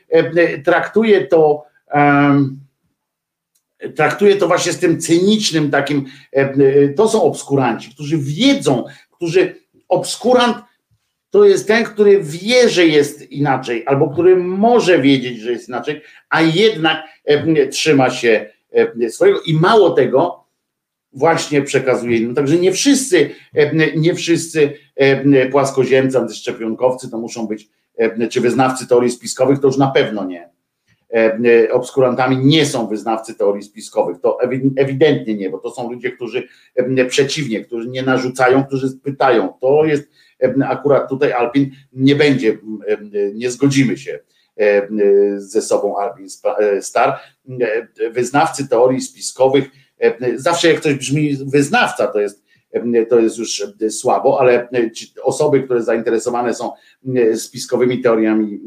[0.65, 1.63] traktuje to,
[1.93, 2.59] um,
[3.95, 9.55] traktuje to właśnie z tym cynicznym takim, e, to są obskuranci, którzy wiedzą, którzy
[9.87, 10.57] obskurant
[11.29, 16.01] to jest ten, który wie, że jest inaczej, albo który może wiedzieć, że jest inaczej,
[16.29, 16.97] a jednak
[17.71, 18.49] trzyma się
[19.09, 20.43] swojego i mało tego
[21.13, 22.35] właśnie przekazuje innym.
[22.35, 23.29] Także nie wszyscy,
[23.95, 24.73] nie wszyscy
[25.51, 27.69] płaskoziemcy, antyszczepionkowcy to muszą być,
[28.29, 30.49] czy wyznawcy teorii spiskowych, to już na pewno nie.
[31.71, 34.37] Obskurantami nie są wyznawcy teorii spiskowych, to
[34.77, 36.47] ewidentnie nie, bo to są ludzie, którzy
[37.07, 39.53] przeciwnie, którzy nie narzucają, którzy pytają.
[39.61, 40.09] To jest
[40.65, 42.57] akurat tutaj Alpin nie będzie,
[43.33, 44.19] nie zgodzimy się
[45.37, 46.27] ze sobą Alvin
[46.81, 47.19] Star.
[48.11, 49.69] Wyznawcy teorii spiskowych,
[50.35, 52.48] zawsze jak ktoś brzmi wyznawca, to jest,
[53.09, 54.69] to jest już słabo, ale
[55.23, 56.71] osoby, które zainteresowane są
[57.35, 58.59] spiskowymi teoriami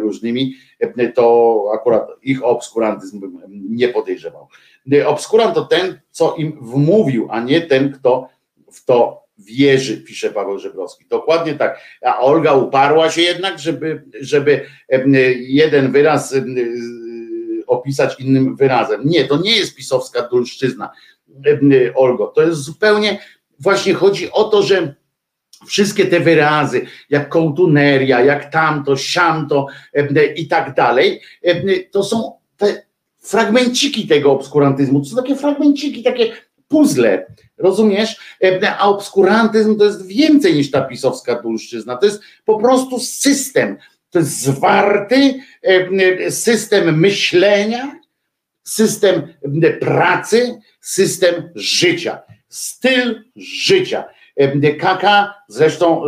[0.00, 0.54] różnymi,
[1.14, 3.40] to akurat ich obskurantyzm bym
[3.70, 4.48] nie podejrzewał.
[5.06, 8.28] Obskurant to ten, co im wmówił, a nie ten, kto
[8.72, 11.04] w to wierzy, pisze Paweł Żebrowski.
[11.10, 11.80] Dokładnie tak.
[12.02, 14.66] A Olga uparła się jednak, żeby, żeby
[15.38, 16.34] jeden wyraz
[17.66, 19.00] opisać innym wyrazem.
[19.04, 20.90] Nie, to nie jest pisowska dulszczyzna,
[21.94, 22.26] Olgo.
[22.26, 23.18] To jest zupełnie,
[23.60, 24.94] właśnie chodzi o to, że
[25.66, 29.66] wszystkie te wyrazy, jak kołtuneria, jak tamto, siamto
[30.36, 31.20] i tak dalej,
[31.90, 32.86] to są te
[33.20, 35.00] fragmenciki tego obskurantyzmu.
[35.00, 36.32] To są takie fragmenciki, takie
[36.68, 37.26] puzzle,
[37.58, 38.16] rozumiesz?
[38.44, 43.76] E, a obskurantyzm to jest więcej niż ta pisowska dulszczyzna, to jest po prostu system,
[44.10, 48.00] to jest zwarty e, system myślenia,
[48.64, 49.34] system
[49.80, 52.22] pracy, system życia,
[52.56, 54.04] styl życia.
[54.78, 55.04] KK
[55.48, 56.02] zresztą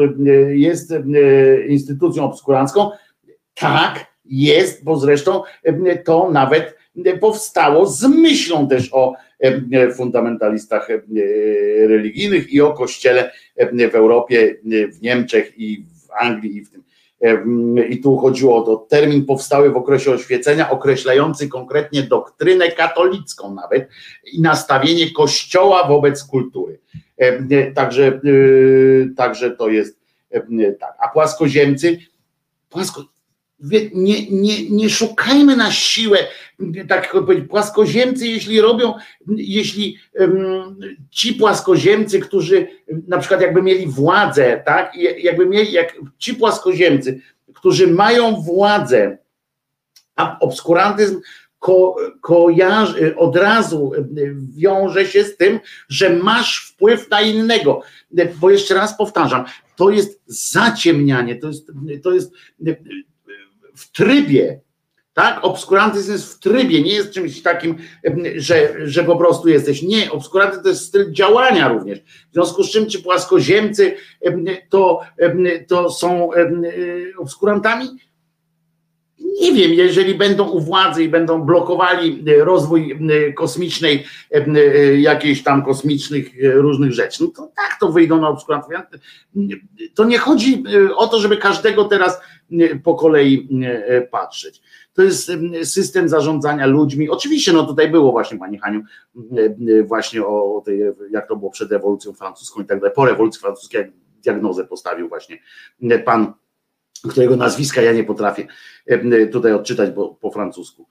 [0.49, 0.93] jest
[1.69, 2.91] instytucją obskurancką,
[3.55, 5.43] tak jest, bo zresztą
[6.05, 6.79] to nawet
[7.20, 9.15] powstało z myślą też o
[9.97, 10.89] fundamentalistach
[11.89, 13.31] religijnych i o kościele
[13.91, 14.57] w Europie,
[14.93, 16.83] w Niemczech i w Anglii i w tym.
[17.90, 23.89] I tu chodziło o to, termin powstały w okresie oświecenia, określający konkretnie doktrynę katolicką nawet
[24.32, 26.81] i nastawienie kościoła wobec kultury.
[27.74, 28.20] Także,
[29.16, 29.99] także to jest
[30.81, 30.97] tak.
[30.99, 31.99] A płaskoziemcy,
[32.70, 33.05] płasko,
[33.94, 36.18] nie, nie, nie szukajmy na siłę,
[36.89, 38.94] tak jak powiedzieć, płaskoziemcy, jeśli robią,
[39.36, 40.78] jeśli um,
[41.10, 42.66] ci płaskoziemcy, którzy
[43.09, 47.20] na przykład jakby mieli władzę, tak, jakby mieli, jak ci płaskoziemcy,
[47.55, 49.18] którzy mają władzę,
[50.16, 51.20] a obskurantyzm
[51.59, 53.93] ko, kojarzy, od razu
[54.56, 57.82] wiąże się z tym, że masz wpływ na innego.
[58.40, 59.44] Bo jeszcze raz powtarzam,
[59.76, 61.72] to jest zaciemnianie, to jest,
[62.02, 62.32] to jest
[63.78, 64.60] w trybie,
[65.14, 65.44] tak?
[65.44, 67.76] Obskurantyzm jest w trybie, nie jest czymś takim,
[68.36, 69.82] że, że po prostu jesteś.
[69.82, 71.98] Nie, obskurantyzm to jest styl działania również.
[72.00, 73.96] W związku z czym ci płaskoziemcy
[74.68, 75.00] to,
[75.68, 76.30] to są
[77.18, 77.88] obskurantami?
[79.40, 82.98] Nie wiem, jeżeli będą u władzy i będą blokowali rozwój
[83.36, 84.05] kosmicznej,
[84.98, 88.70] jakiejś tam kosmicznych różnych rzeczy, no to tak to wyjdą na obskurantów.
[89.94, 90.64] To nie chodzi
[90.96, 92.20] o to, żeby każdego teraz
[92.84, 94.62] po kolei e, patrzeć.
[94.94, 95.32] To jest
[95.62, 97.09] system zarządzania ludźmi.
[97.09, 98.82] Oczywiście, no tutaj było właśnie, Pani Haniu,
[99.84, 100.80] właśnie o tej,
[101.10, 103.90] jak to było przed rewolucją francuską i tak dalej, po rewolucji francuskiej, jak
[104.22, 105.38] diagnozę postawił właśnie
[106.05, 106.32] pan,
[107.01, 108.47] którego nazwiska ja nie potrafię
[109.33, 110.89] tutaj odczytać bo, po francusku.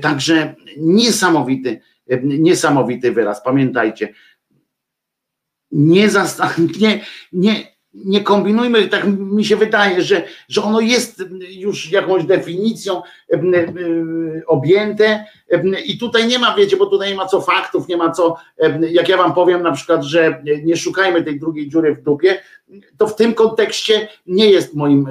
[0.00, 1.80] Także niesamowity,
[2.22, 3.42] niesamowity wyraz.
[3.44, 4.14] Pamiętajcie,
[5.72, 6.08] nie,
[6.80, 13.02] nie, nie, nie kombinujmy, tak mi się wydaje, że, że ono jest już jakąś definicją
[14.46, 15.24] objęte.
[15.86, 18.36] I tutaj nie ma, wiecie, bo tutaj nie ma co faktów, nie ma co,
[18.90, 22.38] jak ja wam powiem na przykład, że nie szukajmy tej drugiej dziury w dupie,
[22.96, 25.06] to w tym kontekście nie jest moim,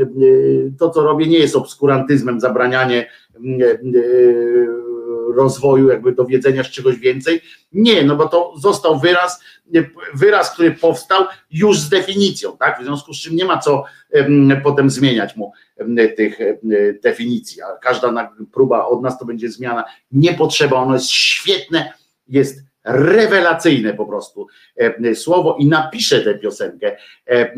[0.80, 3.10] to co robię nie jest obskurantyzmem, zabranianie
[5.36, 7.42] rozwoju, jakby dowiedzenia z czegoś więcej.
[7.74, 9.44] Nie, no bo to został wyraz,
[10.14, 12.80] wyraz, który powstał już z definicją, tak?
[12.82, 13.84] W związku z czym nie ma co
[14.64, 15.52] potem zmieniać mu
[16.18, 16.40] tych
[17.04, 19.84] definicji, a każda próba od nas to będzie zmiana.
[20.12, 21.94] Nie potrzeba, ono jest świetne,
[22.28, 24.48] jest rewelacyjne po prostu
[24.78, 27.56] e, słowo i napiszę tę piosenkę e, e,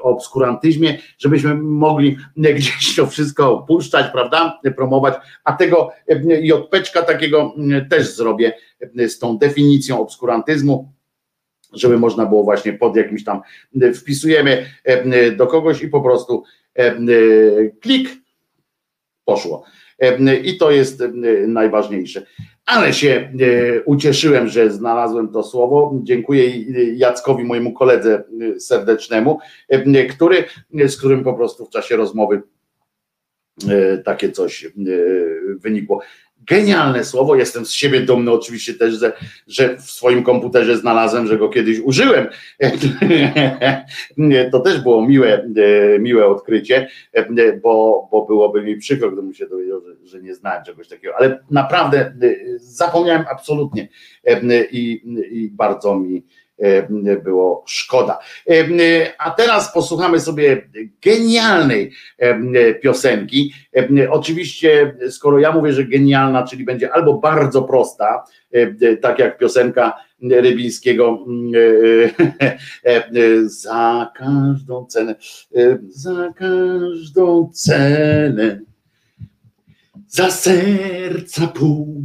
[0.00, 5.14] o obskurantyzmie, żebyśmy mogli gdzieś to wszystko opuszczać, prawda, promować,
[5.44, 5.90] a tego
[6.42, 7.54] jotpeczka takiego
[7.90, 8.52] też zrobię
[9.08, 10.92] z tą definicją obskurantyzmu,
[11.72, 13.40] żeby można było właśnie pod jakimś tam,
[13.94, 14.66] wpisujemy
[15.36, 16.44] do kogoś i po prostu
[17.80, 18.10] klik,
[19.24, 19.64] poszło.
[20.44, 21.02] I to jest
[21.46, 22.26] najważniejsze.
[22.68, 23.32] Ale się
[23.84, 26.00] ucieszyłem, że znalazłem to słowo.
[26.02, 26.62] Dziękuję
[26.96, 28.24] Jackowi, mojemu koledze
[28.58, 29.38] serdecznemu,
[30.10, 30.44] który,
[30.88, 32.42] z którym po prostu w czasie rozmowy
[34.04, 34.66] takie coś
[35.56, 36.00] wynikło.
[36.48, 39.12] Genialne słowo, jestem z siebie dumny oczywiście też, że,
[39.46, 42.26] że w swoim komputerze znalazłem, że go kiedyś użyłem.
[44.52, 45.48] To też było miłe,
[46.00, 46.88] miłe odkrycie,
[47.62, 51.38] bo, bo byłoby mi przykro, gdybym się dowiedział, że, że nie znałem czegoś takiego, ale
[51.50, 52.14] naprawdę
[52.56, 53.88] zapomniałem absolutnie
[54.70, 56.22] i, i bardzo mi
[57.24, 58.18] było szkoda.
[59.18, 60.68] A teraz posłuchamy sobie
[61.04, 61.92] genialnej
[62.82, 63.52] piosenki.
[64.10, 68.24] Oczywiście, skoro ja mówię, że genialna, czyli będzie albo bardzo prosta,
[69.00, 71.18] tak jak piosenka Rybińskiego
[73.62, 75.14] za każdą cenę,
[75.88, 78.60] za każdą cenę,
[80.08, 82.04] za serca pół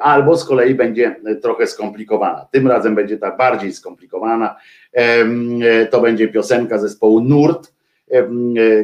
[0.00, 2.46] albo z kolei będzie trochę skomplikowana.
[2.50, 4.56] Tym razem będzie ta bardziej skomplikowana.
[5.90, 7.74] To będzie piosenka zespołu Nurt,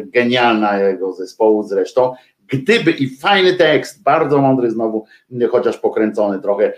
[0.04, 2.14] genialna jego zespołu zresztą.
[2.46, 5.04] Gdyby i fajny tekst, bardzo mądry znowu,
[5.50, 6.72] chociaż pokręcony trochę,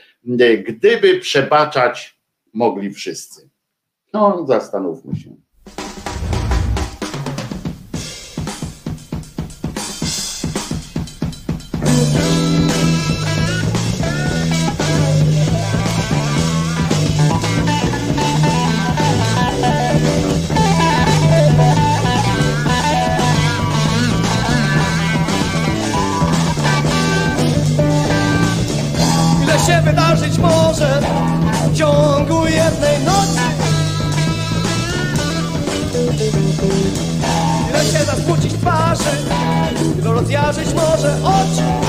[0.67, 2.19] gdyby przebaczać
[2.53, 3.49] mogli wszyscy.
[4.13, 5.31] No, zastanówmy się.
[40.63, 41.82] Rozjarzyć może oczy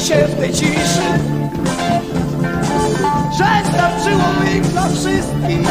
[0.00, 1.10] się w tej ciszy.
[3.38, 5.68] Że starczyłoby ich dla wszystkich.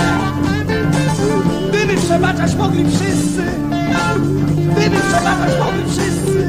[1.70, 3.44] Gdyby przebaczać mogli wszyscy.
[4.72, 6.48] Gdyby przebaczać mogli wszyscy.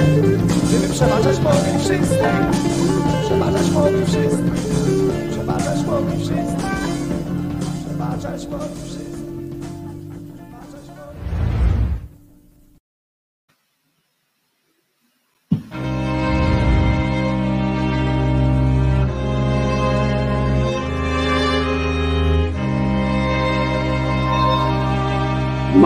[0.65, 2.19] Gdyby przebaczać mogli wszyscy.
[3.25, 4.51] Przebaczać mogli wszyscy.
[5.31, 6.57] Przebaczać mogli wszyscy.
[7.87, 9.10] Przebaczać mogli wszyscy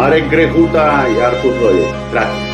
[0.04, 1.94] Marek Grechuta i Artur Projek.
[2.10, 2.44] Kraków.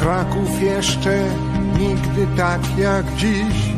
[0.00, 1.24] Kraków jeszcze
[1.78, 3.72] nigdy tak jak dziś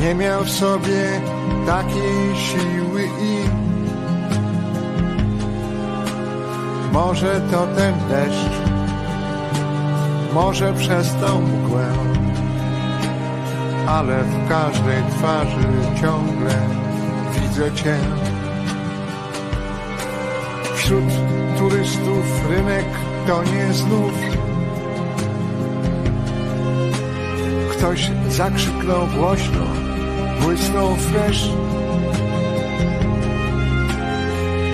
[0.00, 1.20] nie miał w sobie
[1.66, 3.71] takiej siły i
[6.92, 8.52] może to ten deszcz,
[10.34, 11.86] może przez tą mgłę,
[13.86, 16.54] ale w każdej twarzy ciągle
[17.34, 17.96] widzę Cię.
[20.74, 21.04] Wśród
[21.58, 22.86] turystów rynek
[23.26, 24.12] to nie znów.
[27.70, 29.64] Ktoś zakrzyknął głośno,
[30.40, 31.48] błysnął fresh.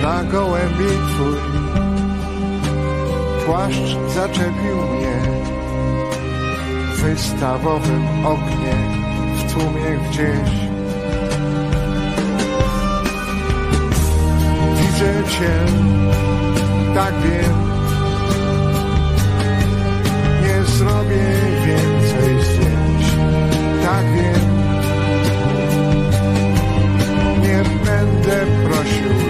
[0.03, 1.68] Na gołębi twój
[3.49, 5.17] płaszcz zaczepił mnie
[6.93, 8.75] w wystawowym oknie
[9.37, 10.51] w tłumie gdzieś.
[14.79, 15.53] Widzę cię,
[16.95, 17.57] tak wiem,
[20.43, 21.25] nie zrobię
[21.65, 23.05] więcej zdjęć,
[23.85, 24.49] tak wiem.
[27.41, 29.28] Nie będę prosił,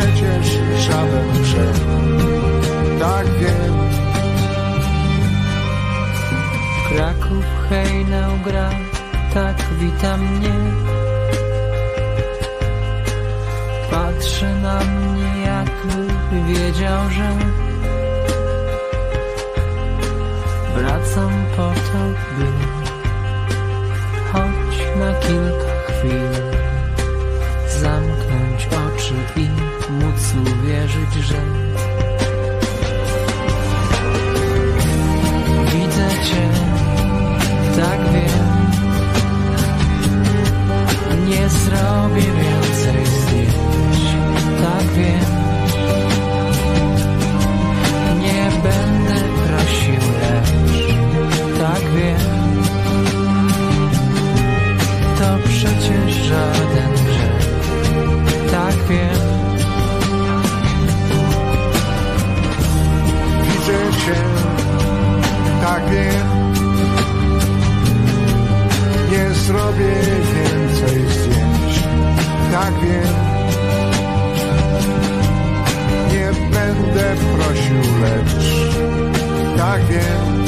[0.00, 1.80] przecież żaden grzech,
[3.00, 3.74] tak wiem.
[6.88, 8.70] Kraków hejnał gra,
[9.34, 10.54] tak wita mnie.
[13.90, 17.36] Patrzy na mnie, jakby wiedział, że
[20.76, 21.98] wracam po to,
[22.38, 22.46] by
[24.32, 25.69] choć na kilka
[30.34, 31.34] móc uwierzyć, że
[35.72, 36.48] widzę Cię,
[37.76, 38.50] tak wiem.
[41.28, 42.49] Nie zrobię
[65.90, 66.28] wiem.
[69.10, 69.94] Nie zrobię
[70.34, 71.82] więcej zdjęć,
[72.52, 73.14] tak wiem.
[76.12, 78.70] Nie będę prosił, lecz
[79.60, 80.44] tak wiem.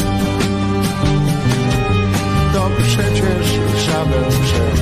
[2.53, 3.47] To przecież
[3.87, 4.81] żaden grzech,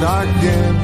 [0.00, 0.83] tak wiem.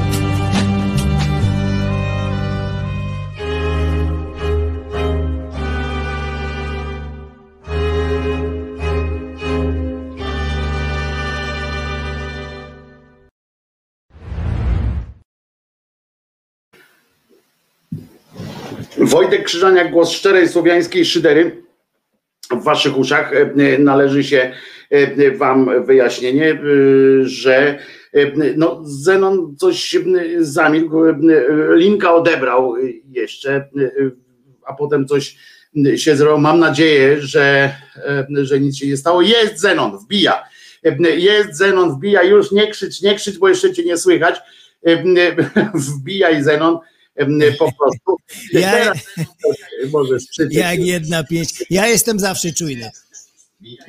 [19.11, 21.63] Wojtek Krzyżaniak, głos szczerej słowiańskiej szydery.
[22.51, 24.51] W waszych uszach e, należy się
[24.89, 26.57] e, wam wyjaśnienie, e,
[27.23, 27.79] że
[28.55, 29.97] no, Zenon coś
[30.39, 30.97] zamilkł,
[31.75, 32.75] linka odebrał
[33.09, 33.69] jeszcze,
[34.65, 35.37] a potem coś
[35.95, 36.39] się zrobiło.
[36.39, 37.75] Mam nadzieję, że,
[38.41, 39.21] że nic się nie stało.
[39.21, 40.43] Jest Zenon, wbija.
[41.15, 42.23] Jest Zenon, wbija.
[42.23, 44.35] Już nie krzycz, nie krzycz, bo jeszcze cię nie słychać.
[45.73, 46.79] Wbijaj Zenon
[47.59, 48.17] po prostu.
[48.53, 48.97] Ja- Teraz
[49.93, 50.23] możesz.
[50.51, 51.49] Jak jedna pięć.
[51.69, 52.91] Ja jestem zawsze czujny.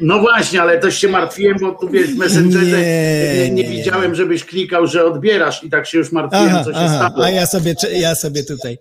[0.01, 4.15] No właśnie, ale też się martwiłem, bo tu wiesz, w Messengerze nie, Nie, nie, widziałem,
[4.15, 7.25] żebyś klikał, że odbierasz i tak się już martwiłem, Aha, co się aha, stało.
[7.25, 8.78] a ja sobie, ja sobie tutaj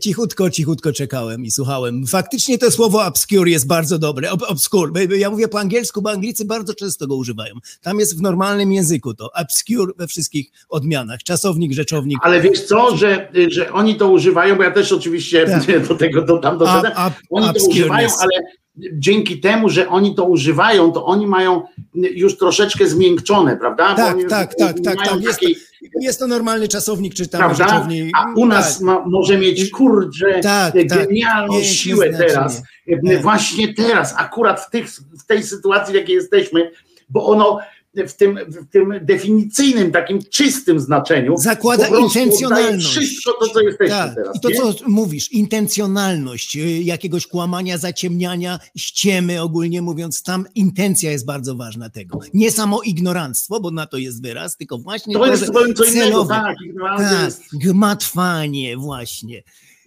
[0.00, 2.06] cichutko, cichutko czekałem i słuchałem.
[2.06, 4.30] Faktycznie to słowo obscure jest bardzo dobre.
[4.30, 4.92] Ob, obscure.
[5.18, 7.54] Ja mówię po angielsku, bo Anglicy bardzo często go używają.
[7.82, 9.30] Tam jest w normalnym języku to.
[9.32, 11.22] Obscure we wszystkich odmianach.
[11.22, 12.18] Czasownik, rzeczownik.
[12.22, 15.86] Ale wiesz co, że, że oni to używają, bo ja też oczywiście Tak.
[15.88, 18.30] do tego dodam, A- a- oni to używają, ale
[18.76, 21.62] dzięki temu, że oni to używają, to oni mają
[21.94, 23.94] już troszeczkę zmiękczone, prawda?
[23.94, 25.20] Tak, tak, tak, tak, tak.
[25.22, 25.56] Jest, takiej-
[26.00, 27.86] jest to normalny czasownik, czy tam prawda?
[28.14, 28.82] A u nas Tak.
[28.82, 30.88] ma, może mieć kurczę Tak, tak.
[30.88, 33.22] genialną Piękne siłę teraz, e, Tak.
[33.22, 34.86] właśnie teraz, akurat w, tych,
[35.22, 36.70] w tej sytuacji, w jakiej jesteśmy,
[37.08, 37.58] bo ono
[37.94, 41.36] w tym, w tym definicyjnym, takim czystym znaczeniu.
[41.36, 42.86] Zakłada intencjonalność.
[42.86, 44.36] Wszystko to, co jesteśmy Tak, teraz.
[44.36, 44.54] i to nie?
[44.54, 51.90] co mówisz, intencjonalność, y, jakiegoś kłamania, zaciemniania, ściemy ogólnie mówiąc, tam intencja jest bardzo ważna
[51.90, 52.20] tego.
[52.34, 55.84] Nie samo ignoranstwo, bo na to jest wyraz, tylko właśnie To jest że zupełnie co
[55.84, 59.42] innego, tak, ignorancja tak, jest- gmatwanie właśnie.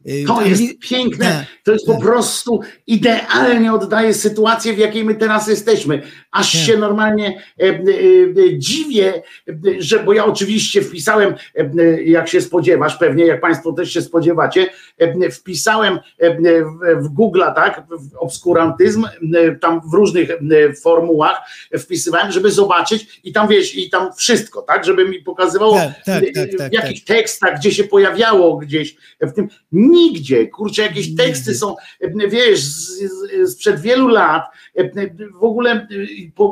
[0.09, 2.01] Y, To jest piękne, tak, to jest po tak.
[2.01, 6.01] prostu idealnie oddaje sytuację, w jakiej my teraz jesteśmy.
[6.31, 6.61] Aż Tak.
[6.61, 9.21] się normalnie e, e, e, dziwię,
[9.79, 14.01] że, bo ja oczywiście wpisałem, e, e, jak się spodziewasz, pewnie jak Państwo też się
[14.01, 14.69] spodziewacie,
[15.31, 16.35] wpisałem e,
[16.95, 17.83] w, Google'a, tak,
[18.19, 20.37] obskurantyzm, e, tam w różnych e,
[20.73, 21.37] formułach
[21.79, 26.23] wpisywałem, żeby zobaczyć i tam wiesz, i tam wszystko, tak, żeby mi pokazywało Tak, tak,
[26.23, 29.47] e, tak, w tak, jakich tekstach, gdzie się pojawiało gdzieś w tym.
[29.71, 32.61] Nigdzie, kurczę, jakieś teksty są, e, wiesz,
[33.47, 34.43] sprzed wielu lat,
[34.75, 34.89] e,
[35.39, 35.87] w ogóle e,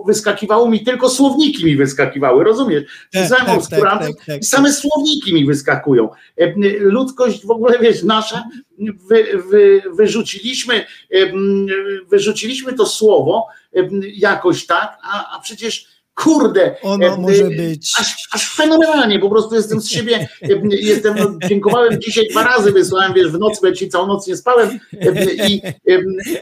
[0.06, 2.84] wyskakiwało mi, tylko słowniki mi wyskakiwały, rozumiesz?
[2.84, 6.10] Tak, Pisałem tak, obskurantyzm tak, tak, i same słowniki mi wyskakują.
[6.38, 8.33] E, Ludzkość w ogóle, wiesz, nasza,
[9.10, 10.86] wy, wy, wyrzuciliśmy,
[12.10, 13.48] wyrzuciliśmy to słowo
[14.04, 19.82] jakoś tak, a, a przecież Kurde, Ono może być- Aż, aż fenomenalnie, po prostu jestem
[19.82, 20.28] z siebie,
[20.70, 24.28] jestem, no, dziękowałem dzisiaj dwa razy, wysłałem, wiesz, w nocy, bo ja dzisiaj całą noc
[24.28, 24.80] nie spałem
[25.48, 25.62] i,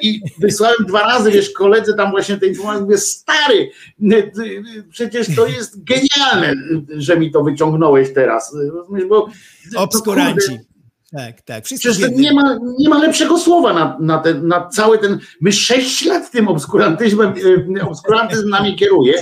[0.02, 3.72] i wysłałem dwa razy, wiesz, koledze tam właśnie tej informacji, mówię, stary,
[4.90, 6.53] przecież to jest genialne,
[6.90, 9.28] że mi to wyciągnąłeś teraz, rozumiesz, bo
[9.74, 10.60] no, Obskuranci.
[11.17, 11.64] Tak, tak.
[11.64, 15.19] Przecież nie ma, nie ma lepszego słowa na, na, ten, na cały ten.
[15.41, 17.33] My sześć lat tym obskurantyzmem,
[17.77, 19.14] y, obskurantyzm nami kieruje.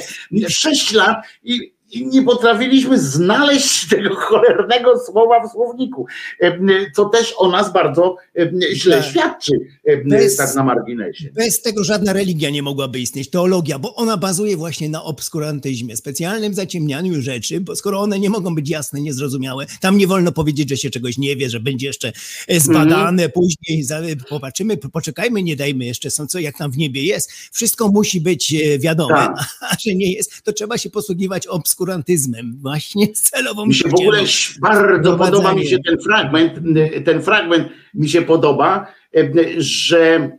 [0.47, 6.05] Sześć lat i, i nie potrafiliśmy znaleźć tego cholernego słowa w słowniku.
[6.43, 9.05] Y, Co też o nas bardzo y, źle Tak.
[9.05, 9.53] świadczy,
[9.89, 11.29] y, Bez- tak na marginesie.
[11.33, 16.53] Bez tego żadna religia nie mogłaby istnieć, teologia, bo ona bazuje właśnie na obskurantyzmie, specjalnym
[16.53, 20.77] zaciemnianiu rzeczy, bo skoro one nie mogą być jasne, niezrozumiałe, tam nie wolno powiedzieć, że
[20.77, 22.11] się czegoś nie wie, że będzie jeszcze
[22.47, 23.85] e, zbadane, później
[24.29, 27.31] popatrzymy, po- poczekajmy, nie dajmy jeszcze, są co, jak tam w niebie jest.
[27.51, 29.35] Wszystko musi być e, wiadome, Tak.
[29.71, 31.78] a że nie jest, to trzeba się posługiwać obskurantyzmem,
[32.61, 34.23] właśnie z celową Mi się w ogóle
[34.61, 36.53] bardzo podoba mi się ten fragment,
[37.05, 40.31] ten fragment mi się podoba, e, że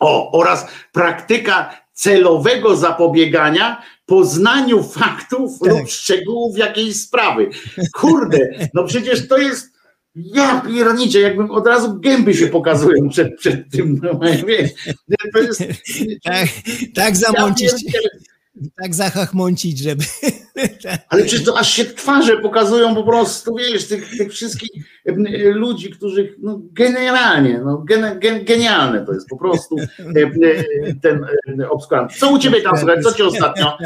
[0.00, 5.68] o, oraz praktyka celowego zapobiegania poznaniu faktów Tak.
[5.72, 7.50] lub szczegółów jakiejś sprawy.
[7.94, 8.38] Kurde,
[8.74, 9.74] no przecież to jest
[10.14, 14.00] ja pierniczę, jakbym od razu gęby się pokazują przed, przed tym.
[14.02, 14.70] No, wiesz,
[15.32, 15.60] to jest,
[16.24, 16.48] Tak,
[16.94, 18.08] tak ja zamącić, pierdzielę.
[18.82, 20.04] tak zachachmącić, żeby...
[21.08, 24.70] Ale przecież to aż się twarze pokazują po prostu, wiesz, tych, tych wszystkich
[25.06, 25.12] e,
[25.48, 31.26] ludzi, którzy no, generalnie, no, gen, gen, genialne to jest po prostu e, ten
[31.70, 32.12] obskurant.
[32.12, 33.78] Co u ciebie tam słuchaj, co cię ostatnio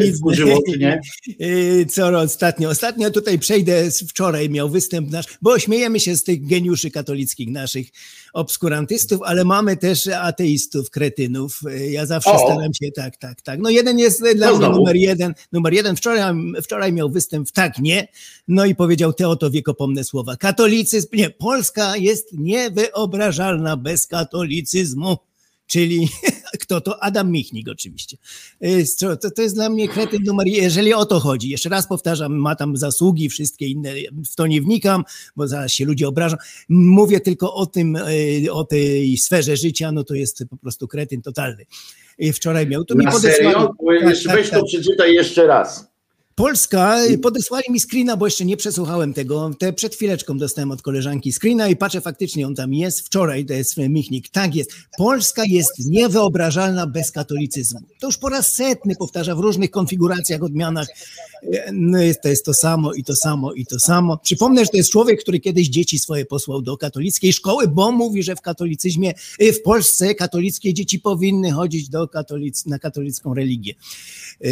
[0.00, 0.18] Nic.
[0.18, 1.00] wkurzyło, czy nie?
[1.38, 2.68] Yy, Co ostatnio?
[2.70, 7.86] Ostatnio tutaj przejdę, wczoraj miał występ nasz, bo śmiejemy się z tych geniuszy katolickich naszych
[8.32, 11.60] obskurantystów, ale mamy też ateistów, kretynów.
[11.64, 12.38] Yy, Ja zawsze O.
[12.38, 13.60] staram się, tak, tak, tak.
[13.60, 14.78] No jeden jest dla No mnie znowu.
[14.78, 15.34] numer jeden.
[15.52, 15.96] Numer jeden.
[15.96, 18.08] Wczoraj, wczoraj miał występ w tak, nie.
[18.48, 20.36] No i powiedział te oto wiekopomne słowa.
[20.36, 25.16] Katolicyzm, nie, Polska jest niewyobrażalna bez katolicyzmu.
[25.66, 26.08] Czyli
[26.60, 27.02] kto to?
[27.02, 28.16] Adam Michnik oczywiście.
[28.96, 31.48] Co- To, to jest dla mnie kretyn numer jeżeli o to chodzi.
[31.48, 33.90] Jeszcze raz powtarzam, ma tam zasługi, wszystkie inne,
[34.30, 35.04] w to nie wnikam,
[35.36, 36.36] bo zaraz się ludzie obrażą.
[36.68, 41.22] Mówię tylko o tym, y, o tej sferze życia, no to jest po prostu kretyn
[41.22, 41.66] totalny.
[42.24, 43.52] Y, Wczoraj miał, to mi Na podesłali- serio?
[43.52, 44.60] Tak, tak, Weź tak.
[44.60, 45.91] to przeczytaj jeszcze raz.
[46.34, 49.50] Polska, podesłali mi screena, bo jeszcze nie przesłuchałem tego.
[49.58, 53.00] Te przed chwileczką dostałem od koleżanki screena i patrzę, faktycznie on tam jest.
[53.00, 54.28] Wczoraj to jest Michnik.
[54.28, 54.70] Tak jest.
[54.98, 57.80] Polska jest niewyobrażalna bez katolicyzmu.
[58.00, 60.88] To już po raz setny powtarza w różnych konfiguracjach, odmianach.
[61.44, 64.18] Y, No to jest to samo i to samo i to samo.
[64.18, 68.22] Przypomnę, że to jest człowiek, który kiedyś dzieci swoje posłał do katolickiej szkoły, bo mówi,
[68.22, 73.74] że w katolicyzmie, y, w Polsce katolickie dzieci powinny chodzić do katolic, na katolicką religię.
[74.40, 74.50] Yy,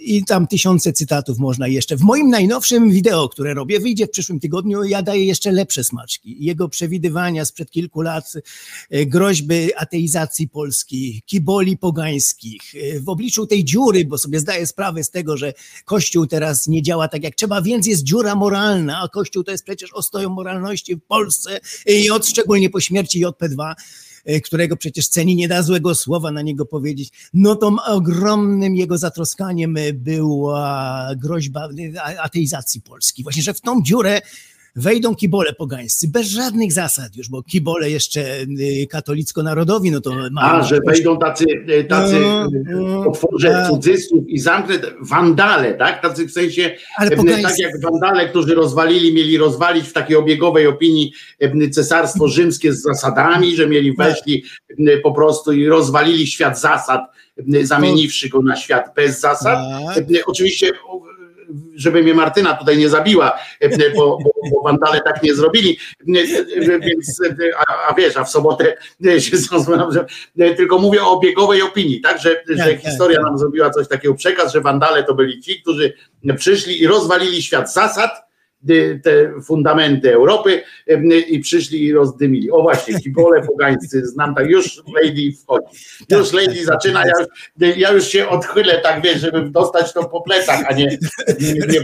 [0.00, 1.96] I tam tysiące cytatów można jeszcze.
[1.96, 6.36] W moim najnowszym wideo, które robię, wyjdzie w przyszłym tygodniu, ja daję jeszcze lepsze smaczki.
[6.40, 8.32] Jego przewidywania sprzed kilku lat,
[9.06, 12.62] groźby ateizacji Polski, kiboli pogańskich,
[13.00, 17.08] w obliczu tej dziury, bo sobie zdaję sprawę z tego, że Kościół teraz nie działa
[17.08, 21.00] tak jak trzeba, więc jest dziura moralna, a Kościół to jest przecież ostoją moralności w
[21.00, 23.74] Polsce i od szczególnie po śmierci JP2
[24.24, 28.98] e, którego przecież ceni nie da złego słowa na niego powiedzieć, no to ogromnym jego
[28.98, 33.22] zatroskaniem była groźba e, ateizacji Polski.
[33.22, 34.20] Właśnie, że w tą dziurę
[34.76, 40.12] wejdą kibole pogańscy, bez żadnych zasad już, bo kibole jeszcze y, katolicko-narodowi, no to.
[40.40, 43.70] A, że wejdą tacy, e, tacy No, no, otworzę tak.
[43.70, 46.02] cudzysłów i zamknę, wandale, tak?
[46.02, 47.42] Tacy w sensie, e, pogańscy.
[47.42, 52.82] tak jak wandale, którzy rozwalili, mieli rozwalić w takiej obiegowej opinii e, cesarstwo rzymskie z
[52.82, 54.06] zasadami, że mieli Tak.
[54.08, 54.44] weszli
[55.02, 57.00] po prostu i rozwalili świat zasad,
[57.62, 59.58] zamieniwszy go na świat bez zasad.
[59.94, 59.98] Tak.
[59.98, 60.70] E, Oczywiście
[61.74, 66.20] żeby mnie Martyna tutaj nie zabiła, e, bo, bo, bo wandale tak nie zrobili, e,
[66.20, 68.76] e, więc, e, a, a wiesz, a w sobotę
[69.06, 70.06] e, się zrozumiałem, że
[70.38, 73.26] e, tylko mówię o biegowej opinii, tak, że, że tak, historia tak.
[73.26, 75.92] nam zrobiła coś takiego przekaz, że wandale to byli ci, którzy
[76.36, 78.25] przyszli i rozwalili świat zasad,
[79.02, 80.62] te fundamenty Europy
[81.28, 82.50] i przyszli i rozdymili.
[82.50, 85.66] O właśnie, kibole pogańscy, znam tak, już Lady wchodzi.
[86.10, 87.12] Już Tak, Lady tak, zaczyna, tak.
[87.60, 90.98] ja już, ja już się odchylę, tak wiesz, żeby dostać to po plecach, a nie,
[91.40, 91.80] nie, nie.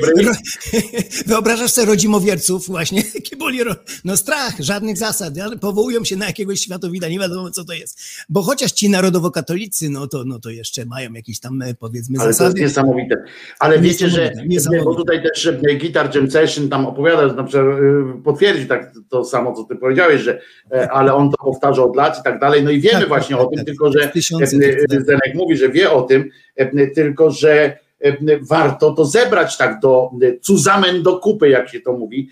[1.27, 3.59] Wyobrażasz sobie rodzimowierców właśnie, kiboli,
[4.05, 8.01] no strach, żadnych zasad, powołują się na jakiegoś światowida, nie wiadomo co to jest.
[8.29, 12.25] Bo chociaż ci narodowo-katolicy, no to, no to jeszcze mają jakieś tam e, powiedzmy Ale
[12.25, 12.61] to jest zasady.
[12.61, 13.25] niesamowite.
[13.59, 14.33] Ale wiecie, że
[14.85, 15.49] bo tutaj też
[15.81, 19.77] Guitar Jam Session tam opowiada, że na przykład e, potwierdzi tak to samo, co ty
[19.77, 20.41] powiedziałeś, że
[20.73, 22.63] e, ale on to powtarza od lat i tak dalej.
[22.63, 23.67] No i wiemy Tak, właśnie tak, o tym, tak.
[23.67, 24.13] tylko że e, tak,
[24.91, 25.05] tak.
[25.05, 27.79] Zenek mówi, że wie o tym, e, tylko że
[28.41, 30.11] warto to zebrać tak do
[30.41, 32.29] cuzamen do kupy, jak się to mówi,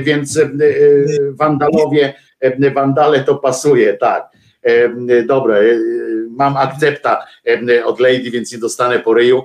[0.00, 0.40] więc
[1.30, 2.14] wandalowie,
[2.74, 4.28] wandale to pasuje, tak.
[5.26, 5.56] Dobra,
[6.36, 7.26] mam akcepta
[7.84, 9.42] od Lady, więc nie dostanę po ryju.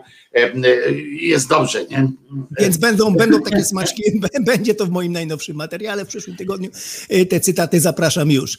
[1.21, 2.11] Jest dobrze, nie?
[2.59, 4.03] Więc będą, będą takie smaczki,
[4.45, 6.69] będzie to w moim najnowszym materiale w przyszłym tygodniu.
[7.09, 8.57] E, Te cytaty zapraszam już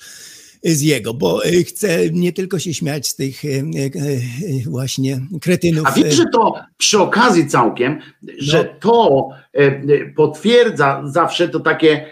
[0.65, 3.49] z jego, bo e, chcę nie tylko się śmiać z tych e,
[4.67, 5.87] właśnie kretynów.
[5.87, 8.01] A wiesz, że to przy okazji całkiem,
[8.39, 8.81] że No.
[8.81, 9.29] to
[10.17, 12.07] potwierdza zawsze to takie.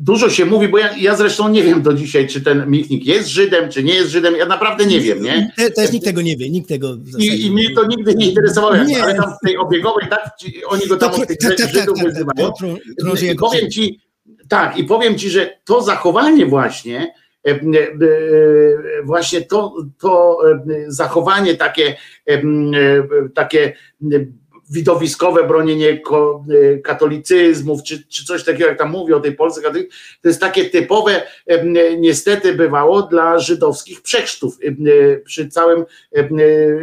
[0.00, 3.28] Dużo się mówi, bo ja, ja zresztą nie wiem do dzisiaj, czy ten Michnik jest
[3.28, 4.36] Żydem, czy nie jest Żydem.
[4.36, 5.52] Ja naprawdę nie wiem, nie?
[5.56, 8.76] Te, też nikt tego nie wie, nikt tego I, I mnie to nigdy nie interesowało,
[8.76, 9.02] Nie.
[9.02, 10.30] ale tam w tej obiegowej, tak,
[10.66, 12.52] oni go tam To- od tych tak, tak, Żydów tak, tak, wyzywają.
[13.00, 14.00] krąży I powiem ci,
[14.48, 17.14] tak, i powiem ci, że to zachowanie właśnie,
[17.46, 20.38] e, e, e, właśnie to, to
[20.88, 21.96] zachowanie takie,
[23.34, 23.72] takie
[24.70, 26.00] widowiskowe bronienie
[26.74, 29.62] e, katolicyzmów, czy, czy coś takiego, jak tam mówi o tej Polsce
[30.22, 31.22] to jest takie typowe,
[31.98, 35.84] niestety bywało dla żydowskich przechrztów e, przy całym,
[36.16, 36.28] e,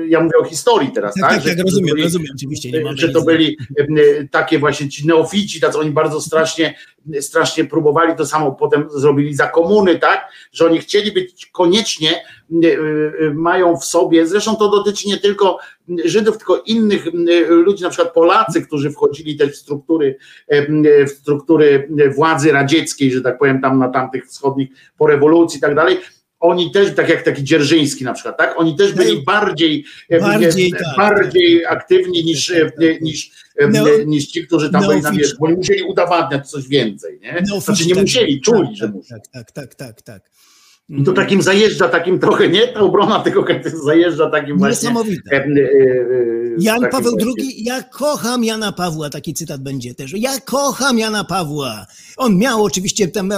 [0.07, 1.31] ja mówię o historii teraz, Tak, tak?
[1.33, 2.71] tak, że- tak, rozumiem, byli- rozumiem, oczywiście.
[2.71, 3.57] Nie że to byli
[4.31, 6.75] takie właśnie ci neofici, tacy oni bardzo strasznie,
[7.19, 12.23] strasznie próbowali to samo potem zrobili za komuny, tak, że oni chcieli być koniecznie,
[13.33, 15.57] mają w sobie, zresztą to dotyczy nie tylko
[16.05, 20.17] Żydów, tylko innych e, ludzi, na przykład Polacy, którzy wchodzili też w struktury,
[21.07, 25.75] w struktury władzy radzieckiej, że tak powiem, tam na tamtych wschodnich po rewolucji i tak
[25.75, 25.97] dalej,
[26.39, 28.53] oni też, tak jak taki Dzierżyński na przykład, tak?
[28.57, 29.85] Oni też byli bardziej,
[30.21, 30.97] Bardziej, tak.
[30.97, 32.71] bardziej aktywni niż, e,
[33.01, 37.19] niż, e, Neo- niż ci, którzy tam byli na wierzchu, bo musieli udowadniać coś więcej,
[37.21, 37.33] nie?
[37.59, 39.15] Znaczy nie tak, musieli, tak, czuli, tak, że tak, muszą.
[39.15, 40.31] Tak, tak, tak, tak, tak.
[40.91, 43.45] I to takim zajeżdża, takim trochę, nie ta obrona, tylko
[43.85, 44.89] zajeżdża takim właśnie.
[44.89, 45.35] Niesamowite.
[45.35, 50.13] e, e, e, Jan Paweł II, ja kocham Jana Pawła, taki cytat będzie też.
[50.17, 51.87] Ja kocham Jana Pawła.
[52.17, 53.31] On miał oczywiście tam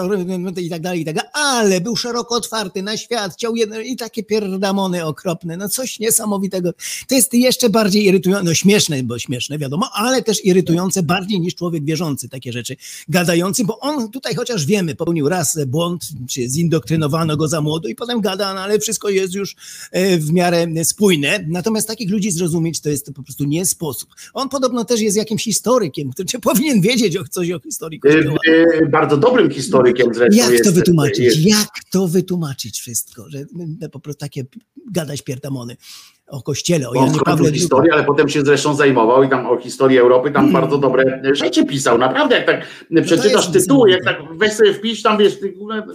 [0.57, 3.95] i tak dalej, i tak dalej, ale był szeroko otwarty na świat, chciał jedno, i
[3.95, 6.73] takie pierdamony okropne, no coś niesamowitego.
[7.07, 11.55] To jest jeszcze bardziej irytujące, no śmieszne, bo śmieszne, wiadomo, ale też irytujące bardziej niż
[11.55, 12.75] człowiek wierzący, takie rzeczy,
[13.09, 17.95] gadający, bo on tutaj chociaż wiemy, popełnił raz błąd, czy zindoktrynowano go za młodo i
[17.95, 19.55] potem gada, no ale wszystko jest już
[19.91, 21.45] e, w miarę spójne.
[21.47, 24.09] Natomiast takich ludzi zrozumieć to jest po prostu nie sposób.
[24.33, 28.37] On podobno też jest jakimś historykiem, który powinien wiedzieć o coś o historii E, Kościoła.
[28.81, 30.63] e, Bardzo dobrym historykiem zresztą Jak jest.
[30.65, 31.19] to wytłumaczyć?
[31.19, 33.29] jest- Jak to wytłumaczyć wszystko?
[33.29, 33.45] Że
[33.91, 34.45] po prostu takie
[34.91, 35.77] gadać pierdamony
[36.27, 37.59] o Kościele, o Janie Pawle II.
[37.59, 40.53] historię, ale potem się zresztą zajmował i tam o historii Europy tam Mm.
[40.53, 41.97] bardzo dobre rzeczy pisał.
[41.97, 42.65] Naprawdę, jak tak
[43.03, 45.37] przeczytasz jest tytuły, jak tak weź sobie wpisz tam, wiesz,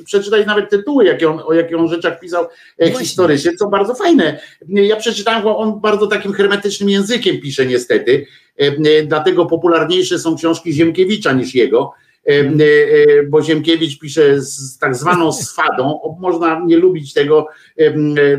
[0.05, 2.45] przeczytaj nawet tytuły, jakie on, o jakich on rzeczach pisał
[2.79, 4.41] e, No historycznie, co bardzo fajne.
[4.69, 8.27] Ja przeczytałem, bo on bardzo takim hermetycznym językiem pisze niestety,
[8.61, 11.93] e, e, dlatego popularniejsze są książki Ziemkiewicza niż jego.
[12.29, 16.01] E, e, bo Ziemkiewicz pisze z tak zwaną swadą.
[16.21, 17.49] Można nie lubić tego,
[17.81, 17.93] e, e,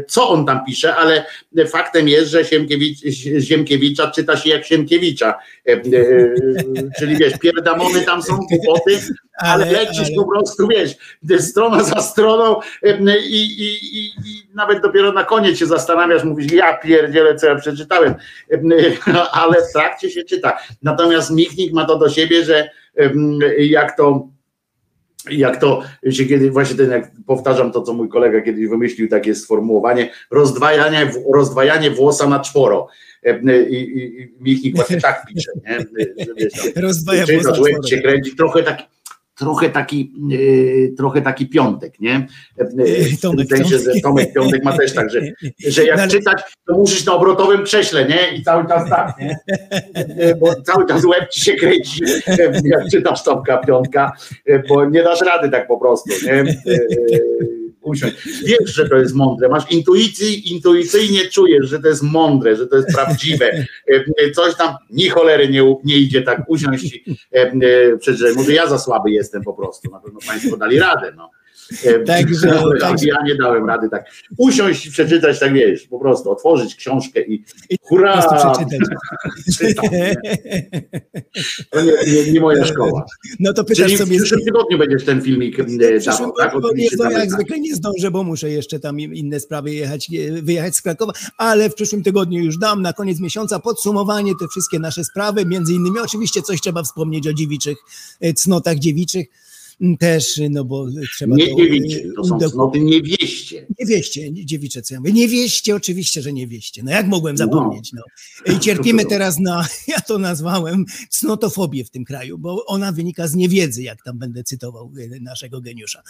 [0.07, 1.25] co on tam pisze, ale
[1.67, 2.99] faktem jest, że Siemkiewicz,
[3.39, 5.35] Ziemkiewicza czyta się jak Siemkiewicza.
[5.67, 5.81] E, e,
[6.99, 8.99] czyli wiesz, pierdamony tam są, głupoty,
[9.37, 10.95] ale, Ale- lecisz ale- po prostu, wiesz,
[11.39, 16.51] strona za stroną e, i, i, i, i nawet dopiero na koniec się zastanawiasz, mówisz,
[16.51, 18.15] ja pierdzielę, co ja przeczytałem,
[18.51, 18.59] E,
[19.41, 20.57] ale w trakcie się czyta.
[20.81, 22.69] Natomiast Michnik ma to do siebie, że
[23.57, 24.29] jak to
[25.31, 29.35] jak to się kiedy właśnie ten, jak powtarzam to, co mój kolega kiedyś wymyślił, takie
[29.35, 32.87] sformułowanie, rozdwajanie, rozdwajanie włosa na czworo.
[33.69, 35.79] I, i, i Michnik właśnie tak pisze, nie?
[36.25, 37.87] Że wiesz, tam, Rozwaja czytasz, włos na czworo.
[37.87, 38.83] się kręci, trochę taki,
[39.39, 42.27] trochę taki, e, trochę taki piątek, nie?
[42.57, 44.01] E, W tym Tomek sensie, że.
[44.01, 45.21] Tomek Piątek ma też tak, że,
[45.67, 48.37] że jak No czytać, to musisz na obrotowym krześle, nie?
[48.37, 49.39] I cały czas tak, nie?
[50.39, 52.01] Bo cały czas łeb ci się kręci,
[52.63, 54.11] jak czytasz Tomka Piątka,
[54.69, 56.43] bo nie dasz rady tak po prostu, nie?
[57.89, 58.15] Usiąść.
[58.45, 62.75] Wiesz, że to jest mądre, masz intuicji, intuicyjnie czujesz, że to jest mądre, że to
[62.75, 63.65] jest prawdziwe.
[63.87, 68.33] E, Coś tam, ni cholery nie, nie idzie tak usiąść i e, e.
[68.35, 71.31] Może ja za słaby jestem po prostu, na pewno Państwo dali radę, no.
[71.85, 74.05] E, Także- także- ja nie dałem rady tak
[74.37, 77.43] usiąść i przeczytać, tak wiesz, po prostu otworzyć książkę i
[77.81, 78.21] hurra!
[79.57, 80.15] Czytam, nie?
[81.71, 83.05] To nie, nie, nie moja szkoła.
[83.39, 84.17] No to pytasz Czyli w sobie...
[84.17, 86.53] przyszłym tygodniu będziesz ten filmik e, W dawał, tak?
[86.75, 87.31] nie zdążę, jak tak.
[87.31, 91.69] zwykle nie zdążę, bo muszę jeszcze tam inne sprawy jechać, e, wyjechać z Krakowa, ale
[91.69, 95.99] w przyszłym tygodniu już dam na koniec miesiąca podsumowanie te wszystkie nasze sprawy, między innymi
[95.99, 97.77] oczywiście coś trzeba wspomnieć o dziewiczych,
[98.35, 99.27] cnotach dziewiczych
[99.99, 103.67] też, no bo trzeba Nie to, dziewiczy, to są udok- cnoty niewieście.
[103.79, 105.11] Niewieście, nie- dziewicze, co ja mówię.
[105.13, 106.83] Niewieście, oczywiście, że niewieście.
[106.83, 107.37] No jak mogłem No.
[107.45, 108.01] zapomnieć, no.
[108.55, 113.35] I cierpimy teraz na, ja to nazwałem, cnotofobię w tym kraju, bo ona wynika z
[113.35, 116.01] niewiedzy, jak tam będę cytował e, naszego geniusza,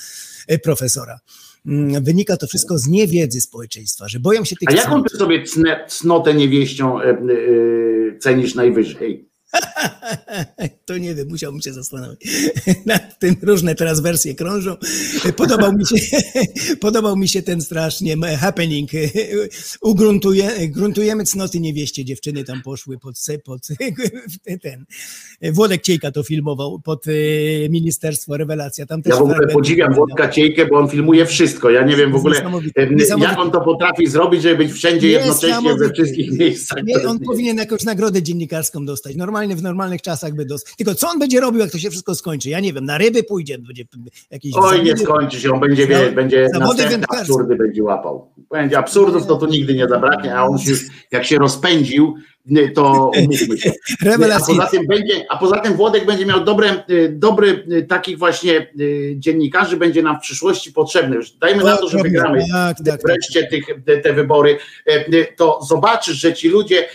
[0.48, 1.20] e, profesora.
[1.66, 5.44] Mm, Wynika to wszystko z niewiedzy społeczeństwa, że boją się tych A jaką ty sobie
[5.44, 7.18] cnę, cnotę niewieścią e, e,
[8.20, 9.29] cenisz najwyżej?
[10.86, 12.20] To nie wiem, musiałbym się zastanowić.
[12.86, 14.76] Nad tym różne teraz wersje krążą.
[15.38, 15.96] Podobał mi się,
[16.82, 18.90] podobał mi się ten strasznie happening.
[19.82, 22.06] Ugruntuje, gruntujemy cnoty niewieście.
[22.06, 23.68] Dziewczyny tam poszły pod, pod
[24.62, 24.86] ten.
[25.54, 27.12] Włodek Ciejka to filmował pod e,
[27.70, 28.86] Ministerstwo Rewelacja.
[28.86, 29.94] Tam też Ja w ogóle podziwiam.
[29.94, 31.70] Włodka Ciejkę, bo on filmuje wszystko.
[31.70, 32.90] Ja nie wiem w ogóle, Niesamowite.
[32.90, 33.32] Niesamowite.
[33.32, 36.84] jak on to potrafi zrobić, żeby być wszędzie jednocześnie we wszystkich miejscach.
[36.84, 39.16] Nie, on powinien jakąś nagrodę dziennikarską dostać.
[39.16, 40.74] Normalnie w normalnych czasach by dostał.
[40.78, 42.50] Tylko co on będzie robił, jak to się wszystko skończy?
[42.50, 43.84] Ja nie wiem, na ryby pójdzie, będzie
[44.32, 48.34] jakieś Oj, nie skończy się, on będzie, wie, będzie następne absurdy będzie łapał.
[48.52, 50.72] Będzie absurdów, to tu nigdy nie zabraknie, a on się,
[51.12, 52.16] jak się rozpędził,
[52.76, 53.72] to umówmy się.
[54.34, 58.18] A poza tym będzie, a poza tym Włodek będzie miał dobre, y, dobry y, takich
[58.18, 61.16] właśnie y, dziennikarzy będzie nam w przyszłości potrzebny.
[61.16, 63.02] Już dajmy na to, że wygramy Tak, tak, tak.
[63.04, 63.66] wreszcie tych,
[64.04, 66.88] te, wybory, e, to zobaczysz, że ci ludzie,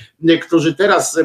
[0.43, 1.19] którzy teraz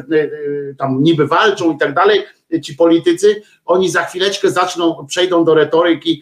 [0.77, 2.23] tam niby walczą i tak dalej,
[2.63, 6.21] ci politycy, oni za chwileczkę zaczną, przejdą do retoryki,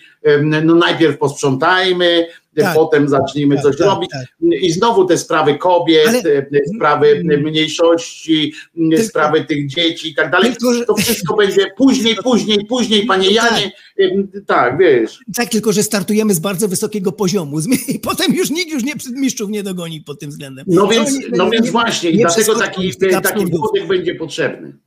[0.64, 2.76] no najpierw posprzątajmy, Tak.
[2.76, 4.10] potem zacznijmy Tak, coś tak, robić.
[4.12, 4.26] tak.
[4.62, 8.54] I znowu te sprawy kobiet, Ale- sprawy e, mniejszości,
[8.90, 10.52] Tylko- sprawy tych dzieci i tak dalej.
[10.52, 13.72] Tylko, To wszystko będzie później, później, później, panie Janie.
[14.00, 14.06] e,
[14.48, 15.20] Tak, wiesz.
[15.36, 17.58] Tak, tylko że startujemy z bardzo wysokiego poziomu.
[17.96, 20.66] I potem już nikt już nie mistrzów nie dogoni pod tym względem.
[20.68, 22.92] No więc, no więc nie- właśnie, i dlatego taki,
[23.24, 24.78] taki włodek będzie potrzebny.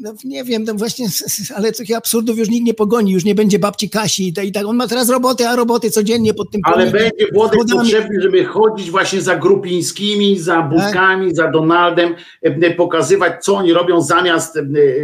[0.00, 1.06] No, nie wiem, no właśnie,
[1.56, 4.52] ale takich absurdów już nikt nie pogoni, już nie będzie babci Kasi i tak, i
[4.52, 4.66] tak.
[4.66, 8.90] On ma teraz roboty, a roboty codziennie pod tym Ale będzie Włodek potrzebny, żeby chodzić
[8.90, 14.62] właśnie za Grupińskimi, za Budkami, za Donaldem, e, pokazywać, co oni robią, zamiast e,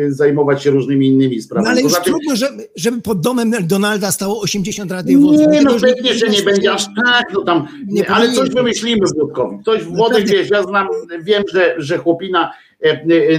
[0.09, 1.69] zajmować się różnymi innymi No sprawami.
[1.69, 5.47] ale już Poza tym, trudno, żeby, żeby pod domem Donalda stało 80 radiowozów.
[5.49, 9.57] Nie, no pewnie, że nie będzie aż tak, no tam, Nie ale coś wymyślimy Włodkowi.
[9.65, 10.39] Coś Włodek, pewnie.
[10.39, 10.89] wiesz, ja znam,
[11.23, 12.53] wiem, że, że chłopina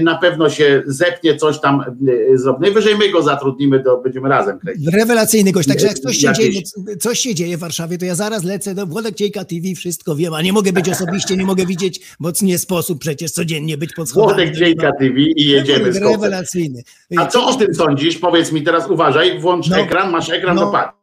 [0.01, 2.61] na pewno się zepnie, coś tam e, zrobi.
[2.61, 4.87] Najwyżej my go zatrudnimy, to będziemy razem kręcić.
[4.87, 5.67] Rewelacyjny gość.
[5.67, 8.75] Także jak coś się, Jakieś- dzieje, coś się dzieje w Warszawie, to ja zaraz lecę
[8.75, 12.31] do Włodek Ciejka TV, wszystko wiem, a nie mogę być osobiście, nie mogę widzieć, bo
[12.41, 14.33] nie sposób przecież codziennie być pod schodami.
[14.33, 15.97] Włodek Dziejka TV i jedziemy z.
[15.97, 16.83] Rewelacyjny.
[17.17, 18.17] A co o tym sądzisz?
[18.17, 19.77] Powiedz mi teraz, uważaj, włącz No.
[19.77, 20.61] ekran, masz ekran, No.
[20.65, 20.98] no patrz.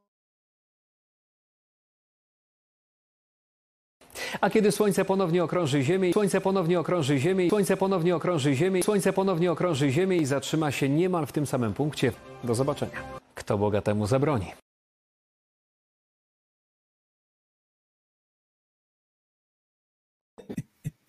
[4.40, 9.12] A kiedy słońce ponownie okrąży Ziemię, słońce ponownie okrąży Ziemię, słońce ponownie okrąży Ziemię, słońce
[9.12, 12.12] ponownie okrąży Ziemię i zatrzyma się niemal w tym samym punkcie.
[12.44, 13.18] Do zobaczenia.
[13.34, 14.46] Kto Boga temu zabroni?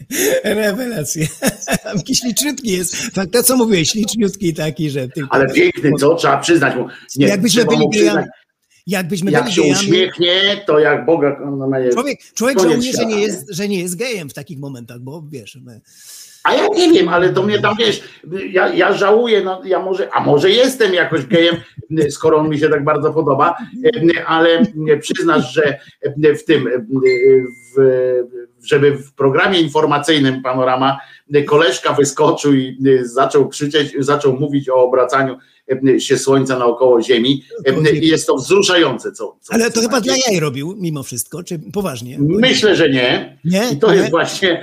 [0.43, 1.27] Rewelacja.
[1.95, 2.95] Jakiś śliczniutki jest.
[2.95, 5.07] Fakt, to co mówię, śliczniutki taki, że...
[5.07, 5.35] Tylko...
[5.35, 6.15] Ale piękny, co?
[6.15, 6.87] Trzeba przyznać mu.
[7.15, 8.25] Nie, Jakbyśmy byli przyznać.
[8.87, 13.05] Jakbyśmy Jak byli się gejami, uśmiechnie, to jak Boga no, jest człowiek, człowiek żałuje, że
[13.05, 15.81] nie, jest, że nie jest gejem w takich momentach, bo wiesz, my,
[16.43, 18.01] A ja nie wiem, ale to mnie tam wiesz,
[18.51, 21.55] ja, ja żałuję, no ja może, a może jestem jakoś gejem,
[22.09, 23.55] skoro on mi się tak bardzo podoba,
[24.25, 24.63] ale
[25.01, 25.79] przyznasz, że
[26.35, 26.69] w tym,
[27.75, 27.81] w,
[28.63, 30.97] żeby w programie informacyjnym Panorama
[31.45, 35.37] koleżka wyskoczył i zaczął krzyczeć, zaczął mówić o obracaniu
[35.99, 37.43] się słońca naokoło Ziemi
[38.01, 39.11] i jest to wzruszające.
[39.11, 42.17] Co, co ale to chyba dla jaj robił mimo wszystko, czy poważnie?
[42.19, 43.37] Myślę, że nie.
[43.45, 43.69] Nie?
[43.73, 43.97] I to Nie?
[43.97, 44.61] jest właśnie,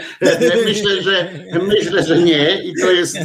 [0.64, 1.30] myślę, że
[1.62, 2.64] myślę, że nie.
[2.64, 3.18] I to jest,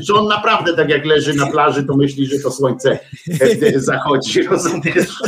[0.00, 2.98] że on naprawdę tak jak leży na plaży, to myśli, że to słońce
[3.40, 5.08] e, zachodzi, rozumiesz?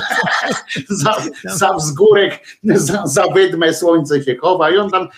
[0.89, 1.17] Za,
[1.55, 5.09] za wzgórek, za, za wydmę słońce się chowa i on tam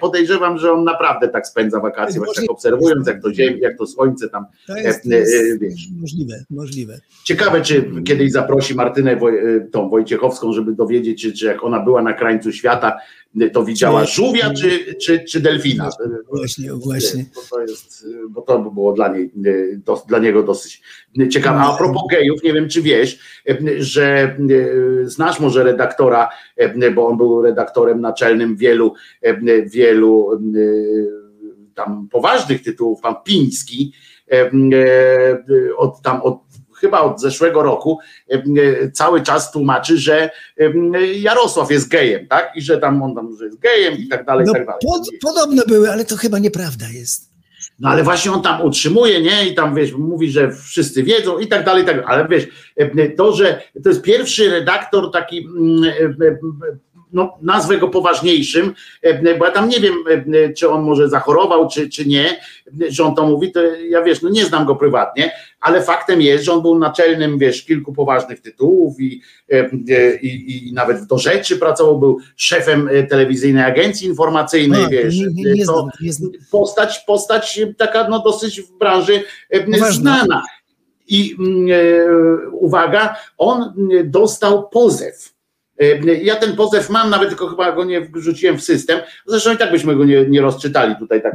[0.00, 3.86] podejrzewam, że on naprawdę tak spędza wakacje, właśnie tak obserwując jak to ziemi, jak to
[3.86, 5.88] słońce tam, To jest, e, to jest e, wiesz.
[6.00, 7.00] możliwe, możliwe.
[7.24, 11.80] Ciekawe, czy kiedyś zaprosi Martynę Woj, e, tą Wojciechowską, żeby dowiedzieć się, czy jak ona
[11.80, 12.98] była na krańcu świata,
[13.40, 15.90] e, to widziała Czy- żółwia czy, czy, czy delfina.
[16.28, 17.24] Właśnie, właśnie.
[17.34, 19.30] Bo to, jest, bo to by było dla, niej,
[19.84, 20.82] dos, dla niego dosyć
[21.30, 21.58] ciekawe.
[21.58, 23.18] A propos gejów, nie wiem, czy wiesz,
[23.78, 24.36] że
[25.04, 26.28] znasz może redaktora,
[26.94, 28.94] bo on był redaktorem naczelnym wielu,
[29.66, 30.30] wielu
[31.76, 33.92] tam poważnych tytułów, pan Piński,
[35.76, 36.38] od tam od
[36.80, 37.98] chyba od zeszłego roku
[38.28, 42.52] e, cały czas tłumaczy, że e, Jarosław jest gejem, tak?
[42.56, 44.80] I że tam on tam że jest gejem i tak dalej, i No, tak dalej.
[44.82, 47.36] pod, podobne były, ale to chyba nieprawda jest.
[47.78, 49.48] No ale właśnie on tam utrzymuje, nie?
[49.48, 52.10] I tam wiesz, mówi, że wszyscy wiedzą i tak dalej, i tak dalej.
[52.10, 56.38] Ale wiesz, e, to, że to jest pierwszy redaktor taki, mm, e, e,
[57.16, 59.94] no nazwę go poważniejszym, e, bo ja tam nie wiem,
[60.34, 62.40] e, czy on może zachorował, czy, czy nie,
[62.88, 66.44] że on to mówi, to ja wiesz, no nie znam go prywatnie, ale faktem jest,
[66.44, 69.20] że on był naczelnym, wiesz, kilku poważnych tytułów i,
[69.52, 69.70] e,
[70.16, 75.52] i, i nawet do rzeczy pracował, był szefem telewizyjnej agencji informacyjnej, A, wiesz, nie, nie,
[75.52, 79.22] nie to, znam, postać, postać taka no dosyć w branży
[79.64, 79.90] Poważna.
[79.90, 80.42] znana.
[81.08, 85.35] I mm, e, uwaga, on mm, dostał pozew.
[86.22, 89.00] Ja ten pozew mam, nawet tylko chyba go nie wrzuciłem w system.
[89.26, 91.34] Zresztą i tak byśmy go nie, nie rozczytali tutaj tak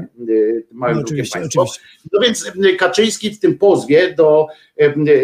[0.71, 1.61] małym No, drukiem oczywiście, państwo.
[1.61, 1.81] oczywiście.
[2.11, 4.47] No więc Kaczyński w tym pozwie do,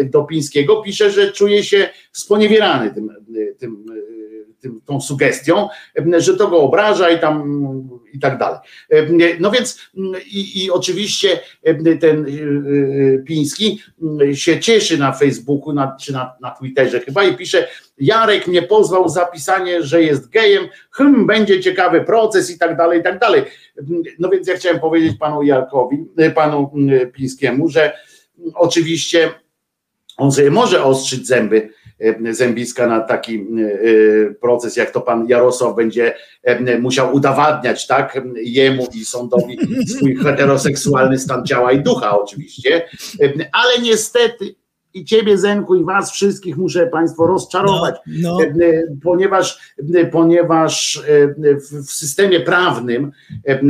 [0.04, 3.14] do Pińskiego pisze, że czuje się sponiewierany tym, e,
[3.54, 3.84] tym, tym,
[4.86, 5.68] tą sugestią,
[6.18, 7.44] że to go obraża i tam
[8.12, 8.58] i tak dalej.
[9.40, 11.40] No więc mm, i, i oczywiście
[12.00, 17.24] ten e, e, Piński mm, się cieszy na Facebooku na, czy na, na Twitterze chyba
[17.24, 22.58] i pisze Jarek mnie pozwał za pisanie, że jest gejem, hm, będzie ciekawy proces i
[22.58, 23.42] tak dalej, i tak dalej.
[24.18, 26.70] No więc ja chciałem powiedzieć panu Jarkowi, e, panu
[27.12, 29.30] Pińskiemu, że mm, oczywiście
[30.16, 31.70] on sobie może ostrzyć zęby,
[32.30, 38.86] zębiska na taki e, proces, jak to pan Jarosław będzie e, musiał udowadniać, tak, jemu
[38.94, 42.88] i sądowi swój heteroseksualny stan ciała i ducha oczywiście,
[43.20, 44.54] E, ale niestety
[44.94, 51.02] i ciebie Zenku i was wszystkich muszę państwo rozczarować, No, E, e, ponieważ, e, ponieważ
[51.08, 53.12] e, w, systemie prawnym,
[53.48, 53.62] e, e,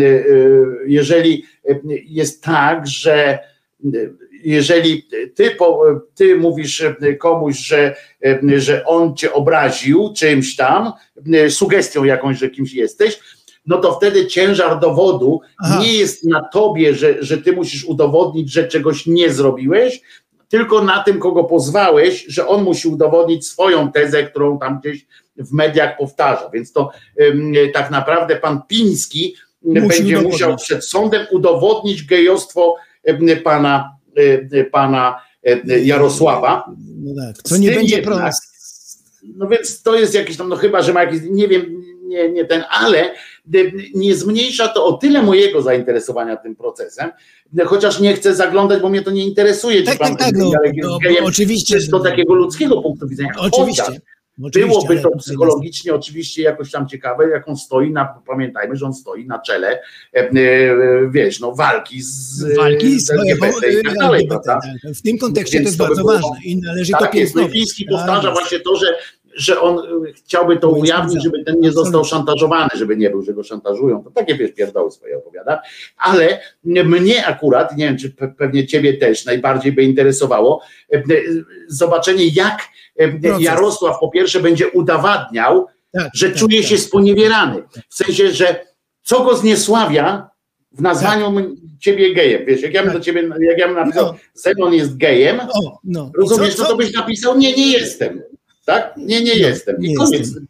[0.86, 3.38] jeżeli e, jest tak, że e,
[4.52, 6.84] jeżeli ty, po, ty mówisz
[7.18, 7.96] komuś, że,
[8.56, 10.92] że on cię obraził czymś tam,
[11.48, 13.20] sugestią jakąś, że kimś jesteś,
[13.66, 15.80] no to wtedy ciężar dowodu Aha.
[15.82, 20.00] nie jest na tobie, że, że ty musisz udowodnić, że czegoś nie zrobiłeś,
[20.48, 25.52] tylko na tym, kogo pozwałeś, że on musi udowodnić swoją tezę, którą tam gdzieś w
[25.52, 26.50] mediach powtarza.
[26.52, 30.32] Więc to ym, tak naprawdę pan Piński Musi będzie udowodnić.
[30.32, 32.76] musiał przed sądem udowodnić gejostwo
[33.08, 33.97] ym, pana,
[34.72, 36.64] pana y, Jarosława.
[37.04, 37.42] no tak.
[37.42, 38.48] Co Z nie będzie jednak- proste.
[39.36, 42.44] No więc to jest jakiś tam, no chyba, że ma jakiś, nie wiem, nie, nie
[42.44, 43.10] ten, ale
[43.54, 47.10] y, nie zmniejsza to o tyle mojego zainteresowania tym procesem,
[47.60, 50.36] y, chociaż nie chcę zaglądać, bo mnie to nie interesuje, Tak, czy pan tak, tak,
[50.36, 50.50] no,
[50.82, 53.32] no, oczywiście, że- takiego ludzkiego punktu widzenia.
[53.38, 53.82] Oczywiście.
[53.82, 54.00] Chociaż
[54.42, 58.94] oczywiście, Byłoby to psychologicznie oczywiście jakoś tam ciekawe, jak on stoi na, pamiętajmy, że on
[58.94, 59.68] stoi na czele,
[60.14, 60.30] e, e,
[61.10, 64.60] wiesz, no walki z, walki z LGBT i tak dalej, prawda?
[64.84, 64.92] tak.
[64.94, 67.14] W tym kontekście Więc to jest to by bardzo było- ważne i należy to Tak
[67.14, 67.52] jest, no i piętnować.
[67.60, 68.40] Piński Tak powtarza jest.
[68.40, 68.86] właśnie to, że,
[69.38, 73.32] że on y, chciałby to ujawnić, żeby ten nie został szantażowany, żeby nie był, że
[73.34, 74.04] go szantażują.
[74.04, 75.62] To takie wiesz, pierdoły swoje opowiada.
[75.96, 81.02] Ale mnie akurat, nie wiem, czy pe- pewnie ciebie też najbardziej by interesowało, e, e,
[81.68, 82.58] zobaczenie jak
[83.00, 83.40] e.
[83.40, 86.68] Jarosław po pierwsze będzie udowadniał, Tak, że tak, czuje tak.
[86.70, 87.62] się sponiewierany.
[87.88, 88.66] W sensie, że
[89.02, 90.28] co go zniesławia,
[90.72, 92.46] w nazwaniu m- ciebie gejem.
[92.46, 94.14] Wiesz, jak ja bym do ciebie, jak ja bym napisał, No.
[94.34, 96.10] Zenon jest gejem, O, no.
[96.18, 98.22] rozumiesz, Co- no co- to byś napisał, nie, nie jestem.
[98.68, 98.94] Tak?
[98.96, 99.76] Nie, nie jestem.
[99.82, 100.18] I nie koniec.
[100.20, 100.46] jestem.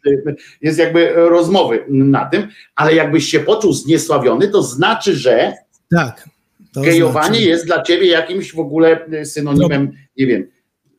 [0.63, 5.53] Jest jakby rozmowy na tym, ale jakbyś się poczuł zniesławiony, to znaczy, że
[5.91, 6.29] Tak.
[6.73, 10.47] To gejowanie znaczy- jest dla ciebie jakimś w ogóle y, synonimem, nie wiem,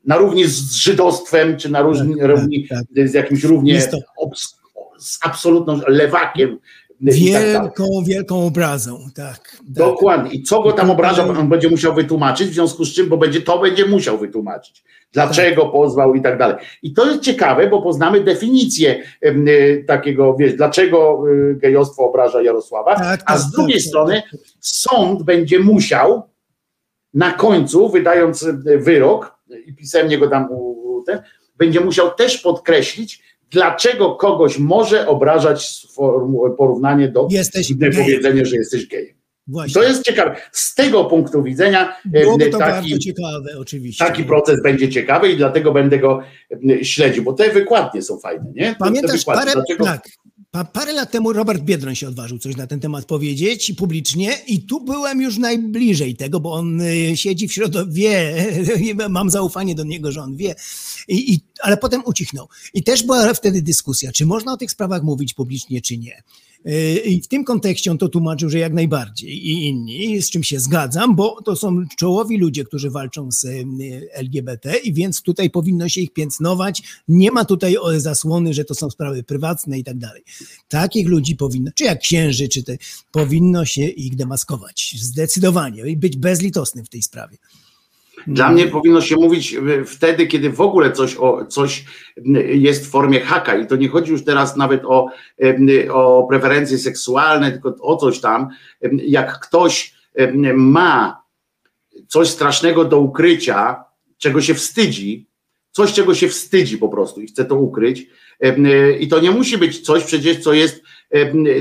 [0.05, 3.81] na równi z żydostwem, czy na równi, Tak, równi tak, z jakimś równie
[4.17, 4.55] obs,
[4.99, 6.57] z absolutną lewakiem.
[7.07, 7.41] Y, i tak.
[7.43, 9.35] Wielką, wielką obrazą, tak.
[9.37, 9.57] tak.
[9.69, 10.31] Dokładnie.
[10.31, 13.41] I co go tam obraża, on będzie musiał wytłumaczyć, w związku z czym, bo będzie
[13.41, 14.83] to będzie musiał wytłumaczyć.
[15.13, 15.71] Dlaczego Tak.
[15.71, 16.55] pozwał i tak dalej.
[16.83, 22.95] I to jest ciekawe, bo poznamy definicję y, takiego, wiesz, dlaczego y, gejostwo obraża Jarosława,
[22.95, 24.21] Tak, a tak, z drugiej tak, strony
[24.59, 26.23] sąd będzie musiał
[27.13, 31.21] na końcu, wydając y, wyrok i pisemnie go tam u- ten,
[31.57, 35.87] będzie musiał też podkreślić, dlaczego kogoś może obrażać
[36.57, 39.19] porównanie do Jesteś powiedzenie, że jesteś gejem.
[39.49, 39.73] Właśnie.
[39.73, 40.35] To jest ciekawe.
[40.51, 44.05] Z tego punktu widzenia e, taki, bardzo ciekawe, oczywiście.
[44.05, 46.21] taki proces będzie ciekawy i dlatego będę go
[46.83, 48.75] śledził, bo te wykładnie są fajne, nie?
[48.79, 49.51] Pamiętasz, parę,
[49.83, 50.01] tak,
[50.51, 54.81] parę lat temu Robert Biedroń się odważył coś na ten temat powiedzieć publicznie i tu
[54.81, 58.45] byłem już najbliżej tego, bo on y, siedzi w środowisku, wie,
[59.09, 60.55] mam zaufanie do niego, że on wie,
[61.07, 62.47] I, i, ale potem ucichnął.
[62.73, 66.23] I też była wtedy dyskusja, czy można o tych sprawach mówić publicznie, czy nie.
[67.05, 70.59] I w tym kontekście on to tłumaczył, że jak najbardziej i inni, z czym się
[70.59, 73.65] zgadzam, bo to są czołowi ludzie, którzy walczą z y,
[74.13, 76.83] LGBT i więc tutaj powinno się ich piętnować.
[77.07, 80.23] Nie ma tutaj o, zasłony, że to są sprawy prywatne i tak dalej.
[80.67, 82.77] Takich ludzi powinno, czy jak księży, czy te,
[83.11, 84.95] powinno się ich demaskować.
[84.97, 87.37] Zdecydowanie i być bezlitosnym w tej sprawie.
[88.27, 91.85] Dla mnie powinno się mówić e, wtedy, kiedy w ogóle coś, o, coś
[92.45, 95.07] jest w formie haka i to nie chodzi już teraz nawet o,
[95.91, 98.47] o preferencje seksualne, tylko o coś tam.
[98.91, 99.93] Jak ktoś
[100.53, 101.23] ma
[102.07, 103.83] coś strasznego do ukrycia,
[104.17, 105.27] czego się wstydzi,
[105.71, 108.07] coś, czego się wstydzi po prostu i chce to ukryć.
[108.99, 110.83] I to nie musi być coś przecież, co jest,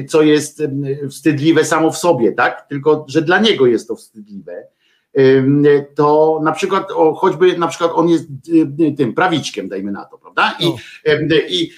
[0.08, 0.62] co jest
[1.10, 2.68] wstydliwe samo w sobie, tak?
[2.68, 4.66] Tylko, że dla niego jest to wstydliwe
[5.94, 8.28] to na przykład o, choćby na przykład on jest
[8.80, 10.56] y, tym prawiczkiem, dajmy na to, prawda?
[10.60, 10.76] I, O.
[11.08, 11.70] ym, i,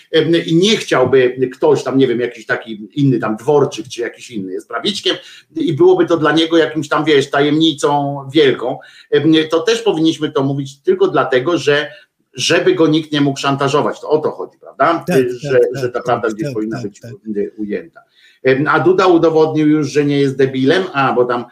[0.47, 4.53] I nie chciałby ktoś tam, nie wiem, jakiś taki inny tam dworczyk, czy jakiś inny
[4.53, 5.17] jest prawiczkiem
[5.57, 8.79] i byłoby to dla niego jakimś tam, wiesz, tajemnicą wielką,
[9.51, 11.91] to też powinniśmy to mówić tylko dlatego, że
[12.35, 14.01] żeby go nikt nie mógł szantażować.
[14.01, 15.05] To o to chodzi, prawda?
[15.07, 17.13] Tak, Y, że, tak, że ta tak, prawda tak, gdzieś tak, powinna tak, być tak.
[17.37, 18.01] y, ujęta.
[18.69, 21.45] A Duda udowodnił już, że nie jest debilem, a bo tam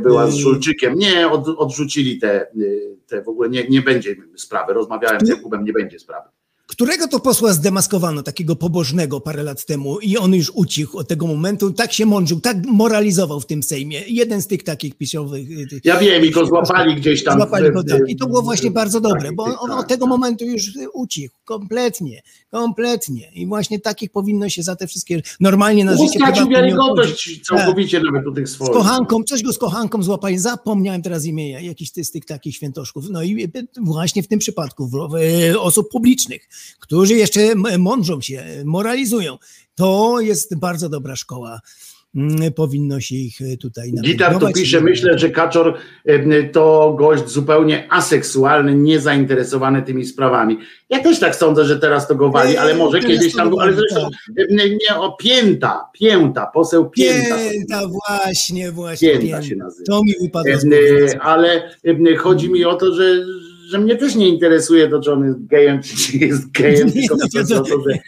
[0.00, 0.34] była z.
[0.34, 0.94] Żulczykiem.
[0.94, 4.72] Nie, od, odrzucili te, y, te w ogóle, nie, nie będzie sprawy.
[4.72, 6.28] Rozmawiałem z Jakubem, nie będzie sprawy.
[6.66, 11.26] Którego to posła zdemaskowano, takiego pobożnego parę lat temu i on już ucichł od tego
[11.26, 14.02] momentu, tak się mądrzył, tak moralizował w tym Sejmie.
[14.08, 15.50] Jeden z tych takich pisiowych...
[15.50, 17.38] y, tych- Ja wiem i go złapali gdzieś tam.
[17.38, 18.00] Złapali go, tak.
[18.08, 19.78] I to było właśnie bardzo dobre, bo on tak.
[19.80, 20.62] od tego momentu już
[20.92, 21.34] ucichł.
[21.44, 22.22] Kompletnie.
[22.50, 23.30] Kompletnie.
[23.34, 27.40] I właśnie takich powinno się za te wszystkie normalnie na życie Stracił prywatne nie wiarygodność
[27.48, 27.58] Tak.
[27.58, 28.70] całkowicie nawet u tych Z swoich.
[28.72, 33.04] kochanką, coś go z kochanką złapali, zapomniałem teraz imienia, jakiś z tych takich świętoszków.
[33.10, 33.48] No i e,
[33.82, 35.14] właśnie w tym przypadku w, w,
[35.58, 36.48] osób publicznych,
[36.80, 39.38] którzy jeszcze mądrzą się, moralizują.
[39.74, 41.60] To jest bardzo dobra szkoła.
[42.16, 47.28] Mm, Powinno się ich e, tutaj Gitar tu pisze, myślę, że Kaczor em, to gość
[47.28, 50.58] zupełnie aseksualny, niezainteresowany tymi sprawami.
[50.90, 53.72] Ja też tak sądzę, że teraz to go wali, ale może Teraz kiedyś tam ale
[53.72, 54.46] zresztą tak.
[54.50, 57.36] em, nie o pięta, pięta, poseł pięta.
[57.38, 59.18] Pięta, właśnie, właśnie.
[59.18, 59.84] Pięta się nazywa.
[59.86, 61.70] To mi wypadło e, Ale
[62.18, 63.26] chodzi mi o to, że,
[63.70, 67.16] że mnie też nie interesuje to, czy on jest gejem, czy jest gejem, Nie, tylko
[67.16, 67.98] no to- to, że,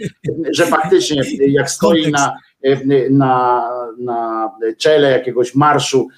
[0.52, 2.32] że faktycznie jak stoi na,
[3.10, 6.08] na, na czele jakiegoś marszu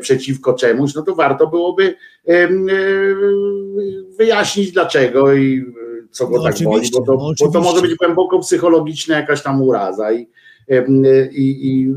[0.00, 1.94] przeciwko czemuś, no to warto byłoby
[2.28, 2.48] e,
[4.18, 7.82] wyjaśnić dlaczego i e, co go No tak boli, bo to, no bo to może
[7.82, 10.28] być głęboko psychologiczna jakaś tam uraza i,
[10.68, 11.94] em, i, i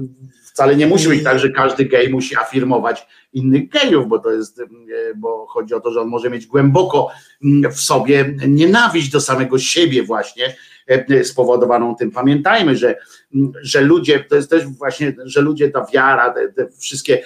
[0.59, 4.59] wcale nie musi być tak, że każdy gej musi afirmować innych gejów, bo to jest,
[4.59, 4.67] em,
[5.09, 7.07] e, bo chodzi o to, że on może mieć głęboko
[7.43, 10.55] mm, w sobie nienawiść do samego siebie właśnie
[10.88, 12.11] e, spowodowaną tym.
[12.11, 12.95] Pamiętajmy, że,
[13.35, 17.23] mm, że ludzie, to jest też właśnie, że ludzie, ta wiara, te, te wszystkie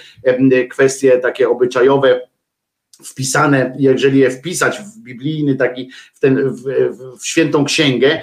[0.70, 2.20] kwestie takie obyczajowe,
[3.04, 6.64] wpisane, jeżeli je wpisać w biblijny taki, w, ten, w,
[7.20, 8.22] w świętą księgę,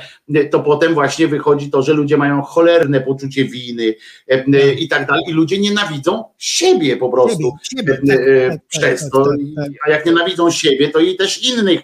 [0.50, 3.94] to potem właśnie wychodzi to, że ludzie mają cholerne poczucie winy
[4.30, 5.24] e, e, i tak dalej.
[5.28, 9.24] I ludzie nienawidzą siebie po prostu Siebie, siebie, e, tak, tak, przez tak, to.
[9.24, 9.68] tak, tak.
[9.86, 11.80] A jak nienawidzą siebie, to i też innych,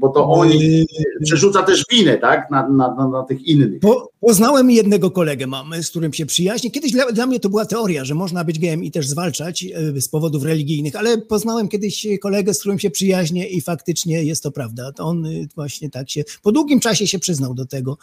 [0.00, 0.86] bo to oni
[1.24, 2.50] przerzuca też winę, tak?
[2.50, 3.80] Na, na, na, na tych innych.
[3.80, 6.70] Po, poznałem jednego kolegę mamy, z którym się przyjaźnię.
[6.70, 9.64] Kiedyś dla, dla mnie to była teoria, że można być gejem i też zwalczać
[9.94, 14.50] z powodów religijnych, ale poznałem kiedyś kolegę, z którym się przyjaźnię i faktycznie jest to
[14.50, 14.92] prawda.
[14.92, 17.98] To on y, właśnie tak się, po długim czasie się przyznał do tego,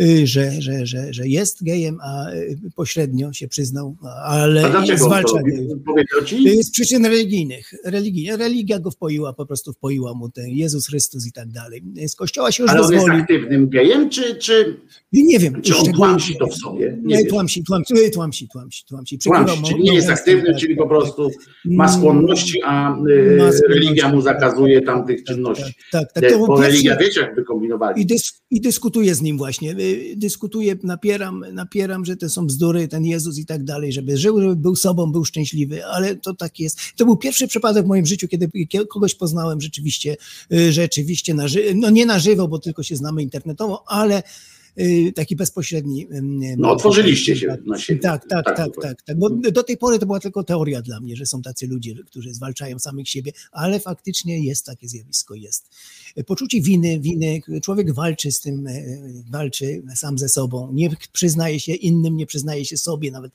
[0.00, 4.96] y, że, że, że, że jest gejem, a y, pośrednio się przyznał, ale A to
[4.96, 5.78] zwalcza gejów.
[6.62, 7.74] Z przyczyn religijnych.
[7.84, 11.82] Religia, religia go wpoiła, po prostu wpoiła mu ten Jezus Chrystus i tak dalej.
[12.08, 13.22] Z kościoła się już Ale on jest wyzwolił.
[13.22, 14.80] aktywnym gejem, czy, czy,
[15.12, 15.62] nie wiem.
[15.62, 16.98] czy on tłamsi to w sobie?
[17.04, 19.18] Nie Nie, tłamsi, tłamsi, tłamsi, tłamsi, tłamsi.
[19.18, 21.30] Tłamsi, czyli nie jest aktywny, tak, czyli tak, po prostu
[21.64, 21.98] ma Mm.
[21.98, 25.74] skłonności, a y, Ma religia mu tak, zakazuje tak, tamtych tak, czynności.
[25.92, 26.30] Tak, tak.
[26.30, 28.02] To był Bo religia, wiecie, jak by kombinowali.
[28.02, 29.70] I, dys, I dyskutuję z nim właśnie.
[29.72, 34.40] y, Dyskutuję, napieram, napieram, że to są bzdury, ten Jezus i tak dalej, żeby żył,
[34.40, 36.78] żeby był sobą, był szczęśliwy, ale to tak jest.
[36.96, 40.16] To był pierwszy przypadek w moim życiu, kiedy kie- kogoś poznałem rzeczywiście,
[40.52, 44.22] y, rzeczywiście na żywo, no nie na żywo, bo tylko się znamy internetowo, ale
[44.80, 46.06] y, taki bezpośredni.
[46.56, 48.00] No, otworzyliście się tak, na siebie.
[48.00, 49.18] Tak, tak, Tak, tak, tak, tak.
[49.18, 52.34] Bo do tej pory to była tylko teoria dla mnie, że są tacy ludzie, którzy
[52.34, 55.70] zwalczają samych siebie, ale faktycznie jest takie zjawisko, jest.
[56.26, 58.72] Poczucie winy, winy, człowiek walczy z tym, e,
[59.30, 63.32] walczy sam ze sobą, nie przyznaje się innym, nie przyznaje się sobie nawet,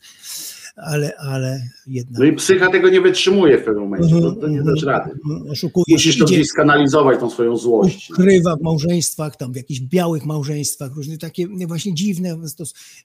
[0.75, 2.19] ale, ale jednak.
[2.19, 5.11] No i psycha tego nie wytrzymuje w pewnym momencie, to, to nie Mhm, dasz rady.
[5.25, 8.11] mhm, Oszukuje Musisz to gdzieś skanalizować, tą swoją złość.
[8.11, 12.37] ukrywa w małżeństwach, tam w jakichś białych małżeństwach, różne takie właśnie dziwne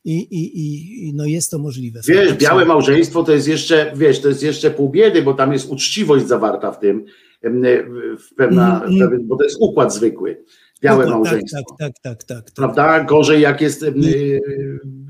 [0.05, 2.01] i, i, i, no jest to możliwe.
[2.09, 5.69] Wiesz, białe małżeństwo to jest jeszcze, wiesz, to jest jeszcze pół biedy, bo tam jest
[5.71, 7.05] uczciwość zawarta w tym,
[7.43, 9.09] w pewna, Mm, mm.
[9.09, 10.45] pewien, bo to jest układ zwykły.
[10.83, 11.57] Białe Układ, małżeństwo.
[11.79, 12.55] Tak, tak, tak, tak, tak.
[12.55, 13.05] Prawda?
[13.05, 13.83] Gorzej jak jest.
[13.83, 14.41] y,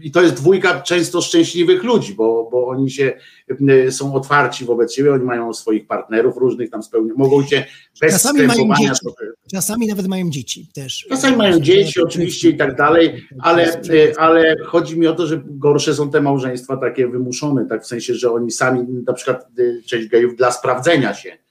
[0.03, 3.13] I to jest dwójka często szczęśliwych ludzi, bo, bo oni się
[3.49, 7.65] em, są otwarci wobec siebie, oni mają swoich partnerów różnych tam spełniać, mogą się
[8.01, 9.07] bez Czasami mają dzieci.
[9.53, 11.07] Czasami nawet mają dzieci też.
[11.09, 15.43] Czasami mają dzieci oczywiście i tak dalej, ale, e, ale chodzi mi o to, że
[15.47, 19.83] gorsze są te małżeństwa takie wymuszone, tak w sensie, że oni sami, na przykład e,
[19.83, 21.48] część gejów dla sprawdzenia się e, e,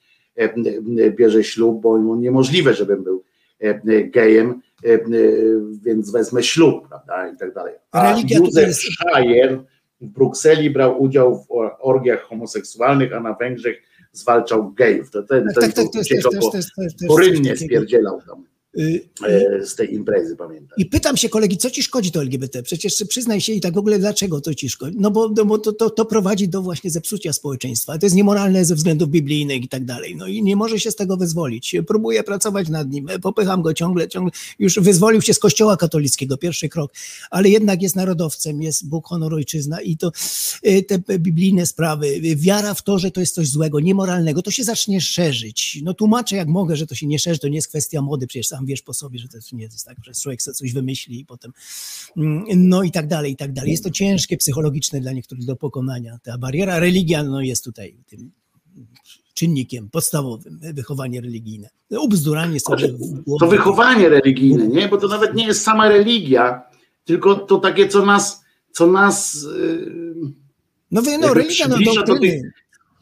[1.10, 3.22] bierze ślub, bo niemożliwe, żebym był
[3.62, 5.00] e, e, gejem, e, e,
[5.82, 7.74] więc wezmę ślub, prawda, i tak dalej.
[7.92, 9.60] A to Józef jest- Szajer
[10.00, 15.10] w Brukseli brał udział w or- orgiach homoseksualnych, a na Węgrzech zwalczał gejów.
[15.10, 17.50] To ten, Tak, ten tak, tak, to jest po, też, też, też po coś rynnie
[17.50, 17.56] takiego.
[17.66, 18.57] spierdzielał tam Y, e,
[19.64, 20.78] z tej imprezy, pamiętam.
[20.78, 22.62] I pytam się kolegi, co ci szkodzi to LGBT?
[22.62, 24.96] Przecież przyznaj się i tak w ogóle dlaczego to ci szkodzi?
[25.00, 27.98] No bo, no bo to, to, to prowadzi do właśnie zepsucia społeczeństwa.
[27.98, 30.16] To jest niemoralne ze względów biblijnych i tak dalej.
[30.16, 31.76] No i nie może się z tego wyzwolić.
[31.86, 34.32] Próbuję pracować nad nim, popycham go ciągle, ciągle.
[34.58, 36.92] Już wyzwolił się z kościoła katolickiego, pierwszy krok,
[37.30, 40.12] ale jednak jest narodowcem, jest Bóg, honor, ojczyzna i to
[40.66, 44.50] y, te biblijne sprawy, y, wiara w to, że to jest coś złego, niemoralnego, to
[44.50, 45.80] się zacznie szerzyć.
[45.82, 48.46] No tłumaczę jak mogę, że to się nie szerzy, to nie jest kwestia mody, przecież
[48.46, 51.24] sam wiesz po sobie, że to nie jest tak, że człowiek sobie coś wymyśli i
[51.24, 51.52] potem
[52.16, 53.70] mm, no i tak dalej, i tak dalej.
[53.70, 56.18] Jest to ciężkie, psychologiczne dla niektórych do pokonania.
[56.22, 58.30] Ta bariera, religia no jest tutaj tym
[59.34, 61.68] czynnikiem podstawowym, wychowanie religijne.
[61.90, 64.88] Ubzduranie sobie w To wychowanie religijne, nie?
[64.88, 66.62] Bo to nawet nie jest sama religia,
[67.04, 70.32] tylko to takie, co nas, co nas yy,
[70.90, 72.42] No, wy- no religia, no przybliża do doktryny.
[72.42, 72.52] tych,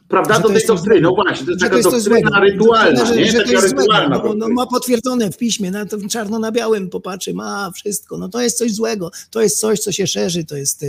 [0.08, 1.00] prawda, Że do to tej jest doktryny.
[1.00, 3.26] No właśnie, to jest taka to jest doktryna rytualna, Że- nie?
[3.26, 3.80] że to Taka jest złego.
[3.82, 4.22] rytualna.
[4.24, 8.18] No, no, ma potwierdzone w piśmie, na to czarno na białym popatrzy, ma wszystko.
[8.18, 9.10] No to jest coś złego.
[9.30, 10.84] To jest coś, co się szerzy, to jest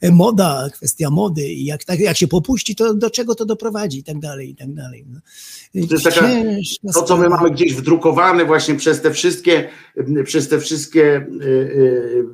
[0.00, 1.48] e, moda, kwestia mody.
[1.48, 4.54] I jak, tak, jak się popuści, to do czego to doprowadzi i tak dalej, i
[4.56, 5.04] tak dalej.
[5.12, 5.20] No.
[5.88, 6.28] To jest taka,
[6.94, 9.68] to, co my mamy gdzieś wdrukowane właśnie przez te wszystkie,
[10.24, 12.24] przez te wszystkie y, y,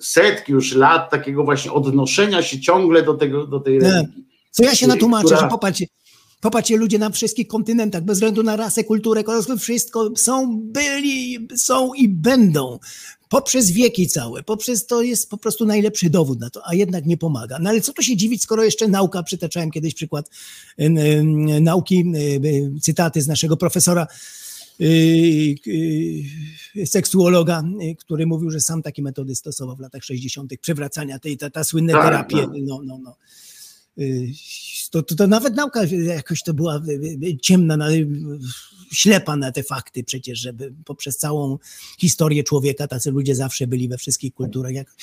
[0.00, 3.90] setki już lat takiego właśnie odnoszenia się ciągle do tego, do tej Tak.
[3.92, 4.24] religii.
[4.54, 5.86] Co ja się natłumaczę, która- że popatrzcie,
[6.40, 9.24] popatrzcie ludzie na wszystkich kontynentach, bez względu na rasę, kulturę,
[9.58, 12.78] wszystko są, byli, są i będą.
[13.28, 17.16] Poprzez wieki całe, poprzez to jest po prostu najlepszy dowód na to, a jednak nie
[17.16, 17.58] pomaga.
[17.58, 20.30] No ale co tu się dziwić, skoro jeszcze nauka, przytaczałem kiedyś przykład
[20.76, 24.06] em, em, nauki, em, em, cytaty z naszego profesora
[24.80, 25.54] y,
[26.76, 30.52] y, seksuologa, y, który mówił, że sam takie metody stosował w latach 60.
[30.60, 32.50] przewracania tej, ta, ta słynne Tak, terapie, tak.
[32.62, 33.16] no, no, no.
[33.98, 34.32] Y,
[34.90, 37.88] To, to, to nawet nauka jakoś to była y, y, ciemna, na-
[38.92, 41.58] ślepa na te fakty przecież, żeby poprzez całą
[41.98, 44.72] historię człowieka tacy ludzie zawsze byli we wszystkich kulturach.
[44.72, 44.94] Jak,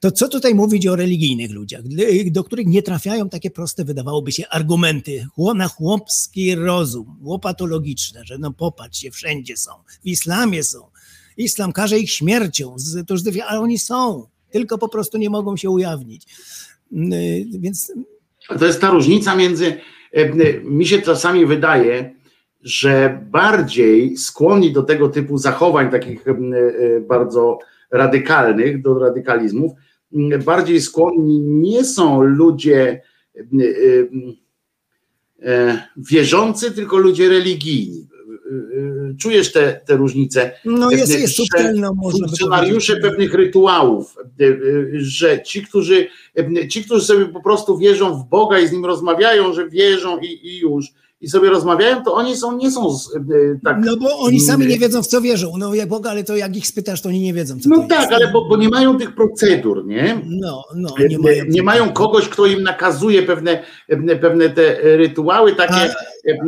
[0.00, 1.82] to co tutaj mówić o religijnych ludziach,
[2.30, 8.52] do których nie trafiają takie proste, wydawałoby się, argumenty na chłopski rozum, łopatologiczne, że no
[8.52, 9.70] popatrzcie, wszędzie są,
[10.02, 10.78] w islamie są,
[11.36, 12.76] Islam karze ich śmiercią,
[13.46, 16.26] ale oni są, tylko po prostu nie mogą się ujawnić.
[17.50, 17.92] Więc
[18.48, 19.80] To jest ta różnica między,
[20.12, 22.14] e, mi się czasami wydaje,
[22.62, 26.34] że bardziej skłonni do tego typu zachowań, takich e,
[27.00, 27.58] bardzo
[27.90, 29.72] radykalnych, do radykalizmów,
[30.44, 33.02] bardziej skłonni nie są ludzie
[35.42, 38.08] e, wierzący, tylko ludzie religijni.
[38.46, 38.54] E,
[39.10, 40.50] e, Czujesz te, te różnice?
[40.64, 44.44] no jest, jest że subtelną, można by funkcjonariusze pewnych rytuałów, e,
[44.92, 46.06] że ci którzy,
[46.68, 50.26] ci, którzy sobie po prostu wierzą w Boga i z nim rozmawiają, że wierzą i,
[50.48, 50.86] i już,
[51.20, 53.20] i sobie rozmawiają, to oni są, nie są z- e,
[53.64, 53.76] tak.
[53.84, 55.52] No bo oni sami nie wiedzą, w co wierzą.
[55.58, 57.88] No jak Boga, ale to jak ich spytasz, to oni nie wiedzą, co No jest.
[57.88, 60.20] tak, ale bo, bo nie mają tych procedur, nie?
[60.26, 61.18] No, no, Nie nie
[61.62, 61.92] mają, mają.
[61.92, 63.62] kogoś, kto im nakazuje pewne,
[64.20, 65.84] pewne te rytuały, takie A-
[66.30, 66.38] e,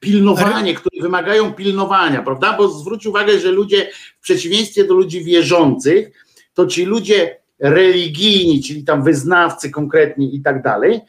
[0.00, 2.56] pilnowanie, które wymagają pilnowania, prawda?
[2.56, 3.90] Bo zwróć uwagę, że ludzie
[4.20, 6.10] w przeciwieństwie do ludzi wierzących,
[6.54, 11.00] to ci ludzie religijni, czyli tam wyznawcy konkretni i tak dalej,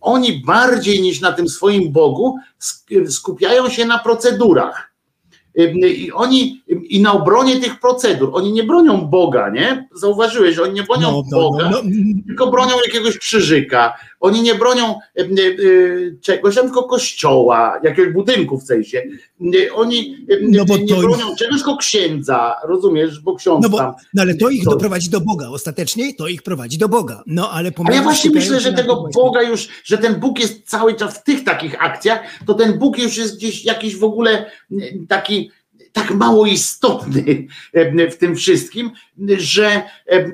[0.00, 4.92] oni bardziej niż na tym swoim Bogu sk- skupiają się na procedurach.
[5.86, 9.88] I oni i na obronie tych procedur, oni nie bronią Boga, nie?
[9.94, 13.94] Zauważyłeś, oni nie bronią No, no, Boga, no, no, tylko bronią jakiegoś krzyżyka.
[14.20, 15.26] Oni nie bronią e, e,
[16.20, 19.02] czegoś, tylko kościoła, jakiegoś budynku w sensie.
[19.74, 23.94] Oni No bo nie to bronią czegoś, tylko księdza, rozumiesz, bo ksiądz No bo, tam.
[24.14, 25.48] no ale to ich to- doprowadzi do Boga.
[25.48, 27.22] Ostatecznie to ich prowadzi do Boga.
[27.26, 29.08] No ale A ja właśnie myślę, że tego.
[29.14, 32.98] Boga już, że ten Bóg jest cały czas w tych takich akcjach, to ten Bóg
[32.98, 34.50] już jest gdzieś jakiś w ogóle
[35.08, 35.50] taki
[35.96, 38.90] tak mało istotny em, w tym wszystkim,
[39.38, 40.32] że em,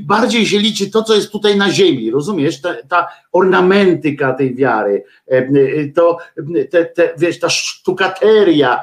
[0.00, 2.60] bardziej się liczy to, co jest tutaj na ziemi, rozumiesz?
[2.60, 5.54] Ta, ta ornamentyka tej wiary, em,
[5.94, 6.18] to
[6.70, 8.80] te, te, wiesz, ta sztukateria,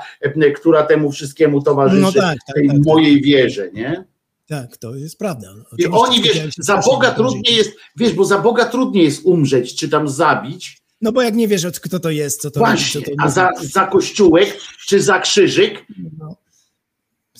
[0.55, 2.85] która temu wszystkiemu towarzyszy, No tak, tak, tej tak, tak.
[2.85, 4.03] mojej wierze, nie?
[4.47, 5.47] Tak, to jest prawda.
[5.77, 9.25] I Oczywiście oni, skupiają wiesz, za Boga trudniej jest, wiesz, bo za Boga trudniej jest
[9.25, 12.71] umrzeć, czy tam zabić, No bo jak nie wiesz, kto to jest, co to robi,
[12.71, 14.57] właśnie, co to a za, za kościółek,
[14.87, 15.85] czy za krzyżyk,
[16.17, 16.42] No.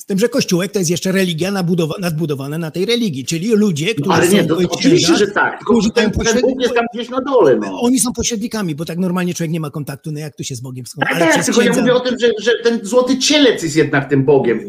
[0.03, 3.95] Z tym, że Kościółek to jest jeszcze religia nabudowa, nadbudowana na tej religii, czyli ludzie,
[3.95, 7.09] którzy no, ale nie, to, oczywiście, że tak, którzy ten, ten Bóg jest tam gdzieś
[7.09, 7.82] na dole, no.
[7.82, 10.61] Oni są pośrednikami, bo tak normalnie człowiek nie ma kontaktu, no jak tu się z
[10.61, 11.07] Bogiem skąd.
[11.09, 14.25] Ale tak, tylko ja mówię o tym, że, że ten złoty cielec jest jednak tym
[14.25, 14.59] Bogiem.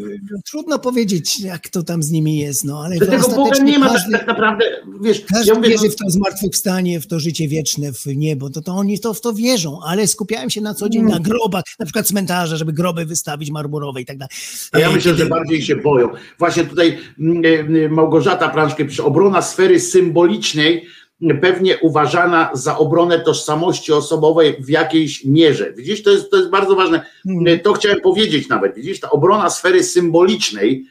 [0.50, 3.86] Trudno powiedzieć, jak to tam z nimi jest, no ale Że tego Boga nie ma
[3.88, 4.64] tak, każdy, tak naprawdę,
[5.02, 8.62] wiesz, Każdy ja mówię, wierzy w to zmartwychwstanie, w to życie wieczne, w niebo, to,
[8.62, 11.12] to oni to, w to wierzą, ale skupiają się na co dzień Mm.
[11.12, 14.30] na grobach, na przykład cmentarze, żeby groby wystawić marmurowe i tak dalej.
[14.72, 16.08] A ja myślę, kiedy- że bardziej się boją.
[16.38, 17.42] Właśnie tutaj mm,
[17.84, 20.86] e, Małgorzata Prążkę pisze, obrona sfery symbolicznej
[21.22, 25.72] m, pewnie uważana za obronę tożsamości osobowej w jakiejś mierze.
[25.76, 27.06] Widzisz, to jest, to jest bardzo ważne.
[27.24, 27.46] Hmm.
[27.46, 28.74] E, To chciałem powiedzieć nawet.
[28.74, 30.84] Widzisz, ta obrona sfery symbolicznej,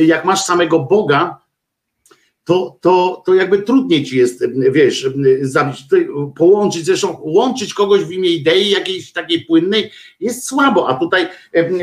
[0.00, 1.45] jak masz samego Boga,
[2.46, 5.10] to, to, to jakby trudniej ci jest, wiesz,
[5.40, 5.78] zabić,
[6.36, 11.28] połączyć, zresztą łączyć kogoś w imię idei jakiejś takiej płynnej jest słabo, a tutaj,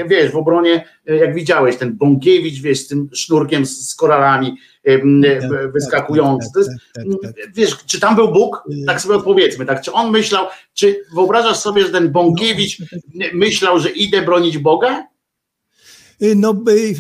[0.07, 4.57] wiesz, w obronie, e, jak widziałeś, ten Bąkiewicz, wiesz, z tym sznurkiem z, z koralami
[4.85, 7.53] Tak, e, wyskakujący, tak, to jest, m, tak, tak.
[7.55, 8.63] wiesz, czy tam był Bóg?
[8.69, 12.77] Y- Tak sobie odpowiedzmy, tak, czy on myślał, czy wyobrażasz sobie, że ten Bąkiewicz
[13.13, 15.12] No, myślał, że idę bronić Boga?
[16.35, 16.95] No, by, y,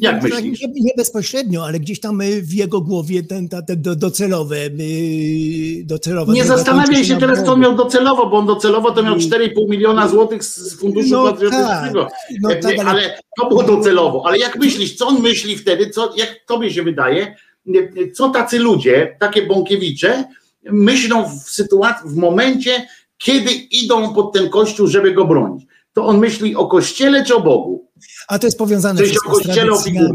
[0.00, 0.60] Jak no, myślisz?
[0.60, 4.56] Nie, nie bezpośrednio, ale gdzieś tam y, w jego głowie ten, ta, te do, docelowe,
[4.66, 6.32] y, docelowe.
[6.32, 9.68] Nie zastanawiaj się teraz, co on miał docelowo, bo on docelowo to miał I- 4,5
[9.68, 12.04] miliona złotych z funduszu No patriotycznego.
[12.04, 14.22] tak, no E, tak, ale- ale to było docelowo.
[14.26, 17.36] Ale jak myślisz, co on myśli wtedy, co, jak tobie się wydaje,
[17.74, 20.24] e, co tacy ludzie, takie bąkiewicze,
[20.70, 22.86] myślą w sytuacji, w momencie,
[23.18, 25.64] kiedy idą pod ten kościół, żeby go bronić?
[25.92, 27.84] To on myśli o kościele czy o Bogu?
[28.28, 30.08] A to jest powiązane wszystko z tradycjami,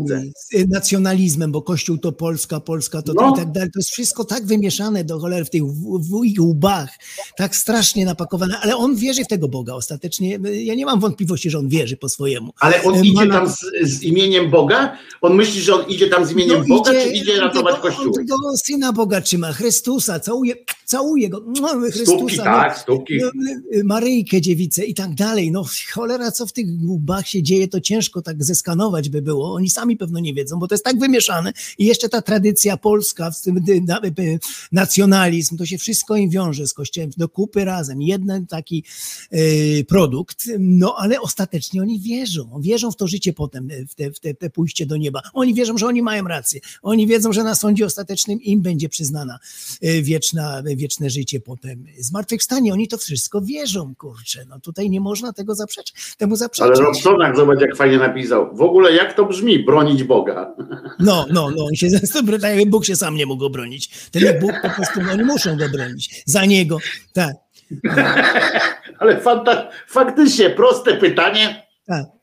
[0.49, 3.21] z y, nacjonalizmem, bo Kościół to Polska, Polska to, No.
[3.31, 3.69] to i tak dalej.
[3.73, 6.89] To jest wszystko tak wymieszane do cholery w tych w, w ich łbach,
[7.37, 10.39] tak strasznie napakowane, ale on wierzy w tego Boga ostatecznie.
[10.45, 12.51] y, Ja nie mam wątpliwości, że on wierzy po swojemu.
[12.59, 14.97] Ale on E, idzie ma- tam z, z imieniem Boga?
[15.21, 18.05] On myśli, że on idzie tam z imieniem No Boga, czy idzie ratować tego, kościół?
[18.07, 20.55] On tego syna Boga trzyma, Chrystusa, całuje,
[20.85, 22.15] całuje go, no, Chrystusa.
[22.15, 22.43] Stópki, no.
[22.43, 23.13] tak, stópki.
[23.21, 23.27] No,
[23.79, 25.51] y, Maryjkę, dziewicę i tak dalej.
[25.51, 29.53] No cholera, co w tych łbach się dzieje, to ciężko tak zeskanować by było.
[29.53, 31.53] Oni sami pewno nie wiedzą, bo to jest tak wymieszane.
[31.77, 33.59] I jeszcze ta tradycja polska, z tym
[34.71, 38.01] nacjonalizm, to się wszystko im wiąże z kościołem do kupy razem.
[38.01, 38.83] Jeden taki
[39.33, 42.61] y, produkt, no ale ostatecznie oni wierzą.
[42.61, 45.21] Wierzą w to życie potem, y, w te, w te, te pójście do nieba.
[45.33, 46.59] Oni wierzą, że oni mają rację.
[46.81, 49.39] Oni wiedzą, że na sądzie ostatecznym im będzie przyznana
[49.83, 51.85] y, wieczna, wieczne życie potem.
[51.99, 54.45] Zmartwychwstanie, oni to wszystko wierzą, kurczę.
[54.49, 56.79] No tutaj nie można tego zaprzeczyć, temu Ale zaprzeczyć.
[56.79, 58.55] Robsonak, zobacz, tak fajnie napisał.
[58.55, 60.55] W ogóle jak to brzmi, bronić Boga?
[60.99, 61.87] No, no, no, on się
[62.41, 64.09] tak jakby Bóg się sam nie mógł obronić.
[64.11, 66.23] Ten Bóg po prostu, oni muszą go bronić.
[66.25, 66.77] Za niego,
[67.13, 67.35] tak.
[68.99, 71.67] Ale fanta, faktycznie, proste pytanie.
[71.87, 72.18] Tak.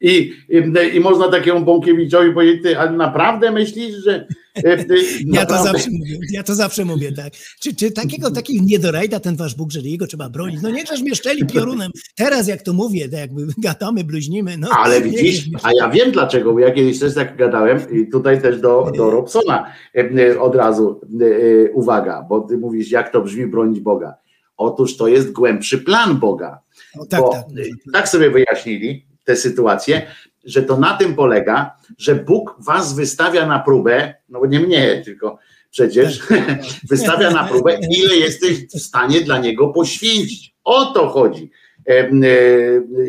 [0.00, 0.62] I, i,
[0.96, 4.26] I można takiemu Bąkiewiczowi powiedzieć, ty, a naprawdę myślisz, że.
[4.54, 4.94] e, ty,
[5.32, 7.32] Ja to, zawsze mówię, ja to zawsze mówię, tak.
[7.60, 10.62] Czy, czy takiego, taki niedorajda ten wasz Bóg, że jego trzeba bronić?
[10.62, 11.90] No niechżeś mnie szczeli piorunem.
[12.16, 14.68] Teraz jak to mówię, tak jakby gadamy, bluźnimy, no.
[14.78, 18.60] Ale widzisz, a ja wiem dlaczego, bo ja kiedyś też tak gadałem i tutaj też
[18.60, 23.20] do, do Robsona e, e, od razu e, e, uwaga, bo ty mówisz, jak to
[23.20, 24.14] brzmi bronić Boga.
[24.56, 26.60] Otóż to jest głębszy plan Boga.
[26.98, 27.42] O, tak, bo tak.
[27.42, 30.06] e, tak sobie wyjaśnili tę sytuację,
[30.44, 35.02] że to na tym polega, że Bóg was wystawia na próbę, no bo nie mnie,
[35.04, 35.38] tylko
[35.70, 36.20] przecież
[36.90, 40.54] wystawia na próbę, ile jesteś w stanie dla Niego poświęcić.
[40.64, 41.50] O to chodzi.
[41.86, 42.28] Em, e,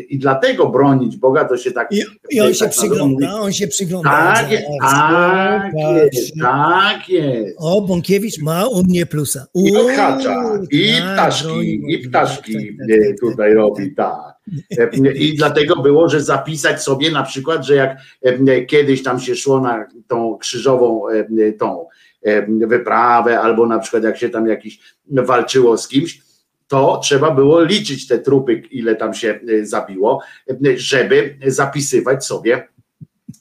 [0.08, 1.88] I dlatego bronić Boga to się tak.
[1.92, 4.10] I, I on się tak dobrą przygląda, on się przygląda.
[4.10, 5.72] Tak, jest, tak
[6.12, 7.56] jest, tak jest.
[7.58, 9.46] O, Bąkiewicz ma u mnie plusa.
[9.54, 12.08] I odhacza, i tak, ptaszki, i Boga.
[12.08, 14.32] ptaszki Tak, tak, e, tak, tutaj tak, robi, tak.
[14.78, 19.34] E, I dlatego było, że zapisać sobie na przykład, że jak e, kiedyś tam się
[19.36, 21.86] szło na tą krzyżową e, tą
[22.22, 24.78] e, wyprawę, albo na przykład jak się tam jakiś
[25.10, 26.31] walczyło z kimś,
[26.72, 32.68] to trzeba było liczyć te trupy, ile tam się e, zabiło, e, żeby zapisywać sobie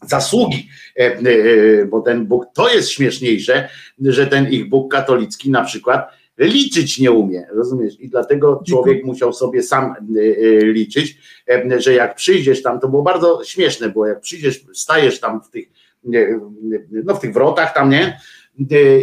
[0.07, 3.69] zasługi, e, bo ten Bóg, to jest śmieszniejsze,
[4.01, 7.99] że ten ich Bóg katolicki na przykład liczyć nie umie, rozumiesz?
[7.99, 9.95] I dlatego człowiek musiał sobie sam
[10.61, 11.17] liczyć,
[11.77, 15.69] że jak przyjdziesz tam, to było bardzo śmieszne, bo jak przyjdziesz, stajesz tam w tych,
[17.03, 18.19] no w tych wrotach tam, nie?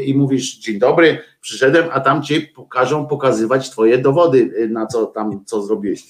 [0.04, 5.06] I mówisz, dzień dobry, przyszedłem, a tam ci pokażą pokazywać twoje dowody, e, na co
[5.06, 6.04] tam, co zrobiłeś.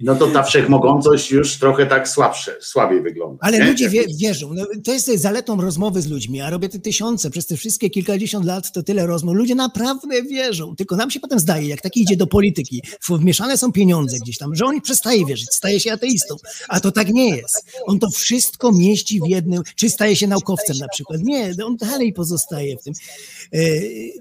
[0.00, 3.38] No to ta wszechmogącość już trochę tak słabsze, słabiej wygląda.
[3.40, 3.64] Ale nie?
[3.64, 4.54] ludzie wie, wierzą.
[4.54, 6.38] No, to jest zaletą rozmowy z ludźmi.
[6.38, 9.34] Ja robię te tysiące, przez te wszystkie kilkadziesiąt lat to tyle rozmów.
[9.34, 10.76] Ludzie naprawdę wierzą.
[10.76, 14.54] Tylko nam się potem zdaje, jak taki idzie do polityki, wmieszane są pieniądze gdzieś tam,
[14.54, 16.36] że on przestaje wierzyć, staje się ateistą.
[16.68, 17.64] A to tak nie jest.
[17.86, 21.20] On to wszystko mieści w jednym, czy staje się naukowcem na przykład.
[21.22, 22.94] Nie, on dalej pozostaje w tym.
[23.54, 23.58] E,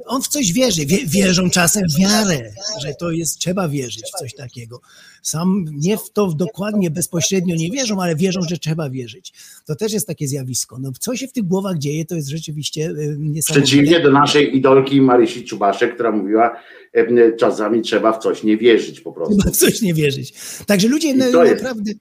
[0.05, 0.85] On w coś wierzy.
[0.85, 4.81] Wie, wierzą czasem w wiarę, że to jest, trzeba wierzyć w coś takiego.
[5.25, 9.33] Sam nie w to dokładnie, bezpośrednio nie wierzą, ale wierzą, że trzeba wierzyć.
[9.66, 10.77] To też jest takie zjawisko.
[10.80, 13.53] No, co się w tych głowach dzieje, to jest rzeczywiście e, niesamowite.
[13.53, 16.56] Przeciwnie do naszej idolki Marysi Czubaszek, która mówiła,
[16.94, 19.38] e, czasami trzeba w coś nie wierzyć po prostu.
[19.38, 20.34] Chyba w coś nie wierzyć.
[20.66, 21.92] Także ludzie no, naprawdę,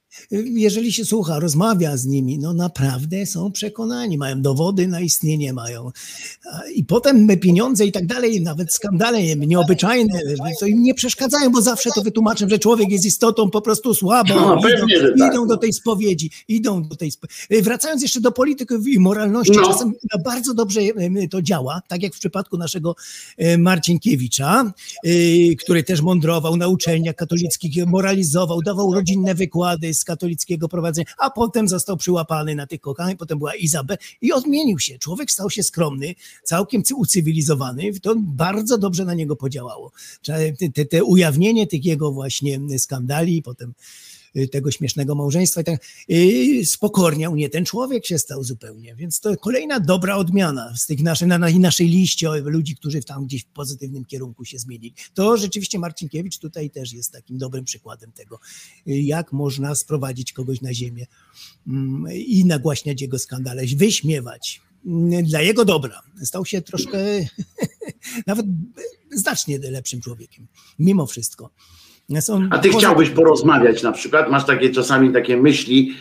[0.54, 5.90] jeżeli się słucha, rozmawia z nimi, no naprawdę są przekonani, mają dowody na istnienie, mają.
[6.74, 10.20] I potem pieniądze i tak dalej, nawet skandale nieobyczajne,
[10.60, 14.34] to im nie przeszkadzają, bo zawsze to wytłumaczę, że człowiek jest istotą po prostu słabą.
[14.34, 14.86] No, idą,
[15.18, 15.32] tak.
[15.32, 17.53] idą do tej spowiedzi, idą do tej spowiedzi.
[17.62, 19.66] Wracając jeszcze do polityków i moralności, No.
[19.66, 19.92] czasem
[20.24, 22.96] bardzo dobrze e, to działa, tak jak w przypadku naszego
[23.58, 24.72] Marcinkiewicza,
[25.06, 31.30] y, który też mądrował na uczelniach katolickich, moralizował, dawał rodzinne wykłady z katolickiego prowadzenia, a
[31.30, 34.98] potem został przyłapany na tych kokach, potem była Izabel i odmienił się.
[34.98, 39.92] Człowiek stał się skromny, całkiem cy- ucywilizowany, to bardzo dobrze na niego podziałało.
[40.74, 43.74] Te, te, ujawnienie tych jego właśnie skandali, potem y,
[44.52, 49.36] tego śmiesznego małżeństwa i tak y, spokorniał, nie ten człowiek się stał zupełnie, więc to
[49.36, 53.46] kolejna dobra odmiana z tych naszej, na, na naszej liście ludzi, którzy tam gdzieś w
[53.46, 54.94] pozytywnym kierunku się zmienili.
[55.14, 58.38] To rzeczywiście Marcinkiewicz tutaj też jest takim dobrym przykładem tego,
[58.88, 61.06] y, jak można sprowadzić kogoś na ziemię
[61.66, 66.02] mm, i nagłaśniać jego skandale, wyśmiewać mm, dla jego dobra.
[66.24, 66.98] Stał się troszkę
[68.26, 68.46] nawet
[69.12, 70.46] znacznie lepszym człowiekiem,
[70.78, 71.50] mimo wszystko.
[72.20, 74.30] Są A ty chciałbyś porozmawiać na przykład?
[74.30, 75.94] Masz takie czasami takie myśli,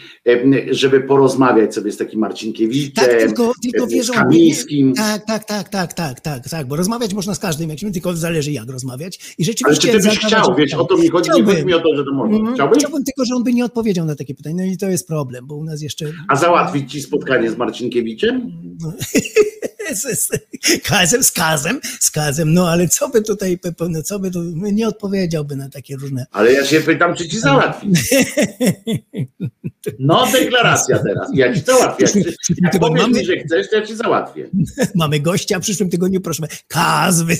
[0.71, 4.93] żeby porozmawiać sobie z takim Marcinkiewiczem, Tak, tylko, tylko em, wiesz, z Kamińskim.
[4.93, 8.51] Tak, tak, tak, tak, tak, tak, tak, bo rozmawiać można z każdym, jak tylko zależy
[8.51, 9.15] jak rozmawiać.
[9.17, 11.55] I Ale rzeczywiście czy ty byś chciał, wiesz, o to mi chodzi, nie Chciałbym.
[11.55, 12.37] chodzi mi o to, że to można.
[12.37, 12.55] Mhm.
[12.55, 12.77] Chciałbyś?
[12.77, 15.47] Chciałbym tylko, że on by nie odpowiedział na takie pytania, no i to jest problem,
[15.47, 16.05] bo u nas jeszcze...
[16.27, 18.51] A załatwić ci spotkanie z Marcinkiewiczem?
[19.93, 20.29] z, z,
[20.83, 24.87] kazem, z kazem, z kazem, no ale co by tutaj, no co by tu, nie
[24.87, 26.25] odpowiedziałby na takie różne...
[26.31, 27.87] Ale ja się pytam, czy ci załatwi.
[29.99, 31.29] No, deklaracja teraz.
[31.33, 32.05] Ja ci załatwię.
[32.05, 32.25] Jak,
[32.61, 34.49] jak powiesz mamy- mi, że chcesz, to ja ci załatwię.
[34.95, 37.35] Mamy gościa w przyszłym tygodniu, proszę, kaz, wy...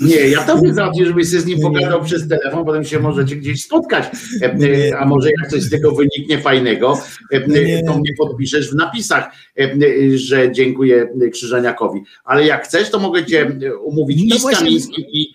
[0.00, 3.64] Nie, ja tobie załatwię, żebyś się z nim pogadał przez telefon, potem się możecie gdzieś
[3.64, 4.04] spotkać.
[4.42, 6.98] E, A może jak coś z tego wyniknie fajnego,
[7.32, 7.40] e,
[7.86, 9.30] to mnie podpiszesz w napisach,
[9.60, 9.68] e,
[10.14, 12.00] że dziękuję Krzyżaniakowi.
[12.24, 13.52] Ale jak chcesz, to mogę cię
[13.84, 15.32] umówić No i z Kamińskim, i,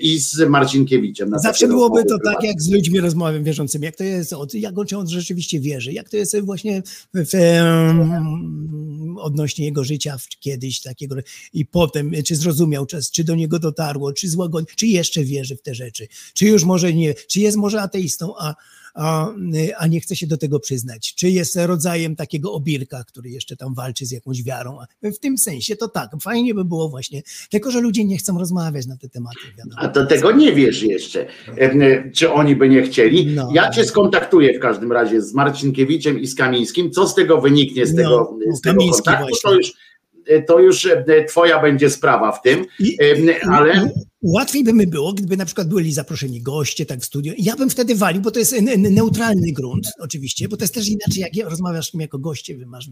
[0.00, 1.30] i z Marcinkiewiczem.
[1.38, 4.86] Zawsze byłoby to tak, jak z ludźmi rozmawiam wierzącymi, jak to jest, od, jak on,
[4.86, 6.82] czy on rzeczywiście wierzy, jak to jest właśnie
[7.14, 7.32] w,
[9.18, 11.16] odnośnie jego życia w, kiedyś takiego
[11.52, 15.62] i potem, czy zrozumiał czas, czy do niego dotarło, czy złagodzi, czy jeszcze wierzy w
[15.62, 18.54] te rzeczy, czy już może nie, czy jest może ateistą, a,
[18.96, 19.28] a,
[19.78, 23.74] a nie chce się do tego przyznać, czy jest rodzajem takiego obirka, który jeszcze tam
[23.74, 24.78] walczy z jakąś wiarą.
[25.02, 28.86] W tym sensie to tak, fajnie by było właśnie, tylko że ludzie nie chcą rozmawiać
[28.86, 29.36] na te tematy.
[29.58, 29.76] Wiadomo.
[29.82, 31.26] A to tego nie wiesz jeszcze,
[32.14, 33.26] czy oni by nie chcieli.
[33.26, 33.48] No.
[33.54, 36.90] Ja cię skontaktuję w każdym razie z Marcinkiewiczem i z Kamińskim.
[36.90, 39.50] Co z tego wyniknie z No, tego, no, z tego kontaktu, właśnie.
[39.50, 39.72] to już,
[40.46, 40.88] to już
[41.28, 42.96] twoja będzie sprawa w tym, I-
[43.50, 43.90] ale
[44.22, 47.32] Łatwiej by mi było, gdyby na przykład byli zaproszeni goście tak w studio.
[47.38, 51.20] Ja bym wtedy walił, bo to jest neutralny grunt, oczywiście, bo to jest też inaczej,
[51.22, 52.90] jak ja- rozmawiasz z kim jako goście, wy masz.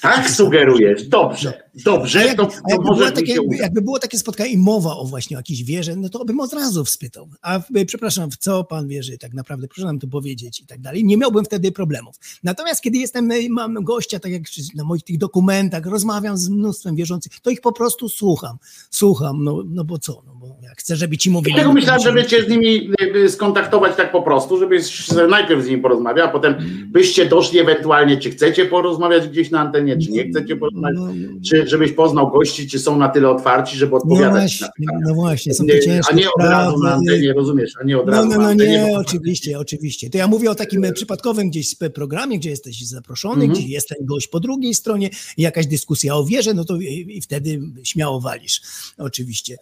[0.00, 1.08] tak sugerujesz.
[1.08, 4.50] Dobrze, A dobrze, jak, to, a to jakby, było takie, jakby, jakby było takie spotkanie
[4.50, 7.28] i mowa o właśnie o jakiejś wierze, no to bym od razu wspytał.
[7.42, 9.68] A przepraszam, w co pan wierzy tak naprawdę?
[9.68, 11.04] Proszę nam to powiedzieć i tak dalej.
[11.04, 12.16] Nie miałbym wtedy problemów.
[12.42, 14.42] Natomiast kiedy jestem, y, mam gościa, tak jak
[14.74, 18.56] na moich tych dokumentach, rozmawiam z mnóstwem wierzących, to ich po prostu słucham.
[18.90, 20.22] Słucham, no, no bo co?
[20.26, 21.52] No bo chcę, żeby ci mówili.
[21.54, 25.68] Dlatego no myślałem, żeby cię z nimi y, skontaktować tak po prostu, żebyś najpierw z
[25.68, 26.54] nimi porozmawiał, a potem
[26.86, 31.12] byście doszli ewentualnie, czy chcecie porozmawiać gdzieś na antenie, czy nie chcecie porozmawiać, No,
[31.50, 34.98] czy żebyś poznał gości, czy są na tyle otwarci, żeby no odpowiadać na właśnie, pytania.
[35.08, 38.06] no właśnie, są to ciężkie a nie od razu na antenie, rozumiesz, a nie od
[38.06, 38.72] No, razu no, na no antenie.
[38.86, 40.10] nie, oczywiście, oczywiście.
[40.10, 43.52] To ja mówię o takim e, przypadkowym gdzieś programie, gdzie jesteś zaproszony, Mhm.
[43.52, 47.06] gdzie jest ten gość po drugiej stronie, i jakaś dyskusja o wierze, no to i,
[47.16, 48.60] i wtedy śmiało walisz,
[48.98, 49.56] oczywiście.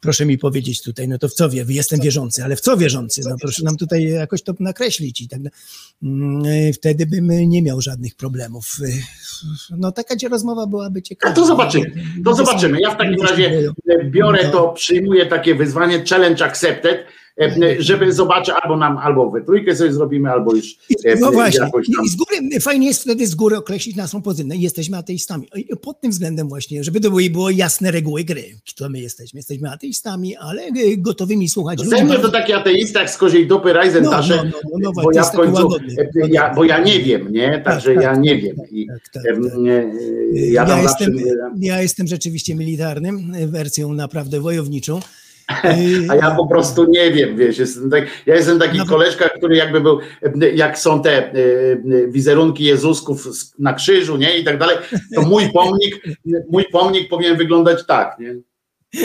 [0.00, 3.20] Proszę mi powiedzieć tutaj, no to w co wie, jestem wierzący, ale w co wierzący?
[3.28, 5.58] No proszę nam tutaj jakoś to nakreślić i tak dalej.
[6.02, 8.76] Mm, Wtedy bym nie miał żadnych problemów.
[9.70, 11.32] No taka rozmowa byłaby ciekawa.
[11.32, 11.92] A to zobaczymy,
[12.24, 12.80] to zobaczymy.
[12.80, 13.72] Ja w takim razie
[14.04, 14.50] biorę No.
[14.50, 17.04] to, przyjmuję takie wyzwanie, challenge accepted,
[17.78, 21.70] żeby zobaczyć, albo nam, albo we trójkę sobie zrobimy, albo już e, No właśnie,
[22.10, 24.56] z góry, fajnie jest wtedy z góry określić naszą pozycję.
[24.56, 25.48] Jesteśmy ateistami.
[25.82, 29.38] Pod tym względem właśnie, żeby to było jasne reguły gry, kto my jesteśmy.
[29.38, 33.72] Jesteśmy ateistami, ale e, gotowymi słuchać Ze mnie to taki ateista jak z koziej dupy
[33.72, 37.00] Ryzen No, no, no, no, no, bo ja w końcu, e, ja, bo ja nie
[37.00, 37.62] wiem, nie?
[37.64, 38.56] Także tak, ja tak, nie tak, wiem.
[38.70, 39.52] I, tak, tak, tak.
[39.66, 39.90] e,
[40.36, 45.00] ja Ja, tam zawsze jestem, ja jestem rzeczywiście militarnym, e, wersją naprawdę wojowniczą.
[46.08, 49.56] A ja po prostu nie wiem, wiesz, jestem tak, ja jestem taki Nawet- koleżka, który
[49.56, 49.98] jakby był,
[50.42, 51.34] e, jak są te e,
[52.08, 53.24] wizerunki Jezusków
[53.58, 54.76] na krzyżu, nie, i tak dalej,
[55.14, 56.04] to mój pomnik,
[56.50, 58.34] mój pomnik powinien wyglądać tak, nie?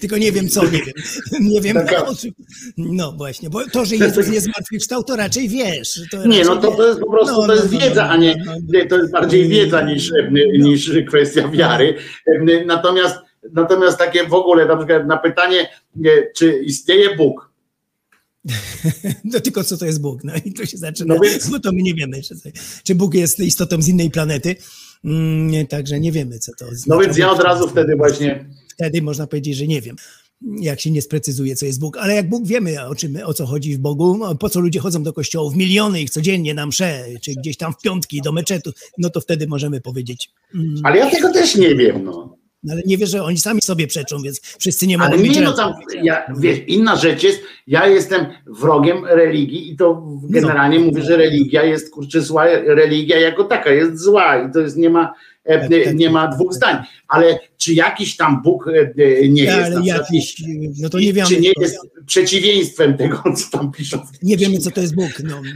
[0.00, 0.94] Tylko nie wiem co, nie wiem.
[1.40, 2.32] Nie wiem, Taka- o czym-
[2.76, 6.00] no właśnie, bo to, że Jezus nie zmartwychwstał, to raczej wiesz.
[6.10, 8.04] To Nie, raczej no to, to jest po prostu, No, to no, jest no, wiedza,
[8.04, 8.78] no, a nie, no, no.
[8.78, 11.94] nie, to jest bardziej wiedza niż, e, niż kwestia wiary.
[12.26, 13.16] E, Natomiast,
[13.52, 15.68] natomiast takie w ogóle, na przykład na pytanie,
[16.04, 17.48] e, czy istnieje Bóg,
[19.24, 20.24] No tylko co to jest Bóg?
[20.24, 22.20] No i to się zaczyna, No więc- bo to my nie wiemy,
[22.84, 24.56] czy, Bóg jest istotą z innej planety.
[25.04, 27.04] Mm, także nie wiemy, co to no znaczy.
[27.04, 28.44] więc ja od razu wtedy właśnie
[28.74, 29.96] Wtedy można powiedzieć, że nie wiem.
[30.60, 31.96] Jak się nie sprecyzuje, co jest Bóg.
[31.96, 34.80] Ale jak Bóg wiemy, o, czym, o co chodzi w Bogu, no, po co ludzie
[34.80, 38.72] chodzą do kościołów, miliony ich codziennie na msze, czy gdzieś tam w piątki do meczetu,
[38.98, 40.30] no to wtedy możemy powiedzieć.
[40.54, 42.37] Mm, Ale ja tego też nie wiem, no.
[42.62, 45.42] No ale nie wierzę, oni sami sobie przeczą, więc wszyscy nie mogą Ale mieć nie,
[45.42, 45.72] no tam,
[46.02, 51.62] ja, wiesz, inna rzecz jest, ja jestem wrogiem religii i to generalnie mówię, że religia
[51.62, 55.14] jest, kurczę, zła, religia jako taka jest zła i to jest, nie ma,
[55.94, 56.12] nie tak.
[56.14, 56.76] ma dwóch zdań,
[57.08, 58.80] ale czy jakiś tam Bóg e,
[59.20, 60.42] e, nie jest, jakiś,
[60.80, 63.98] no to nie wiemy, czy nie jest przeciwieństwem tego, co tam piszą.
[64.22, 65.10] nie wiemy, co to jest Bóg.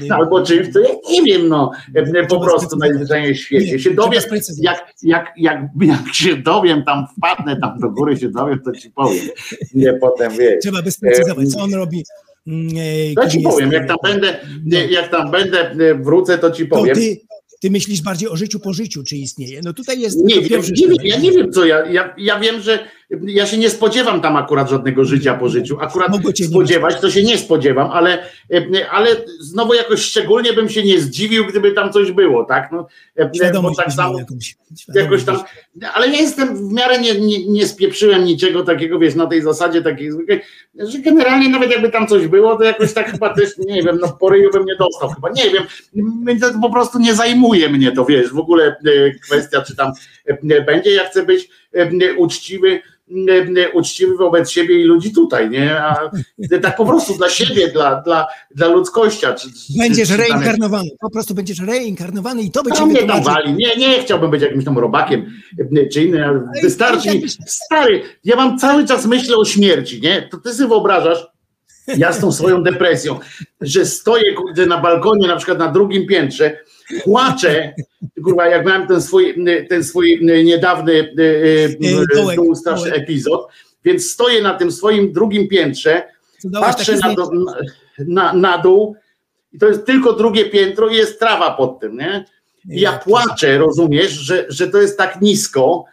[0.08, 3.72] No, Albo czymś, to ja nie wiem, no, e, po prostu najzwyczajniej w świecie.
[3.72, 4.22] Nie, Się dowiem,
[4.60, 8.90] jak, jak, jak, jak się dowiem, tam wpadnę tam do góry, się dowiem, to ci
[8.90, 9.24] powiem.
[9.74, 10.54] Nie potem, wiesz.
[10.62, 12.04] Trzeba by sprecyzować, co on robi.
[12.46, 14.78] mm, e, Ja ci powiem, jest- jak tam będę, No.
[14.78, 16.94] jak tam będę, e, wrócę, to ci To powiem.
[16.94, 17.16] ty,
[17.62, 19.60] ty myślisz bardziej o życiu po życiu, czy istnieje?
[19.64, 21.04] No tutaj jest Nie wiem, nie sztab.
[21.04, 22.78] ja nie wiem co ja, ja, ja wiem, że
[23.26, 25.76] ja się nie spodziewam tam akurat żadnego życia po życiu.
[25.80, 28.26] Akurat nie spodziewać to się nie spodziewam, ale,
[28.90, 29.08] ale
[29.40, 32.72] znowu jakoś szczególnie bym się nie zdziwił, gdyby tam coś było, tak?
[32.72, 32.86] No,
[33.18, 34.56] e, Świadomość tak samo jakąś.
[34.94, 35.36] jakoś tam,
[35.94, 39.82] ale ja jestem w miarę nie, nie, nie spieprzyłem niczego takiego, wiesz, na tej zasadzie
[39.82, 40.40] takiej zwykłej,
[40.74, 44.08] że generalnie nawet jakby tam coś było, to jakoś tak chyba też, nie wiem, no
[44.08, 45.62] po ryju bym nie dostał chyba, nie wiem,
[46.62, 49.92] po prostu nie zajmuje mnie to, wiesz, w ogóle e, kwestia, czy tam
[50.66, 50.90] będzie.
[50.90, 51.48] Ja chcę być
[52.16, 52.80] uczciwy,
[53.72, 55.80] uczciwy wobec siebie i ludzi tutaj, nie?
[55.80, 56.10] A
[56.62, 59.26] tak po prostu dla siebie, dla, dla, dla ludzkości.
[59.38, 63.54] Czy, Będziesz czy, reinkarnowany, po prostu będziesz reinkarnowany i to tam mnie tam wali.
[63.54, 65.26] Nie, nie chciałbym być jakimś tam robakiem
[65.92, 66.22] czy innym.
[66.24, 67.28] ale Wystarczy mi.
[67.46, 70.28] Stary, ja mam cały czas myślę o śmierci, nie?
[70.30, 71.26] To ty sobie wyobrażasz,
[71.96, 73.18] ja z tą swoją depresją,
[73.60, 76.58] że stoję kurde, na balkonie, na przykład na drugim piętrze,
[77.04, 77.74] płaczę,
[78.24, 83.02] kurwa, jak miałem ten swój, ten swój niedawny e, e, straszny dołek.
[83.02, 83.48] epizod,
[83.84, 86.02] więc stoję na tym swoim drugim piętrze,
[86.52, 87.54] patrzę na, na,
[87.98, 88.96] na, na dół
[89.52, 92.24] i to jest tylko drugie piętro i jest trawa pod tym, nie?
[92.70, 95.84] I ja płaczę, rozumiesz, że, że to jest tak nisko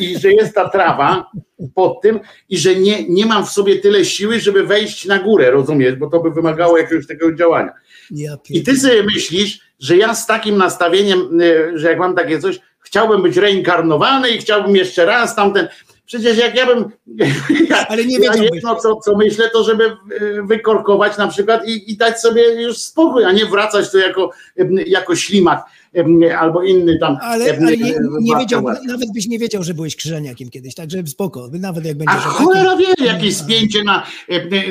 [0.00, 1.30] i że jest ta trawa
[1.74, 5.50] pod tym i że nie, nie mam w sobie tyle siły, żeby wejść na górę,
[5.50, 7.72] rozumiesz, bo to by wymagało jakiegoś takiego działania.
[8.50, 12.60] I ty sobie myślisz, że ja z takim nastawieniem, y, że jak mam takie coś,
[12.80, 15.68] chciałbym być reinkarnowany i chciałbym jeszcze raz tamten.
[16.04, 16.84] Przecież jak ja bym.
[17.70, 21.92] Ja, Ale nie ja jedno, co, co myślę, to żeby y, wykorkować na przykład i,
[21.92, 25.64] i dać sobie już spokój, a nie wracać tu jako, y, jako ślimak
[26.38, 27.16] albo inny tam.
[27.20, 31.48] Ale, ale nie, nie wiedział, nawet byś nie wiedział, że byłeś krzyżeniakiem kiedyś, także spoko,
[31.52, 32.24] nawet jak A będziesz...
[32.24, 34.06] cholera wie, jakieś spięcie na,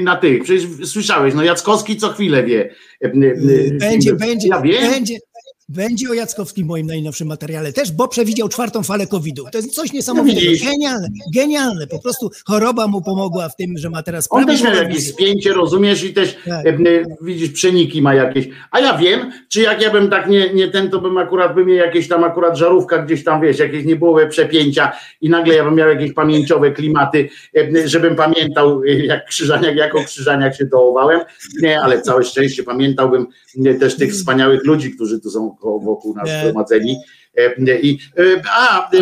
[0.02, 0.44] na tych.
[0.44, 2.76] Przecież słyszałeś, no Jackowski co chwilę wie.
[3.80, 4.92] Będzie, będzie, Ja wiem.
[4.92, 5.18] będzie.
[5.76, 9.44] Będzie o Jackowskim w moim najnowszym materiale też, bo przewidział czwartą falę COVID-u.
[9.52, 10.52] To jest coś niesamowitego.
[10.52, 10.72] No.
[10.72, 11.88] Genialne, genialne.
[11.88, 15.54] Po prostu choroba mu pomogła w tym, że ma teraz On też miał jakieś spięcie,
[15.54, 16.66] rozumiesz, i też Tak.
[16.66, 18.48] e, e, widzisz, przeniki ma jakieś.
[18.72, 21.66] A ja wiem, czy jak ja bym tak nie, nie ten, to bym akurat by
[21.66, 24.92] mnie jakieś tam akurat żarówka gdzieś tam, wiesz, jakieś nie były przepięcia
[25.22, 30.56] i nagle ja bym miał jakieś pamięciowe klimaty, e, żebym pamiętał, jak krzyżaniak, jako krzyżaniak
[30.56, 31.20] się dołowałem.
[31.62, 33.28] Nie, ale całe szczęście pamiętałbym
[33.80, 36.98] też tych wspaniałych ludzi, którzy tu są wokół nas zgromadzeni.
[37.38, 39.02] E, I, e, a, e,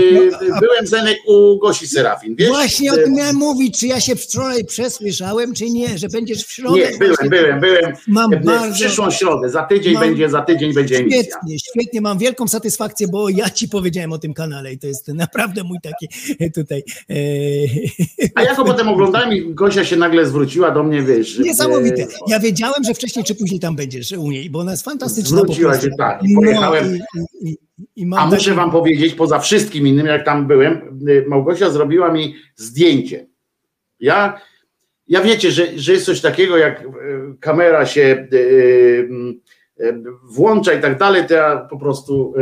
[0.60, 2.48] byłem Zenek u Gosi Serafin, wiesz?
[2.50, 6.52] Właśnie o tym miałem mówić, czy ja się wczoraj przesłyszałem, czy nie, że będziesz w
[6.52, 6.78] środę.
[6.78, 7.30] Nie, byłem, właśnie.
[7.30, 7.94] byłem, byłem.
[8.08, 11.22] Mam W bardzo- przyszłą środę, za tydzień Mam- będzie, za tydzień będzie emisja.
[11.24, 15.08] Świetnie, świetnie, mam wielką satysfakcję, bo ja ci powiedziałem o tym kanale i to jest
[15.08, 16.08] naprawdę mój taki
[16.56, 16.84] tutaj.
[18.36, 21.28] A ja go potem oglądałem i Gosia się nagle zwróciła do mnie, wiesz.
[21.28, 22.08] że- Niesamowite.
[22.28, 25.38] Ja wiedziałem, że wcześniej czy później tam będziesz u niej, bo ona jest fantastyczna.
[25.38, 26.98] Zwróciła się, tak, pojechałem.
[27.16, 27.58] No, i, i, i,
[28.18, 33.28] A muszę wam powiedzieć, poza wszystkim innym, jak tam byłem, y, Małgosia zrobiła mi zdjęcie.
[34.00, 34.42] Ja,
[35.08, 36.86] ja wiecie, że, że jest coś takiego, jak y,
[37.40, 39.10] kamera się y,
[40.24, 42.34] włącza i tak dalej, to ja po prostu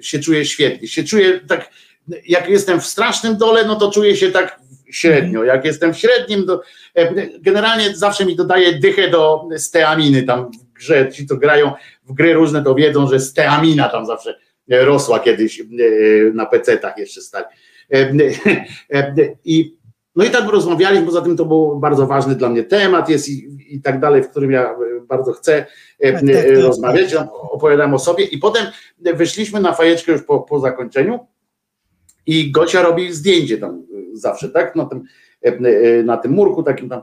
[0.00, 0.88] się czuję świetnie.
[0.88, 1.70] Się czuję tak,
[2.26, 5.44] jak jestem w strasznym dole, no to czuję się tak średnio.
[5.44, 6.62] Jak jestem w średnim, to
[6.98, 11.12] y, generalnie zawsze mi dodaje dychę do steaminy tam w grze.
[11.12, 11.72] Ci, co grają
[12.04, 14.38] w gry różne, to wiedzą, że steamina tam zawsze
[14.70, 15.64] rosła kiedyś e,
[16.34, 17.44] na PC-tach jeszcze stali.
[17.92, 18.12] E,
[18.92, 19.14] e,
[19.44, 19.78] I
[20.16, 23.48] no i tak rozmawialiśmy, poza tym to był bardzo ważny dla mnie temat jest i,
[23.68, 24.76] i tak dalej, w którym ja e,
[25.08, 25.66] bardzo chcę
[25.98, 26.62] e, Tak, tak, e, tak.
[26.62, 28.66] rozmawiać, Ja opowiadałem o sobie i potem
[29.14, 31.26] wyszliśmy na fajeczkę już po, po zakończeniu
[32.26, 35.02] i Gosia robi zdjęcie tam e, zawsze, tak, na tym,
[35.44, 37.02] e, e, na tym murku takim tam,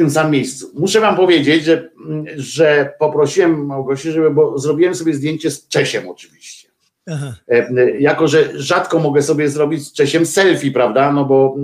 [0.00, 0.70] tym samym miejscu.
[0.74, 6.08] Muszę wam powiedzieć, że, mm, że poprosiłem Małgosię, żeby, bo zrobiłem sobie zdjęcie z Czesiem
[6.08, 6.68] oczywiście.
[7.06, 7.34] Aha.
[7.48, 11.12] E, Jako, że rzadko mogę sobie zrobić z Czesiem selfie, prawda?
[11.12, 11.56] No bo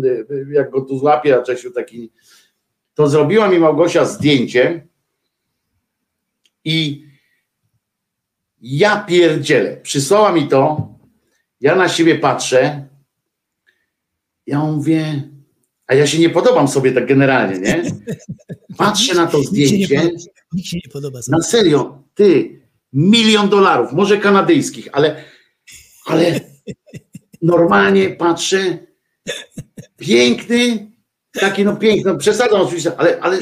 [0.50, 2.12] jak go tu złapię, a Czesiu taki.
[2.94, 4.86] To zrobiła mi Małgosia zdjęcie
[6.64, 7.06] i
[8.60, 9.76] ja pierdzielę.
[9.76, 10.88] Przysłała mi to,
[11.60, 12.88] ja na siebie patrzę,
[14.46, 15.22] ja mówię,
[15.86, 17.82] a ja się nie podobam sobie tak generalnie, nie?
[18.78, 20.10] Patrzę na to zdjęcie.
[20.52, 21.20] nikt się nie podoba.
[21.28, 22.60] Na serio, ty,
[22.92, 25.24] milion dolarów, może kanadyjskich, ale,
[26.06, 26.40] ale
[27.42, 28.78] normalnie patrzę,
[29.96, 30.90] piękny,
[31.32, 33.38] taki no piękny, no przesadzam oczywiście, ale, ale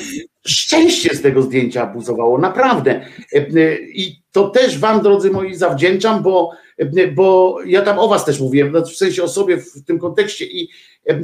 [0.47, 3.07] szczęście z tego zdjęcia buzowało, naprawdę.
[3.33, 8.09] E, e, I to też wam, drodzy moi, zawdzięczam, bo, e, bo ja tam o
[8.09, 10.69] was też mówiłem, no w sensie o sobie w tym kontekście i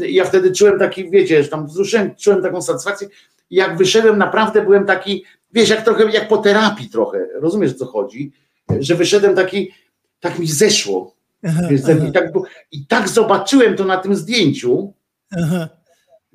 [0.08, 3.08] ja wtedy czułem taki, wiecie, że tam wzruszyłem, czułem taką satysfakcję.
[3.50, 7.86] Jak wyszedłem, naprawdę byłem taki, wiesz, jak trochę, jak po terapii trochę, rozumiesz o co
[7.86, 8.32] chodzi,
[8.78, 9.72] że wyszedłem taki,
[10.20, 11.14] tak mi zeszło.
[11.44, 12.32] Aha, Wiesz, aha, I, tak,
[12.72, 14.92] I tak zobaczyłem to na tym zdjęciu,
[15.30, 15.68] aha.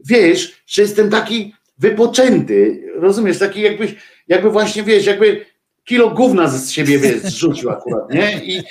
[0.05, 3.95] wiesz, że jestem taki wypoczęty, rozumiesz, taki jakbyś,
[4.27, 5.45] jakby właśnie, wiesz, jakby
[5.85, 8.41] kilo gówna z siebie, wiesz, zrzucił akurat, nie?
[8.45, 8.63] I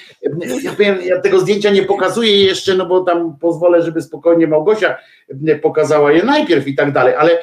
[0.63, 4.97] ja powiem, ja tego zdjęcia nie pokazuję jeszcze, no bo tam pozwolę, żeby spokojnie Małgosia
[5.63, 7.39] pokazała je najpierw i tak dalej, ale,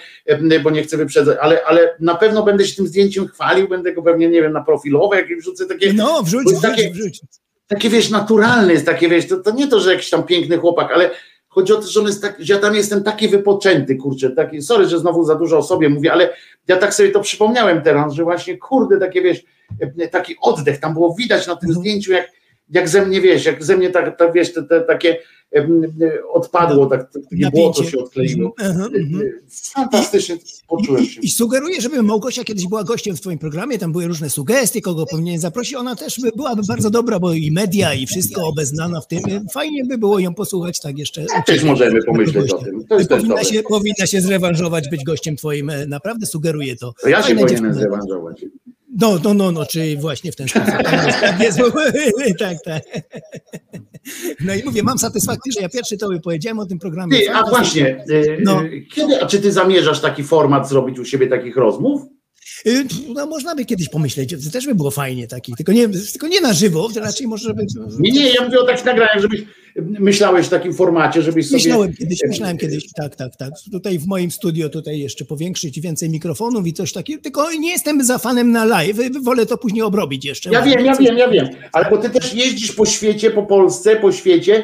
[0.63, 4.01] bo nie chcę wyprzedzać, ale, ale na pewno będę się tym zdjęciem chwalił, będę go
[4.01, 7.21] pewnie, nie wiem, na profilowe jakieś wrzucę takie, No, wrzuć, wrzuć, takie- wrzuć.
[7.67, 10.91] takie wiesz, naturalne jest, takie wiesz, to, to nie to, że jakiś tam piękny chłopak,
[10.93, 11.09] ale
[11.47, 14.61] chodzi o to, że, on jest tak, że ja tam jestem taki wypoczęty, kurczę, taki,
[14.61, 16.33] sorry, że znowu za dużo o sobie mówię, ale
[16.67, 19.43] ja tak sobie to przypomniałem teraz, że właśnie kurde, takie wiesz,
[20.11, 22.31] taki oddech, tam było widać na tym zdjęciu, jak,
[22.69, 25.17] jak ze mnie, wiesz, jak ze mnie tak, tak wiesz, te, te, takie
[25.55, 25.67] e,
[26.33, 28.53] odpadło, tak, takie błoto się odkleiło.
[28.59, 29.31] Mhm, mhm.
[29.73, 31.21] Fantastycznie poczułem się.
[31.21, 35.05] I sugeruję, żeby Małgosia kiedyś była gościem w twoim programie, tam były różne sugestie, kogo
[35.05, 35.73] powinien zaprosić.
[35.75, 39.19] Ona też by, byłaby bardzo dobra, bo i media, i wszystko obeznana w tym.
[39.53, 41.25] Fajnie by było ją posłuchać tak jeszcze.
[41.45, 42.85] Też możemy pomyśleć o tym.
[42.89, 43.49] To jest też Powinna dobre.
[43.49, 45.69] się, powinna się zrewanżować, być gościem twoim.
[45.69, 46.93] e, Naprawdę sugeruję to.
[47.01, 48.45] To ja się powinienem zrewanżować.
[48.99, 50.69] No, no, no, no, czy właśnie w ten sposób.
[50.83, 51.59] Tak, jest,
[52.39, 52.83] tak, tak.
[54.39, 57.19] No i mówię, mam satysfakcję, że ja pierwszy tobie powiedziałem o tym programie.
[57.19, 58.61] Ty, a właśnie, y, No.
[58.95, 62.01] kiedy, a czy ty zamierzasz taki format zrobić u siebie takich rozmów?
[62.67, 66.27] Y, No można by kiedyś pomyśleć, to też by było fajnie taki, tylko nie, tylko
[66.27, 67.65] nie na żywo, raczej może by...
[67.99, 69.41] Nie, nie, ja mówię o takich nagraniach, żebyś
[69.75, 71.57] myślałeś w takim formacie, żebyś sobie...
[71.57, 73.49] Myślałem kiedyś, myślałem kiedyś, tak, tak, tak.
[73.71, 78.03] Tutaj w moim studio tutaj jeszcze powiększyć więcej mikrofonów i coś takiego, tylko nie jestem
[78.03, 80.51] za fanem na live, wolę to później obrobić jeszcze.
[80.51, 83.95] Ja wiem, ja wiem, ja wiem, ale bo ty też jeździsz po świecie, po Polsce,
[83.95, 84.63] po świecie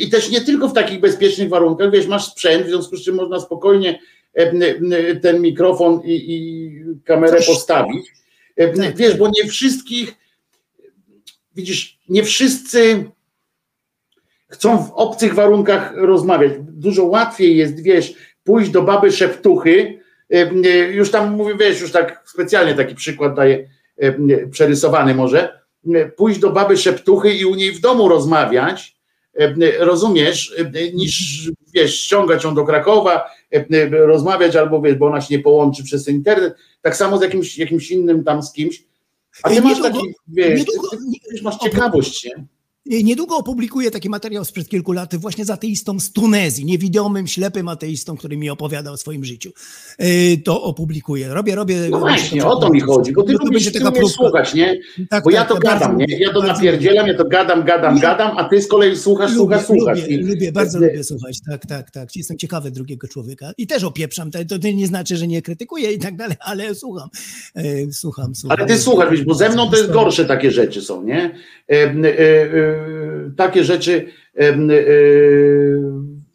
[0.00, 3.14] i też nie tylko w takich bezpiecznych warunkach, wiesz, masz sprzęt, w związku z czym
[3.14, 3.98] można spokojnie
[5.22, 6.70] ten mikrofon i, i
[7.04, 8.06] kamerę Coś- postawić.
[8.56, 8.96] Tak.
[8.96, 10.14] Wiesz, bo nie wszystkich,
[11.56, 13.04] widzisz, nie wszyscy
[14.48, 16.52] chcą w obcych warunkach rozmawiać.
[16.60, 20.00] Dużo łatwiej jest, wiesz, pójść do baby szeptuchy,
[20.30, 23.68] em, już tam mówię, wiesz, już tak specjalnie taki przykład daję,
[23.98, 25.60] em, przerysowany może,
[26.16, 28.96] pójść do baby szeptuchy i u niej w domu rozmawiać,
[29.78, 30.54] rozumiesz,
[30.94, 31.42] niż
[31.74, 33.30] wiesz, ściągać ją do Krakowa,
[33.90, 37.90] rozmawiać albo wiesz, bo ona się nie połączy przez internet, tak samo z jakimś, jakimś
[37.90, 38.84] innym tam z kimś,
[39.42, 40.72] a ty masz taki, wiesz, ty,
[41.36, 42.46] ty masz ciekawość, nie?
[42.92, 47.68] Y, Niedługo opublikuję taki materiał sprzed kilku lat właśnie z ateistą z Tunezji, niewidomym, ślepym
[47.68, 49.50] ateistą, który mi opowiada o swoim życiu.
[50.02, 51.28] Y, To opublikuję.
[51.28, 51.76] Robię, robię.
[51.90, 54.08] No właśnie, o to mi chodzi, bo ty No to lubisz, taka próbka.
[54.16, 54.78] słuchać, nie?
[55.10, 56.18] Tak, Bo ja tak, to ja bardzo gadam, nie?
[56.18, 58.00] Ja to napierdzielam, ja to gadam, gadam, Nie.
[58.00, 60.02] gadam, a ty z kolei słuchasz, Lubię, słuchasz, słuchasz.
[60.02, 62.16] lubię, lubię, bardzo y, lubię słuchać, tak, tak, tak.
[62.16, 65.98] Jestem ciekawy drugiego człowieka i też opieprzam, to, to nie znaczy, że nie krytykuję i
[65.98, 67.08] tak dalej, ale słucham,
[67.54, 68.58] e, słucham, słucham.
[68.58, 71.34] Ale ty słuchasz, bo ze mną to jest gorsze takie rzeczy są, nie?
[71.70, 74.06] E, e, takie rzeczy
[74.38, 74.56] e,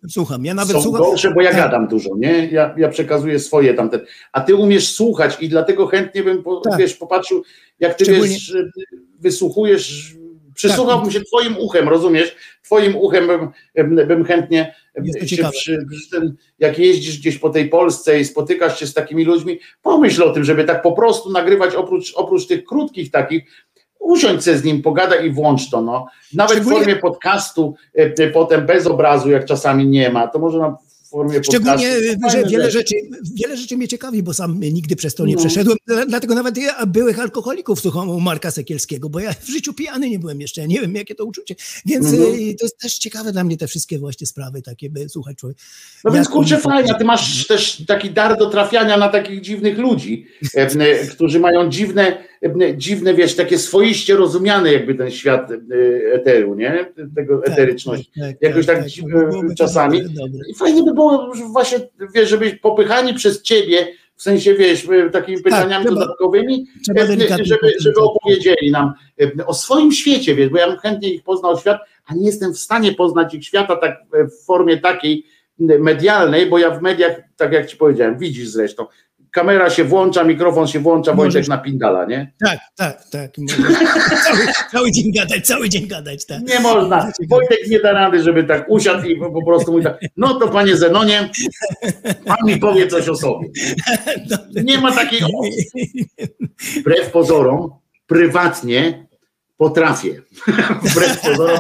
[0.10, 1.02] Słucham, ja nawet są słucham.
[1.04, 1.58] gorsze, bo ja Tak.
[1.60, 2.48] gadam dużo, nie?
[2.52, 4.00] Ja, ja przekazuję swoje tamte.
[4.32, 6.80] A ty umiesz słuchać i dlatego chętnie bym, po, Tak.
[6.80, 7.44] wiesz, popatrzył,
[7.80, 8.54] jak ty Szczególnie- wiesz,
[9.20, 10.16] wysłuchujesz,
[10.56, 11.14] przysłuchałbym Tak.
[11.14, 12.36] się twoim uchem, rozumiesz?
[12.64, 13.28] Twoim uchem
[13.76, 14.76] bym, bym chętnie
[15.26, 19.26] się przy, przy tym, jak jeździsz gdzieś po tej Polsce i spotykasz się z takimi
[19.26, 23.44] ludźmi, pomyśl o tym, żeby tak po prostu nagrywać oprócz, oprócz tych krótkich takich,
[24.02, 26.06] usiądź se z nim, pogadaj i włącz to, no.
[26.34, 30.40] Nawet w Szczególnie- formie podcastu, e, e, potem bez obrazu, jak czasami nie ma, to
[30.40, 32.32] może na w formie Szczególnie, podcastu.
[32.32, 32.96] że Fajne wiele rzeczy.
[33.36, 35.40] wiele rzeczy mnie ciekawi, bo sam nigdy przez to nie No.
[35.40, 35.78] przeszedłem.
[35.88, 40.10] Dla- Dlatego nawet ja byłych alkoholików słucham u Marka Sekielskiego, bo ja w życiu pijany
[40.10, 40.68] nie byłem jeszcze.
[40.68, 41.56] Nie wiem, jakie to uczucie.
[41.86, 42.18] Więc y,
[42.60, 45.58] to jest też ciekawe dla mnie te wszystkie właśnie sprawy takie, by słuchać człowiek.
[46.04, 50.26] No więc kurczę, fajnie, ty masz też taki dar do trafiania na takich dziwnych ludzi,
[50.56, 52.24] e, e, którzy mają dziwne, e,
[52.76, 55.56] dziwne, wiesz, takie swoiście rozumiane jakby ten świat e,
[56.14, 56.86] eteru, nie?
[57.16, 58.12] Tego Tak, eteryczności.
[58.20, 58.86] tak, Jakoś tak, tak,
[59.52, 60.02] e, czasami.
[60.50, 61.80] I fajnie by było właśnie,
[62.16, 67.46] wiesz, żeby popychani przez ciebie, w sensie, wiesz, e, takimi pytaniami trzeba- dodatkowymi, trzeba e,
[67.46, 68.94] żeby, żeby opowiedzieli nam
[69.40, 72.54] e, o swoim świecie, wiesz, bo ja bym chętnie ich poznał świat, a nie jestem
[72.54, 75.26] w stanie poznać ich świata tak e, w formie takiej
[75.60, 78.86] medialnej, bo ja w mediach, tak jak ci powiedziałem, widzisz zresztą,
[79.32, 82.34] kamera się włącza, mikrofon się włącza, Wojtek Możesz- napindala, nie?
[82.46, 83.32] Tak, tak, tak.
[84.26, 84.40] cały,
[84.72, 86.42] cały dzień gadać, cały dzień gadać, tak.
[86.42, 87.12] Nie można.
[87.30, 90.78] Wojtek nie da rady, żeby tak usiadł i po prostu mówi tak, no to panie
[90.78, 91.30] Zenonie,
[92.26, 93.48] pan mi powie coś o sobie.
[94.64, 95.66] Nie ma takiej opcji.
[96.80, 97.70] Wbrew pozorom,
[98.08, 99.08] prywatnie
[99.58, 100.22] potrafię.
[100.84, 101.60] Wbrew pozorom,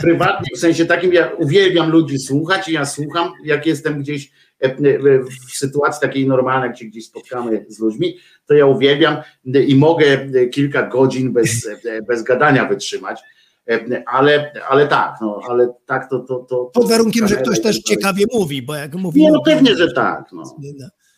[0.00, 4.30] prywatnie w sensie takim, ja uwielbiam ludzi słuchać i ja słucham, jak jestem gdzieś
[5.50, 10.04] w sytuacji takiej normalnej, gdzie gdzieś spotkamy z ludźmi, to ja uwielbiam i mogę
[10.50, 13.20] kilka godzin bez, e, bez gadania wytrzymać.
[13.70, 16.18] E, Ale, ale tak, no, ale tak to.
[16.18, 19.20] to, to Pod warunkiem, że ktoś to- też ciekawie mówi, bo jak mówi...
[19.22, 20.24] Nie, no pewnie, że tak.
[20.32, 20.42] No.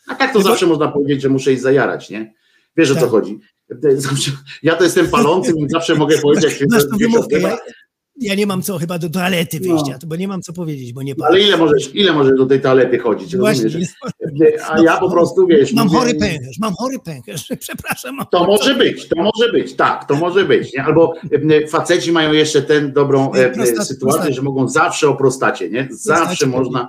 [0.08, 2.34] A tak to No bo- zawsze można powiedzieć, że muszę iść zajarać, nie?
[2.76, 3.10] Wiesz o co Tak.
[3.10, 3.38] chodzi.
[3.94, 4.30] Zawsze,
[4.62, 6.70] ja to jestem palącym i zawsze mogę powiedzieć, jak
[8.20, 9.68] ja, nie mam co chyba do toalety No.
[9.74, 12.60] wyjścia, bo nie mam co powiedzieć, bo nie Ale ile możesz, ile możesz do tej
[12.60, 13.36] toalety chodzić?
[13.36, 13.88] Właśnie, Rozumiesz?
[14.70, 15.72] a ja po prostu, wiesz...
[15.72, 18.16] Mam mówię- chory pęcherz, mam chory pęcherz, przepraszam.
[18.16, 20.72] mam To może być, to może być, tak, to może być.
[20.72, 20.84] Nie?
[20.84, 21.14] Albo
[21.68, 25.88] faceci mają jeszcze tę dobrą Prostat- sytuację, że mogą zawsze o prostacie, nie?
[25.90, 26.88] Zawsze Prostacie można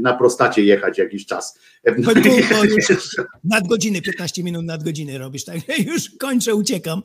[0.00, 1.58] na prostacie jechać jakiś czas.
[1.84, 2.84] E, Choć było już
[3.44, 7.02] nadgodziny, 15 minut nadgodziny robisz, tak już kończę, uciekam.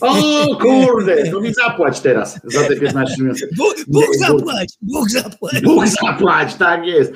[0.00, 3.38] O kurde, to mi zapłać teraz za te 15 minut.
[3.56, 5.60] Bóg, Bóg Nie, zapłać, Bóg zapłać.
[5.62, 7.12] Bóg zapłać, tak jest.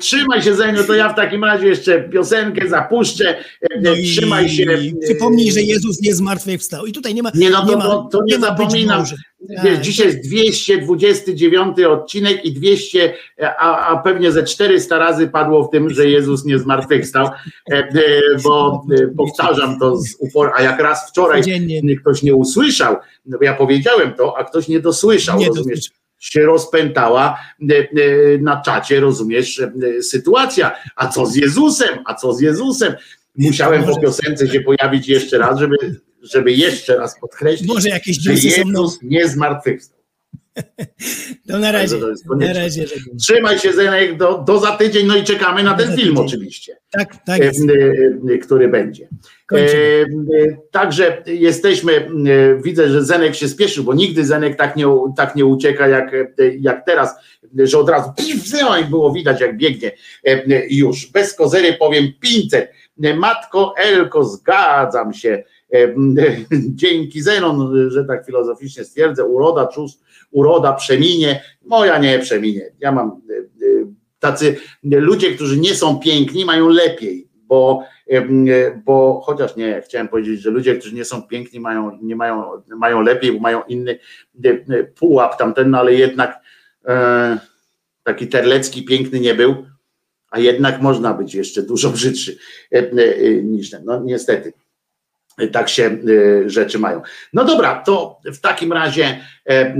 [0.00, 3.36] Trzymaj się Zenio, to ja w takim razie jeszcze piosenkę zapuszczę.
[3.82, 4.66] No Trzymaj się.
[5.04, 6.86] Przypomnij, że Jezus nie zmartwychwstał.
[6.86, 7.30] I tutaj nie ma.
[7.34, 9.04] Nie, no to, ma, to, to nie, być zapominam.
[9.48, 9.80] Wiesz, Tak.
[9.80, 13.14] dzisiaj jest 229 odcinek i 200,
[13.58, 17.90] a, a pewnie ze 400 razy padło w tym, że Jezus nie zmartwychwstał, e, e,
[18.44, 21.42] bo e, powtarzam to z uporem, a jak raz wczoraj
[22.00, 22.96] ktoś nie usłyszał,
[23.26, 25.90] no ja powiedziałem to, a ktoś nie dosłyszał, Nie rozumiesz?
[26.18, 27.38] się rozpętała
[28.40, 29.62] na czacie, rozumiesz,
[30.00, 30.72] sytuacja.
[30.96, 31.98] A co z Jezusem?
[32.04, 32.94] A co z Jezusem?
[33.36, 35.76] Musiałem po piosence się pojawić jeszcze raz, żeby,
[36.22, 39.95] żeby jeszcze raz podkreślić, Może jakieś że są Jezus nie zmartwychwstał.
[41.48, 41.96] To na razie.
[42.28, 42.84] To Na razie.
[43.20, 47.24] Trzymaj się Zenek do, do za tydzień, no i czekamy na ten film oczywiście, Tak,
[47.26, 47.60] tak jest.
[48.42, 49.08] który będzie.
[49.46, 50.56] Kończymy.
[50.70, 52.08] Także jesteśmy,
[52.62, 54.86] widzę, że Zenek się spieszył, bo nigdy Zenek tak nie,
[55.16, 56.12] tak nie ucieka jak,
[56.60, 57.14] jak teraz,
[57.58, 58.10] że od razu
[58.62, 59.92] no i było widać jak biegnie
[60.70, 61.06] już.
[61.12, 62.70] Bez kozery powiem 500.
[63.02, 65.42] E, Matko Elko, zgadzam się.
[66.80, 69.98] Dzięki Zenon, że tak filozoficznie stwierdzę, uroda, czus,
[70.30, 71.42] uroda przeminie.
[71.64, 72.72] Moja nie przeminie.
[72.80, 78.22] Ja mam e, e, tacy ludzie, którzy nie są piękni, mają lepiej, bo, e,
[78.84, 83.00] bo chociaż nie, chciałem powiedzieć, że ludzie, którzy nie są piękni, mają, nie mają, mają
[83.00, 83.98] lepiej, bo mają inny
[84.98, 86.40] pułap tamten, no ale jednak
[86.84, 87.38] e,
[88.02, 89.66] taki terlecki piękny nie był,
[90.30, 92.38] a jednak można być jeszcze dużo brzydszy
[93.42, 93.84] niż ten.
[93.84, 94.52] No niestety.
[95.52, 97.02] Tak się e, rzeczy mają.
[97.32, 99.76] No dobra, to w takim razie e, e,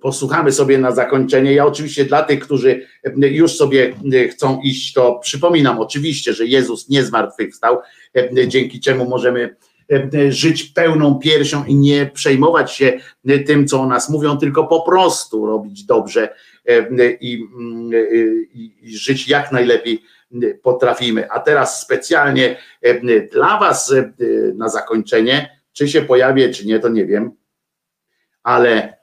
[0.00, 1.52] posłuchamy sobie na zakończenie.
[1.52, 3.94] Ja oczywiście dla tych, którzy e, już sobie
[4.30, 7.78] chcą iść, to przypominam oczywiście, że Jezus nie zmartwychwstał,
[8.48, 9.56] dzięki czemu możemy
[10.28, 13.00] żyć pełną piersią i nie przejmować się
[13.46, 16.34] tym, co o nas mówią, tylko po prostu robić dobrze
[17.20, 17.90] i, mm,
[18.54, 20.02] i, i żyć jak najlepiej
[20.62, 21.30] potrafimy.
[21.30, 24.12] A teraz specjalnie e, dla Was e,
[24.54, 27.30] na zakończenie, czy się pojawię, czy nie, to nie wiem,
[28.42, 28.96] ale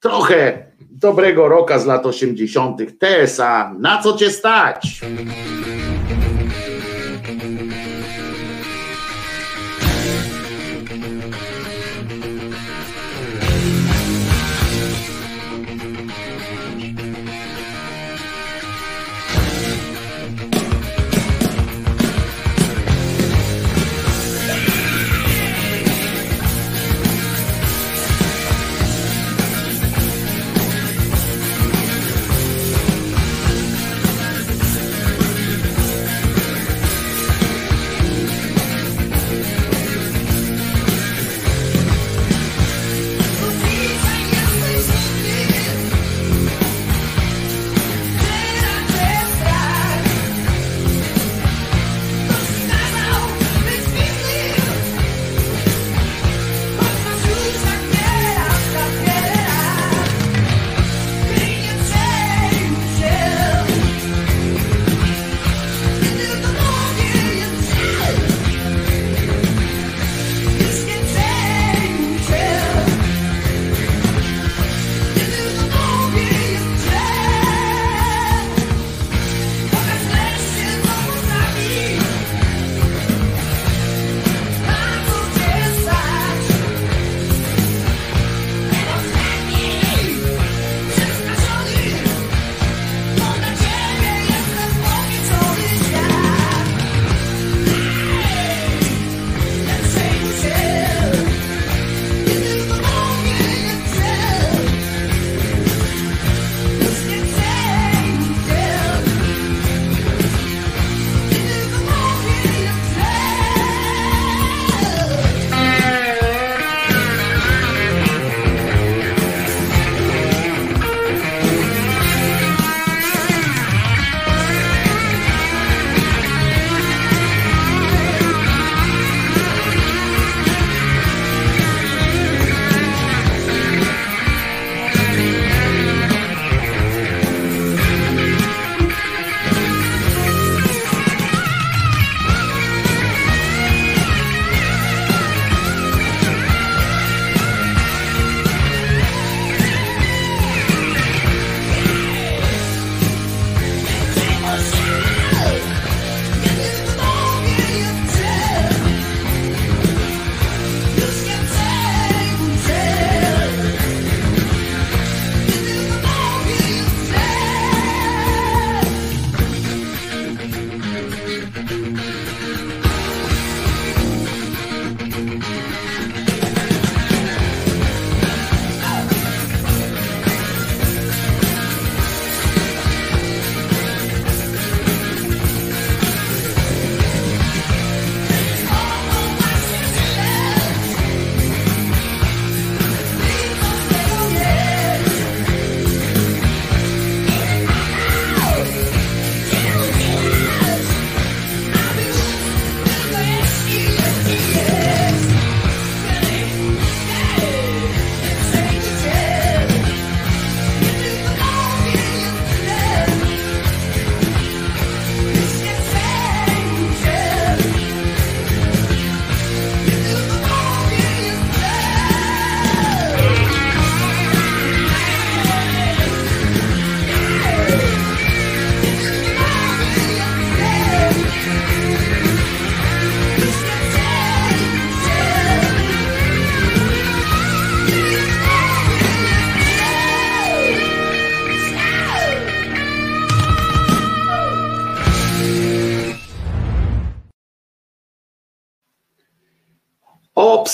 [0.00, 2.80] trochę dobrego roka z lat 80.
[2.98, 5.00] TSA, na co Cię stać?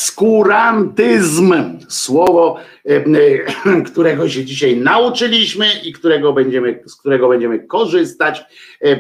[0.09, 1.55] Obskurantyzm.
[1.89, 2.57] Słowo,
[3.93, 8.45] którego się dzisiaj nauczyliśmy i którego będziemy, z którego będziemy korzystać.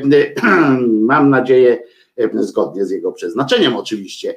[1.10, 1.78] Mam nadzieję,
[2.34, 4.34] zgodnie z jego przeznaczeniem oczywiście.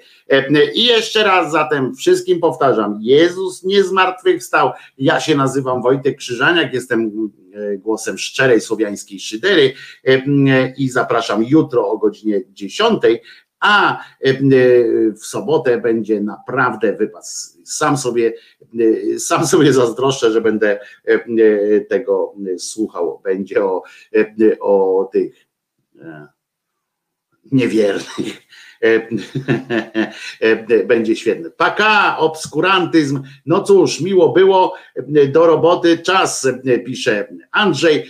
[0.75, 4.71] I jeszcze raz zatem wszystkim powtarzam, Jezus nie zmartwychwstał.
[4.97, 7.31] Ja się nazywam Wojtek Krzyżaniak, jestem
[7.77, 9.73] głosem szczerej słowiańskiej szydery
[10.77, 13.01] i zapraszam jutro o godzinie 10
[13.61, 14.03] a
[15.21, 17.57] w sobotę będzie naprawdę wypas.
[17.63, 18.33] Sam sobie,
[19.17, 20.79] sam sobie zazdroszczę, że będę
[21.89, 23.21] tego słuchał.
[23.23, 23.83] Będzie o,
[24.59, 25.47] o tych
[27.51, 28.50] niewiernych.
[30.87, 31.51] Będzie świetny.
[31.51, 33.21] Paka, obskurantyzm.
[33.45, 34.73] No cóż, miło było.
[35.27, 36.47] Do roboty czas,
[36.85, 38.05] pisze Andrzej.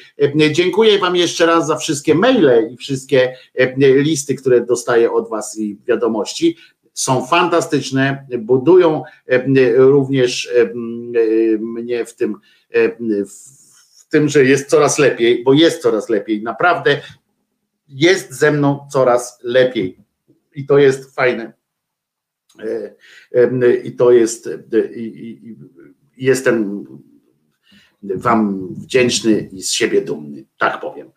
[0.52, 3.36] Dziękuję Wam jeszcze raz za wszystkie maile i wszystkie
[3.80, 6.58] listy, które dostaję od Was i wiadomości.
[6.94, 9.04] Są fantastyczne, budują
[9.76, 10.50] również
[11.60, 12.36] mnie w tym,
[14.00, 16.44] w tym, że jest coraz lepiej, bo jest coraz lepiej.
[16.44, 17.02] Naprawdę
[17.88, 19.98] jest ze mną coraz lepiej.
[20.56, 21.54] I to jest fajne.
[23.84, 24.50] I to jest,
[24.96, 25.56] i,
[26.18, 26.86] jestem
[28.04, 31.12] Wam wdzięczny i z siebie dumny, tak powiem,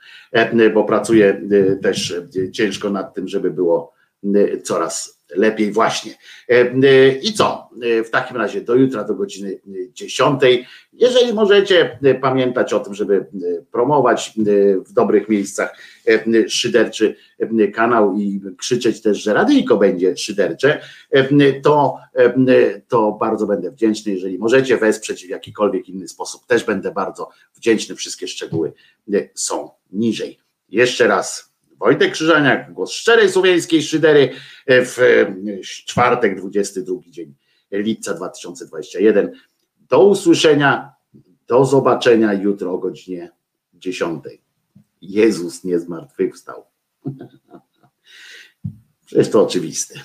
[0.75, 1.49] bo pracuję
[1.83, 2.15] też
[2.53, 3.93] ciężko nad tym, żeby było
[4.63, 6.15] coraz lepiej właśnie.
[7.23, 7.71] I co?
[8.05, 9.61] W takim razie do jutra do godziny
[9.93, 10.41] 10.
[10.93, 13.27] Jeżeli możecie pamiętać o tym, żeby
[13.73, 14.33] promować
[14.87, 15.79] w dobrych miejscach
[16.49, 17.17] szyderczy
[17.75, 20.81] kanał i krzyczeć też, że radyjko będzie szydercze,
[21.63, 21.99] to,
[22.89, 24.13] to bardzo będę wdzięczny.
[24.13, 27.97] Jeżeli możecie wesprzeć w jakikolwiek inny sposób, też będę bardzo wdzięczny.
[27.97, 28.73] Wszystkie szczegóły
[29.35, 30.39] są niżej.
[30.69, 34.31] Jeszcze raz Wojtek Krzyżaniak, głos szczerej słowiańskiej szydery
[34.67, 35.25] w
[35.87, 37.35] czwartek, 22 dzień
[37.71, 39.33] lipca 2021.
[39.89, 40.93] Do usłyszenia,
[41.47, 43.31] do zobaczenia jutro o godzinie
[43.75, 44.25] 10.
[45.03, 46.65] Jezus nie zmartwychwstał.
[49.07, 50.01] Przecież to oczywiste.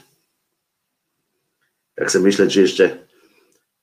[1.95, 3.07] Tak sobie myślę, czy jeszcze.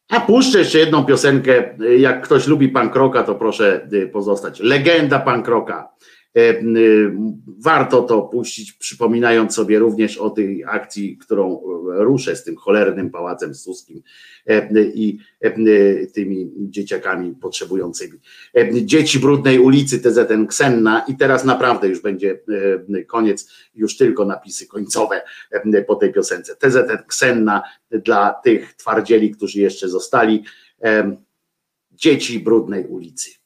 [0.08, 1.78] A puszczę jeszcze jedną piosenkę.
[1.98, 4.60] Jak ktoś lubi pankroka, to proszę pozostać.
[4.60, 5.88] Legenda pankroka.
[6.36, 6.62] E,
[7.58, 13.54] warto to puścić, przypominając sobie również o tej akcji, którą ruszę z tym cholernym pałacem
[13.54, 14.02] suskim
[14.46, 18.18] e, i e, tymi dzieciakami potrzebującymi.
[18.72, 22.40] Dzieci brudnej ulicy TZN Ksenna i teraz naprawdę już będzie
[23.06, 25.22] koniec, już tylko napisy końcowe
[25.86, 26.56] po tej piosence.
[26.56, 30.44] TZN Ksenna dla tych twardzieli, którzy jeszcze zostali.
[31.92, 33.45] Dzieci brudnej ulicy.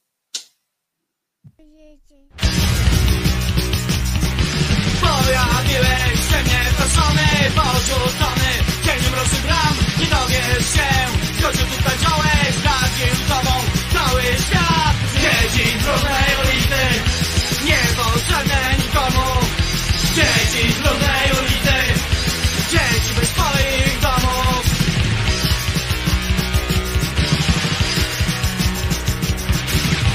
[6.97, 8.51] Porzucony
[8.85, 10.91] Cieniem rozbram, nie dowiesz się.
[11.39, 13.55] Skoczył tutaj wziąłeś, zdradził tobą.
[13.94, 16.83] Cały świat Dzieci brudnej ulicy.
[17.65, 19.27] Niepotrzebne nikomu.
[20.17, 21.77] Dzieci brudnej ulicy.
[22.70, 24.62] Dzieci bez swoich domów.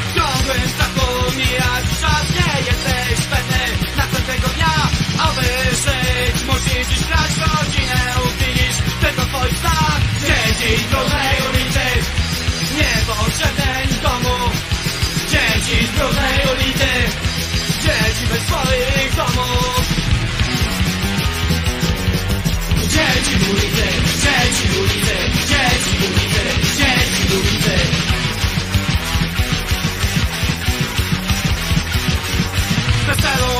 [0.09, 3.63] W ciągłym strachu mijać czas Nie jesteś pewny.
[3.97, 4.75] Następnego dnia
[5.19, 5.74] Aby
[6.77, 8.01] musisz dziś grać rodzinę
[8.39, 11.85] Widzisz tylko twoich snach Dzieci brudnej ulicy
[12.77, 14.35] Niepotrzebne nikomu
[15.31, 16.89] Dzieci brudnej ulicy
[17.83, 19.85] Dzieci bez swoich domów.
[22.81, 23.87] Dzieci ulicy,
[24.23, 25.17] dzieci ulicy,
[25.49, 26.43] dzieci ulicy,
[26.77, 27.75] dzieci ulicy
[33.07, 33.55] Bez celu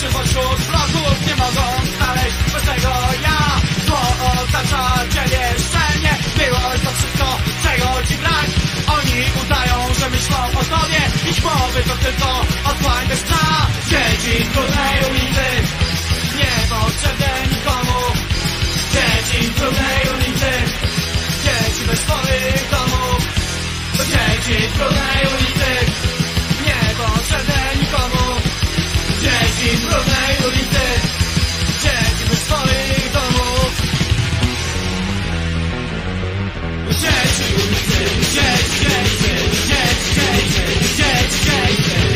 [0.00, 2.36] czy pośród wrogów nie mogą znaleźć
[2.70, 3.38] swego ja
[3.86, 4.02] Zło
[4.42, 4.82] otacza
[5.14, 6.12] ciebie szczelnie.
[6.36, 7.26] Byłoś to wszystko,
[7.62, 8.48] czego ci brak
[8.96, 11.02] Oni udają, że myślą o tobie.
[11.30, 12.30] Ich mowy to tylko
[12.70, 13.44] otchłań bezna
[13.90, 15.46] Siedzi w trudnej ulicy
[16.38, 18.00] Niepotrzebne nikomu.
[18.92, 20.52] Siedzi w trudnej ulicy
[21.44, 23.20] Siedzi bez swoich domów
[24.10, 25.70] Siedzi w trudnej ulicy
[26.66, 28.19] Niepotrzebne nikomu.
[29.60, 30.84] Dzieci z brudnej ulicy
[31.82, 33.82] Siedzimy w swoich domów
[36.90, 37.98] Siedzi ulicy,
[38.32, 42.09] siedź, siedź, siedź, siedź, siedź, siedź, siedź, siedź, siedź.